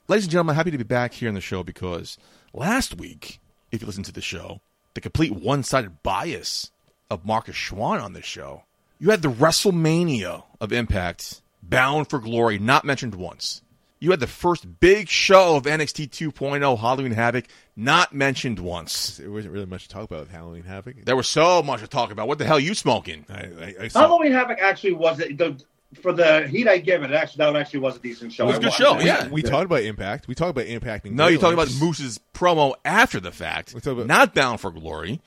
Ladies 0.08 0.26
and 0.26 0.32
gentlemen, 0.32 0.54
I'm 0.54 0.58
happy 0.58 0.72
to 0.72 0.78
be 0.78 0.84
back 0.84 1.14
here 1.14 1.28
on 1.30 1.36
the 1.36 1.42
show 1.42 1.64
because 1.64 2.18
last 2.54 2.96
week, 2.96 3.40
if 3.72 3.82
you 3.82 3.88
listen 3.88 4.04
to 4.04 4.12
the 4.12 4.22
show, 4.22 4.62
the 4.94 5.02
complete 5.02 5.32
one 5.32 5.64
sided 5.64 6.02
bias 6.04 6.72
of 7.10 7.26
Marcus 7.26 7.56
Schwann 7.56 8.00
on 8.00 8.14
this 8.14 8.26
show, 8.26 8.64
you 9.00 9.10
had 9.10 9.22
the 9.24 9.32
WrestleMania 9.32 10.44
of 10.62 10.72
Impact, 10.72 11.42
Bound 11.64 12.10
for 12.10 12.20
Glory, 12.20 12.60
not 12.60 12.86
mentioned 12.86 13.16
once. 13.16 13.62
You 14.00 14.12
had 14.12 14.20
the 14.20 14.28
first 14.28 14.80
big 14.80 15.08
show 15.08 15.56
of 15.56 15.64
NXT 15.64 16.10
2.0, 16.10 16.78
Halloween 16.80 17.14
Havoc, 17.14 17.46
not 17.76 18.14
mentioned 18.14 18.60
once. 18.60 19.18
There 19.18 19.32
wasn't 19.32 19.54
really 19.54 19.66
much 19.66 19.84
to 19.84 19.90
talk 19.90 20.04
about 20.04 20.20
with 20.22 20.32
Halloween 20.32 20.64
Havoc. 20.64 21.06
There 21.06 21.16
was 21.16 21.28
so 21.30 21.64
much 21.64 21.80
to 21.82 21.88
talk 21.88 22.12
about. 22.12 22.28
What 22.28 22.38
the 22.38 22.46
hell 22.46 22.58
are 22.58 22.60
you 22.60 22.74
smoking? 22.76 23.26
I, 23.30 23.34
I, 23.34 23.76
I 23.84 23.88
saw, 23.88 24.02
Halloween 24.02 24.34
Havoc 24.34 24.60
actually 24.60 24.94
was 24.94 25.18
the 25.18 25.64
for 26.02 26.12
the 26.12 26.46
heat 26.48 26.68
I 26.68 26.80
give 26.80 27.04
it. 27.04 27.12
Actually, 27.12 27.46
that 27.46 27.56
actually 27.56 27.80
was 27.80 27.96
a 27.96 28.00
decent 28.00 28.34
show. 28.34 28.44
It 28.44 28.48
was 28.48 28.56
a 28.58 28.60
I 28.60 28.64
good 28.64 28.74
show, 28.74 28.98
it. 28.98 29.06
yeah. 29.06 29.28
we 29.30 29.42
talked 29.42 29.66
about 29.66 29.82
Impact. 29.84 30.28
We 30.28 30.36
talked 30.36 30.50
about 30.52 30.66
impacting. 30.66 31.12
No, 31.12 31.28
you're 31.28 31.40
talking 31.40 31.54
about 31.54 31.72
Moose's 31.80 32.20
promo 32.34 32.74
after 32.84 33.22
the 33.22 33.32
fact, 33.32 33.74
We're 33.74 33.92
about- 33.94 34.08
not 34.08 34.34
Bound 34.36 34.60
for 34.60 34.72
Glory. 34.72 35.22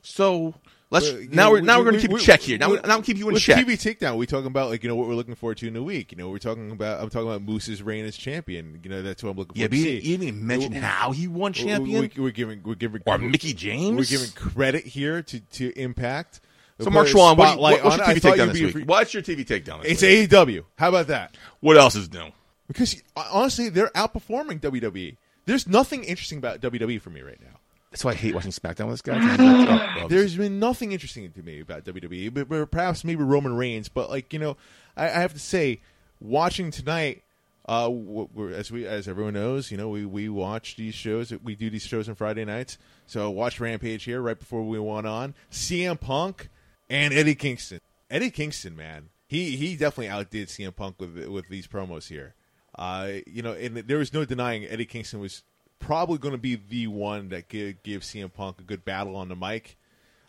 So 0.00 0.54
let's 0.94 1.10
But, 1.10 1.30
now 1.32 1.44
know, 1.46 1.50
we're 1.52 1.60
now 1.60 1.78
we- 1.78 1.84
we're 1.84 1.90
going 1.90 2.00
to 2.02 2.08
keep 2.08 2.14
we- 2.14 2.20
check 2.20 2.40
here. 2.40 2.56
Now 2.56 2.70
we- 2.70 2.80
now 2.84 3.00
keep 3.02 3.18
you 3.18 3.28
in 3.28 3.34
with 3.34 3.42
check. 3.42 3.58
TV 3.66 3.72
takedown, 3.74 4.16
we 4.16 4.26
talking 4.26 4.46
about 4.46 4.70
like 4.70 4.82
you 4.82 4.88
know 4.88 4.96
what 4.96 5.06
we're 5.08 5.14
looking 5.14 5.34
forward 5.34 5.58
to 5.58 5.68
in 5.68 5.76
a 5.76 5.82
week. 5.82 6.12
You 6.12 6.18
know, 6.18 6.30
we're 6.30 6.38
talking 6.38 6.70
about 6.70 7.02
I'm 7.02 7.10
talking 7.10 7.28
about 7.28 7.42
Moose's 7.42 7.82
reign 7.82 8.04
as 8.06 8.16
champion. 8.16 8.80
You 8.82 8.88
know, 8.90 9.02
that's 9.02 9.22
what 9.22 9.30
I'm 9.30 9.36
looking 9.36 9.60
Yeah, 9.60 9.66
but 9.68 9.76
you 9.78 9.84
didn't, 9.84 10.04
even 10.22 10.46
mention 10.46 10.72
We- 10.72 10.78
how 10.78 11.12
he 11.12 11.28
won 11.28 11.52
champion 11.52 12.10
We, 12.16 12.26
are 12.26 12.30
giving 12.30 12.60
we're 12.64 12.74
giving 12.74 13.02
or 13.04 13.18
Mickie 13.18 13.52
James. 13.52 13.98
We're 13.98 14.04
giving 14.18 14.30
credit 14.34 14.84
here 14.86 15.20
to 15.22 15.40
to 15.40 15.78
Impact. 15.78 16.40
so 16.80 16.90
Mark 16.90 17.08
Schwann, 17.08 17.36
what, 17.36 17.58
what, 17.58 17.84
what's 17.84 17.96
your 17.96 18.06
TV 18.06 18.20
takedown 18.20 18.52
this 18.52 18.74
week? 18.74 18.88
What's 18.88 19.12
your 19.14 19.22
TV 19.22 19.44
takedown 19.44 19.80
It's 19.84 20.02
week? 20.02 20.30
AEW. 20.30 20.64
How 20.76 20.88
about 20.88 21.08
that? 21.08 21.36
What 21.60 21.76
else 21.76 21.94
is 21.94 22.12
new? 22.12 22.30
Because 22.66 23.02
honestly, 23.16 23.68
they're 23.68 23.90
outperforming 23.94 24.60
WWE. 24.60 25.16
There's 25.46 25.66
nothing 25.68 26.04
interesting 26.04 26.38
about 26.38 26.60
WWE 26.62 27.00
for 27.00 27.10
me 27.10 27.20
right 27.20 27.38
now. 27.40 27.53
That's 27.94 28.04
why 28.04 28.10
I 28.10 28.14
hate 28.14 28.34
watching 28.34 28.50
SmackDown 28.50 28.88
with 28.88 28.94
this 28.94 29.02
guy. 29.02 29.20
Oh, 29.38 29.88
oh, 30.00 30.08
There's 30.08 30.34
been 30.34 30.58
nothing 30.58 30.90
interesting 30.90 31.30
to 31.30 31.42
me 31.44 31.60
about 31.60 31.84
WWE, 31.84 32.34
but, 32.34 32.48
but 32.48 32.68
perhaps 32.72 33.04
maybe 33.04 33.22
Roman 33.22 33.54
Reigns. 33.56 33.88
But 33.88 34.10
like 34.10 34.32
you 34.32 34.40
know, 34.40 34.56
I, 34.96 35.04
I 35.04 35.20
have 35.20 35.32
to 35.32 35.38
say, 35.38 35.80
watching 36.20 36.72
tonight, 36.72 37.22
uh, 37.68 37.88
we're, 37.88 38.50
as 38.50 38.72
we 38.72 38.84
as 38.84 39.06
everyone 39.06 39.34
knows, 39.34 39.70
you 39.70 39.76
know, 39.76 39.90
we 39.90 40.04
we 40.06 40.28
watch 40.28 40.74
these 40.74 40.92
shows. 40.92 41.32
We 41.44 41.54
do 41.54 41.70
these 41.70 41.86
shows 41.86 42.08
on 42.08 42.16
Friday 42.16 42.44
nights. 42.44 42.78
So 43.06 43.30
watch 43.30 43.60
Rampage 43.60 44.02
here 44.02 44.20
right 44.20 44.36
before 44.36 44.64
we 44.64 44.76
went 44.80 45.06
on. 45.06 45.36
CM 45.52 46.00
Punk 46.00 46.48
and 46.90 47.14
Eddie 47.14 47.36
Kingston. 47.36 47.78
Eddie 48.10 48.32
Kingston, 48.32 48.74
man, 48.74 49.10
he 49.28 49.54
he 49.54 49.76
definitely 49.76 50.08
outdid 50.08 50.48
CM 50.48 50.74
Punk 50.74 50.96
with 50.98 51.16
with 51.28 51.48
these 51.48 51.68
promos 51.68 52.08
here. 52.08 52.34
Uh, 52.76 53.12
you 53.24 53.40
know, 53.40 53.52
and 53.52 53.76
there 53.76 53.98
was 53.98 54.12
no 54.12 54.24
denying 54.24 54.64
Eddie 54.64 54.84
Kingston 54.84 55.20
was 55.20 55.44
probably 55.78 56.18
going 56.18 56.32
to 56.34 56.38
be 56.38 56.56
the 56.56 56.86
one 56.86 57.28
that 57.28 57.48
give, 57.48 57.82
give 57.82 58.02
CM 58.02 58.32
Punk 58.32 58.60
a 58.60 58.62
good 58.62 58.84
battle 58.84 59.16
on 59.16 59.28
the 59.28 59.36
mic 59.36 59.76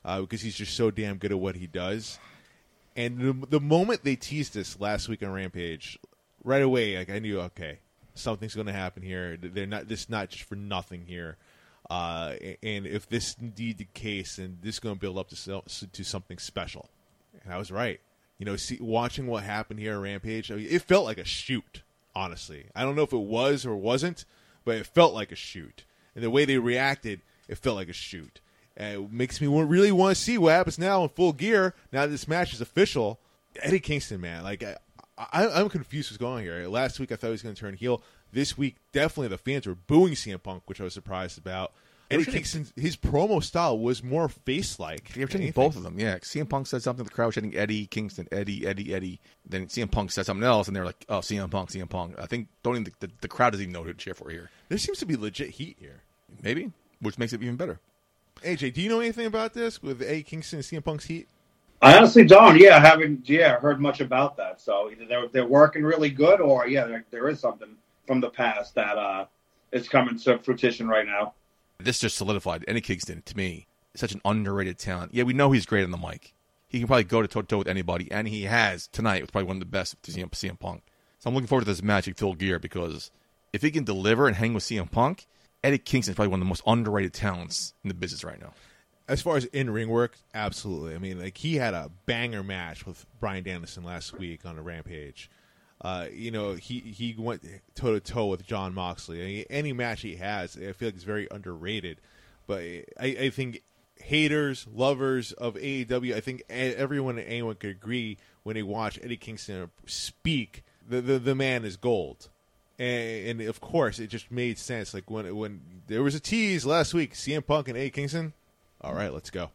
uh, 0.03 0.21
because 0.21 0.41
he's 0.41 0.55
just 0.55 0.75
so 0.75 0.91
damn 0.91 1.17
good 1.17 1.31
at 1.31 1.39
what 1.39 1.55
he 1.55 1.67
does. 1.67 2.19
And 2.95 3.19
the, 3.19 3.47
the 3.47 3.59
moment 3.59 4.03
they 4.03 4.15
teased 4.15 4.53
this 4.53 4.79
last 4.79 5.09
week 5.09 5.23
on 5.23 5.31
Rampage, 5.31 5.99
right 6.43 6.61
away, 6.61 6.97
like 6.97 7.09
I 7.09 7.19
knew, 7.19 7.41
okay, 7.41 7.79
something's 8.13 8.55
going 8.55 8.67
to 8.67 8.73
happen 8.73 9.03
here. 9.03 9.37
They're 9.37 9.65
not 9.65 9.87
this 9.87 10.09
not 10.09 10.29
just 10.29 10.43
for 10.43 10.55
nothing 10.55 11.05
here. 11.05 11.37
Uh, 11.89 12.35
and 12.63 12.87
if 12.87 13.07
this 13.07 13.29
is 13.29 13.35
indeed 13.39 13.77
the 13.77 13.87
case, 13.93 14.37
then 14.37 14.57
this 14.61 14.75
is 14.75 14.79
going 14.79 14.95
to 14.95 14.99
build 14.99 15.17
up 15.17 15.29
to 15.29 15.61
to 15.91 16.03
something 16.03 16.37
special. 16.37 16.89
And 17.43 17.53
I 17.53 17.57
was 17.57 17.71
right. 17.71 17.99
You 18.37 18.45
know, 18.45 18.55
see, 18.55 18.77
watching 18.81 19.27
what 19.27 19.43
happened 19.43 19.79
here 19.79 19.93
at 19.93 20.01
Rampage, 20.01 20.51
I 20.51 20.55
mean, 20.55 20.67
it 20.69 20.81
felt 20.81 21.05
like 21.05 21.17
a 21.17 21.25
shoot. 21.25 21.83
Honestly, 22.17 22.67
I 22.73 22.83
don't 22.83 22.95
know 22.95 23.03
if 23.03 23.11
it 23.11 23.17
was 23.17 23.65
or 23.65 23.75
wasn't, 23.75 24.23
but 24.65 24.75
it 24.75 24.87
felt 24.87 25.13
like 25.13 25.31
a 25.31 25.35
shoot. 25.35 25.85
And 26.13 26.23
the 26.23 26.29
way 26.29 26.43
they 26.45 26.57
reacted, 26.57 27.21
it 27.47 27.57
felt 27.57 27.75
like 27.75 27.89
a 27.89 27.93
shoot. 27.93 28.41
And 28.75 29.03
it 29.03 29.11
makes 29.11 29.39
me 29.39 29.47
really 29.47 29.91
want 29.91 30.17
to 30.17 30.21
see 30.21 30.37
what 30.37 30.53
happens 30.53 30.77
now 30.77 31.03
in 31.03 31.09
full 31.09 31.31
gear. 31.31 31.73
Now 31.93 32.01
that 32.01 32.11
this 32.11 32.27
match 32.27 32.53
is 32.53 32.59
official, 32.59 33.19
Eddie 33.61 33.79
Kingston, 33.79 34.19
man, 34.19 34.43
like 34.43 34.63
I, 34.63 34.75
I, 35.17 35.47
I'm 35.47 35.69
confused 35.69 36.11
what's 36.11 36.17
going 36.17 36.37
on 36.37 36.41
here. 36.41 36.67
Last 36.67 36.99
week 36.99 37.11
I 37.11 37.15
thought 37.15 37.27
he 37.27 37.31
was 37.31 37.41
going 37.41 37.55
to 37.55 37.61
turn 37.61 37.75
heel. 37.75 38.01
This 38.33 38.57
week, 38.57 38.75
definitely 38.91 39.29
the 39.29 39.37
fans 39.37 39.65
were 39.65 39.75
booing 39.75 40.13
CM 40.13 40.43
Punk, 40.43 40.63
which 40.65 40.81
I 40.81 40.83
was 40.83 40.93
surprised 40.93 41.37
about. 41.37 41.73
Eddie 42.11 42.23
shouldn't- 42.23 42.35
Kingston, 42.35 42.67
his 42.75 42.95
promo 42.95 43.43
style 43.43 43.79
was 43.79 44.03
more 44.03 44.29
face-like. 44.29 45.13
They 45.13 45.21
were 45.21 45.27
chanting 45.27 45.51
both 45.51 45.75
of 45.75 45.83
them. 45.83 45.99
Yeah, 45.99 46.17
CM 46.19 46.47
Punk 46.47 46.67
said 46.67 46.83
something. 46.83 47.03
The 47.03 47.09
crowd 47.11 47.27
was 47.27 47.35
chanting 47.35 47.55
Eddie 47.55 47.87
Kingston, 47.87 48.27
Eddie, 48.31 48.65
Eddie, 48.67 48.93
Eddie. 48.93 49.19
Then 49.47 49.67
CM 49.67 49.89
Punk 49.89 50.11
said 50.11 50.25
something 50.25 50.43
else, 50.45 50.67
and 50.67 50.75
they 50.75 50.79
were 50.79 50.85
like, 50.85 51.03
"Oh, 51.09 51.19
CM 51.19 51.49
Punk, 51.49 51.71
CM 51.71 51.89
Punk." 51.89 52.15
I 52.19 52.25
think 52.27 52.47
don't 52.63 52.75
even 52.75 52.91
the, 52.99 53.09
the 53.21 53.27
crowd 53.27 53.51
doesn't 53.51 53.63
even 53.63 53.73
know 53.73 53.83
who 53.83 53.91
to 53.93 53.97
cheer 53.97 54.13
for 54.13 54.29
here. 54.29 54.49
There 54.69 54.77
seems 54.77 54.99
to 54.99 55.05
be 55.05 55.15
legit 55.15 55.49
heat 55.51 55.77
here. 55.79 56.01
Maybe, 56.43 56.71
which 57.01 57.17
makes 57.17 57.33
it 57.33 57.41
even 57.41 57.55
better. 57.55 57.79
AJ, 58.43 58.73
do 58.73 58.81
you 58.81 58.89
know 58.89 58.99
anything 58.99 59.25
about 59.25 59.53
this 59.53 59.81
with 59.81 60.01
Eddie 60.01 60.23
Kingston 60.23 60.57
and 60.59 60.65
CM 60.65 60.83
Punk's 60.83 61.05
heat? 61.05 61.27
I 61.81 61.97
honestly 61.97 62.25
don't. 62.25 62.57
Yeah, 62.59 62.77
I 62.77 62.79
haven't. 62.79 63.27
Yeah, 63.27 63.59
heard 63.59 63.79
much 63.81 63.99
about 64.01 64.37
that. 64.37 64.61
So 64.61 64.89
either 64.91 65.05
they're 65.05 65.27
they're 65.27 65.47
working 65.47 65.83
really 65.83 66.09
good, 66.09 66.39
or 66.39 66.67
yeah, 66.67 66.85
there, 66.85 67.05
there 67.11 67.29
is 67.29 67.39
something 67.39 67.75
from 68.05 68.21
the 68.21 68.29
past 68.29 68.75
that 68.75 68.97
uh 68.97 69.25
is 69.71 69.89
coming 69.89 70.17
to 70.19 70.37
fruition 70.39 70.87
right 70.87 71.05
now. 71.05 71.33
This 71.79 71.99
just 71.99 72.17
solidified 72.17 72.65
Eddie 72.67 72.81
Kingston 72.81 73.21
to 73.25 73.37
me. 73.37 73.67
Such 73.95 74.13
an 74.13 74.21
underrated 74.25 74.77
talent. 74.77 75.13
Yeah, 75.13 75.23
we 75.23 75.33
know 75.33 75.51
he's 75.51 75.65
great 75.65 75.83
on 75.83 75.91
the 75.91 75.97
mic. 75.97 76.33
He 76.67 76.79
can 76.79 76.87
probably 76.87 77.03
go 77.05 77.21
to 77.21 77.27
toe 77.27 77.41
to 77.41 77.47
toe 77.47 77.57
with 77.59 77.67
anybody, 77.67 78.11
and 78.11 78.27
he 78.27 78.43
has 78.43 78.87
tonight 78.87 79.21
with 79.21 79.31
probably 79.31 79.47
one 79.47 79.57
of 79.57 79.61
the 79.61 79.65
best 79.65 80.01
to 80.03 80.11
CM, 80.11 80.31
CM 80.31 80.59
Punk. 80.59 80.83
So 81.19 81.29
I'm 81.29 81.33
looking 81.33 81.47
forward 81.47 81.61
to 81.61 81.71
this 81.71 81.81
match 81.81 82.07
at 82.07 82.17
Full 82.17 82.35
Gear 82.35 82.59
because 82.59 83.11
if 83.53 83.61
he 83.61 83.71
can 83.71 83.83
deliver 83.83 84.27
and 84.27 84.35
hang 84.35 84.53
with 84.53 84.63
CM 84.63 84.91
Punk, 84.91 85.27
Eddie 85.63 85.77
Kingston 85.77 86.11
is 86.11 86.15
probably 86.15 86.31
one 86.31 86.39
of 86.39 86.45
the 86.45 86.49
most 86.49 86.63
underrated 86.67 87.13
talents 87.13 87.73
in 87.83 87.87
the 87.87 87.93
business 87.93 88.23
right 88.23 88.39
now. 88.39 88.53
As 89.07 89.21
far 89.21 89.37
as 89.37 89.45
in 89.45 89.69
ring 89.69 89.89
work, 89.89 90.17
absolutely. 90.33 90.95
I 90.95 90.97
mean, 90.97 91.19
like 91.19 91.37
he 91.37 91.55
had 91.55 91.73
a 91.73 91.91
banger 92.05 92.43
match 92.43 92.85
with 92.85 93.05
Bryan 93.19 93.43
Danielson 93.43 93.83
last 93.83 94.17
week 94.17 94.45
on 94.45 94.57
a 94.57 94.61
Rampage. 94.61 95.29
Uh, 95.85 96.07
you 96.11 96.31
know, 96.31 96.53
he 96.53 96.79
he 96.79 97.13
went 97.15 97.45
toe 97.75 97.93
to 97.93 97.99
toe 97.99 98.25
with 98.25 98.43
Jon 98.43 98.73
Moxley. 98.73 99.45
Any, 99.51 99.71
match 99.71 100.01
he 100.01 100.15
has, 100.15 100.57
I 100.57 100.71
feel 100.71 100.87
like 100.87 100.95
it's 100.95 101.03
very 101.03 101.27
underrated. 101.29 102.01
But 102.47 102.63
I, 102.99 103.05
I 103.05 103.29
think 103.29 103.61
haters, 103.97 104.65
lovers 104.73 105.31
of 105.33 105.53
AEW, 105.53 106.15
I 106.15 106.21
think 106.21 106.41
everyone 106.49 107.19
and 107.19 107.27
anyone 107.27 107.53
could 107.53 107.69
agree 107.69 108.17
when 108.41 108.55
they 108.55 108.63
watch 108.63 108.99
Eddie 109.03 109.15
Kingston 109.15 109.69
speak, 109.85 110.63
the 110.89 111.01
the, 111.01 111.19
the 111.19 111.35
man 111.35 111.63
is 111.63 111.77
gold. 111.77 112.29
And, 112.79 113.39
and 113.39 113.41
of 113.47 113.61
course, 113.61 113.99
it 113.99 114.07
just 114.07 114.31
made 114.31 114.57
sense. 114.57 114.91
Like 114.91 115.11
when 115.11 115.35
when 115.35 115.61
there 115.85 116.01
was 116.01 116.15
a 116.15 116.19
tease 116.19 116.65
last 116.65 116.95
week, 116.95 117.13
CM 117.13 117.45
Punk 117.45 117.67
and 117.67 117.77
Eddie 117.77 117.91
Kingston. 117.91 118.33
All 118.81 118.95
right, 118.95 119.13
let's 119.13 119.29
go. 119.29 119.51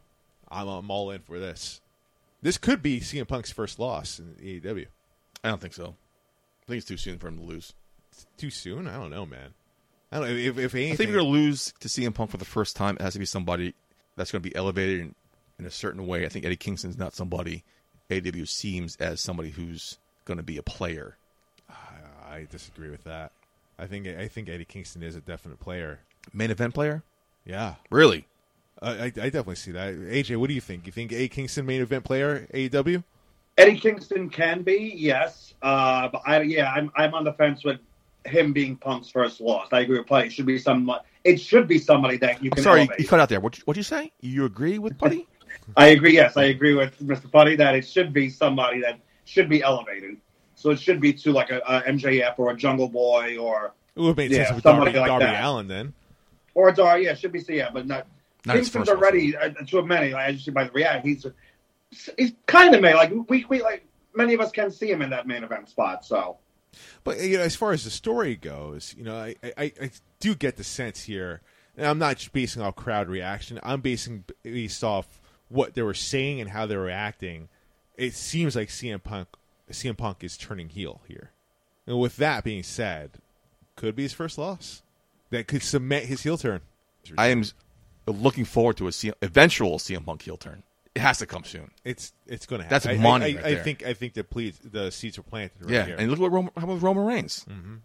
I'm, 0.49 0.69
I'm 0.69 0.91
all 0.91 1.11
in 1.11 1.23
for 1.23 1.39
this. 1.39 1.81
This 2.41 2.57
could 2.57 2.81
be 2.81 3.01
CM 3.01 3.27
Punk's 3.27 3.51
first 3.51 3.79
loss 3.79 4.17
in 4.17 4.35
AEW. 4.41 4.85
I 5.43 5.49
don't 5.49 5.59
think 5.59 5.73
so. 5.73 5.97
I 6.71 6.75
think 6.75 6.79
it's 6.79 6.87
too 6.87 6.97
soon 6.97 7.19
for 7.19 7.27
him 7.27 7.37
to 7.37 7.43
lose. 7.43 7.73
Too 8.37 8.49
soon? 8.49 8.87
I 8.87 8.95
don't 8.95 9.09
know, 9.09 9.25
man. 9.25 9.53
I 10.11 10.19
don't 10.19 10.27
know 10.29 10.35
if 10.35 10.57
if 10.57 10.73
anything. 10.73 10.93
I 10.93 10.95
think 10.95 11.09
if 11.09 11.13
you're 11.13 11.21
going 11.21 11.33
to 11.33 11.39
lose 11.39 11.73
to 11.81 11.87
CM 11.87 12.13
Punk 12.13 12.31
for 12.31 12.37
the 12.37 12.45
first 12.45 12.75
time, 12.75 12.95
it 12.95 13.01
has 13.01 13.13
to 13.13 13.19
be 13.19 13.25
somebody 13.25 13.73
that's 14.15 14.31
going 14.31 14.41
to 14.41 14.49
be 14.49 14.55
elevated 14.55 14.99
in, 15.01 15.15
in 15.59 15.65
a 15.65 15.71
certain 15.71 16.07
way. 16.07 16.25
I 16.25 16.29
think 16.29 16.45
Eddie 16.45 16.55
Kingston's 16.55 16.97
not 16.97 17.13
somebody 17.13 17.63
AEW 18.09 18.47
seems 18.47 18.95
as 18.97 19.19
somebody 19.19 19.49
who's 19.49 19.97
going 20.25 20.37
to 20.37 20.43
be 20.43 20.57
a 20.57 20.63
player. 20.63 21.17
I 22.29 22.47
disagree 22.49 22.89
with 22.89 23.03
that. 23.03 23.33
I 23.77 23.87
think 23.87 24.07
I 24.07 24.29
think 24.29 24.47
Eddie 24.47 24.63
Kingston 24.65 25.03
is 25.03 25.17
a 25.17 25.21
definite 25.21 25.59
player. 25.59 25.99
Main 26.33 26.51
event 26.51 26.73
player? 26.73 27.03
Yeah, 27.45 27.75
Really? 27.89 28.27
I, 28.81 28.91
I, 28.91 29.03
I 29.03 29.09
definitely 29.09 29.55
see 29.55 29.71
that. 29.71 29.93
AJ, 29.93 30.37
what 30.37 30.47
do 30.47 30.53
you 30.53 30.61
think? 30.61 30.85
You 30.85 30.91
think 30.91 31.11
A 31.11 31.27
Kingston 31.27 31.65
main 31.65 31.81
event 31.81 32.03
player 32.03 32.47
AEW? 32.53 33.03
Eddie 33.57 33.79
Kingston 33.79 34.29
can 34.29 34.63
be, 34.63 34.93
yes. 34.95 35.53
Uh, 35.61 36.07
but 36.09 36.21
I, 36.25 36.41
yeah, 36.41 36.71
I'm 36.71 36.91
I'm 36.95 37.13
on 37.13 37.23
the 37.23 37.33
fence 37.33 37.63
with 37.63 37.79
him 38.25 38.53
being 38.53 38.75
Punk's 38.77 39.09
first 39.09 39.41
loss. 39.41 39.67
I 39.71 39.81
agree 39.81 39.97
with 39.97 40.07
Play. 40.07 40.25
It 40.27 40.31
should 40.31 40.45
be 40.45 40.57
some. 40.57 40.91
It 41.23 41.39
should 41.39 41.67
be 41.67 41.77
somebody 41.77 42.17
that 42.17 42.43
you 42.43 42.49
I'm 42.51 42.55
can. 42.55 42.63
sorry, 42.63 42.79
elevate. 42.81 42.99
you 42.99 43.07
cut 43.07 43.19
out 43.19 43.29
there. 43.29 43.39
What 43.39 43.57
what'd 43.65 43.77
you 43.77 43.83
say? 43.83 44.11
You 44.21 44.45
agree 44.45 44.79
with 44.79 44.97
Buddy? 44.97 45.27
I 45.77 45.87
agree. 45.87 46.13
Yes, 46.13 46.37
I 46.37 46.45
agree 46.45 46.73
with 46.73 46.97
Mr. 46.99 47.29
Putty 47.31 47.55
that 47.57 47.75
it 47.75 47.85
should 47.85 48.13
be 48.13 48.29
somebody 48.29 48.81
that 48.81 48.99
should 49.25 49.49
be 49.49 49.61
elevated. 49.61 50.17
So 50.55 50.71
it 50.71 50.79
should 50.79 50.99
be 51.01 51.13
to 51.13 51.31
like 51.31 51.51
a, 51.51 51.59
a 51.59 51.81
MJF 51.83 52.35
or 52.37 52.51
a 52.51 52.55
Jungle 52.57 52.87
Boy 52.87 53.37
or 53.37 53.73
It 53.95 53.99
would 53.99 54.07
have 54.09 54.17
made 54.17 54.31
Yeah, 54.31 54.45
sense 54.45 54.55
with 54.55 54.63
somebody 54.63 54.93
Darby, 54.93 54.99
like 55.11 55.19
Darby 55.19 55.25
that. 55.25 55.43
Allin 55.43 55.67
then. 55.67 55.93
or 56.53 56.69
a 56.69 56.73
Dar. 56.73 56.99
Yeah, 56.99 57.11
it 57.11 57.19
should 57.19 57.31
be. 57.31 57.43
Yeah, 57.49 57.69
but 57.71 57.85
not. 57.85 58.07
Not 58.45 58.55
Kingston's 58.55 58.89
already 58.89 59.35
uh, 59.37 59.49
to 59.49 59.85
many. 59.85 60.13
I 60.15 60.31
just 60.31 60.45
see 60.45 60.51
by 60.51 60.63
the 60.63 60.71
react, 60.71 61.05
he's 61.05 61.25
he's 62.17 62.33
kind 62.45 62.73
of 62.75 62.81
made 62.81 62.95
like 62.95 63.11
we 63.27 63.45
we 63.45 63.61
like 63.61 63.85
many 64.15 64.33
of 64.33 64.41
us 64.41 64.51
can 64.51 64.71
see 64.71 64.89
him 64.89 65.01
in 65.01 65.09
that 65.09 65.27
main 65.27 65.43
event 65.43 65.69
spot. 65.69 66.05
So 66.05 66.37
But 67.03 67.19
you 67.19 67.37
know, 67.37 67.43
as 67.43 67.55
far 67.55 67.71
as 67.71 67.83
the 67.83 67.89
story 67.89 68.35
goes, 68.35 68.95
you 68.97 69.03
know, 69.03 69.15
I, 69.15 69.35
I, 69.57 69.73
I 69.81 69.91
do 70.19 70.35
get 70.35 70.57
the 70.57 70.63
sense 70.63 71.03
here, 71.03 71.41
and 71.77 71.85
I'm 71.85 71.99
not 71.99 72.17
just 72.17 72.33
basing 72.33 72.61
off 72.61 72.75
crowd 72.75 73.09
reaction. 73.09 73.59
I'm 73.63 73.81
basing 73.81 74.23
based 74.43 74.83
off 74.83 75.19
what 75.49 75.73
they 75.73 75.81
were 75.81 75.93
saying 75.93 76.39
and 76.39 76.49
how 76.49 76.65
they 76.65 76.77
were 76.77 76.89
acting. 76.89 77.49
It 77.97 78.13
seems 78.13 78.55
like 78.55 78.69
CM 78.69 79.03
Punk, 79.03 79.27
CM 79.69 79.97
Punk 79.97 80.23
is 80.23 80.37
turning 80.37 80.69
heel 80.69 81.01
here. 81.07 81.31
And 81.85 81.99
with 81.99 82.17
that 82.17 82.43
being 82.43 82.63
said, 82.63 83.11
could 83.75 83.95
be 83.95 84.03
his 84.03 84.13
first 84.13 84.37
loss. 84.37 84.81
That 85.29 85.47
could 85.47 85.63
cement 85.63 86.05
his 86.05 86.23
heel 86.23 86.37
turn. 86.37 86.61
I 87.17 87.27
am 87.27 87.43
looking 88.05 88.45
forward 88.45 88.77
to 88.77 88.87
a 88.87 88.91
eventual 89.21 89.77
CM 89.77 90.05
Punk 90.05 90.21
heel 90.21 90.37
turn. 90.37 90.63
It 90.93 90.99
has 91.01 91.19
to 91.19 91.25
come 91.25 91.43
soon. 91.45 91.71
It's 91.85 92.11
it's 92.27 92.45
going 92.45 92.59
to 92.59 92.63
happen. 92.65 92.73
That's 92.75 92.85
happen. 92.85 93.01
money 93.01 93.25
I, 93.25 93.27
I, 93.27 93.35
right 93.35 93.45
I 93.45 93.53
there. 93.55 93.63
think 93.63 93.85
I 93.85 93.93
think 93.93 94.13
the 94.13 94.23
please 94.23 94.59
the 94.63 94.91
seeds 94.91 95.17
are 95.17 95.23
planted 95.23 95.61
right 95.61 95.71
yeah, 95.73 95.85
here. 95.85 95.95
and 95.97 96.11
look 96.11 96.19
what 96.19 96.51
how 96.57 96.63
about 96.63 96.81
Roman 96.81 97.05
Reigns? 97.05 97.45
Mm-hmm. 97.49 97.75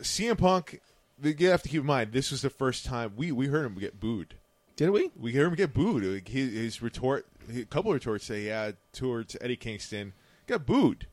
CM 0.00 0.38
Punk, 0.38 0.80
you 1.22 1.48
have 1.50 1.62
to 1.62 1.68
keep 1.68 1.80
in 1.80 1.86
mind 1.86 2.12
this 2.12 2.30
was 2.30 2.42
the 2.42 2.50
first 2.50 2.84
time 2.84 3.12
we 3.16 3.30
we 3.30 3.46
heard 3.46 3.64
him 3.64 3.74
get 3.78 4.00
booed. 4.00 4.34
Did 4.76 4.90
we? 4.90 5.10
We 5.16 5.32
heard 5.32 5.48
him 5.48 5.54
get 5.54 5.74
booed. 5.74 6.02
Like, 6.02 6.28
His, 6.28 6.52
his 6.52 6.82
retort, 6.82 7.26
a 7.54 7.64
couple 7.66 7.90
of 7.90 7.94
retorts 7.94 8.26
that 8.28 8.38
he 8.38 8.46
had 8.46 8.76
towards 8.92 9.36
Eddie 9.40 9.56
Kingston 9.56 10.12
got 10.46 10.66
booed. 10.66 11.06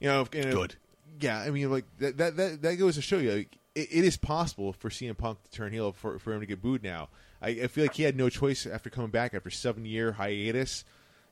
You 0.00 0.08
know, 0.08 0.26
and 0.32 0.50
Good. 0.50 0.76
Yeah, 1.20 1.38
I 1.38 1.50
mean, 1.50 1.70
like 1.70 1.84
that 1.98 2.16
that 2.16 2.36
that, 2.36 2.62
that 2.62 2.74
goes 2.76 2.96
to 2.96 3.02
show 3.02 3.18
you, 3.18 3.32
like, 3.32 3.58
it, 3.74 3.88
it 3.92 4.04
is 4.04 4.16
possible 4.16 4.72
for 4.72 4.88
CM 4.88 5.16
Punk 5.16 5.42
to 5.44 5.50
turn 5.50 5.72
heel 5.72 5.92
for 5.92 6.18
for 6.18 6.32
him 6.32 6.40
to 6.40 6.46
get 6.46 6.60
booed 6.60 6.82
now. 6.82 7.08
I, 7.42 7.48
I 7.48 7.66
feel 7.66 7.84
like 7.84 7.94
he 7.94 8.04
had 8.04 8.16
no 8.16 8.28
choice 8.28 8.66
after 8.66 8.88
coming 8.90 9.10
back 9.10 9.34
after 9.34 9.50
seven 9.50 9.84
year 9.84 10.12
hiatus. 10.12 10.84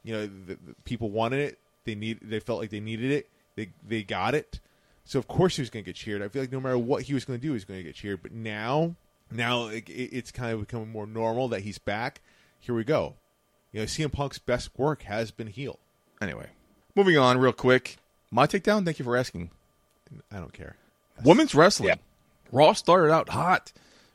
You 0.03 0.13
know, 0.15 0.27
the, 0.27 0.55
the 0.55 0.75
people 0.85 1.11
wanted 1.11 1.41
it. 1.41 1.59
They 1.85 1.95
need. 1.95 2.19
They 2.23 2.41
felt 2.41 2.59
like 2.61 2.71
they 2.71 2.81
needed 2.81 3.11
it. 3.13 3.31
They 3.57 3.71
they 3.87 4.03
got 4.03 4.35
it. 4.35 4.61
So 5.05 5.19
of 5.19 5.27
course 5.29 5.57
he 5.57 5.63
was 5.63 5.71
going 5.71 5.85
to 5.85 5.89
get 5.89 5.97
cheered. 5.97 6.23
I 6.23 6.29
feel 6.29 6.43
like 6.43 6.53
no 6.53 6.61
matter 6.61 6.79
what 6.79 7.03
he 7.05 7.15
was 7.15 7.25
going 7.25 7.39
to 7.39 7.43
do, 7.43 7.49
he 7.49 7.55
was 7.55 7.65
going 7.65 7.81
to 7.81 7.85
get 7.85 7.95
cheered. 7.95 8.23
But 8.23 8.33
now, 8.33 8.95
now 9.31 9.67
it, 9.69 9.89
it- 9.89 10.13
it's 10.13 10.31
kind 10.31 10.53
of 10.53 10.61
becoming 10.61 10.91
more 10.91 11.07
normal 11.07 11.49
that 11.49 11.61
he's 11.63 11.79
back. 11.79 12.21
Here 12.59 12.75
we 12.75 12.85
go. 12.85 13.15
You 13.73 13.81
know, 13.81 13.87
CM 13.87 14.13
Punk's 14.13 14.39
best 14.39 14.71
work 14.77 15.03
has 15.03 15.31
been 15.31 15.47
heel. 15.49 15.79
Anyway, 16.21 16.47
moving 16.95 17.17
on 17.19 17.39
real 17.39 17.53
quick. 17.53 17.97
My 18.31 18.47
takedown. 18.47 18.85
Thank 18.85 18.99
you 18.99 19.05
for 19.05 19.17
asking. 19.17 19.51
I 20.31 20.37
don't 20.39 20.53
care. 20.53 20.77
Women's 21.25 21.55
wrestling. 21.55 21.89
Raw 22.53 22.73
started 22.73 23.13
out 23.13 23.29
hot. 23.31 23.73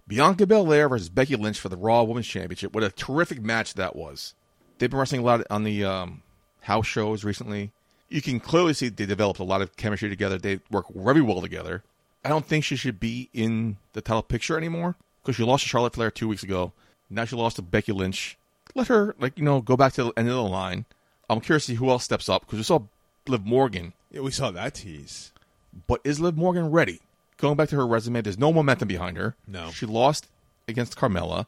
Bianca 0.07 0.45
Belair 0.45 0.87
versus 0.87 1.09
Becky 1.09 1.35
Lynch 1.35 1.59
for 1.59 1.69
the 1.69 1.77
Raw 1.77 2.03
Women's 2.03 2.27
Championship. 2.27 2.73
What 2.73 2.83
a 2.83 2.91
terrific 2.91 3.41
match 3.41 3.73
that 3.73 3.95
was. 3.95 4.33
They've 4.77 4.89
been 4.89 4.99
wrestling 4.99 5.21
a 5.21 5.25
lot 5.25 5.45
on 5.49 5.63
the 5.63 5.83
um, 5.83 6.21
house 6.61 6.85
shows 6.85 7.23
recently. 7.23 7.71
You 8.09 8.21
can 8.21 8.39
clearly 8.39 8.73
see 8.73 8.89
they 8.89 9.05
developed 9.05 9.39
a 9.39 9.43
lot 9.43 9.61
of 9.61 9.75
chemistry 9.77 10.09
together. 10.09 10.37
They 10.37 10.59
work 10.69 10.85
very 10.93 11.21
well 11.21 11.41
together. 11.41 11.83
I 12.23 12.29
don't 12.29 12.45
think 12.45 12.63
she 12.63 12.75
should 12.75 12.99
be 12.99 13.29
in 13.33 13.77
the 13.93 14.01
title 14.01 14.21
picture 14.21 14.57
anymore 14.57 14.95
because 15.23 15.35
she 15.35 15.43
lost 15.43 15.63
to 15.63 15.69
Charlotte 15.69 15.93
Flair 15.95 16.11
two 16.11 16.27
weeks 16.27 16.43
ago. 16.43 16.71
Now 17.09 17.25
she 17.25 17.35
lost 17.35 17.55
to 17.55 17.61
Becky 17.61 17.91
Lynch. 17.91 18.37
Let 18.75 18.87
her, 18.87 19.15
like, 19.19 19.37
you 19.37 19.43
know, 19.43 19.61
go 19.61 19.77
back 19.77 19.93
to 19.93 20.03
the 20.05 20.13
end 20.17 20.27
of 20.27 20.35
the 20.35 20.41
line. 20.43 20.85
I'm 21.29 21.39
curious 21.39 21.65
to 21.65 21.71
see 21.71 21.75
who 21.77 21.89
else 21.89 22.03
steps 22.03 22.29
up 22.29 22.41
because 22.45 22.57
we 22.57 22.63
saw 22.63 22.81
Liv 23.27 23.45
Morgan 23.45 23.93
Yeah, 24.11 24.21
we 24.21 24.31
saw 24.31 24.51
that 24.51 24.75
tease. 24.75 25.31
but 25.87 26.01
is 26.03 26.19
Liv 26.19 26.37
Morgan 26.37 26.69
ready? 26.69 26.99
Going 27.37 27.55
back 27.57 27.69
to 27.69 27.75
her 27.75 27.85
resume, 27.87 28.21
there's 28.21 28.37
no 28.39 28.53
momentum 28.53 28.87
behind 28.87 29.17
her. 29.17 29.35
No. 29.47 29.71
She 29.71 29.85
lost 29.85 30.27
against 30.67 30.97
Carmella. 30.97 31.45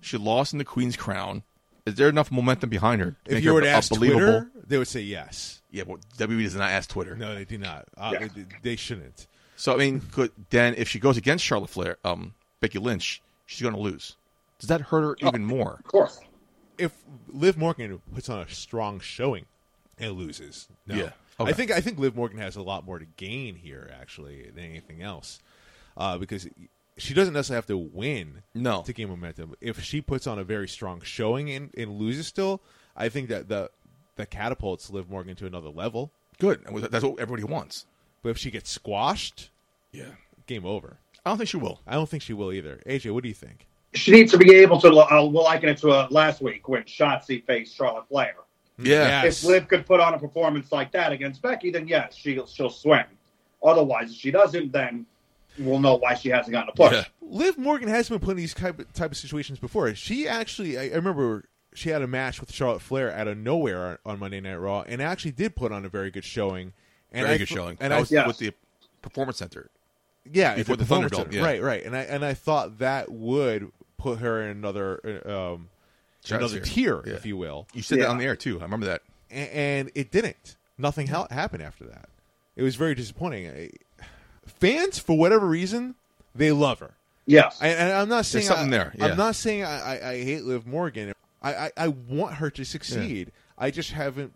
She 0.00 0.16
lost 0.16 0.52
in 0.52 0.58
the 0.58 0.64
Queen's 0.64 0.96
Crown. 0.96 1.42
Is 1.86 1.94
there 1.94 2.08
enough 2.08 2.30
momentum 2.30 2.68
behind 2.70 3.00
her? 3.00 3.16
If 3.24 3.32
make 3.32 3.44
you 3.44 3.50
her 3.50 3.54
were 3.54 3.60
to 3.62 3.68
ask? 3.68 3.92
Twitter, 3.92 4.50
they 4.66 4.76
would 4.78 4.86
say 4.88 5.00
yes. 5.00 5.62
Yeah, 5.70 5.84
but 5.84 6.00
WWE 6.18 6.42
does 6.42 6.54
not 6.56 6.70
ask 6.70 6.90
Twitter. 6.90 7.16
No, 7.16 7.34
they 7.34 7.44
do 7.44 7.56
not. 7.58 7.86
Uh, 7.96 8.10
Yeah. 8.12 8.28
they, 8.34 8.44
they 8.62 8.76
shouldn't. 8.76 9.26
So 9.56 9.74
I 9.74 9.76
mean, 9.78 10.00
could 10.12 10.30
then 10.50 10.74
if 10.76 10.88
she 10.88 10.98
goes 10.98 11.16
against 11.16 11.44
Charlotte 11.44 11.70
Flair, 11.70 11.96
um, 12.04 12.34
Becky 12.60 12.78
Lynch, 12.78 13.22
she's 13.46 13.62
going 13.62 13.74
to 13.74 13.80
lose. 13.80 14.16
Does 14.58 14.68
that 14.68 14.80
hurt 14.82 15.02
her 15.20 15.28
even 15.28 15.44
more? 15.44 15.76
of 15.78 15.84
course, 15.84 16.20
If 16.78 16.92
Liv 17.28 17.56
Morgan 17.56 18.00
puts 18.14 18.28
on 18.28 18.40
a 18.40 18.48
strong 18.48 19.00
showing 19.00 19.46
and 19.98 20.12
loses, 20.12 20.68
no. 20.86 20.94
Yeah. 20.96 21.10
Okay. 21.40 21.50
I 21.50 21.52
think 21.52 21.70
I 21.70 21.80
think 21.80 21.98
Liv 21.98 22.14
Morgan 22.16 22.38
has 22.38 22.56
a 22.56 22.62
lot 22.62 22.84
more 22.84 22.98
to 22.98 23.06
gain 23.16 23.54
here 23.56 23.90
actually 24.00 24.50
than 24.54 24.64
anything 24.64 25.02
else, 25.02 25.40
uh, 25.96 26.18
because 26.18 26.48
she 26.96 27.14
doesn't 27.14 27.32
necessarily 27.34 27.58
have 27.58 27.66
to 27.66 27.78
win 27.78 28.42
No. 28.54 28.82
to 28.82 28.92
gain 28.92 29.08
momentum. 29.08 29.54
If 29.60 29.82
she 29.82 30.00
puts 30.00 30.26
on 30.26 30.38
a 30.38 30.44
very 30.44 30.68
strong 30.68 31.00
showing 31.02 31.50
and, 31.50 31.70
and 31.76 31.98
loses 31.98 32.26
still, 32.26 32.60
I 32.96 33.08
think 33.08 33.28
that 33.30 33.48
the 33.48 33.70
that 34.16 34.30
catapults 34.30 34.90
Liv 34.90 35.08
Morgan 35.08 35.34
to 35.36 35.46
another 35.46 35.70
level. 35.70 36.12
Good. 36.38 36.62
That's 36.90 37.04
what 37.04 37.18
everybody 37.20 37.44
wants. 37.44 37.86
But 38.22 38.30
if 38.30 38.38
she 38.38 38.50
gets 38.50 38.70
squashed, 38.70 39.50
Yeah. 39.92 40.10
game 40.46 40.66
over. 40.66 40.98
I 41.24 41.30
don't 41.30 41.38
think 41.38 41.48
she 41.48 41.56
will. 41.56 41.80
I 41.86 41.94
don't 41.94 42.08
think 42.08 42.22
she 42.22 42.32
will 42.34 42.52
either. 42.52 42.80
AJ, 42.86 43.12
what 43.12 43.22
do 43.22 43.28
you 43.28 43.34
think? 43.34 43.66
she 43.94 44.12
needs 44.12 44.30
to 44.30 44.38
be 44.38 44.54
able 44.54 44.80
to. 44.80 44.88
Uh, 44.88 45.24
we'll 45.24 45.42
liken 45.44 45.68
it 45.68 45.78
to 45.78 45.90
uh, 45.90 46.06
last 46.10 46.40
week 46.40 46.68
when 46.68 46.82
Shotzi 46.84 47.44
faced 47.44 47.74
Charlotte 47.74 48.06
Flair. 48.08 48.34
Yeah. 48.82 49.22
Yes. 49.24 49.42
If 49.42 49.48
Liv 49.48 49.68
could 49.68 49.86
put 49.86 50.00
on 50.00 50.14
a 50.14 50.18
performance 50.18 50.72
like 50.72 50.92
that 50.92 51.12
against 51.12 51.42
Becky, 51.42 51.70
then 51.70 51.86
yes, 51.88 52.14
she'll 52.14 52.46
she'll 52.46 52.70
swing. 52.70 53.04
Otherwise, 53.62 54.10
if 54.10 54.16
she 54.16 54.30
doesn't, 54.30 54.72
then 54.72 55.06
we'll 55.58 55.80
know 55.80 55.96
why 55.96 56.14
she 56.14 56.30
hasn't 56.30 56.52
gotten 56.52 56.70
a 56.70 56.72
push. 56.72 56.92
Yeah. 56.92 57.04
Liv 57.20 57.58
Morgan 57.58 57.88
has 57.88 58.08
been 58.08 58.18
put 58.20 58.32
in 58.32 58.36
these 58.38 58.54
type 58.54 58.78
of, 58.78 58.92
type 58.92 59.10
of 59.10 59.16
situations 59.16 59.58
before. 59.58 59.94
She 59.94 60.26
actually, 60.26 60.78
I, 60.78 60.84
I 60.84 60.94
remember 60.94 61.44
she 61.74 61.90
had 61.90 62.02
a 62.02 62.06
match 62.06 62.40
with 62.40 62.50
Charlotte 62.52 62.80
Flair 62.80 63.12
out 63.12 63.28
of 63.28 63.36
nowhere 63.38 63.84
on, 63.86 63.98
on 64.14 64.18
Monday 64.18 64.40
Night 64.40 64.56
Raw, 64.56 64.82
and 64.82 65.00
actually 65.02 65.32
did 65.32 65.54
put 65.54 65.72
on 65.72 65.84
a 65.84 65.88
very 65.88 66.10
good 66.10 66.24
showing. 66.24 66.72
And 67.12 67.22
Very 67.24 67.34
I 67.34 67.38
good 67.38 67.48
showing. 67.48 67.76
And 67.80 67.90
that 67.92 67.96
I, 67.96 68.00
was 68.00 68.10
Yes. 68.10 68.26
with 68.26 68.38
the 68.38 68.52
Performance 69.02 69.38
Center. 69.38 69.68
yeah, 70.32 70.54
before 70.54 70.74
at 70.74 70.78
the 70.78 70.84
Thunderdome, 70.84 71.32
yeah. 71.32 71.42
right, 71.42 71.60
right. 71.60 71.84
And 71.84 71.96
I 71.96 72.02
and 72.02 72.24
I 72.24 72.34
thought 72.34 72.78
that 72.78 73.10
would 73.10 73.72
put 73.98 74.20
her 74.20 74.40
in 74.42 74.50
another 74.50 75.22
uh, 75.26 75.54
um, 75.54 75.68
another 76.28 76.48
Stratosphere. 76.48 76.62
tier, 77.02 77.02
Yeah. 77.06 77.14
if 77.14 77.26
you 77.26 77.36
will. 77.36 77.66
You 77.74 77.82
said 77.82 78.00
that 78.00 78.08
on 78.08 78.18
the 78.18 78.24
air 78.24 78.36
too. 78.36 78.58
I 78.60 78.62
remember 78.64 78.86
that. 78.86 79.02
A- 79.30 79.34
and 79.56 79.90
it 79.94 80.10
didn't. 80.10 80.56
Nothing 80.78 81.08
ha- 81.08 81.28
happened 81.30 81.62
after 81.62 81.84
that. 81.84 82.08
It 82.56 82.62
was 82.62 82.76
very 82.76 82.94
disappointing. 82.94 83.48
I- 83.48 83.70
Fans, 84.46 84.98
for 84.98 85.16
whatever 85.16 85.46
reason, 85.46 85.94
they 86.34 86.52
love 86.52 86.80
her. 86.80 86.94
Yes. 87.26 87.58
I, 87.60 87.68
and 87.68 87.92
I'm 87.92 88.08
not 88.08 88.26
saying 88.26 88.46
something 88.46 88.66
I, 88.68 88.70
there, 88.70 88.94
yeah. 88.98 89.06
I'm 89.06 89.16
not 89.16 89.36
saying 89.36 89.64
I, 89.64 89.80
I, 89.98 90.10
I 90.12 90.24
hate 90.24 90.44
Liv 90.44 90.66
Morgan. 90.66 91.14
I, 91.42 91.54
I, 91.54 91.70
I 91.76 91.88
want 91.88 92.34
her 92.34 92.50
to 92.50 92.64
succeed. 92.64 93.30
I 93.56 93.70
just 93.70 93.92
haven't. 93.92 94.32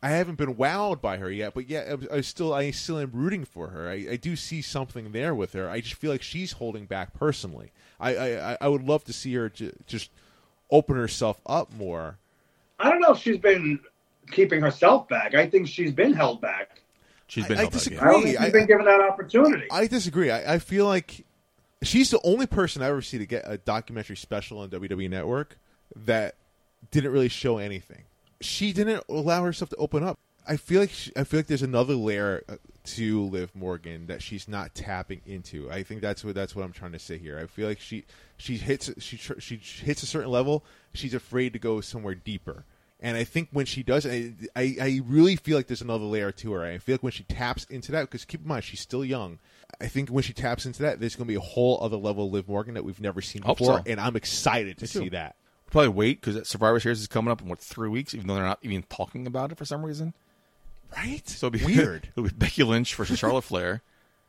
I 0.00 0.10
haven't 0.10 0.36
been 0.36 0.54
wowed 0.54 1.00
by 1.00 1.16
her 1.16 1.28
yet, 1.30 1.54
but 1.54 1.68
yeah, 1.68 1.96
I, 2.12 2.18
I 2.18 2.20
still 2.20 2.54
I 2.54 2.70
still 2.70 2.98
am 2.98 3.10
rooting 3.12 3.44
for 3.44 3.68
her. 3.68 3.88
I, 3.88 4.06
I 4.12 4.16
do 4.16 4.36
see 4.36 4.62
something 4.62 5.10
there 5.10 5.34
with 5.34 5.52
her. 5.54 5.68
I 5.68 5.80
just 5.80 5.94
feel 5.96 6.12
like 6.12 6.22
she's 6.22 6.52
holding 6.52 6.86
back 6.86 7.12
personally. 7.14 7.72
I 8.00 8.14
I, 8.16 8.52
I- 8.52 8.58
I 8.62 8.68
would 8.68 8.84
love 8.84 9.04
to 9.04 9.12
see 9.12 9.34
her 9.34 9.48
ju- 9.48 9.76
just 9.88 10.10
open 10.70 10.96
herself 10.96 11.40
up 11.46 11.72
more. 11.72 12.18
I 12.78 12.90
don't 12.90 13.00
know 13.00 13.12
if 13.12 13.18
she's 13.18 13.38
been 13.38 13.80
keeping 14.30 14.60
herself 14.60 15.08
back. 15.08 15.34
I 15.34 15.48
think 15.48 15.68
she's 15.68 15.92
been 15.92 16.12
held 16.12 16.40
back. 16.40 16.82
She's 17.26 17.46
been 17.46 17.58
I- 17.58 17.60
I 17.60 17.62
held 17.62 17.72
back, 17.72 17.78
disagree. 17.78 17.96
yeah. 17.98 18.04
I 18.08 18.12
don't 18.12 18.22
think 18.22 18.40
I- 18.40 18.44
she's 18.44 18.52
been 18.52 18.66
given 18.66 18.84
that 18.86 19.00
opportunity. 19.00 19.66
I 19.70 19.86
disagree. 19.86 20.30
I, 20.30 20.54
I 20.54 20.58
feel 20.58 20.86
like 20.86 21.24
she's 21.82 22.10
the 22.10 22.20
only 22.24 22.46
person 22.46 22.82
I 22.82 22.86
ever 22.88 23.02
see 23.02 23.18
to 23.18 23.26
get 23.26 23.44
a 23.46 23.58
documentary 23.58 24.16
special 24.16 24.58
on 24.58 24.70
WWE 24.70 25.08
Network 25.10 25.58
that 25.96 26.34
didn't 26.90 27.12
really 27.12 27.28
show 27.28 27.58
anything. 27.58 28.04
She 28.40 28.72
didn't 28.72 29.02
allow 29.08 29.42
herself 29.44 29.70
to 29.70 29.76
open 29.76 30.04
up. 30.04 30.18
I 30.46 30.56
feel 30.56 30.80
like 30.80 30.90
she, 30.90 31.10
I 31.16 31.24
feel 31.24 31.40
like 31.40 31.46
there's 31.48 31.62
another 31.62 31.94
layer 31.94 32.44
uh, 32.48 32.56
to 32.96 33.22
Liv 33.24 33.54
Morgan 33.54 34.06
that 34.06 34.22
she's 34.22 34.48
not 34.48 34.74
tapping 34.74 35.20
into. 35.26 35.70
I 35.70 35.82
think 35.82 36.00
that's 36.00 36.24
what 36.24 36.34
that's 36.34 36.54
what 36.56 36.64
I'm 36.64 36.72
trying 36.72 36.92
to 36.92 36.98
say 36.98 37.18
here. 37.18 37.38
I 37.38 37.46
feel 37.46 37.68
like 37.68 37.80
she 37.80 38.04
she 38.36 38.56
hits 38.56 38.90
she 38.98 39.16
tr- 39.16 39.38
she 39.40 39.56
hits 39.56 40.02
a 40.02 40.06
certain 40.06 40.30
level. 40.30 40.64
She's 40.94 41.14
afraid 41.14 41.52
to 41.52 41.58
go 41.58 41.80
somewhere 41.80 42.14
deeper. 42.14 42.64
And 43.00 43.16
I 43.16 43.22
think 43.22 43.50
when 43.52 43.64
she 43.64 43.84
does, 43.84 44.04
I, 44.04 44.32
I, 44.56 44.76
I 44.80 45.00
really 45.06 45.36
feel 45.36 45.56
like 45.56 45.68
there's 45.68 45.82
another 45.82 46.04
layer 46.04 46.32
to 46.32 46.52
her. 46.54 46.64
I 46.64 46.78
feel 46.78 46.94
like 46.94 47.02
when 47.04 47.12
she 47.12 47.22
taps 47.22 47.62
into 47.66 47.92
that, 47.92 48.02
because 48.02 48.24
keep 48.24 48.40
in 48.42 48.48
mind 48.48 48.64
she's 48.64 48.80
still 48.80 49.04
young. 49.04 49.38
I 49.80 49.86
think 49.86 50.08
when 50.08 50.24
she 50.24 50.32
taps 50.32 50.66
into 50.66 50.82
that, 50.82 50.98
there's 50.98 51.14
going 51.14 51.26
to 51.26 51.30
be 51.30 51.36
a 51.36 51.40
whole 51.40 51.78
other 51.80 51.96
level 51.96 52.26
of 52.26 52.32
Liv 52.32 52.48
Morgan 52.48 52.74
that 52.74 52.84
we've 52.84 53.00
never 53.00 53.20
seen 53.20 53.42
Hope 53.42 53.58
before, 53.58 53.76
so. 53.78 53.82
and 53.86 54.00
I'm 54.00 54.16
excited 54.16 54.78
to 54.78 54.84
Me 54.84 54.88
too. 54.88 54.98
see 54.98 55.08
that. 55.10 55.36
Probably 55.70 55.90
wait 55.90 56.20
because 56.20 56.48
Survivor 56.48 56.80
Series 56.80 57.00
is 57.00 57.06
coming 57.06 57.30
up 57.30 57.40
in 57.40 57.48
what 57.48 57.60
three 57.60 57.88
weeks, 57.88 58.14
even 58.14 58.26
though 58.26 58.34
they're 58.34 58.42
not 58.42 58.58
even 58.62 58.82
talking 58.88 59.28
about 59.28 59.52
it 59.52 59.58
for 59.58 59.64
some 59.64 59.84
reason. 59.84 60.12
Right? 60.96 61.28
So 61.28 61.48
it'll 61.48 61.58
be 61.58 61.64
weird. 61.76 62.08
it'll 62.12 62.28
be 62.28 62.34
Becky 62.34 62.62
Lynch 62.62 62.94
versus 62.94 63.18
Charlotte 63.18 63.42
Flair, 63.42 63.82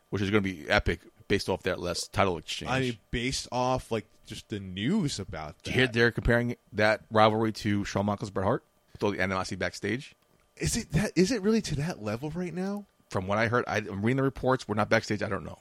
which 0.10 0.22
is 0.22 0.30
going 0.30 0.44
to 0.44 0.49
be 0.49 0.69
epic 0.69 1.02
based 1.27 1.49
off 1.49 1.64
that 1.64 1.80
last 1.80 2.11
title 2.11 2.38
exchange. 2.38 2.72
I 2.72 2.80
mean, 2.81 2.98
based 3.11 3.48
off 3.52 3.91
like 3.91 4.06
just 4.26 4.49
the 4.49 4.60
news 4.60 5.19
about 5.19 5.57
that. 5.57 5.64
Did 5.64 5.73
you 5.73 5.80
hear 5.80 5.88
they're 5.88 6.11
comparing 6.11 6.56
that 6.73 7.02
rivalry 7.11 7.52
to 7.53 7.84
Shawn 7.86 8.06
Michaels 8.06 8.30
Bret 8.30 8.45
Hart 8.45 8.64
with 8.94 9.03
all 9.03 9.11
the 9.11 9.22
animosity 9.22 9.56
backstage? 9.56 10.15
Is 10.57 10.76
it 10.76 10.91
that? 10.91 11.11
Is 11.15 11.31
it 11.31 11.41
really 11.41 11.61
to 11.61 11.76
that 11.77 12.03
level 12.03 12.30
right 12.31 12.53
now? 12.53 12.86
From 13.10 13.26
what 13.27 13.38
I 13.38 13.48
heard, 13.48 13.64
I, 13.68 13.77
I'm 13.77 14.03
reading 14.03 14.18
the 14.18 14.23
reports. 14.23 14.68
We're 14.68 14.76
not 14.76 14.90
backstage. 14.90 15.23
I 15.23 15.30
don't 15.30 15.45
know. 15.45 15.57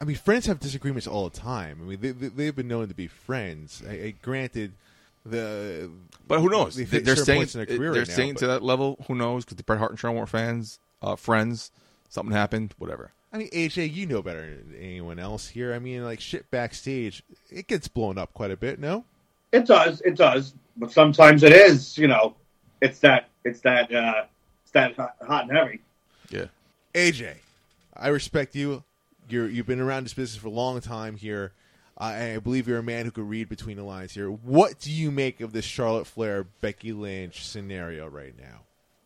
I 0.00 0.04
mean, 0.04 0.16
friends 0.16 0.46
have 0.46 0.58
disagreements 0.58 1.06
all 1.06 1.28
the 1.28 1.38
time. 1.38 1.78
I 1.80 1.84
mean, 1.84 2.00
they, 2.00 2.10
they, 2.10 2.28
they've 2.28 2.56
been 2.56 2.68
known 2.68 2.88
to 2.88 2.94
be 2.94 3.06
friends. 3.06 3.82
I, 3.88 3.92
I, 3.92 4.14
granted, 4.20 4.72
the 5.24 5.90
But 6.26 6.40
who 6.40 6.48
knows? 6.48 6.74
they've 6.76 6.90
They, 6.90 6.98
hit 6.98 7.08
are 7.08 7.16
certain 7.16 7.46
saying 7.46 7.68
in 7.68 7.76
career 7.76 7.92
they're 7.92 8.02
right 8.02 8.08
now, 8.08 8.14
saying 8.14 8.32
but- 8.34 8.40
to 8.40 8.46
that 8.48 8.62
level. 8.62 9.04
Who 9.08 9.14
knows? 9.14 9.44
Because 9.44 9.56
the 9.56 9.62
Bret 9.62 9.78
Hart 9.78 9.90
and 9.92 9.98
Shawn 10.00 10.16
were 10.16 10.26
fans, 10.26 10.78
uh, 11.02 11.16
friends. 11.16 11.70
Something 12.08 12.34
happened. 12.34 12.74
Whatever. 12.78 13.12
I 13.32 13.38
mean, 13.38 13.48
AJ, 13.50 13.94
you 13.94 14.04
know 14.06 14.20
better 14.20 14.42
than 14.42 14.74
anyone 14.78 15.18
else 15.18 15.48
here. 15.48 15.72
I 15.72 15.78
mean, 15.78 16.04
like 16.04 16.20
shit 16.20 16.50
backstage, 16.50 17.22
it 17.50 17.66
gets 17.66 17.88
blown 17.88 18.18
up 18.18 18.34
quite 18.34 18.50
a 18.50 18.56
bit. 18.58 18.78
No, 18.78 19.04
It 19.52 19.64
does, 19.66 20.02
it 20.02 20.16
does, 20.16 20.52
but 20.76 20.92
sometimes 20.92 21.42
it 21.42 21.52
is. 21.52 21.96
You 21.96 22.08
know, 22.08 22.34
it's 22.82 22.98
that, 23.00 23.28
it's 23.44 23.60
that, 23.60 23.90
uh, 23.90 24.24
it's 24.62 24.72
that 24.72 24.94
hot, 24.96 25.16
hot 25.26 25.44
and 25.48 25.52
heavy. 25.56 25.80
Yeah. 26.28 26.46
AJ, 26.94 27.36
I 27.96 28.08
respect 28.08 28.54
you. 28.54 28.82
You're 29.30 29.48
you've 29.48 29.66
been 29.66 29.80
around 29.80 30.04
this 30.04 30.12
business 30.12 30.38
for 30.42 30.48
a 30.48 30.50
long 30.50 30.78
time 30.82 31.16
here. 31.16 31.52
I 31.98 32.32
I 32.34 32.38
believe 32.38 32.66
you're 32.68 32.78
a 32.78 32.82
man 32.82 33.04
who 33.04 33.10
could 33.10 33.28
read 33.28 33.48
between 33.48 33.76
the 33.76 33.84
lines 33.84 34.12
here. 34.12 34.28
What 34.30 34.78
do 34.80 34.90
you 34.90 35.10
make 35.10 35.40
of 35.40 35.52
this 35.52 35.64
Charlotte 35.64 36.06
Flair 36.06 36.44
Becky 36.60 36.92
Lynch 36.92 37.44
scenario 37.46 38.06
right 38.08 38.34
now? 38.38 38.60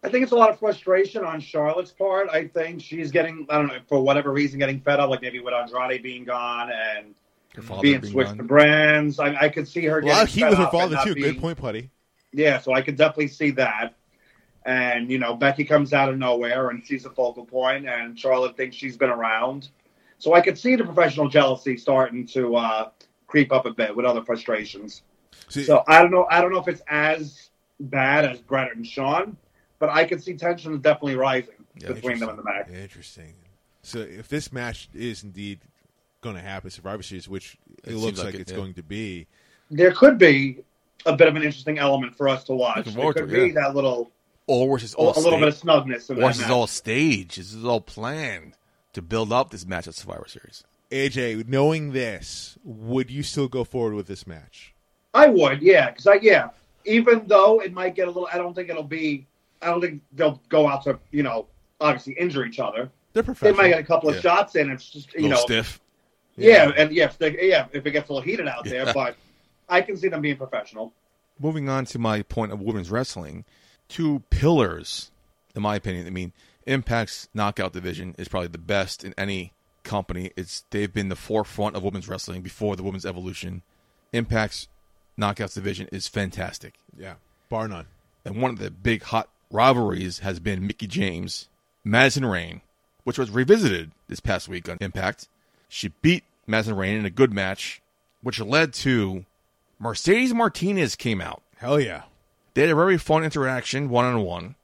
I 0.05 0.09
think 0.09 0.23
it's 0.23 0.33
a 0.33 0.37
lot 0.37 0.51
of 0.51 0.59
frustration 0.61 1.25
on 1.25 1.41
Charlotte's 1.41 1.91
part. 1.91 2.29
I 2.31 2.47
think 2.47 2.81
she's 2.81 3.11
getting, 3.11 3.45
I 3.51 3.57
don't 3.59 3.67
know, 3.67 3.79
for 3.89 4.01
whatever 4.01 4.31
reason, 4.33 4.59
getting 4.61 4.79
fed 4.81 5.01
up, 5.01 5.11
like 5.11 5.21
maybe 5.23 5.41
with 5.41 5.53
Andrade 5.53 6.03
being 6.03 6.23
gone 6.25 6.71
and 6.71 7.15
Her 7.57 7.63
father 7.63 7.83
being 7.83 8.01
being 8.01 8.13
switched 8.13 8.29
gone. 8.31 8.37
to 8.39 8.45
brands. 8.45 9.19
I, 9.19 9.35
I 9.35 9.49
could 9.49 9.67
see 9.67 9.85
her 9.87 9.99
A 9.99 10.07
lot 10.07 10.23
of 10.23 10.29
getting 10.29 10.35
heat 10.35 10.41
fed 10.43 10.51
with 10.51 10.59
her 10.59 10.71
father 10.71 10.97
too. 11.03 11.15
being- 11.15 11.33
Good 11.33 11.41
point, 11.41 11.59
Putty. 11.59 11.91
Yeah, 12.33 12.61
so 12.61 12.73
I 12.73 12.83
could 12.83 12.97
definitely 12.97 13.29
see 13.29 13.51
that. 13.53 13.95
And, 14.65 15.11
you 15.11 15.19
know, 15.19 15.35
Becky 15.35 15.65
comes 15.65 15.93
out 15.93 16.09
of 16.09 16.19
nowhere 16.19 16.69
and 16.71 16.85
she's 16.87 17.05
a 17.07 17.11
focal 17.11 17.45
point, 17.45 17.89
and 17.89 18.19
Charlotte 18.19 18.57
thinks 18.57 18.77
she's 18.77 18.97
been 18.97 19.11
around. 19.11 19.69
So 20.19 20.33
I 20.35 20.41
could 20.41 20.59
see 20.59 20.77
the 20.77 20.85
professional 20.85 21.29
jealousy 21.29 21.77
starting 21.77 22.27
to 22.29 22.57
uh, 22.57 22.89
creep 23.27 23.53
up 23.53 23.67
a 23.67 23.71
bit 23.73 23.95
with 23.95 24.07
other 24.07 24.25
frustrations. 24.25 25.03
See, 25.49 25.65
So 25.65 25.85
I 25.87 26.01
don't 26.03 26.11
know. 26.11 26.27
I 26.31 26.41
don't 26.41 26.53
know 26.53 26.59
if 26.61 26.69
it's 26.69 26.83
as 26.89 27.51
bad 27.81 28.25
as 28.25 28.41
Bret 28.41 28.75
and 28.75 28.87
Shawn, 28.87 29.37
but 29.79 29.91
I 29.91 30.05
could 30.05 30.23
see 30.23 30.35
tensions 30.35 30.81
definitely 30.81 31.17
rising 31.17 31.55
Yeah, 31.79 31.93
between 31.93 32.19
them 32.19 32.31
in 32.31 32.37
the 32.37 32.43
match. 32.43 32.69
Interesting. 32.71 33.35
So 33.83 33.99
if 34.01 34.29
this 34.29 34.53
match 34.53 34.89
is 34.95 35.23
indeed 35.23 35.61
going 36.23 36.35
to 36.37 36.43
happen, 36.43 36.71
Survivor 36.71 37.03
Series, 37.03 37.29
which 37.29 37.57
it, 37.85 37.93
It 37.93 37.97
looks 37.97 38.19
like, 38.19 38.27
like 38.27 38.35
it, 38.37 38.41
it's 38.41 38.53
yeah. 38.53 38.57
going 38.59 38.75
to 38.75 38.83
be, 38.83 39.27
There 39.71 39.93
could 39.93 40.17
be 40.19 40.61
a 41.05 41.15
bit 41.15 41.29
of 41.29 41.37
an 41.37 41.43
interesting 41.43 41.79
element 41.79 42.17
for 42.17 42.27
us 42.29 42.43
to 42.45 42.55
watch. 42.55 42.87
Looking 42.87 42.95
There 42.95 43.13
could 43.13 43.29
to 43.29 43.43
it, 43.43 43.47
be 43.49 43.53
that 43.53 43.75
little, 43.77 44.11
Or 44.47 44.79
this 44.79 44.85
is 44.91 44.95
a, 44.95 44.97
all 44.97 45.13
a 45.17 45.21
little 45.21 45.39
bit 45.39 45.49
of 45.49 45.55
staged. 45.55 45.67
snugness 45.69 46.11
in 46.11 46.17
Or 46.17 46.21
that 46.23 46.27
this 46.29 46.37
is 46.37 46.43
match. 46.43 46.51
all 46.51 46.67
staged. 46.67 47.39
This 47.39 47.53
is 47.53 47.65
all 47.65 47.81
planned 47.83 48.55
to 48.97 49.03
build 49.03 49.33
up 49.33 49.51
this 49.51 49.65
match 49.67 49.87
at 49.87 49.95
Survivor 49.95 50.27
Series. 50.27 50.65
AJ, 50.91 51.47
knowing 51.49 51.93
this, 51.93 52.59
would 52.65 53.11
you 53.11 53.23
still 53.23 53.49
go 53.49 53.63
forward 53.65 53.95
with 53.95 54.07
this 54.07 54.27
match? 54.27 54.75
I 55.15 55.29
would, 55.29 55.63
yeah, 55.63 55.91
because 55.91 56.07
I 56.07 56.15
yeah. 56.23 56.49
Even 56.85 57.27
though 57.27 57.61
it 57.61 57.73
might 57.73 57.95
get 57.95 58.05
a 58.07 58.11
little, 58.11 58.29
I 58.33 58.39
don't 58.39 58.55
think 58.55 58.69
it'll 58.69 58.83
be. 58.83 59.27
I 59.63 59.67
don't 59.67 59.81
think 59.81 60.03
they'll 60.13 60.41
go 60.49 60.69
out 60.69 60.85
to 60.85 60.99
you 61.11 61.23
know 61.23 61.47
obviously 61.81 62.13
injure 62.15 62.45
each 62.45 62.61
other. 62.61 62.91
They're 63.13 63.23
professional. 63.23 63.57
They 63.57 63.63
might 63.63 63.69
get 63.71 63.81
a 63.81 63.85
couple 63.85 64.09
of 64.11 64.17
Yeah. 64.17 64.21
shots 64.21 64.55
in. 64.57 64.71
It's 64.71 64.89
just 64.91 65.13
you 65.15 65.23
little 65.23 65.37
know 65.39 65.43
stiff. 65.45 65.81
yeah, 66.37 66.71
and 66.77 66.93
yes, 66.93 67.17
they, 67.17 67.49
yeah. 67.49 67.67
If 67.73 67.85
it 67.87 67.91
gets 67.93 68.09
a 68.09 68.13
little 68.13 68.25
heated 68.29 68.47
out 68.47 68.67
Yeah. 68.67 68.85
there, 68.85 68.95
but 68.95 69.17
I 69.69 69.81
can 69.81 69.97
see 69.97 70.09
them 70.09 70.21
being 70.23 70.37
professional. 70.37 70.93
Moving 71.41 71.69
on 71.69 71.85
to 71.87 71.99
my 71.99 72.23
point 72.23 72.53
of 72.53 72.61
women's 72.63 72.91
wrestling, 72.91 73.45
two 73.89 74.23
pillars, 74.31 75.11
in 75.55 75.63
my 75.63 75.75
opinion. 75.77 76.07
I 76.07 76.11
mean, 76.11 76.33
Impact's 76.67 77.29
knockout 77.33 77.73
division 77.73 78.15
is 78.19 78.29
probably 78.29 78.49
the 78.49 78.59
best 78.59 79.05
in 79.05 79.15
any 79.17 79.53
company. 79.85 80.33
It's 80.37 80.65
they've 80.71 80.93
been 80.93 81.09
the 81.09 81.17
forefront 81.17 81.77
of 81.77 81.83
women's 81.83 82.09
wrestling 82.09 82.43
before 82.43 82.77
the 82.77 82.83
women's 82.83 83.07
evolution. 83.07 83.63
Impact's 84.13 84.69
knockouts 85.19 85.55
division 85.55 85.89
is 85.93 86.09
fantastic. 86.09 86.75
Yeah, 86.97 87.15
bar 87.49 87.69
none. 87.69 87.87
And 88.25 88.43
one 88.43 88.51
of 88.51 88.59
the 88.59 88.71
big 88.71 89.05
hot 89.05 89.29
rivalries 89.51 90.21
has 90.21 90.41
been 90.41 90.67
Mickie 90.67 90.89
James, 90.89 91.49
Madison 91.85 92.25
Rayne, 92.25 92.61
which 93.05 93.19
was 93.19 93.31
revisited 93.31 93.93
this 94.09 94.21
past 94.21 94.49
week 94.49 94.69
on 94.69 94.79
Impact. 94.81 95.29
She 95.69 95.89
beat 96.03 96.25
Madison 96.47 96.77
Rayne 96.77 96.99
in 96.99 97.07
a 97.07 97.11
good 97.11 97.33
match, 97.33 97.81
which 98.23 98.41
led 98.41 98.73
to 98.75 99.25
Mercedes 99.79 100.35
Martinez 100.35 100.97
came 100.97 101.21
out. 101.21 101.43
Hell 101.59 101.79
yeah. 101.79 102.03
They 102.55 102.63
had 102.63 102.71
a 102.71 102.75
very 102.75 102.99
fun 102.99 103.23
interaction, 103.23 103.89
one 103.89 104.05
on 104.05 104.21
one. 104.23 104.55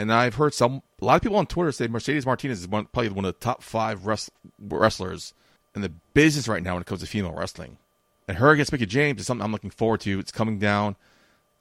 And 0.00 0.12
I've 0.12 0.36
heard 0.36 0.54
some 0.54 0.82
a 1.00 1.04
lot 1.04 1.16
of 1.16 1.22
people 1.22 1.36
on 1.36 1.46
Twitter 1.46 1.72
say 1.72 1.86
Mercedes 1.88 2.24
Martinez 2.24 2.60
is 2.60 2.68
one, 2.68 2.86
probably 2.86 3.10
one 3.10 3.26
of 3.26 3.34
the 3.34 3.40
top 3.40 3.62
five 3.62 4.06
wrest, 4.06 4.30
wrestlers 4.58 5.34
in 5.74 5.82
the 5.82 5.90
business 6.14 6.48
right 6.48 6.62
now 6.62 6.72
when 6.74 6.80
it 6.80 6.86
comes 6.86 7.00
to 7.00 7.06
female 7.06 7.32
wrestling. 7.32 7.76
And 8.26 8.38
her 8.38 8.50
against 8.50 8.72
Mickie 8.72 8.86
James 8.86 9.20
is 9.20 9.26
something 9.26 9.44
I'm 9.44 9.52
looking 9.52 9.70
forward 9.70 10.00
to. 10.00 10.18
It's 10.18 10.32
coming 10.32 10.58
down 10.58 10.96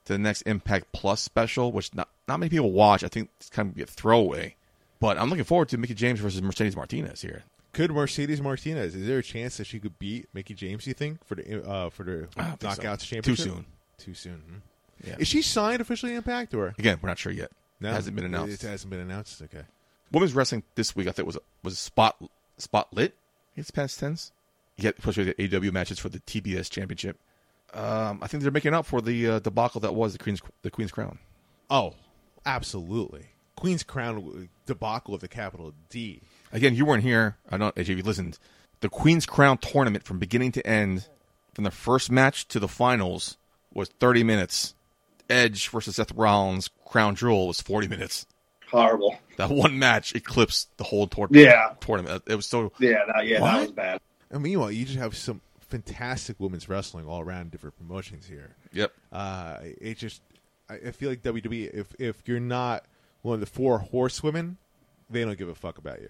to 0.06 0.14
the 0.14 0.20
next 0.20 0.44
Impact 0.44 0.92
Plus 0.94 1.22
special, 1.22 1.72
which 1.74 1.94
not 1.94 2.08
not 2.28 2.40
many 2.40 2.50
people 2.50 2.72
watch. 2.72 3.04
I 3.04 3.10
think 3.10 3.30
it's 3.40 3.50
kind 3.50 3.70
of 3.70 3.76
be 3.76 3.84
a 3.84 3.86
throwaway. 3.86 4.56
But 5.02 5.18
I'm 5.18 5.30
looking 5.30 5.46
forward 5.46 5.70
to 5.70 5.78
Mickie 5.78 5.94
James 5.94 6.20
versus 6.20 6.42
Mercedes 6.42 6.76
Martinez 6.76 7.22
here. 7.22 7.44
Could 7.74 7.92
Mercedes 7.92 8.42
Martinez? 8.42 8.96
Is 8.96 9.08
there 9.08 9.20
a 9.20 9.24
chance 9.24 9.58
that 9.58 9.66
she 9.66 9.80
could 9.80 10.00
beat 10.00 10.28
Mickie 10.34 10.54
James? 10.54 10.88
You 10.88 10.94
think 10.94 11.26
for 11.26 11.36
the 11.36 11.68
uh, 11.68 11.90
for 11.90 12.04
the 12.04 12.28
don't 12.38 12.62
so. 12.62 12.68
knockouts 12.68 13.24
Too 13.24 13.36
soon. 13.36 13.66
Too 13.98 14.14
soon. 14.14 14.36
hmm. 14.36 15.08
Yeah. 15.08 15.16
Is 15.18 15.28
she 15.28 15.42
signed 15.42 15.82
officially 15.82 16.14
Impact 16.14 16.54
or 16.54 16.74
Again, 16.78 17.00
we're 17.02 17.10
not 17.10 17.18
sure 17.18 17.32
yet. 17.32 17.52
No? 17.80 17.90
It 17.90 17.94
hasn't 17.94 18.16
been 18.16 18.26
announced. 18.26 18.64
It 18.64 18.68
hasn't 18.68 18.90
been 18.90 19.00
announced. 19.00 19.42
Okay. 19.42 19.64
women's 20.12 20.34
wrestling 20.34 20.64
this 20.76 20.96
week, 20.96 21.08
I 21.08 21.12
think 21.12 21.26
was 21.26 21.38
was 21.64 21.80
spot 21.80 22.22
spot 22.58 22.88
lit. 22.94 23.16
It's 23.56 23.72
past 23.72 24.00
tense. 24.00 24.32
Yet, 24.78 24.96
especially 24.98 25.26
the 25.26 25.34
AEW 25.34 25.74
matches 25.74 26.00
for 26.00 26.08
the 26.10 26.20
TBS 26.20 26.70
championship. 26.70 27.18
Um, 27.74 28.20
I 28.22 28.28
think 28.28 28.44
they're 28.44 28.52
making 28.52 28.74
up 28.74 28.86
for 28.86 29.02
the 29.02 29.28
uh, 29.28 29.40
debacle 29.40 29.82
that 29.82 29.94
was 29.94 30.14
the 30.14 30.20
Queen's 30.20 30.42
the 30.62 30.72
Queen's 30.72 30.92
Crown. 30.92 31.20
Oh, 31.70 31.96
absolutely. 32.46 33.28
Queen's 33.56 33.84
Crown 33.84 34.50
debacle 34.66 35.14
of 35.14 35.22
the 35.22 35.28
capital 35.28 35.74
D. 35.90 36.22
Again, 36.52 36.76
you 36.76 36.86
weren't 36.86 37.04
here. 37.04 37.38
I 37.50 37.58
don't. 37.58 37.78
If 37.78 37.90
you 37.90 38.02
listened, 38.02 38.40
the 38.80 38.90
Queen's 38.90 39.26
Crown 39.26 39.58
tournament 39.58 40.04
from 40.06 40.18
beginning 40.18 40.54
to 40.54 40.66
end, 40.66 41.08
from 41.54 41.66
the 41.66 41.72
first 41.72 42.10
match 42.10 42.48
to 42.48 42.60
the 42.60 42.68
finals, 42.70 43.38
was 43.74 43.90
30 44.00 44.24
minutes. 44.24 44.74
Edge 45.30 45.70
versus 45.70 45.96
Seth 45.98 46.12
Rollins 46.14 46.70
Crown 46.86 47.16
Jewel 47.16 47.48
was 47.48 47.62
40 47.62 47.88
minutes. 47.88 48.26
Horrible. 48.72 49.18
That 49.38 49.50
one 49.50 49.80
match 49.80 50.14
eclipsed 50.16 50.76
the 50.78 50.84
whole 50.84 51.08
tour- 51.08 51.28
Yeah. 51.32 51.74
tournament. 51.80 52.24
It 52.28 52.36
was 52.36 52.46
so 52.46 52.72
Yeah, 52.80 53.00
that, 53.14 53.26
yeah, 53.28 53.42
What? 53.42 53.52
that 53.54 53.62
was 53.62 53.72
bad. 53.72 54.02
And 54.32 54.44
meanwhile, 54.44 54.72
you 54.72 54.86
just 54.86 55.00
have 55.00 55.16
some 55.18 55.42
fantastic 55.60 56.40
women's 56.40 56.70
wrestling 56.70 57.08
all 57.08 57.20
around 57.22 57.52
different 57.52 57.78
promotions 57.78 58.28
here. 58.28 58.56
Yep. 58.74 58.92
Uh, 59.12 59.58
it 59.62 59.98
just, 59.98 60.22
I, 60.70 60.76
I 60.76 60.92
feel 60.92 61.10
like 61.10 61.22
WWE. 61.24 61.74
If 61.74 61.96
if 62.00 62.28
you're 62.28 62.40
not 62.40 62.86
one 63.24 63.36
of 63.36 63.40
the 63.40 63.46
four 63.48 63.80
horsewomen, 63.80 64.58
they 65.10 65.24
don't 65.26 65.38
give 65.38 65.50
a 65.50 65.56
fuck 65.56 65.78
about 65.80 66.00
you. 66.02 66.10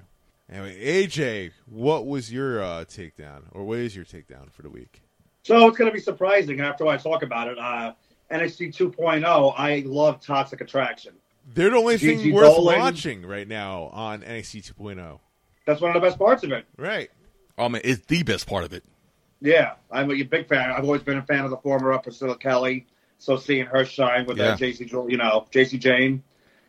Anyway, 0.52 0.78
AJ, 1.06 1.52
what 1.68 2.08
was 2.08 2.32
your 2.34 2.62
uh, 2.62 2.84
takedown, 2.86 3.44
or 3.52 3.64
what 3.64 3.78
is 3.80 3.96
your 3.96 4.04
takedown 4.06 4.52
for 4.52 4.64
the 4.64 4.70
week? 4.70 5.02
So 5.44 5.68
it's 5.68 5.78
going 5.78 5.90
to 5.90 5.94
be 5.96 6.02
surprising 6.02 6.60
after 6.60 6.88
I 6.88 6.98
talk 6.98 7.22
about 7.24 7.48
it. 7.48 7.58
Uh, 7.58 7.94
NXT 8.32 8.76
2.0, 8.76 9.54
I 9.58 9.84
love 9.86 10.22
Toxic 10.22 10.62
Attraction. 10.62 11.14
They're 11.54 11.72
the 11.72 11.78
only 11.78 11.98
Gigi 11.98 12.24
thing 12.26 12.34
worth 12.36 12.56
Dolin. 12.58 12.78
watching 12.80 13.26
right 13.26 13.48
now 13.48 13.90
on 13.94 14.22
NXT 14.22 14.74
2.0. 14.76 15.20
That's 15.66 15.82
one 15.82 15.96
of 15.96 16.02
the 16.02 16.08
best 16.08 16.20
parts 16.20 16.44
of 16.44 16.52
it. 16.52 16.66
Right. 16.78 17.10
Oh 17.58 17.70
man, 17.70 17.82
it's 17.84 18.06
the 18.06 18.24
best 18.24 18.48
part 18.48 18.64
of 18.64 18.74
it. 18.74 18.84
Yeah, 19.42 19.74
I'm 19.92 20.12
a 20.12 20.24
big 20.24 20.48
fan. 20.48 20.70
I've 20.72 20.84
always 20.84 21.02
been 21.02 21.18
a 21.18 21.24
fan 21.24 21.44
of 21.46 21.50
the 21.50 21.58
former 21.58 21.92
uh, 21.94 21.98
Priscilla 22.00 22.38
Kelly. 22.38 22.86
So 23.18 23.36
seeing 23.36 23.66
her 23.66 23.84
shine 23.86 24.26
with 24.26 24.38
Yeah. 24.38 24.50
that 24.52 24.60
Jacy, 24.60 24.86
you 24.86 25.18
know, 25.18 25.46
Jacy 25.52 25.78
Jayne, 25.78 26.24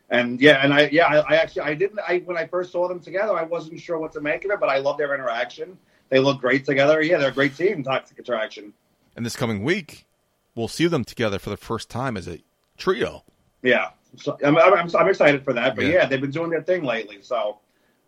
and 0.09 0.41
yeah, 0.41 0.65
and 0.65 0.73
I 0.75 0.89
yeah, 0.91 1.07
I, 1.07 1.35
I 1.35 1.37
actually 1.37 1.63
I 1.63 1.75
didn't 1.75 2.01
I 2.07 2.19
when 2.25 2.37
I 2.37 2.47
first 2.47 2.73
saw 2.73 2.89
them 2.89 3.01
together, 3.01 3.35
I 3.35 3.45
wasn't 3.45 3.81
sure 3.81 3.99
what 3.99 4.13
to 4.13 4.21
make 4.21 4.45
of 4.45 4.51
it, 4.51 4.59
but 4.61 4.69
I 4.69 4.79
love 4.79 4.99
their 4.99 5.15
interaction. 5.15 5.79
They 6.09 6.19
look 6.19 6.41
great 6.41 6.65
together. 6.65 7.01
Yeah, 7.03 7.19
they're 7.19 7.29
a 7.29 7.33
great 7.33 7.57
team. 7.57 7.85
Toxic 7.85 8.19
Attraction. 8.19 8.73
And 9.15 9.25
this 9.25 9.37
coming 9.37 9.63
week, 9.63 10.07
we'll 10.55 10.69
see 10.69 10.87
them 10.87 11.05
together 11.05 11.39
for 11.39 11.51
the 11.51 11.57
first 11.57 11.89
time 11.91 12.17
as 12.17 12.27
a 12.29 12.39
trio. 12.77 13.25
Yeah, 13.63 13.91
so 14.17 14.39
I'm, 14.45 14.57
I'm, 14.59 14.89
I'm 14.97 15.09
excited 15.09 15.45
for 15.45 15.53
that. 15.53 15.77
But 15.77 15.87
Yeah. 15.87 15.93
yeah. 15.93 16.07
they've 16.07 16.21
been 16.21 16.31
doing 16.31 16.51
their 16.51 16.63
thing 16.63 16.83
lately. 16.85 17.19
So, 17.23 17.59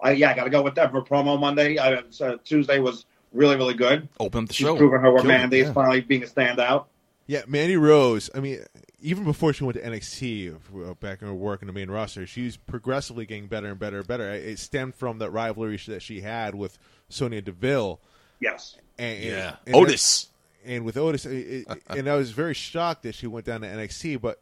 I 0.01 0.13
yeah, 0.13 0.31
I 0.31 0.35
got 0.35 0.45
to 0.45 0.51
go 0.51 0.63
with 0.63 0.75
that 0.77 0.91
for 0.91 1.03
promo 1.03 1.39
Monday. 1.39 1.79
I, 1.79 1.95
uh, 1.95 2.37
Tuesday 2.45 2.79
was 2.79 3.05
really 3.33 3.57
really 3.57 3.75
good. 3.75 4.09
Open 4.21 4.45
up 4.45 4.49
the 4.49 4.55
She's 4.55 4.67
show. 4.67 4.77
proven 4.77 5.01
her 5.01 5.13
worth. 5.13 5.23
Killed 5.23 5.35
it, 5.35 5.39
Mandy 5.39 5.61
is 5.61 5.71
finally 5.71 6.01
being 6.01 6.23
a 6.23 6.27
standout. 6.27 6.87
Yeah, 7.27 7.43
Mandy 7.47 7.77
Rose. 7.77 8.29
I 8.35 8.41
mean, 8.41 8.61
even 9.01 9.25
before 9.25 9.53
she 9.53 9.63
went 9.65 9.79
to 9.79 9.83
NXT, 9.85 10.55
uh, 10.91 10.95
back 10.95 11.23
in 11.23 11.29
her 11.29 11.35
work 11.35 11.63
in 11.63 11.67
the 11.69 11.73
main 11.73 11.89
roster, 11.91 12.27
she's 12.27 12.57
progressively 12.57 13.27
getting 13.27 13.47
better 13.47 13.69
and 13.69 13.79
better 13.79 13.99
and 13.99 14.07
better. 14.09 14.29
It 14.31 14.59
stemmed 14.59 14.95
from 14.97 15.19
that 15.19 15.31
rivalry 15.31 15.79
that 15.87 16.03
she 16.03 16.21
had 16.21 16.55
with 16.55 16.79
Sonya 17.11 17.43
Deville. 17.43 18.01
Yes. 18.41 18.77
And, 18.99 19.23
Yeah. 19.23 19.57
and 19.67 19.77
Otis. 19.77 20.29
And 20.65 20.85
with 20.85 20.97
Otis, 20.97 21.27
it, 21.27 21.67
it- 21.69 21.83
and 21.89 22.09
I 22.09 22.17
was 22.17 22.31
very 22.31 22.55
shocked 22.55 23.03
that 23.05 23.15
she 23.15 23.27
went 23.27 23.47
down 23.47 23.61
to 23.63 23.67
NXT. 23.67 24.21
But 24.21 24.41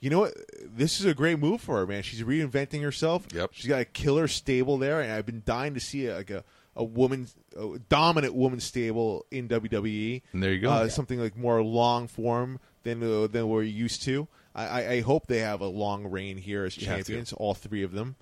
you 0.00 0.10
know 0.10 0.20
what? 0.20 0.34
This 0.64 1.00
is 1.00 1.06
a 1.06 1.14
great 1.14 1.38
move 1.38 1.60
for 1.60 1.78
her, 1.78 1.86
man. 1.86 2.02
She's 2.02 2.22
reinventing 2.22 2.82
herself. 2.82 3.26
Yep. 3.34 3.50
She's 3.52 3.66
got 3.66 3.80
a 3.80 3.84
killer 3.84 4.28
stable 4.28 4.78
there, 4.78 5.00
and 5.00 5.12
I've 5.12 5.26
been 5.26 5.42
dying 5.44 5.74
to 5.74 5.80
see 5.80 6.12
like 6.12 6.30
a 6.30 6.44
a 6.76 6.84
woman, 6.84 7.26
a 7.58 7.78
dominant 7.88 8.34
woman 8.34 8.60
stable 8.60 9.26
in 9.32 9.48
WWE. 9.48 10.22
And 10.32 10.40
there 10.42 10.52
you 10.52 10.60
go. 10.60 10.70
Uh, 10.70 10.88
Something 10.88 11.18
like 11.18 11.36
more 11.36 11.60
long 11.60 12.06
form 12.06 12.60
than 12.84 13.02
uh, 13.02 13.26
than 13.26 13.48
we're 13.48 13.64
used 13.64 14.02
to. 14.04 14.28
I, 14.54 14.66
I, 14.66 14.90
I 14.92 15.00
hope 15.00 15.26
they 15.26 15.40
have 15.40 15.60
a 15.60 15.66
long 15.66 16.06
reign 16.06 16.36
here 16.36 16.64
as 16.64 16.76
You 16.78 16.86
have 16.86 16.98
to. 16.98 17.04
champions, 17.04 17.32
all 17.32 17.54
three 17.54 17.82
of 17.82 17.90
them. 17.92 18.14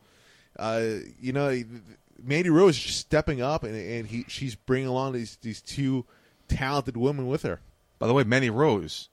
Uh, 0.58 0.84
you 1.20 1.32
know, 1.34 1.54
Mandy 2.22 2.48
Rose 2.50 2.76
is 2.78 2.82
just 2.82 2.98
stepping 3.00 3.42
up, 3.42 3.62
and, 3.62 3.74
and 3.76 4.06
he 4.06 4.24
she's 4.28 4.54
bringing 4.54 4.88
along 4.88 5.12
these 5.12 5.36
these 5.42 5.60
two 5.60 6.06
talented 6.48 6.96
women 6.96 7.26
with 7.26 7.42
her. 7.42 7.60
By 7.98 8.06
the 8.06 8.14
way, 8.14 8.24
Mandy 8.24 8.50
Rose, 8.50 9.08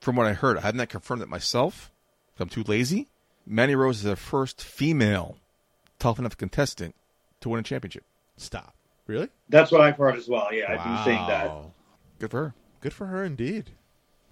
from 0.00 0.16
what 0.16 0.26
I 0.26 0.32
heard, 0.32 0.58
I 0.58 0.62
have 0.62 0.74
not 0.74 0.88
confirmed 0.88 1.22
it 1.22 1.28
myself. 1.28 1.90
'cause 2.36 2.42
I'm 2.44 2.48
too 2.48 2.62
lazy. 2.64 3.08
Mandy 3.46 3.74
Rose 3.74 3.98
is 3.98 4.02
the 4.04 4.16
first 4.16 4.62
female 4.62 5.38
tough 5.98 6.18
enough 6.18 6.36
contestant 6.36 6.94
to 7.40 7.48
win 7.48 7.60
a 7.60 7.62
championship. 7.62 8.04
Stop. 8.36 8.74
Really? 9.06 9.28
That's 9.48 9.72
what 9.72 9.80
I've 9.80 9.96
heard 9.96 10.16
as 10.16 10.28
well. 10.28 10.52
Yeah, 10.52 10.66
I've 10.72 10.84
been 10.84 11.04
seeing 11.04 11.26
that. 11.26 11.50
Good 12.18 12.30
for 12.30 12.38
her. 12.44 12.54
Good 12.80 12.92
for 12.92 13.06
her, 13.06 13.24
indeed. 13.24 13.70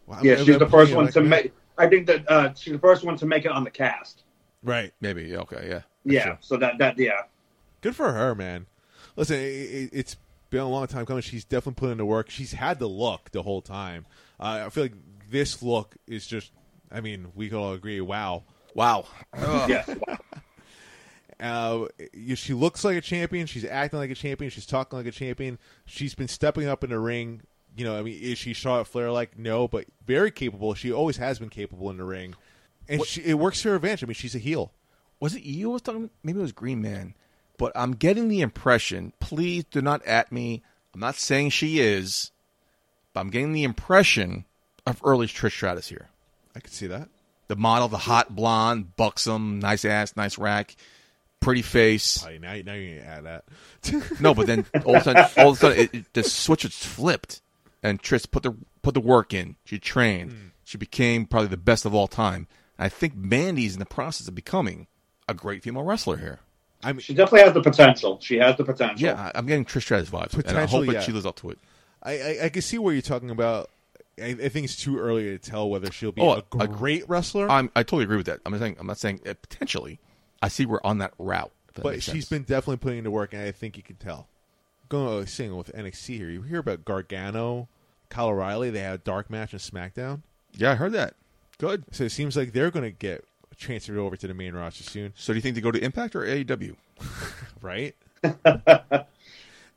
Wow, 0.06 0.20
Yeah, 0.22 0.36
she's 0.36 0.58
the 0.58 0.68
first 0.68 0.94
one 0.94 1.06
like 1.06 1.14
to 1.14 1.20
that. 1.22 1.26
make. 1.28 1.52
I 1.78 1.88
think 1.88 2.06
that 2.06 2.30
uh, 2.30 2.54
she's 2.54 2.72
the 2.74 2.78
first 2.78 3.02
one 3.04 3.16
to 3.16 3.26
make 3.26 3.44
it 3.44 3.50
on 3.50 3.64
the 3.64 3.70
cast. 3.70 4.22
Right. 4.62 4.92
Maybe. 5.00 5.36
Okay. 5.36 5.66
Yeah. 5.68 5.72
That's 5.72 5.84
Yeah, 6.04 6.24
true. 6.24 6.36
so 6.40 6.56
that 6.58 6.78
that 6.78 6.96
yeah. 6.98 7.22
Good 7.80 7.96
for 7.96 8.12
her, 8.12 8.34
man. 8.34 8.66
Listen, 9.16 9.36
it, 9.36 9.40
it, 9.40 9.90
it's 9.92 10.16
been 10.50 10.60
a 10.60 10.68
long 10.68 10.86
time 10.86 11.06
coming. 11.06 11.22
She's 11.22 11.44
definitely 11.44 11.80
put 11.80 11.90
in 11.92 11.98
the 11.98 12.04
work. 12.04 12.30
She's 12.30 12.52
had 12.52 12.78
the 12.78 12.88
look 12.88 13.30
the 13.32 13.42
whole 13.42 13.62
time. 13.62 14.06
Uh, 14.38 14.64
I 14.66 14.70
feel 14.70 14.84
like 14.84 14.94
this 15.30 15.62
look 15.62 15.96
is 16.06 16.26
just. 16.26 16.52
I 16.90 17.00
mean, 17.00 17.32
we 17.34 17.48
can 17.48 17.58
all 17.58 17.72
agree. 17.72 18.00
Wow. 18.00 18.44
Wow. 18.74 19.06
Yes. 19.68 19.88
Uh, 21.38 21.86
she 22.34 22.54
looks 22.54 22.82
like 22.82 22.96
a 22.96 23.00
champion. 23.02 23.46
She's 23.46 23.64
acting 23.64 23.98
like 23.98 24.10
a 24.10 24.14
champion. 24.14 24.50
She's 24.50 24.64
talking 24.64 24.98
like 24.98 25.06
a 25.06 25.10
champion. 25.12 25.58
She's 25.84 26.14
been 26.14 26.28
stepping 26.28 26.66
up 26.66 26.82
in 26.82 26.90
the 26.90 26.98
ring. 26.98 27.42
You 27.76 27.84
know, 27.84 27.98
I 27.98 28.02
mean, 28.02 28.18
is 28.18 28.38
she 28.38 28.54
Charlotte 28.54 28.86
Flair 28.86 29.10
like? 29.10 29.38
No, 29.38 29.68
but 29.68 29.84
very 30.06 30.30
capable. 30.30 30.72
She 30.72 30.90
always 30.90 31.18
has 31.18 31.38
been 31.38 31.50
capable 31.50 31.90
in 31.90 31.98
the 31.98 32.04
ring, 32.04 32.34
and 32.88 33.04
she, 33.04 33.20
it 33.20 33.34
works 33.34 33.60
to 33.62 33.68
her 33.68 33.74
advantage. 33.74 34.02
I 34.02 34.06
mean, 34.06 34.14
she's 34.14 34.34
a 34.34 34.38
heel. 34.38 34.72
Was 35.20 35.34
it 35.34 35.42
you 35.42 35.66
who 35.66 35.72
was 35.72 35.82
talking? 35.82 36.08
Maybe 36.22 36.38
it 36.38 36.42
was 36.42 36.52
Green 36.52 36.80
Man. 36.80 37.14
But 37.58 37.72
I'm 37.74 37.92
getting 37.92 38.28
the 38.28 38.40
impression. 38.40 39.12
Please 39.20 39.64
do 39.64 39.80
not 39.80 40.04
at 40.04 40.30
me. 40.30 40.62
I'm 40.94 41.00
not 41.00 41.16
saying 41.16 41.50
she 41.50 41.80
is, 41.80 42.32
but 43.12 43.20
I'm 43.20 43.30
getting 43.30 43.52
the 43.52 43.64
impression 43.64 44.44
of 44.86 45.00
early 45.04 45.26
Trish 45.26 45.52
Stratus 45.52 45.88
here. 45.88 46.08
I 46.54 46.60
could 46.60 46.72
see 46.72 46.86
that. 46.86 47.08
The 47.48 47.56
model, 47.56 47.88
the 47.88 47.98
hot 47.98 48.34
blonde, 48.34 48.96
buxom, 48.96 49.60
nice 49.60 49.84
ass, 49.84 50.16
nice 50.16 50.38
rack, 50.38 50.74
pretty 51.40 51.62
face. 51.62 52.24
Oh, 52.26 52.30
now, 52.38 52.54
now 52.54 52.62
gonna 52.62 53.04
add 53.06 53.24
that. 53.24 53.44
No, 54.20 54.34
but 54.34 54.46
then 54.46 54.66
all 54.84 54.96
of 54.96 55.02
a 55.02 55.04
sudden, 55.04 55.26
all 55.36 55.50
of 55.50 55.56
a 55.56 55.60
sudden, 55.60 55.78
it, 55.78 55.94
it, 55.94 56.12
the 56.12 56.24
switch 56.24 56.64
was 56.64 56.74
flipped, 56.74 57.40
and 57.82 58.02
Trish 58.02 58.30
put 58.30 58.42
the 58.42 58.56
put 58.82 58.94
the 58.94 59.00
work 59.00 59.32
in. 59.32 59.56
She 59.64 59.78
trained. 59.78 60.32
Hmm. 60.32 60.38
She 60.64 60.78
became 60.78 61.26
probably 61.26 61.48
the 61.48 61.56
best 61.56 61.84
of 61.84 61.94
all 61.94 62.08
time. 62.08 62.48
I 62.78 62.88
think 62.88 63.14
Mandy's 63.14 63.74
in 63.74 63.78
the 63.78 63.86
process 63.86 64.26
of 64.26 64.34
becoming 64.34 64.88
a 65.28 65.34
great 65.34 65.62
female 65.62 65.84
wrestler 65.84 66.16
here. 66.16 66.40
I 66.82 66.92
mean, 66.92 67.00
She 67.00 67.14
definitely 67.14 67.40
has 67.46 67.54
the 67.54 67.62
potential. 67.62 68.18
She 68.20 68.36
has 68.36 68.56
the 68.56 68.64
potential. 68.64 69.06
Yeah, 69.06 69.30
I- 69.34 69.38
I'm 69.38 69.46
getting 69.46 69.64
Trish 69.64 69.82
Stratus 69.82 70.08
vibes, 70.10 70.34
and 70.34 70.42
I 70.44 70.48
Potential, 70.48 70.84
hope 70.84 70.92
that 70.94 71.02
she 71.04 71.12
lives 71.12 71.26
up 71.26 71.36
to 71.36 71.50
it. 71.50 71.58
I, 72.02 72.12
I, 72.12 72.38
I 72.44 72.48
can 72.50 72.62
see 72.62 72.78
where 72.78 72.92
you're 72.92 73.02
talking 73.02 73.30
about. 73.30 73.70
I, 74.20 74.26
I 74.28 74.48
think 74.48 74.64
it's 74.64 74.76
too 74.76 74.98
early 74.98 75.24
to 75.24 75.38
tell 75.38 75.68
whether 75.68 75.90
she'll 75.90 76.12
be 76.12 76.22
Oh, 76.22 76.32
a 76.34 76.42
I- 76.58 76.66
great 76.66 77.08
wrestler. 77.08 77.50
I'm, 77.50 77.70
I 77.74 77.82
totally 77.82 78.04
agree 78.04 78.16
with 78.18 78.26
that. 78.26 78.40
I'm 78.46 78.52
not 78.52 78.60
saying 78.60 78.76
I'm 78.78 78.86
not 78.86 78.98
saying 78.98 79.20
uh, 79.26 79.34
potentially. 79.40 79.98
I 80.42 80.48
see 80.48 80.66
we're 80.66 80.80
on 80.84 80.98
that 80.98 81.12
route. 81.18 81.50
if 81.68 81.74
that 81.74 81.82
but 81.82 81.92
makes 81.94 82.04
she's 82.04 82.12
sense. 82.12 82.28
been 82.28 82.42
definitely 82.42 82.76
putting 82.78 82.98
into 82.98 83.10
work, 83.10 83.32
and 83.32 83.42
I 83.42 83.50
think 83.52 83.76
you 83.76 83.82
can 83.82 83.96
tell. 83.96 84.28
Going 84.88 85.22
uh, 85.22 85.26
saying 85.26 85.56
with 85.56 85.72
NXT 85.74 86.16
here, 86.16 86.30
you 86.30 86.42
hear 86.42 86.60
about 86.60 86.84
Gargano, 86.84 87.68
Kyle 88.10 88.28
O'Reilly. 88.28 88.70
They 88.70 88.80
had 88.80 88.94
a 88.94 88.98
dark 88.98 89.28
match 89.30 89.52
in 89.52 89.58
SmackDown, 89.58 90.22
Yeah, 90.54 90.70
I 90.72 90.74
heard 90.76 90.92
that. 90.92 91.14
Good. 91.58 91.84
so 91.90 92.04
it 92.04 92.10
seems 92.12 92.36
like 92.36 92.52
they're 92.52 92.70
going 92.70 92.84
to 92.84 92.90
get 92.96 93.24
transferred 93.58 93.98
over 93.98 94.16
to 94.16 94.26
the 94.26 94.34
main 94.34 94.54
roster 94.54 94.84
soon, 94.84 95.12
So 95.16 95.32
do 95.32 95.36
you 95.38 95.40
think 95.42 95.54
they 95.54 95.60
go 95.60 95.70
to 95.70 95.82
Impact 95.82 96.14
or 96.16 96.22
AEW? 96.22 96.76
right? 97.62 97.94
I, 98.22 99.04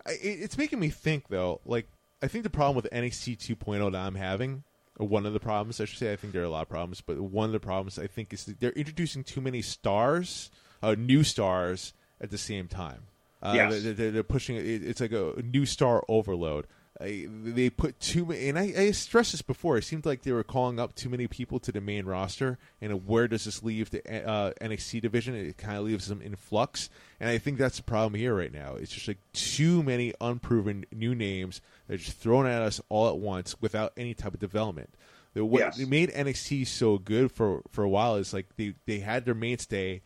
it's 0.05 0.57
making 0.57 0.79
me 0.79 0.89
think 0.89 1.27
though. 1.29 1.61
Like 1.65 1.87
I 2.21 2.27
think 2.27 2.43
the 2.43 2.49
problem 2.49 2.75
with 2.75 2.87
NXT 2.91 3.37
2.0 3.37 3.91
that 3.91 3.97
I'm 3.99 4.15
having, 4.15 4.63
one 4.97 5.25
of 5.25 5.33
the 5.33 5.39
problems 5.39 5.79
I 5.79 5.85
should 5.85 5.99
say, 5.99 6.11
I 6.11 6.15
think 6.15 6.33
there 6.33 6.41
are 6.41 6.45
a 6.45 6.49
lot 6.49 6.63
of 6.63 6.69
problems, 6.69 7.01
but 7.01 7.17
one 7.19 7.45
of 7.45 7.51
the 7.53 7.59
problems 7.59 7.97
I 7.97 8.07
think 8.07 8.33
is 8.33 8.45
that 8.45 8.59
they're 8.59 8.71
introducing 8.71 9.23
too 9.23 9.41
many 9.41 9.61
stars, 9.61 10.51
uh, 10.83 10.95
new 10.97 11.23
stars 11.23 11.93
at 12.19 12.31
the 12.31 12.37
same 12.37 12.67
time. 12.67 13.03
Uh, 13.41 13.53
Yes. 13.55 13.83
they're, 13.83 13.93
they're- 13.93 14.11
they're 14.11 14.23
pushing 14.23 14.57
it. 14.57 14.65
It's 14.65 14.99
like 14.99 15.13
a 15.13 15.41
new 15.43 15.65
star 15.65 16.03
overload. 16.09 16.67
I, 17.01 17.27
they 17.29 17.69
put 17.69 17.99
too 18.01 18.25
many, 18.25 18.49
and 18.49 18.59
I, 18.59 18.73
I 18.77 18.91
stressed 18.91 19.31
this 19.31 19.41
before. 19.41 19.77
It 19.77 19.83
seemed 19.85 20.05
like 20.05 20.23
they 20.23 20.33
were 20.33 20.43
calling 20.43 20.79
up 20.79 20.95
too 20.95 21.07
many 21.07 21.27
people 21.27 21.57
to 21.61 21.71
the 21.71 21.79
main 21.79 22.05
roster. 22.05 22.57
And 22.81 23.07
where 23.07 23.27
does 23.29 23.45
this 23.45 23.63
leave 23.63 23.89
the 23.89 24.01
uh, 24.27 24.51
NXT 24.61 24.99
division? 25.01 25.33
It 25.33 25.57
kind 25.57 25.77
of 25.77 25.85
leaves 25.85 26.07
them 26.07 26.21
in 26.21 26.35
flux. 26.35 26.89
And 27.19 27.29
I 27.29 27.37
think 27.37 27.57
that's 27.57 27.77
the 27.77 27.83
problem 27.83 28.15
here 28.19 28.35
right 28.35 28.51
now. 28.51 28.75
It's 28.75 28.91
just 28.91 29.07
like 29.07 29.19
too 29.31 29.81
many 29.81 30.13
unproven 30.19 30.85
new 30.93 31.15
names 31.15 31.61
that 31.87 31.93
are 31.93 31.97
just 31.97 32.17
thrown 32.17 32.45
at 32.45 32.61
us 32.61 32.81
all 32.89 33.07
at 33.07 33.17
once 33.17 33.55
without 33.61 33.93
any 33.95 34.13
type 34.13 34.33
of 34.33 34.39
development. 34.41 34.89
The, 35.35 35.45
what 35.45 35.59
Yes. 35.59 35.77
they 35.77 35.85
made 35.85 36.09
NXT 36.11 36.67
so 36.67 36.97
good 36.97 37.31
for 37.31 37.61
for 37.71 37.83
a 37.83 37.89
while 37.89 38.15
is 38.15 38.33
like 38.33 38.47
they 38.57 38.73
they 38.87 38.99
had 38.99 39.23
their 39.25 39.35
mainstay. 39.35 40.01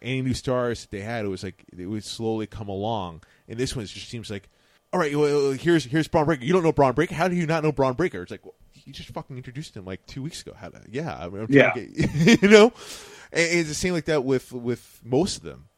Any 0.00 0.22
new 0.22 0.32
stars 0.34 0.86
they 0.90 1.00
had, 1.00 1.24
it 1.24 1.28
was 1.28 1.42
like 1.42 1.64
it 1.76 1.86
would 1.86 2.04
slowly 2.04 2.46
come 2.46 2.68
along. 2.68 3.22
And 3.48 3.58
this 3.58 3.74
one 3.74 3.84
just 3.84 4.08
seems 4.08 4.30
like, 4.30 4.48
all 4.92 5.00
right, 5.00 5.14
well, 5.16 5.52
here's 5.52 5.84
here's 5.84 6.08
Bron 6.08 6.24
Breakker. 6.26 6.44
You 6.44 6.52
don't 6.52 6.62
know 6.62 6.72
Bron 6.72 6.94
Breakker? 6.94 7.14
How 7.14 7.28
do 7.28 7.36
you 7.36 7.46
not 7.46 7.62
know 7.62 7.72
Bron 7.72 7.94
Breakker? 7.94 8.22
It's 8.22 8.30
like 8.30 8.44
well, 8.44 8.54
you 8.74 8.92
just 8.92 9.10
fucking 9.10 9.36
introduced 9.36 9.76
him 9.76 9.84
like 9.84 10.04
two 10.06 10.22
weeks 10.22 10.40
ago. 10.42 10.52
How 10.56 10.68
to, 10.68 10.80
yeah, 10.90 11.16
I 11.18 11.28
mean, 11.28 11.42
I'm 11.42 11.46
to 11.48 11.52
get- 11.52 12.42
you 12.42 12.48
know, 12.48 12.72
and 13.32 13.42
it's 13.58 13.68
the 13.68 13.74
same 13.74 13.92
like 13.92 14.06
that 14.06 14.24
with 14.24 14.52
with 14.52 15.00
most 15.04 15.36
of 15.38 15.42
them. 15.42 15.68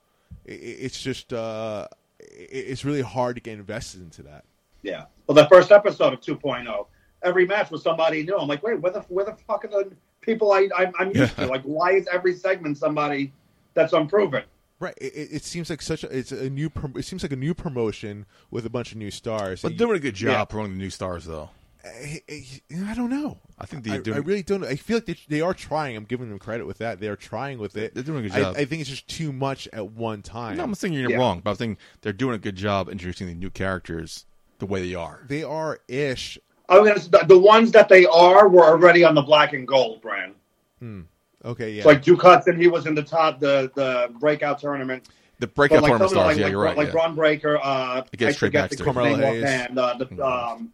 It's 0.45 1.01
just 1.01 1.33
uh, 1.33 1.89
it's 2.21 2.85
really 2.85 3.03
hard 3.03 3.37
to 3.37 3.43
get 3.43 3.55
invested 3.55 4.01
into 4.03 4.23
that. 4.25 4.45
Yeah. 4.83 5.05
Well, 5.27 5.35
the 5.35 5.47
first 5.49 5.71
episode 5.71 6.13
of 6.15 6.21
2.0, 6.21 6.87
every 7.23 7.47
match 7.47 7.71
was 7.71 7.83
somebody 7.83 8.23
new. 8.23 8.37
I'm 8.37 8.49
like, 8.49 8.63
wait, 8.63 8.81
where 8.81 8.93
the 8.93 9.01
where 9.03 9.25
the 9.25 9.35
fuck 9.47 9.65
are 9.65 9.69
the 9.69 9.93
people 10.21 10.53
I, 10.53 10.69
I 10.77 10.91
I'm 10.99 11.09
used 11.09 11.19
Yeah. 11.39 11.45
to? 11.45 11.47
Like, 11.47 11.63
why 11.63 11.93
is 11.93 12.07
every 12.13 12.35
segment 12.35 12.79
somebody 12.79 13.33
that's 13.75 13.93
unproven? 13.93 14.45
Right. 14.81 14.95
It, 15.01 15.13
it 15.15 15.29
it 15.33 15.45
seems 15.45 15.69
like 15.71 15.83
such 15.83 16.03
a 16.05 16.09
it's 16.17 16.33
a 16.33 16.49
new 16.51 16.71
it 16.97 17.05
seems 17.05 17.23
like 17.23 17.33
a 17.33 17.37
new 17.37 17.55
promotion 17.55 18.25
with 18.51 18.65
a 18.67 18.71
bunch 18.71 18.93
of 18.93 18.99
new 18.99 19.11
stars. 19.11 19.63
But 19.63 19.77
doing 19.77 19.97
a 19.97 20.01
good 20.01 20.15
job 20.15 20.31
Yeah. 20.31 20.45
promoting 20.47 20.73
the 20.73 20.79
new 20.83 20.91
stars, 20.91 21.25
though. 21.27 21.51
I, 21.85 22.21
I, 22.29 22.45
I 22.89 22.95
don't 22.95 23.09
know. 23.09 23.39
I 23.59 23.65
think 23.65 23.85
they're 23.85 24.03
doing. 24.03 24.17
I 24.19 24.21
really 24.21 24.43
don't. 24.43 24.61
know. 24.61 24.67
I 24.67 24.77
feel 24.77 24.99
like 24.99 25.07
they, 25.07 25.17
they 25.29 25.41
are 25.41 25.55
trying. 25.55 25.97
I'm 25.97 26.05
giving 26.05 26.29
them 26.29 26.39
credit 26.39 26.67
with 26.67 26.77
that. 26.79 27.01
They 27.01 27.09
are 27.09 27.17
trying 27.17 27.59
with 27.59 27.75
it. 27.77 27.95
They're 27.95 28.03
doing 28.03 28.27
a 28.27 28.29
good 28.29 28.37
I, 28.39 28.41
job. 28.43 28.57
I 28.59 28.65
think 28.67 28.81
it's 28.83 28.91
just 28.91 29.09
too 29.09 29.33
much 29.33 29.67
at 29.73 29.87
one 29.93 30.21
time. 30.21 30.59
no, 30.59 30.65
I'm 30.65 30.71
not 30.71 30.77
saying 30.79 30.93
you're 30.93 31.11
Yeah. 31.11 31.17
wrong, 31.17 31.41
but 31.43 31.53
I'm 31.53 31.57
think 31.57 31.79
they're 32.03 32.13
doing 32.13 32.35
a 32.35 32.39
good 32.39 32.57
job 32.57 32.91
introducing 32.91 33.29
the 33.29 33.35
new 33.35 33.49
characters 33.49 34.27
the 34.59 34.67
way 34.67 34.87
they 34.87 34.95
are. 34.95 35.25
they 35.27 35.43
are 35.43 35.81
ish. 35.89 36.39
Oh, 36.69 36.81
I'm 36.81 36.87
gonna, 36.87 37.01
the, 37.01 37.25
the 37.27 37.39
ones 37.39 37.73
that 37.73 37.89
they 37.89 38.05
are 38.07 38.47
were 38.49 38.65
already 38.65 39.03
on 39.03 39.15
the 39.15 39.23
black 39.23 39.55
and 39.55 39.67
gold 39.67 40.03
brand. 40.03 40.35
Hmm. 40.81 41.01
Okay, 41.45 41.71
yeah. 41.73 41.79
It's 41.79 41.87
like 41.87 42.03
Duke 42.03 42.21
Hudson, 42.23 42.59
he 42.61 42.69
was 42.69 42.87
in 42.87 42.95
the 42.95 43.03
top, 43.03 43.41
the 43.41 43.71
the 43.75 44.13
breakout 44.19 44.59
tournament. 44.59 45.09
The 45.39 45.47
breakout 45.47 45.77
But 45.77 45.83
like 45.83 45.91
tournament 45.91 46.11
stars. 46.11 46.27
like, 46.27 46.37
yeah, 46.37 46.43
like, 46.45 46.51
you're 46.53 46.63
right. 46.63 46.77
Like 46.77 46.87
yeah. 46.89 46.93
Bron 46.93 47.15
Breakker, 47.15 47.59
uh, 47.63 48.03
Against 48.13 48.37
I 48.37 48.39
Trey 48.39 48.49
forget 48.49 48.63
Baxter. 48.71 48.77
the 48.77 48.85
kid's 48.85 48.95
Carmelo 48.95 49.17
name 49.17 49.21
Hayes. 49.35 49.43
offhand, 49.45 49.79
uh, 49.79 49.95
the 49.99 50.25
um, 50.27 50.73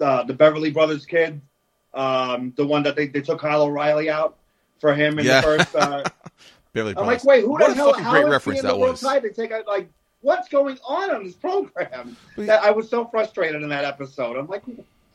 uh, 0.00 0.22
the 0.24 0.34
Beverly 0.34 0.70
Brothers 0.70 1.04
kid, 1.04 1.40
um, 1.94 2.52
the 2.56 2.64
one 2.64 2.82
that 2.84 2.94
they, 2.94 3.08
they 3.08 3.20
took 3.22 3.40
Kyle 3.40 3.62
O'Reilly 3.62 4.08
out 4.10 4.36
for 4.80 4.94
him 4.94 5.18
in 5.18 5.26
Yeah. 5.26 5.40
the 5.40 5.46
first. 5.46 5.74
Uh, 5.74 6.04
Beverly 6.72 6.94
Brothers. 6.94 6.94
I'm 6.94 6.94
Brothers. 6.94 7.06
like, 7.06 7.24
wait, 7.24 7.40
who 7.42 7.50
what 7.50 7.66
the 7.68 7.74
hell? 7.74 7.90
fucking 7.90 8.04
How 8.04 8.10
great 8.12 8.24
is 8.24 8.30
reference 8.30 8.56
he 8.60 8.60
in 8.60 8.66
that 8.66 8.72
the 8.72 8.78
was. 8.78 9.00
They 9.22 9.28
take 9.30 9.52
out 9.52 9.66
like. 9.66 9.88
What's 10.20 10.48
going 10.48 10.78
on 10.88 11.10
on 11.14 11.22
this 11.24 11.34
program? 11.34 12.16
But- 12.34 12.46
That 12.46 12.62
I 12.64 12.70
was 12.70 12.88
so 12.88 13.04
frustrated 13.04 13.62
in 13.62 13.68
that 13.68 13.84
episode. 13.84 14.36
I'm 14.38 14.46
like, 14.46 14.62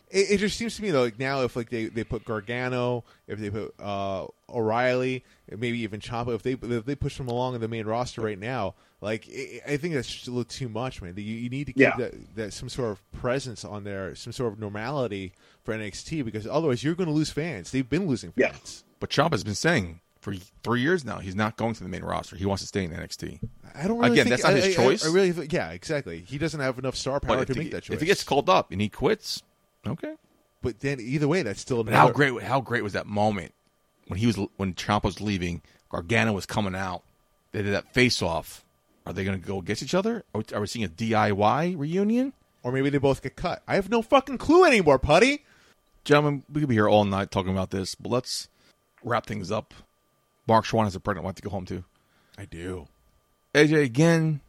it, 0.10 0.32
it 0.32 0.38
just 0.40 0.58
seems 0.58 0.76
to 0.78 0.82
me 0.82 0.92
though, 0.92 1.04
like 1.04 1.20
now 1.20 1.42
if 1.44 1.56
like 1.56 1.70
they, 1.70 1.86
they 1.86 2.04
put 2.04 2.26
Gargano, 2.26 3.04
if 3.28 3.40
they 3.40 3.50
put 3.50 3.74
uh, 3.80 4.26
O'Reilly, 4.50 5.24
maybe 5.50 5.80
even 5.80 6.00
Ciampa, 6.00 6.34
if 6.36 6.44
they 6.44 6.54
if 6.54 6.86
they 6.86 6.96
push 6.96 7.18
them 7.18 7.28
along 7.28 7.56
in 7.56 7.62
the 7.62 7.68
main 7.68 7.86
roster 7.86 8.22
right 8.22 8.40
now, 8.40 8.76
like 9.02 9.28
i 9.32 9.62
I 9.74 9.78
think 9.78 9.94
that's 9.94 10.08
just 10.08 10.28
a 10.28 10.32
little 10.32 10.44
too 10.46 10.70
much, 10.70 11.02
man. 11.02 11.14
You, 11.16 11.24
you 11.24 11.50
need 11.50 11.68
to 11.68 11.74
keep 11.74 11.82
Yeah. 11.82 11.96
that, 11.98 12.36
that 12.36 12.54
some 12.54 12.70
sort 12.70 12.92
of 12.92 13.12
presence 13.14 13.64
on 13.64 13.84
there, 13.84 14.16
some 14.16 14.34
sort 14.34 14.54
of 14.54 14.60
normality 14.60 15.34
for 15.64 15.74
NXT, 15.74 16.26
because 16.26 16.48
otherwise 16.48 16.84
you're 16.84 16.96
going 16.96 17.08
to 17.10 17.14
lose 17.14 17.30
fans. 17.30 17.72
They've 17.72 17.88
been 17.88 18.08
losing 18.08 18.34
Yeah. 18.36 18.52
fans. 18.52 18.84
But 19.00 19.10
Ciampa's 19.10 19.44
been 19.44 19.56
saying 19.56 20.02
for 20.20 20.34
three 20.64 20.82
years 20.82 21.06
now 21.06 21.20
he's 21.20 21.36
not 21.36 21.56
going 21.56 21.74
to 21.76 21.84
the 21.84 21.88
main 21.90 22.04
roster. 22.04 22.36
He 22.36 22.46
wants 22.46 22.62
to 22.64 22.68
stay 22.68 22.84
in 22.84 22.92
NXT. 22.92 23.40
I 23.76 23.88
don't 23.88 24.00
really 24.00 24.14
Again, 24.20 24.26
think, 24.26 24.30
that's 24.30 24.44
not 24.44 24.54
I- 24.54 24.56
his 24.58 24.78
I- 24.78 24.82
I- 24.82 24.86
choice. 24.86 25.06
I, 25.06 25.12
really, 25.14 25.32
think- 25.32 25.54
yeah, 25.54 25.70
exactly. 25.72 26.20
He 26.22 26.38
doesn't 26.38 26.60
have 26.60 26.78
enough 26.80 26.96
star 26.98 27.20
power 27.22 27.38
But 27.38 27.48
to 27.48 27.54
he, 27.54 27.60
make 27.60 27.72
that 27.72 27.84
choice. 27.84 27.96
if 27.96 28.02
he 28.02 28.08
gets 28.08 28.24
called 28.24 28.50
up 28.50 28.72
and 28.72 28.82
he 28.82 28.90
quits, 28.90 29.44
okay. 29.88 30.16
but 30.62 30.80
then 30.80 31.00
either 31.00 31.28
way, 31.28 31.44
that's 31.44 31.62
still 31.62 31.84
But 31.84 31.94
how 31.94 32.12
great? 32.12 32.42
How 32.44 32.62
great 32.62 32.84
was 32.84 32.94
that 32.94 33.08
moment 33.08 33.54
when 34.08 34.20
he 34.20 34.28
was 34.28 34.38
when 34.58 34.74
Ciampa 34.74 35.04
was 35.06 35.22
leaving? 35.22 35.62
Gargano 35.90 36.34
was 36.34 36.46
coming 36.46 36.76
out. 36.76 37.04
They 37.52 37.64
did 37.64 37.74
that 37.74 37.94
face 37.94 38.22
off. 38.22 38.64
Are 39.06 39.14
they 39.14 39.24
going 39.24 39.40
to 39.40 39.48
go 39.48 39.58
against 39.58 39.82
each 39.82 39.96
other? 39.96 40.24
Are 40.36 40.42
we, 40.42 40.56
are 40.56 40.62
we 40.62 40.68
seeing 40.68 40.86
a 40.86 40.90
DIY 40.90 41.80
reunion? 41.80 42.34
or 42.64 42.72
maybe 42.72 42.90
they 42.90 42.98
both 42.98 43.22
get 43.22 43.36
cut. 43.36 43.64
I 43.68 43.76
have 43.76 43.90
no 43.90 44.02
fucking 44.02 44.38
clue 44.38 44.66
anymore, 44.66 45.00
Putty. 45.00 45.46
Gentlemen, 46.04 46.44
we 46.52 46.62
could 46.62 46.70
be 46.70 46.76
here 46.76 46.90
all 46.90 47.06
night 47.06 47.32
talking 47.32 47.52
about 47.52 47.72
this, 47.72 47.96
but 47.96 48.10
let's 48.10 48.48
wrap 49.04 49.26
things 49.26 49.52
up. 49.52 49.74
Mark 50.48 50.66
Schwann 50.66 50.86
has 50.86 50.96
a 50.96 51.00
pregnant 51.00 51.26
wife 51.26 51.36
to 51.36 51.42
go 51.42 51.50
home 51.50 51.66
to. 51.66 51.84
I 52.38 52.46
do. 52.46 52.88
AJ, 53.54 53.84
again, 53.84 54.42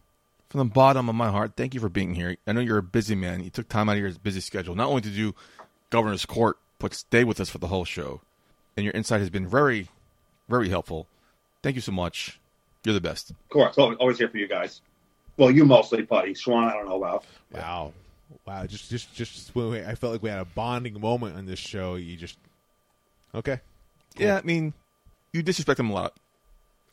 from 0.51 0.59
the 0.59 0.65
bottom 0.65 1.09
of 1.09 1.15
my 1.15 1.31
heart, 1.31 1.53
thank 1.57 1.75
you 1.75 1.81
for 1.81 1.89
being 1.89 2.15
here. 2.15 2.37
I 2.47 2.53
know 2.53 2.61
you're 2.61 2.79
a 2.79 2.83
busy 2.83 3.15
man. 3.15 3.43
You 3.43 3.51
took 3.51 3.69
time 3.69 3.89
out 3.89 3.93
of 3.97 4.03
your 4.03 4.11
busy 4.13 4.41
schedule, 4.41 4.75
not 4.75 4.89
only 4.89 5.01
to 5.03 5.09
do 5.11 5.35
Governor's 5.91 6.27
Court, 6.27 6.59
but 6.81 6.93
stay 6.93 7.25
with 7.25 7.41
us 7.41 7.49
for 7.49 7.59
the 7.59 7.69
whole 7.69 7.85
show. 7.85 8.21
And 8.77 8.85
your 8.85 8.93
insight 8.93 9.21
has 9.21 9.31
been 9.31 9.47
very, 9.47 9.89
very 10.49 10.69
helpful. 10.69 11.07
Thank 11.63 11.77
you 11.77 11.83
so 11.83 11.93
much. 11.93 12.41
You're 12.85 12.95
the 12.95 13.01
best. 13.01 13.31
of 13.31 13.49
course, 13.51 13.79
always, 13.79 13.99
always 13.99 14.19
here 14.19 14.29
for 14.29 14.39
you 14.39 14.49
guys. 14.49 14.81
Well, 15.37 15.51
you 15.51 15.65
mostly, 15.65 16.03
buddy. 16.03 16.35
Swan, 16.35 16.65
I 16.65 16.73
don't 16.73 16.89
know 16.89 16.97
about. 16.97 17.25
Wow. 17.53 17.93
Wow. 18.47 18.67
Just, 18.67 18.91
just, 18.91 19.15
just. 19.15 19.55
when 19.55 19.71
we- 19.71 19.85
I 19.85 19.95
felt 19.95 20.13
like 20.13 20.23
we 20.23 20.31
had 20.31 20.39
a 20.41 20.45
bonding 20.45 21.01
moment 21.01 21.37
on 21.37 21.47
this 21.47 21.59
show. 21.59 21.95
You 21.95 22.17
just. 22.17 22.39
Okay. 23.35 23.61
Yeah, 24.17 24.37
I 24.39 24.43
mean, 24.43 24.73
you 25.33 25.43
disrespect 25.43 25.79
him 25.79 25.91
a 25.91 25.93
lot. 25.95 26.15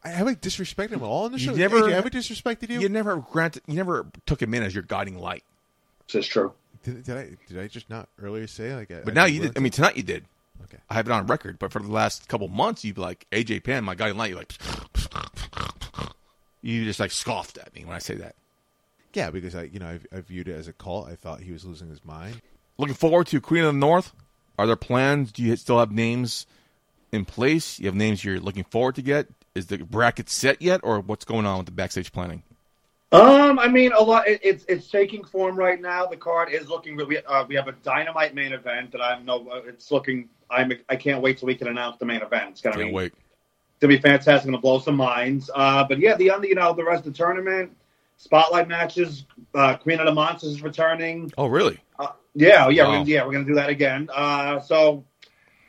I 0.04 0.10
have 0.10 0.28
I 0.28 0.36
disrespected 0.36 0.92
him 0.92 1.00
at 1.02 1.06
all 1.06 1.26
on 1.26 1.32
the 1.32 1.40
show. 1.40 1.52
You 1.52 1.58
never- 1.58 1.82
AJ, 1.82 1.92
have 1.94 2.06
I 2.06 2.10
disrespected 2.10 2.70
you? 2.70 2.80
You 2.80 2.90
never 2.90 3.18
granted, 3.18 3.64
you 3.68 3.76
never 3.76 4.06
took 4.26 4.42
him 4.42 4.54
in 4.54 4.64
as 4.64 4.74
your 4.74 4.84
guiding 4.84 5.18
light. 5.20 5.44
This 6.08 6.26
is 6.26 6.28
true. 6.28 6.54
Did, 6.84 7.04
did 7.04 7.18
I? 7.18 7.38
Did 7.48 7.60
I 7.60 7.68
just 7.68 7.90
not 7.90 8.08
earlier 8.22 8.48
say 8.48 8.74
like? 8.76 8.92
I- 8.92 9.02
But 9.04 9.12
I 9.12 9.16
now 9.16 9.26
you 9.26 9.42
learn 9.42 9.50
did. 9.50 9.58
I 9.58 9.62
mean, 9.62 9.72
tonight 9.72 9.98
you 9.98 10.04
did. 10.04 10.26
Okay. 10.64 10.78
I 10.90 10.94
have 10.96 11.08
it 11.08 11.12
on 11.12 11.28
record. 11.28 11.60
But 11.60 11.72
for 11.72 11.80
the 11.80 11.92
last 11.92 12.28
couple 12.30 12.48
months, 12.48 12.84
you'd 12.86 12.96
be 12.96 13.02
like 13.02 13.26
AJ 13.32 13.64
Pan, 13.64 13.84
my 13.84 13.96
guiding 13.96 14.18
light. 14.18 14.30
You're 14.30 14.40
like, 14.40 14.54
you 16.62 16.84
just 16.86 17.00
like 17.00 17.12
scoffed 17.12 17.58
at 17.58 17.74
me 17.76 17.86
when 17.86 17.96
I 17.96 18.00
say 18.00 18.16
that. 18.16 18.36
Yeah, 19.14 19.30
because 19.32 19.56
I, 19.56 19.64
you 19.64 19.80
know, 19.80 19.98
I, 20.14 20.18
I 20.18 20.22
viewed 20.22 20.48
it 20.48 20.54
as 20.54 20.68
a 20.68 20.74
cult. 20.74 21.08
I 21.08 21.16
thought 21.16 21.42
he 21.42 21.52
was 21.52 21.66
losing 21.66 21.90
his 21.90 22.04
mind. 22.06 22.42
Looking 22.78 22.96
forward 22.96 23.28
to 23.28 23.42
Queen 23.42 23.64
of 23.64 23.74
the 23.74 23.80
North. 23.80 24.14
Are 24.60 24.68
there 24.68 24.76
plans? 24.76 25.32
Do 25.32 25.44
you 25.44 25.56
still 25.56 25.80
have 25.80 25.92
names 25.92 26.46
in 27.12 27.26
place? 27.26 27.80
You 27.80 27.86
have 27.88 27.96
names 27.96 28.24
you're 28.24 28.40
looking 28.40 28.64
forward 28.64 28.96
to 28.96 29.02
get. 29.02 29.28
Is 29.58 29.66
the 29.66 29.80
bracket 29.80 30.30
set 30.30 30.62
yet, 30.62 30.82
or 30.84 31.00
what's 31.00 31.26
going 31.26 31.48
on 31.48 31.58
with 31.58 31.66
the 31.66 31.72
backstage 31.72 32.12
planning? 32.12 32.44
Um, 33.12 33.58
I 33.58 33.68
mean, 33.68 33.92
a 33.92 34.02
lot. 34.04 34.28
It, 34.28 34.40
it's 34.44 34.66
it's 34.68 34.88
taking 34.90 35.24
form 35.24 35.56
right 35.58 35.82
now. 35.82 36.06
The 36.06 36.16
card 36.18 36.52
is 36.52 36.68
looking. 36.68 36.96
We 36.96 37.18
uh, 37.18 37.46
we 37.48 37.56
have 37.56 37.68
a 37.68 37.72
dynamite 37.72 38.36
main 38.36 38.54
event 38.54 38.92
that 38.92 39.02
I 39.02 39.20
know. 39.24 39.48
Uh, 39.50 39.62
it's 39.66 39.92
looking. 39.92 40.30
I'm. 40.52 40.72
I 40.90 40.96
can't 40.96 41.24
wait 41.24 41.40
till 41.40 41.48
we 41.48 41.56
can 41.56 41.70
announce 41.70 41.98
the 41.98 42.06
main 42.06 42.22
event. 42.22 42.52
It's 42.52 42.62
gonna 42.62 42.76
Can't 42.76 42.90
be 42.90 42.94
wait. 42.94 43.14
to 43.80 43.88
be 43.88 43.98
fantastic. 43.98 44.52
To 44.52 44.58
blow 44.60 44.78
some 44.78 44.96
minds. 44.96 45.50
Uh, 45.56 45.84
but 45.86 45.98
yeah, 46.00 46.16
the 46.16 46.26
you 46.26 46.54
know, 46.56 46.74
the 46.74 46.84
rest 46.84 47.08
of 47.08 47.14
the 47.14 47.18
tournament, 47.18 47.76
spotlight 48.18 48.68
matches. 48.68 49.26
Uh, 49.56 49.76
Queen 49.78 50.00
of 50.00 50.06
the 50.06 50.14
Monsters 50.14 50.52
is 50.52 50.62
returning. 50.62 51.32
Oh, 51.38 51.48
really? 51.48 51.80
Uh, 51.98 52.10
yeah, 52.36 52.68
yeah, 52.70 52.84
Wow. 52.84 52.90
we're 52.90 52.98
gonna, 52.98 53.10
yeah, 53.10 53.26
we're 53.26 53.32
gonna 53.34 53.46
do 53.46 53.56
that 53.56 53.70
again. 53.70 54.08
Uh, 54.14 54.60
so 54.60 55.04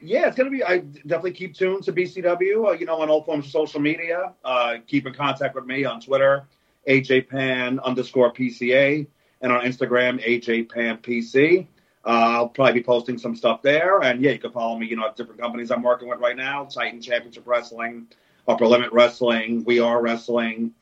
yeah, 0.00 0.26
it's 0.28 0.36
gonna 0.36 0.50
be. 0.50 0.62
I 0.64 0.78
definitely 0.78 1.32
keep 1.32 1.54
tuned 1.54 1.84
to 1.84 1.92
BCW. 1.92 2.68
Uh, 2.68 2.72
you 2.72 2.86
know, 2.86 3.00
on 3.00 3.08
all 3.08 3.22
forms 3.22 3.46
of 3.46 3.50
social 3.50 3.80
media. 3.80 4.32
Uh, 4.44 4.76
keep 4.86 5.06
in 5.06 5.14
contact 5.14 5.54
with 5.54 5.66
me 5.66 5.84
on 5.84 6.00
Twitter, 6.00 6.46
AJ 6.88 7.28
Pan 7.28 7.80
underscore 7.80 8.32
PCA, 8.32 9.06
and 9.40 9.52
on 9.52 9.64
Instagram, 9.64 10.22
AJ 10.24 10.70
Pan 10.70 10.98
PC. 10.98 11.66
Uh, 12.04 12.08
I'll 12.10 12.48
probably 12.48 12.74
be 12.74 12.82
posting 12.82 13.18
some 13.18 13.34
stuff 13.36 13.60
there, 13.62 14.00
and 14.02 14.22
yeah, 14.22 14.30
you 14.30 14.38
can 14.38 14.52
follow 14.52 14.78
me. 14.78 14.86
You 14.86 14.96
know, 14.96 15.06
at 15.06 15.16
different 15.16 15.40
companies 15.40 15.70
I'm 15.70 15.82
working 15.82 16.08
with 16.08 16.20
right 16.20 16.36
now: 16.36 16.64
Titan 16.64 17.00
Championship 17.02 17.46
Wrestling, 17.46 18.06
Upper 18.46 18.66
Limit 18.66 18.92
Wrestling, 18.92 19.64
We 19.64 19.80
Are 19.80 20.00
Wrestling, 20.00 20.72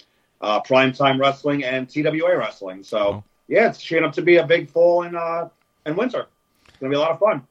uh, 0.40 0.60
Primetime 0.62 1.18
Wrestling, 1.18 1.64
and 1.64 1.88
TWA 1.88 2.36
Wrestling. 2.36 2.84
So 2.84 2.98
Oh. 2.98 3.24
yeah, 3.48 3.70
it's 3.70 3.80
shaping 3.80 4.04
up 4.04 4.12
to 4.12 4.22
be 4.22 4.36
a 4.36 4.46
big 4.46 4.68
fall 4.70 5.02
in 5.04 5.16
uh 5.16 5.48
in 5.86 5.96
winter. 5.96 6.26
It's 6.68 6.76
gonna 6.78 6.90
be 6.90 6.96
a 6.96 7.00
lot 7.00 7.12
of 7.12 7.18
fun. 7.18 7.46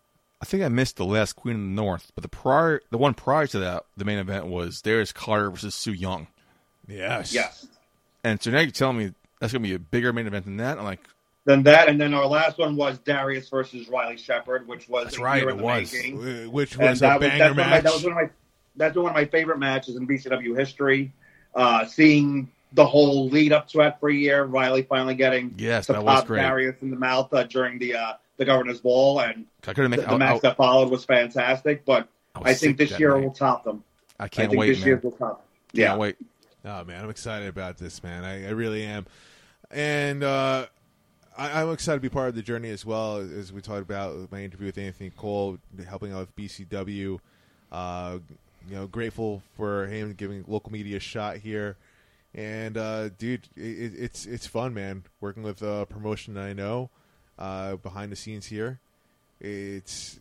I 0.45 0.47
think 0.47 0.61
I 0.61 0.67
missed 0.67 0.97
the 0.97 1.05
last 1.05 1.35
Queen 1.35 1.55
of 1.55 1.61
the 1.61 1.67
North, 1.67 2.11
but 2.13 2.21
the 2.21 2.27
prior, 2.27 2.79
the 2.91 2.99
one 2.99 3.15
prior 3.15 3.47
to 3.47 3.57
that, 3.59 3.85
the 3.97 4.05
main 4.05 4.19
event 4.19 4.45
was 4.45 4.79
Darius 4.79 5.11
Carter 5.11 5.49
versus 5.49 5.73
Su 5.73 5.91
Yung. 5.91 6.27
Yes. 6.87 7.33
Yes. 7.33 7.65
And 8.23 8.39
so 8.39 8.51
now 8.51 8.59
you're 8.59 8.69
telling 8.69 8.99
me 8.99 9.11
that's 9.39 9.51
going 9.51 9.63
to 9.63 9.67
be 9.67 9.73
a 9.73 9.79
bigger 9.79 10.13
main 10.13 10.27
event 10.27 10.45
than 10.45 10.57
that. 10.57 10.77
I'm 10.77 10.83
like, 10.83 10.99
Than 11.45 11.63
that, 11.63 11.89
and 11.89 11.99
then 11.99 12.13
our 12.13 12.27
last 12.27 12.59
one 12.59 12.75
was 12.75 12.99
Darius 12.99 13.49
versus 13.49 13.89
Riley 13.89 14.17
Shepard, 14.17 14.67
which 14.67 14.87
was 14.87 15.05
That's 15.05 15.17
a 15.17 15.21
right, 15.21 15.41
year 15.41 15.49
it 15.49 15.57
was. 15.57 15.91
making. 15.91 16.51
Which 16.51 16.77
was 16.77 16.99
that 16.99 17.15
a 17.15 17.19
was, 17.19 17.27
banger 17.27 17.39
that's 17.39 17.49
one 17.49 17.49
of 17.49 17.55
my, 17.57 17.69
match. 17.71 17.83
that 17.83 17.93
was 17.93 18.03
one 18.03 18.11
of 18.11 18.17
my 18.17 18.29
that's 18.75 18.95
one 18.95 19.07
of 19.07 19.13
my 19.15 19.25
favorite 19.25 19.57
matches 19.57 19.95
in 19.95 20.07
BCW 20.07 20.55
history. 20.55 21.11
Uh, 21.55 21.85
seeing 21.87 22.51
the 22.73 22.85
whole 22.85 23.29
lead 23.29 23.51
up 23.51 23.67
to 23.69 23.79
it 23.79 23.95
for 23.99 24.09
a 24.09 24.13
year, 24.13 24.43
Riley 24.43 24.83
finally 24.83 25.15
getting 25.15 25.55
yes, 25.57 25.87
to 25.87 25.93
that 25.93 26.03
was 26.03 26.19
pop 26.19 26.27
great. 26.27 26.41
Darius 26.41 26.75
in 26.83 26.91
the 26.91 26.97
mouth 26.97 27.33
uh, 27.33 27.43
during 27.45 27.79
the 27.79 27.95
uh, 27.95 28.13
the 28.37 28.45
governor's 28.45 28.81
ball, 28.81 29.19
and 29.19 29.45
I 29.63 29.73
couldn't 29.73 29.91
the, 29.91 29.97
make. 29.97 30.05
the 30.05 30.13
I, 30.13 30.17
match 30.17 30.35
I, 30.37 30.39
that 30.49 30.57
followed 30.57 30.89
was 30.89 31.05
fantastic. 31.05 31.85
But 31.85 32.07
I 32.35 32.51
I 32.51 32.53
think 32.53 32.77
this 32.77 32.99
year 32.99 33.15
night. 33.15 33.23
will 33.23 33.31
top 33.31 33.63
them. 33.63 33.83
I 34.19 34.25
I 34.25 34.27
can't 34.27 34.49
think 34.49 34.59
wait, 34.59 34.67
this 34.69 34.79
man. 34.79 34.87
year 34.87 34.97
will 35.03 35.11
top. 35.11 35.19
Them. 35.19 35.45
Can't 35.73 35.77
Yeah, 35.79 35.97
wait. 35.97 36.15
Oh 36.63 36.83
man, 36.83 37.03
I'm 37.03 37.09
excited 37.09 37.47
about 37.47 37.77
this, 37.77 38.03
man. 38.03 38.23
I, 38.23 38.47
I 38.47 38.49
really 38.51 38.83
am, 38.83 39.05
and 39.71 40.23
uh, 40.23 40.65
I, 41.37 41.61
I'm 41.61 41.71
excited 41.71 41.97
to 41.97 42.01
be 42.01 42.09
part 42.09 42.29
of 42.29 42.35
the 42.35 42.41
journey 42.41 42.69
as 42.69 42.85
well. 42.85 43.17
As 43.17 43.53
we 43.53 43.61
talked 43.61 43.81
about 43.81 44.31
my 44.31 44.43
interview 44.43 44.67
with 44.67 44.77
Anthony 44.77 45.11
Cole, 45.11 45.57
helping 45.87 46.13
out 46.13 46.19
with 46.19 46.35
BCW. 46.35 47.19
Uh, 47.71 48.19
you 48.67 48.75
know, 48.75 48.87
grateful 48.87 49.43
for 49.55 49.85
him 49.87 50.13
giving 50.13 50.43
local 50.47 50.71
media 50.71 50.97
a 50.97 50.99
shot 50.99 51.37
here, 51.37 51.77
and 52.33 52.77
uh, 52.77 53.09
dude, 53.09 53.47
it, 53.55 53.93
it's 53.95 54.25
it's 54.25 54.47
fun, 54.47 54.73
man. 54.73 55.03
Working 55.21 55.43
with 55.43 55.61
a 55.61 55.85
promotion 55.87 56.33
that 56.35 56.45
I 56.45 56.53
know 56.53 56.89
uh, 57.37 57.75
behind 57.77 58.11
the 58.11 58.15
scenes 58.15 58.45
here, 58.45 58.79
it's 59.39 60.19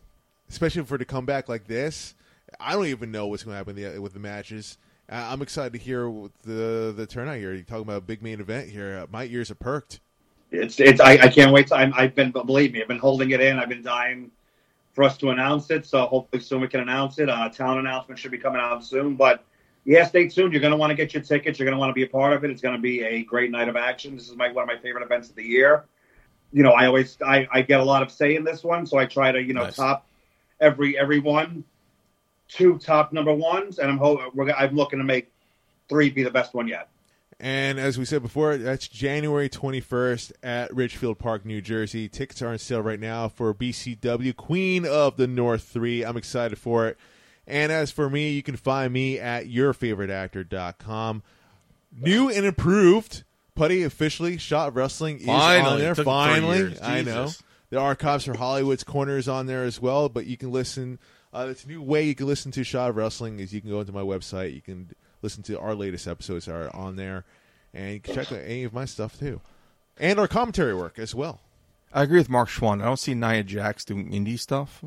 especially 0.48 0.82
for 0.84 0.98
to 0.98 1.04
come 1.04 1.26
back 1.26 1.48
like 1.48 1.66
this. 1.66 2.14
I 2.60 2.72
don't 2.72 2.86
even 2.86 3.10
know 3.10 3.26
what's 3.26 3.42
going 3.42 3.54
to 3.54 3.58
happen 3.58 3.74
with 3.74 3.94
the, 3.94 4.00
with 4.00 4.12
the 4.12 4.20
matches. 4.20 4.78
I'm 5.08 5.42
excited 5.42 5.72
to 5.74 5.78
hear 5.78 6.10
the 6.44 6.94
the 6.96 7.06
turnout 7.06 7.36
here. 7.36 7.52
You're 7.52 7.62
talking 7.62 7.82
about 7.82 7.98
a 7.98 8.00
big 8.00 8.22
main 8.22 8.40
event 8.40 8.70
here. 8.70 9.00
Uh, 9.02 9.06
my 9.10 9.24
ears 9.26 9.50
are 9.50 9.54
perked. 9.54 10.00
it's 10.50 10.80
it's. 10.80 11.00
I, 11.00 11.12
I 11.12 11.28
can't 11.28 11.52
wait. 11.52 11.66
To, 11.68 11.76
I'm, 11.76 11.92
I've 11.94 12.14
been 12.14 12.30
believe 12.30 12.72
me, 12.72 12.80
I've 12.80 12.88
been 12.88 12.98
holding 12.98 13.30
it 13.30 13.40
in. 13.40 13.58
I've 13.58 13.68
been 13.68 13.82
dying 13.82 14.30
for 14.94 15.04
us 15.04 15.18
to 15.18 15.30
announce 15.30 15.70
it. 15.70 15.84
So 15.84 16.06
hopefully 16.06 16.42
soon 16.42 16.62
we 16.62 16.68
can 16.68 16.80
announce 16.80 17.18
it. 17.18 17.28
Uh, 17.28 17.48
town 17.50 17.78
announcement 17.78 18.18
should 18.18 18.30
be 18.30 18.38
coming 18.38 18.60
out 18.60 18.84
soon. 18.84 19.16
But 19.16 19.44
yeah, 19.84 20.06
stay 20.06 20.28
tuned. 20.28 20.52
You're 20.52 20.62
going 20.62 20.70
to 20.70 20.76
want 20.76 20.90
to 20.90 20.94
get 20.94 21.12
your 21.12 21.22
tickets. 21.22 21.58
You're 21.58 21.66
going 21.66 21.76
to 21.76 21.80
want 21.80 21.90
to 21.90 21.94
be 21.94 22.04
a 22.04 22.08
part 22.08 22.32
of 22.32 22.44
it. 22.44 22.50
It's 22.50 22.62
going 22.62 22.76
to 22.76 22.80
be 22.80 23.02
a 23.02 23.22
great 23.24 23.50
night 23.50 23.68
of 23.68 23.76
action. 23.76 24.16
This 24.16 24.30
is 24.30 24.36
my 24.36 24.50
one 24.50 24.62
of 24.62 24.68
my 24.68 24.80
favorite 24.80 25.04
events 25.04 25.28
of 25.28 25.36
the 25.36 25.44
year. 25.44 25.84
You 26.54 26.62
know, 26.62 26.70
I 26.70 26.86
always 26.86 27.18
I, 27.20 27.46
I 27.52 27.62
get 27.62 27.80
a 27.80 27.84
lot 27.84 28.02
of 28.02 28.10
say 28.10 28.36
in 28.36 28.44
this 28.44 28.62
one, 28.64 28.86
so 28.86 28.96
I 28.96 29.06
try 29.06 29.32
to 29.32 29.42
you 29.42 29.52
know 29.52 29.64
Nice. 29.64 29.76
top 29.76 30.06
every 30.60 30.96
every 30.96 31.18
one, 31.18 31.64
two 32.48 32.78
top 32.78 33.12
number 33.12 33.34
ones, 33.34 33.78
and 33.78 33.90
I'm 33.90 33.98
ho- 33.98 34.30
we're, 34.32 34.50
I'm 34.52 34.74
looking 34.76 35.00
to 35.00 35.04
make 35.04 35.32
three 35.88 36.10
be 36.10 36.22
the 36.22 36.30
best 36.30 36.54
one 36.54 36.68
yet. 36.68 36.88
And 37.40 37.80
as 37.80 37.98
we 37.98 38.04
said 38.04 38.22
before, 38.22 38.56
that's 38.56 38.86
January 38.86 39.48
21st 39.48 40.32
at 40.44 40.72
Ridgefield 40.72 41.18
Park, 41.18 41.44
New 41.44 41.60
Jersey. 41.60 42.08
Tickets 42.08 42.40
are 42.40 42.48
on 42.48 42.58
sale 42.58 42.80
right 42.80 43.00
now 43.00 43.28
for 43.28 43.52
BCW 43.52 44.36
Queen 44.36 44.86
of 44.86 45.16
the 45.16 45.26
North 45.26 45.64
3. 45.64 46.04
I'm 46.04 46.16
excited 46.16 46.56
for 46.56 46.86
it. 46.86 46.96
And 47.44 47.72
as 47.72 47.90
for 47.90 48.08
me, 48.08 48.30
you 48.30 48.42
can 48.44 48.56
find 48.56 48.92
me 48.92 49.18
at 49.18 49.46
yourfavoriteactor.com. 49.46 51.22
New 52.00 52.28
and 52.30 52.46
improved. 52.46 53.24
Putty 53.54 53.82
officially 53.84 54.36
Shot 54.38 54.74
Wrestling 54.74 55.20
is 55.20 55.28
on 55.28 55.40
Finally. 55.40 55.80
there. 55.82 55.94
Took 55.94 56.04
three 56.04 56.12
Finally. 56.12 56.58
years. 56.58 56.80
I 56.82 57.02
know. 57.02 57.24
Jesus. 57.26 57.42
The 57.70 57.78
archives 57.80 58.24
for 58.24 58.36
Hollywood's 58.36 58.84
Corner 58.84 59.16
is 59.16 59.28
on 59.28 59.46
there 59.46 59.64
as 59.64 59.80
well, 59.80 60.08
but 60.08 60.26
you 60.26 60.36
can 60.36 60.52
listen. 60.52 60.98
Uh, 61.32 61.48
it's 61.50 61.64
a 61.64 61.68
new 61.68 61.82
way 61.82 62.04
you 62.04 62.14
can 62.14 62.26
listen 62.26 62.52
to 62.52 62.62
Shot 62.64 62.90
of 62.90 62.96
Wrestling 62.96 63.40
is 63.40 63.52
you 63.52 63.60
can 63.60 63.70
go 63.70 63.80
into 63.80 63.92
my 63.92 64.02
website. 64.02 64.54
You 64.54 64.60
can 64.60 64.90
listen 65.22 65.42
to 65.44 65.58
our 65.58 65.74
latest 65.74 66.06
episodes 66.06 66.46
are 66.46 66.70
on 66.74 66.96
there, 66.96 67.24
and 67.72 67.94
you 67.94 68.00
can 68.00 68.14
check 68.14 68.30
out 68.30 68.40
any 68.44 68.62
of 68.64 68.72
my 68.72 68.84
stuff 68.84 69.18
too, 69.18 69.40
and 69.98 70.20
our 70.20 70.28
commentary 70.28 70.74
work 70.74 70.98
as 70.98 71.14
well. 71.14 71.40
I 71.92 72.02
agree 72.02 72.18
with 72.18 72.28
Mark 72.28 72.48
Schwann. 72.48 72.80
I 72.82 72.84
don't 72.84 72.98
see 72.98 73.14
Nia 73.14 73.42
Jax 73.42 73.84
doing 73.84 74.10
indie 74.10 74.38
stuff. 74.38 74.84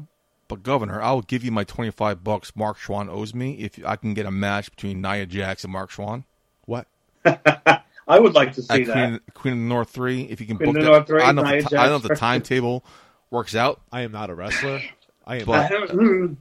But 0.47 0.63
Governor, 0.63 1.01
I 1.01 1.11
will 1.11 1.21
give 1.23 1.43
you 1.43 1.51
my 1.51 1.65
twenty 1.65 1.91
five 1.91 2.23
bucks 2.23 2.55
Mark 2.55 2.77
Schwann 2.77 3.09
owes 3.09 3.33
me 3.33 3.55
if 3.59 3.83
I 3.85 3.97
can 3.97 4.13
get 4.13 4.25
a 4.25 4.31
match 4.31 4.71
between 4.71 5.01
Nia 5.01 5.25
Jax 5.25 5.65
and 5.65 5.73
Mark 5.73 5.89
Schwann 5.91 6.23
What? 6.65 6.87
I 8.07 8.19
would 8.19 8.33
like 8.33 8.53
to 8.53 8.61
see 8.61 8.83
that. 8.85 8.93
Queen, 8.93 9.19
Queen 9.33 9.53
of 9.53 9.59
the 9.59 9.65
North 9.65 9.89
three. 9.89 10.21
If 10.23 10.39
you 10.39 10.47
can 10.47 10.57
Queen 10.57 10.73
book 10.73 10.77
of 10.77 10.81
the 10.83 10.91
that, 10.91 10.97
North 10.97 11.07
3, 11.07 11.21
I 11.21 11.25
don't 11.27 11.35
know. 11.35 11.43
Nia 11.43 11.55
If 11.57 11.69
the, 11.69 11.77
I 11.79 11.83
don't 11.83 11.89
know 11.91 11.95
if 11.97 12.01
Jax. 12.03 12.19
the 12.19 12.25
timetable 12.25 12.85
works 13.31 13.55
out, 13.55 13.81
I 13.91 14.01
am 14.01 14.11
not 14.11 14.29
a 14.29 14.35
wrestler. 14.35 14.81
I 15.25 15.37
am. 15.37 15.45
But- 15.45 15.71
Mm, 15.71 16.37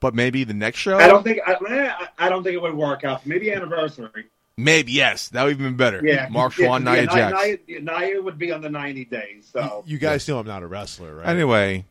but 0.00 0.14
maybe 0.14 0.42
the 0.44 0.54
next 0.54 0.78
show. 0.78 0.96
I 0.98 1.06
don't 1.06 1.22
think 1.22 1.38
I, 1.46 1.52
eh, 1.70 2.06
I 2.18 2.28
don't 2.28 2.42
think 2.42 2.54
it 2.54 2.62
would 2.62 2.74
work 2.74 3.04
out. 3.04 3.24
Maybe 3.26 3.52
anniversary. 3.52 4.26
Maybe 4.56 4.92
yes, 4.92 5.28
that 5.30 5.44
would 5.44 5.58
even 5.58 5.76
better. 5.76 6.00
Yeah, 6.04 6.28
Mark 6.30 6.56
yeah, 6.58 6.66
Schwann, 6.66 6.84
yeah, 6.84 6.94
Nia 6.94 7.06
Jax. 7.06 7.60
Nia, 7.68 7.80
Nia 7.80 8.20
would 8.22 8.38
be 8.38 8.52
on 8.52 8.60
the 8.60 8.68
ninety 8.68 9.04
days. 9.04 9.48
So 9.52 9.82
you 9.86 9.98
guys 9.98 10.26
know 10.28 10.38
I'm 10.38 10.46
not 10.46 10.62
a 10.62 10.66
wrestler, 10.66 11.14
right? 11.14 11.28
Anyway, 11.28 11.84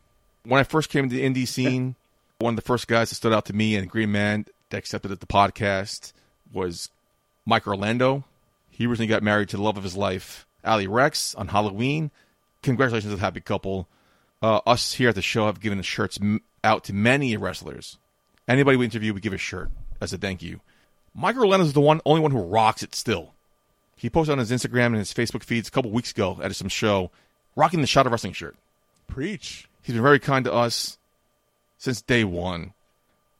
when 0.44 0.60
I 0.60 0.64
first 0.64 0.90
came 0.90 1.08
to 1.08 1.14
the 1.14 1.22
indie 1.22 1.48
scene, 1.48 1.96
one 2.38 2.52
of 2.52 2.56
the 2.56 2.62
first 2.62 2.88
guys 2.88 3.08
that 3.08 3.14
stood 3.16 3.32
out 3.32 3.46
to 3.46 3.52
me 3.52 3.74
and 3.76 3.88
Green 3.88 4.12
Man 4.12 4.44
that 4.70 4.76
accepted 4.78 5.10
at 5.10 5.20
the 5.20 5.26
podcast 5.26 6.12
was 6.52 6.90
Mike 7.46 7.66
Orlando. 7.66 8.24
He 8.72 8.86
recently 8.86 9.06
got 9.06 9.22
married 9.22 9.50
to 9.50 9.58
the 9.58 9.62
love 9.62 9.76
of 9.76 9.84
his 9.84 9.96
life, 9.96 10.46
Ali 10.64 10.86
Rex, 10.86 11.34
on 11.34 11.48
Halloween. 11.48 12.10
Congratulations 12.62 13.12
to 13.12 13.16
the 13.16 13.20
happy 13.20 13.40
couple. 13.40 13.86
Uh, 14.40 14.60
us 14.66 14.94
here 14.94 15.10
at 15.10 15.14
the 15.14 15.22
show 15.22 15.46
have 15.46 15.60
given 15.60 15.78
the 15.78 15.84
shirts 15.84 16.18
m- 16.20 16.40
out 16.64 16.82
to 16.84 16.92
many 16.92 17.36
wrestlers. 17.36 17.98
Anybody 18.48 18.76
we 18.76 18.86
interview, 18.86 19.12
we 19.12 19.20
give 19.20 19.34
a 19.34 19.38
shirt 19.38 19.70
as 20.00 20.12
a 20.12 20.18
thank 20.18 20.42
you. 20.42 20.60
Michael 21.14 21.42
Orlando 21.42 21.66
is 21.66 21.74
the 21.74 21.80
one, 21.80 22.00
only 22.06 22.22
one 22.22 22.30
who 22.30 22.40
rocks 22.40 22.82
it 22.82 22.94
still. 22.94 23.34
He 23.94 24.08
posted 24.10 24.32
on 24.32 24.38
his 24.38 24.50
Instagram 24.50 24.86
and 24.86 24.96
his 24.96 25.12
Facebook 25.12 25.44
feeds 25.44 25.68
a 25.68 25.70
couple 25.70 25.90
weeks 25.90 26.10
ago 26.10 26.40
at 26.42 26.56
some 26.56 26.68
show, 26.68 27.10
rocking 27.54 27.82
the 27.82 27.86
Shot 27.86 28.06
of 28.06 28.12
Wrestling 28.12 28.32
shirt. 28.32 28.56
Preach. 29.06 29.68
He's 29.82 29.94
been 29.94 30.02
very 30.02 30.18
kind 30.18 30.44
to 30.46 30.52
us 30.52 30.98
since 31.76 32.00
day 32.00 32.24
one. 32.24 32.72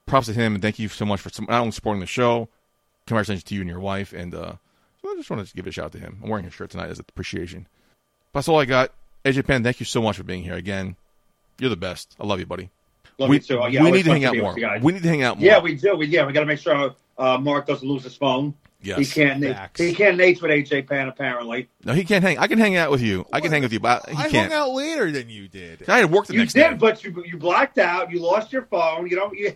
Props 0.06 0.26
to 0.26 0.34
him, 0.34 0.54
and 0.54 0.62
thank 0.62 0.78
you 0.78 0.88
so 0.88 1.06
much 1.06 1.20
for 1.20 1.30
some, 1.30 1.46
not 1.48 1.60
only 1.60 1.72
supporting 1.72 2.00
the 2.00 2.06
show. 2.06 2.48
Congratulations 3.06 3.44
to 3.44 3.54
you 3.54 3.62
and 3.62 3.70
your 3.70 3.80
wife, 3.80 4.12
and 4.12 4.34
uh, 4.34 4.54
I 5.04 5.14
just 5.16 5.30
wanted 5.30 5.46
to 5.46 5.54
give 5.54 5.66
a 5.66 5.70
shout 5.70 5.86
out 5.86 5.92
to 5.92 5.98
him. 5.98 6.20
I'm 6.22 6.28
wearing 6.28 6.44
his 6.44 6.54
shirt 6.54 6.70
tonight 6.70 6.90
as 6.90 6.98
an 6.98 7.04
appreciation. 7.08 7.66
That's 8.32 8.48
all 8.48 8.58
I 8.60 8.64
got. 8.64 8.92
AJ 9.24 9.46
Penn, 9.46 9.62
thank 9.62 9.78
you 9.80 9.86
so 9.86 10.00
much 10.02 10.16
for 10.16 10.22
being 10.24 10.42
here 10.42 10.54
again. 10.54 10.96
You're 11.58 11.70
the 11.70 11.76
best. 11.76 12.16
I 12.18 12.26
love 12.26 12.40
you, 12.40 12.46
buddy. 12.46 12.70
Love 13.18 13.28
we 13.28 13.36
you 13.36 13.42
too. 13.42 13.60
Yeah, 13.70 13.82
we 13.82 13.90
need 13.90 14.04
to 14.04 14.10
hang 14.10 14.24
out 14.24 14.32
be 14.32 14.40
more. 14.40 14.54
We 14.80 14.92
need 14.92 15.02
to 15.02 15.08
hang 15.08 15.22
out 15.22 15.38
more. 15.38 15.46
Yeah, 15.46 15.60
we 15.60 15.74
do. 15.76 15.96
We, 15.96 16.06
yeah, 16.06 16.26
we 16.26 16.32
got 16.32 16.40
to 16.40 16.46
make 16.46 16.58
sure 16.58 16.94
uh, 17.18 17.38
Mark 17.38 17.66
doesn't 17.66 17.86
lose 17.86 18.04
his 18.04 18.16
phone. 18.16 18.54
Yes. 18.80 18.98
He 18.98 19.04
can't. 19.04 19.44
Facts. 19.44 19.80
He 19.80 19.94
can't 19.94 20.16
Nate 20.16 20.42
with 20.42 20.50
AJ 20.50 20.88
Pan 20.88 21.06
apparently. 21.08 21.68
no, 21.84 21.92
he 21.92 22.04
can't 22.04 22.24
hang. 22.24 22.38
I 22.38 22.48
can 22.48 22.58
hang 22.58 22.74
out 22.76 22.90
with 22.90 23.00
you. 23.02 23.24
I 23.32 23.40
can 23.40 23.52
hang 23.52 23.62
with 23.62 23.72
you, 23.72 23.78
but 23.78 24.08
he 24.08 24.16
I 24.16 24.28
can't. 24.28 24.50
hung 24.50 24.60
out 24.60 24.70
later 24.72 25.12
than 25.12 25.28
you 25.28 25.46
did. 25.46 25.88
I 25.88 25.98
had 25.98 26.10
work 26.10 26.26
the 26.26 26.32
You 26.32 26.40
next 26.40 26.54
did, 26.54 26.68
day. 26.70 26.74
but 26.76 27.04
you 27.04 27.22
you 27.24 27.36
blacked 27.36 27.78
out. 27.78 28.10
You 28.10 28.18
lost 28.18 28.52
your 28.52 28.62
phone. 28.62 29.06
You 29.08 29.14
don't. 29.14 29.38
You, 29.38 29.54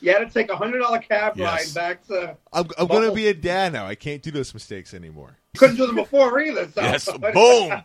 you 0.00 0.12
had 0.12 0.18
to 0.18 0.30
take 0.30 0.50
a 0.50 0.56
hundred 0.56 0.78
dollar 0.80 0.98
cab 0.98 1.34
Yes. 1.36 1.74
ride 1.74 1.74
back 1.74 2.06
to. 2.08 2.36
I'm, 2.52 2.66
I'm 2.78 2.86
going 2.86 3.08
to 3.08 3.14
be 3.14 3.28
a 3.28 3.34
dad 3.34 3.72
now. 3.72 3.86
I 3.86 3.94
can't 3.94 4.22
do 4.22 4.30
those 4.30 4.52
mistakes 4.54 4.94
anymore. 4.94 5.36
You 5.54 5.60
couldn't 5.60 5.76
do 5.76 5.86
them 5.86 5.96
before 5.96 6.40
either. 6.40 6.68
So. 6.68 6.80
yes. 6.80 7.08
Boom. 7.34 7.82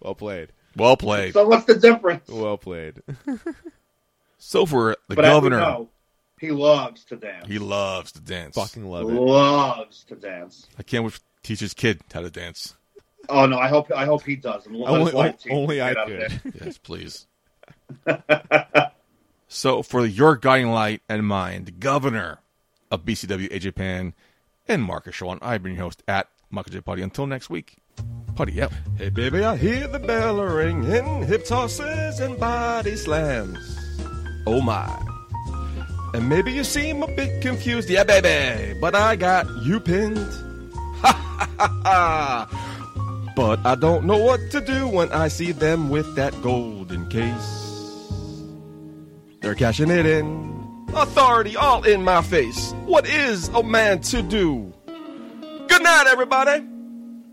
Well 0.00 0.14
played. 0.14 0.52
Well 0.76 0.96
played. 0.96 1.34
So 1.34 1.46
what's 1.46 1.64
the 1.66 1.74
difference? 1.74 2.28
Well 2.28 2.58
played. 2.58 3.02
So 4.42 4.64
for 4.64 4.96
the 5.08 5.16
but 5.16 5.22
governor, 5.22 5.58
know, 5.60 5.90
he 6.40 6.50
loves 6.50 7.04
to 7.04 7.16
dance. 7.16 7.46
he 7.46 7.58
loves 7.58 8.10
to 8.12 8.20
dance. 8.22 8.56
Fucking 8.56 8.86
love 8.86 9.02
it. 9.10 9.12
loves 9.12 10.02
to 10.04 10.14
dance. 10.16 10.66
I 10.78 10.82
can't 10.82 11.04
wait 11.04 11.12
to 11.12 11.20
teach 11.42 11.60
his 11.60 11.74
kid 11.74 12.00
how 12.12 12.22
to 12.22 12.30
dance. 12.30 12.74
Oh 13.28 13.44
no, 13.44 13.58
I 13.58 13.68
hope 13.68 13.92
I 13.94 14.06
hope 14.06 14.22
he 14.24 14.36
does. 14.36 14.66
And 14.66 14.76
Only, 14.76 15.12
wife 15.12 15.36
teach 15.36 15.52
him 15.52 15.58
only 15.58 15.82
I 15.82 15.92
get 15.92 16.06
could. 16.42 16.54
Yes, 16.64 16.78
please. 16.78 17.26
so, 19.52 19.82
for 19.82 20.06
your 20.06 20.36
guiding 20.36 20.70
light 20.70 21.02
and 21.08 21.28
the 21.28 21.72
governor 21.76 22.38
of 22.88 23.04
BCW, 23.04 23.50
AJ 23.50 23.74
Pan, 23.74 24.14
and 24.68 24.80
Marcus 24.80 25.16
Shawn, 25.16 25.40
I've 25.42 25.60
been 25.60 25.74
your 25.74 25.82
host 25.82 26.04
at 26.06 26.28
Michael 26.50 26.70
J. 26.70 26.80
Putty. 26.80 27.02
Until 27.02 27.26
next 27.26 27.50
week, 27.50 27.74
Putty 28.36 28.62
out. 28.62 28.72
Hey, 28.96 29.08
baby, 29.08 29.42
I 29.42 29.56
hear 29.56 29.88
the 29.88 29.98
bell 29.98 30.40
ringing, 30.40 31.26
hip 31.26 31.44
tosses 31.44 32.20
and 32.20 32.38
body 32.38 32.94
slams. 32.94 33.76
Oh 34.46 34.60
my. 34.60 34.88
And 36.14 36.28
maybe 36.28 36.52
you 36.52 36.62
seem 36.62 37.02
a 37.02 37.08
bit 37.08 37.42
confused, 37.42 37.90
yeah, 37.90 38.04
baby, 38.04 38.78
but 38.80 38.94
I 38.94 39.16
got 39.16 39.48
you 39.62 39.80
pinned. 39.80 40.16
Ha 41.00 41.12
ha 41.12 41.50
ha 41.58 41.80
ha. 41.82 43.32
But 43.34 43.66
I 43.66 43.74
don't 43.74 44.04
know 44.04 44.18
what 44.18 44.50
to 44.52 44.60
do 44.60 44.86
when 44.86 45.10
I 45.10 45.26
see 45.28 45.50
them 45.50 45.88
with 45.88 46.14
that 46.14 46.40
golden 46.40 47.08
case. 47.08 47.59
They're 49.40 49.54
cashing 49.54 49.90
it 49.90 50.06
in. 50.06 50.86
Authority 50.94 51.56
all 51.56 51.84
in 51.84 52.02
my 52.02 52.20
face. 52.22 52.72
What 52.84 53.08
is 53.08 53.48
a 53.48 53.62
man 53.62 54.00
to 54.02 54.22
do? 54.22 54.72
Good 54.86 55.82
night, 55.82 56.04
everybody. 56.08 56.66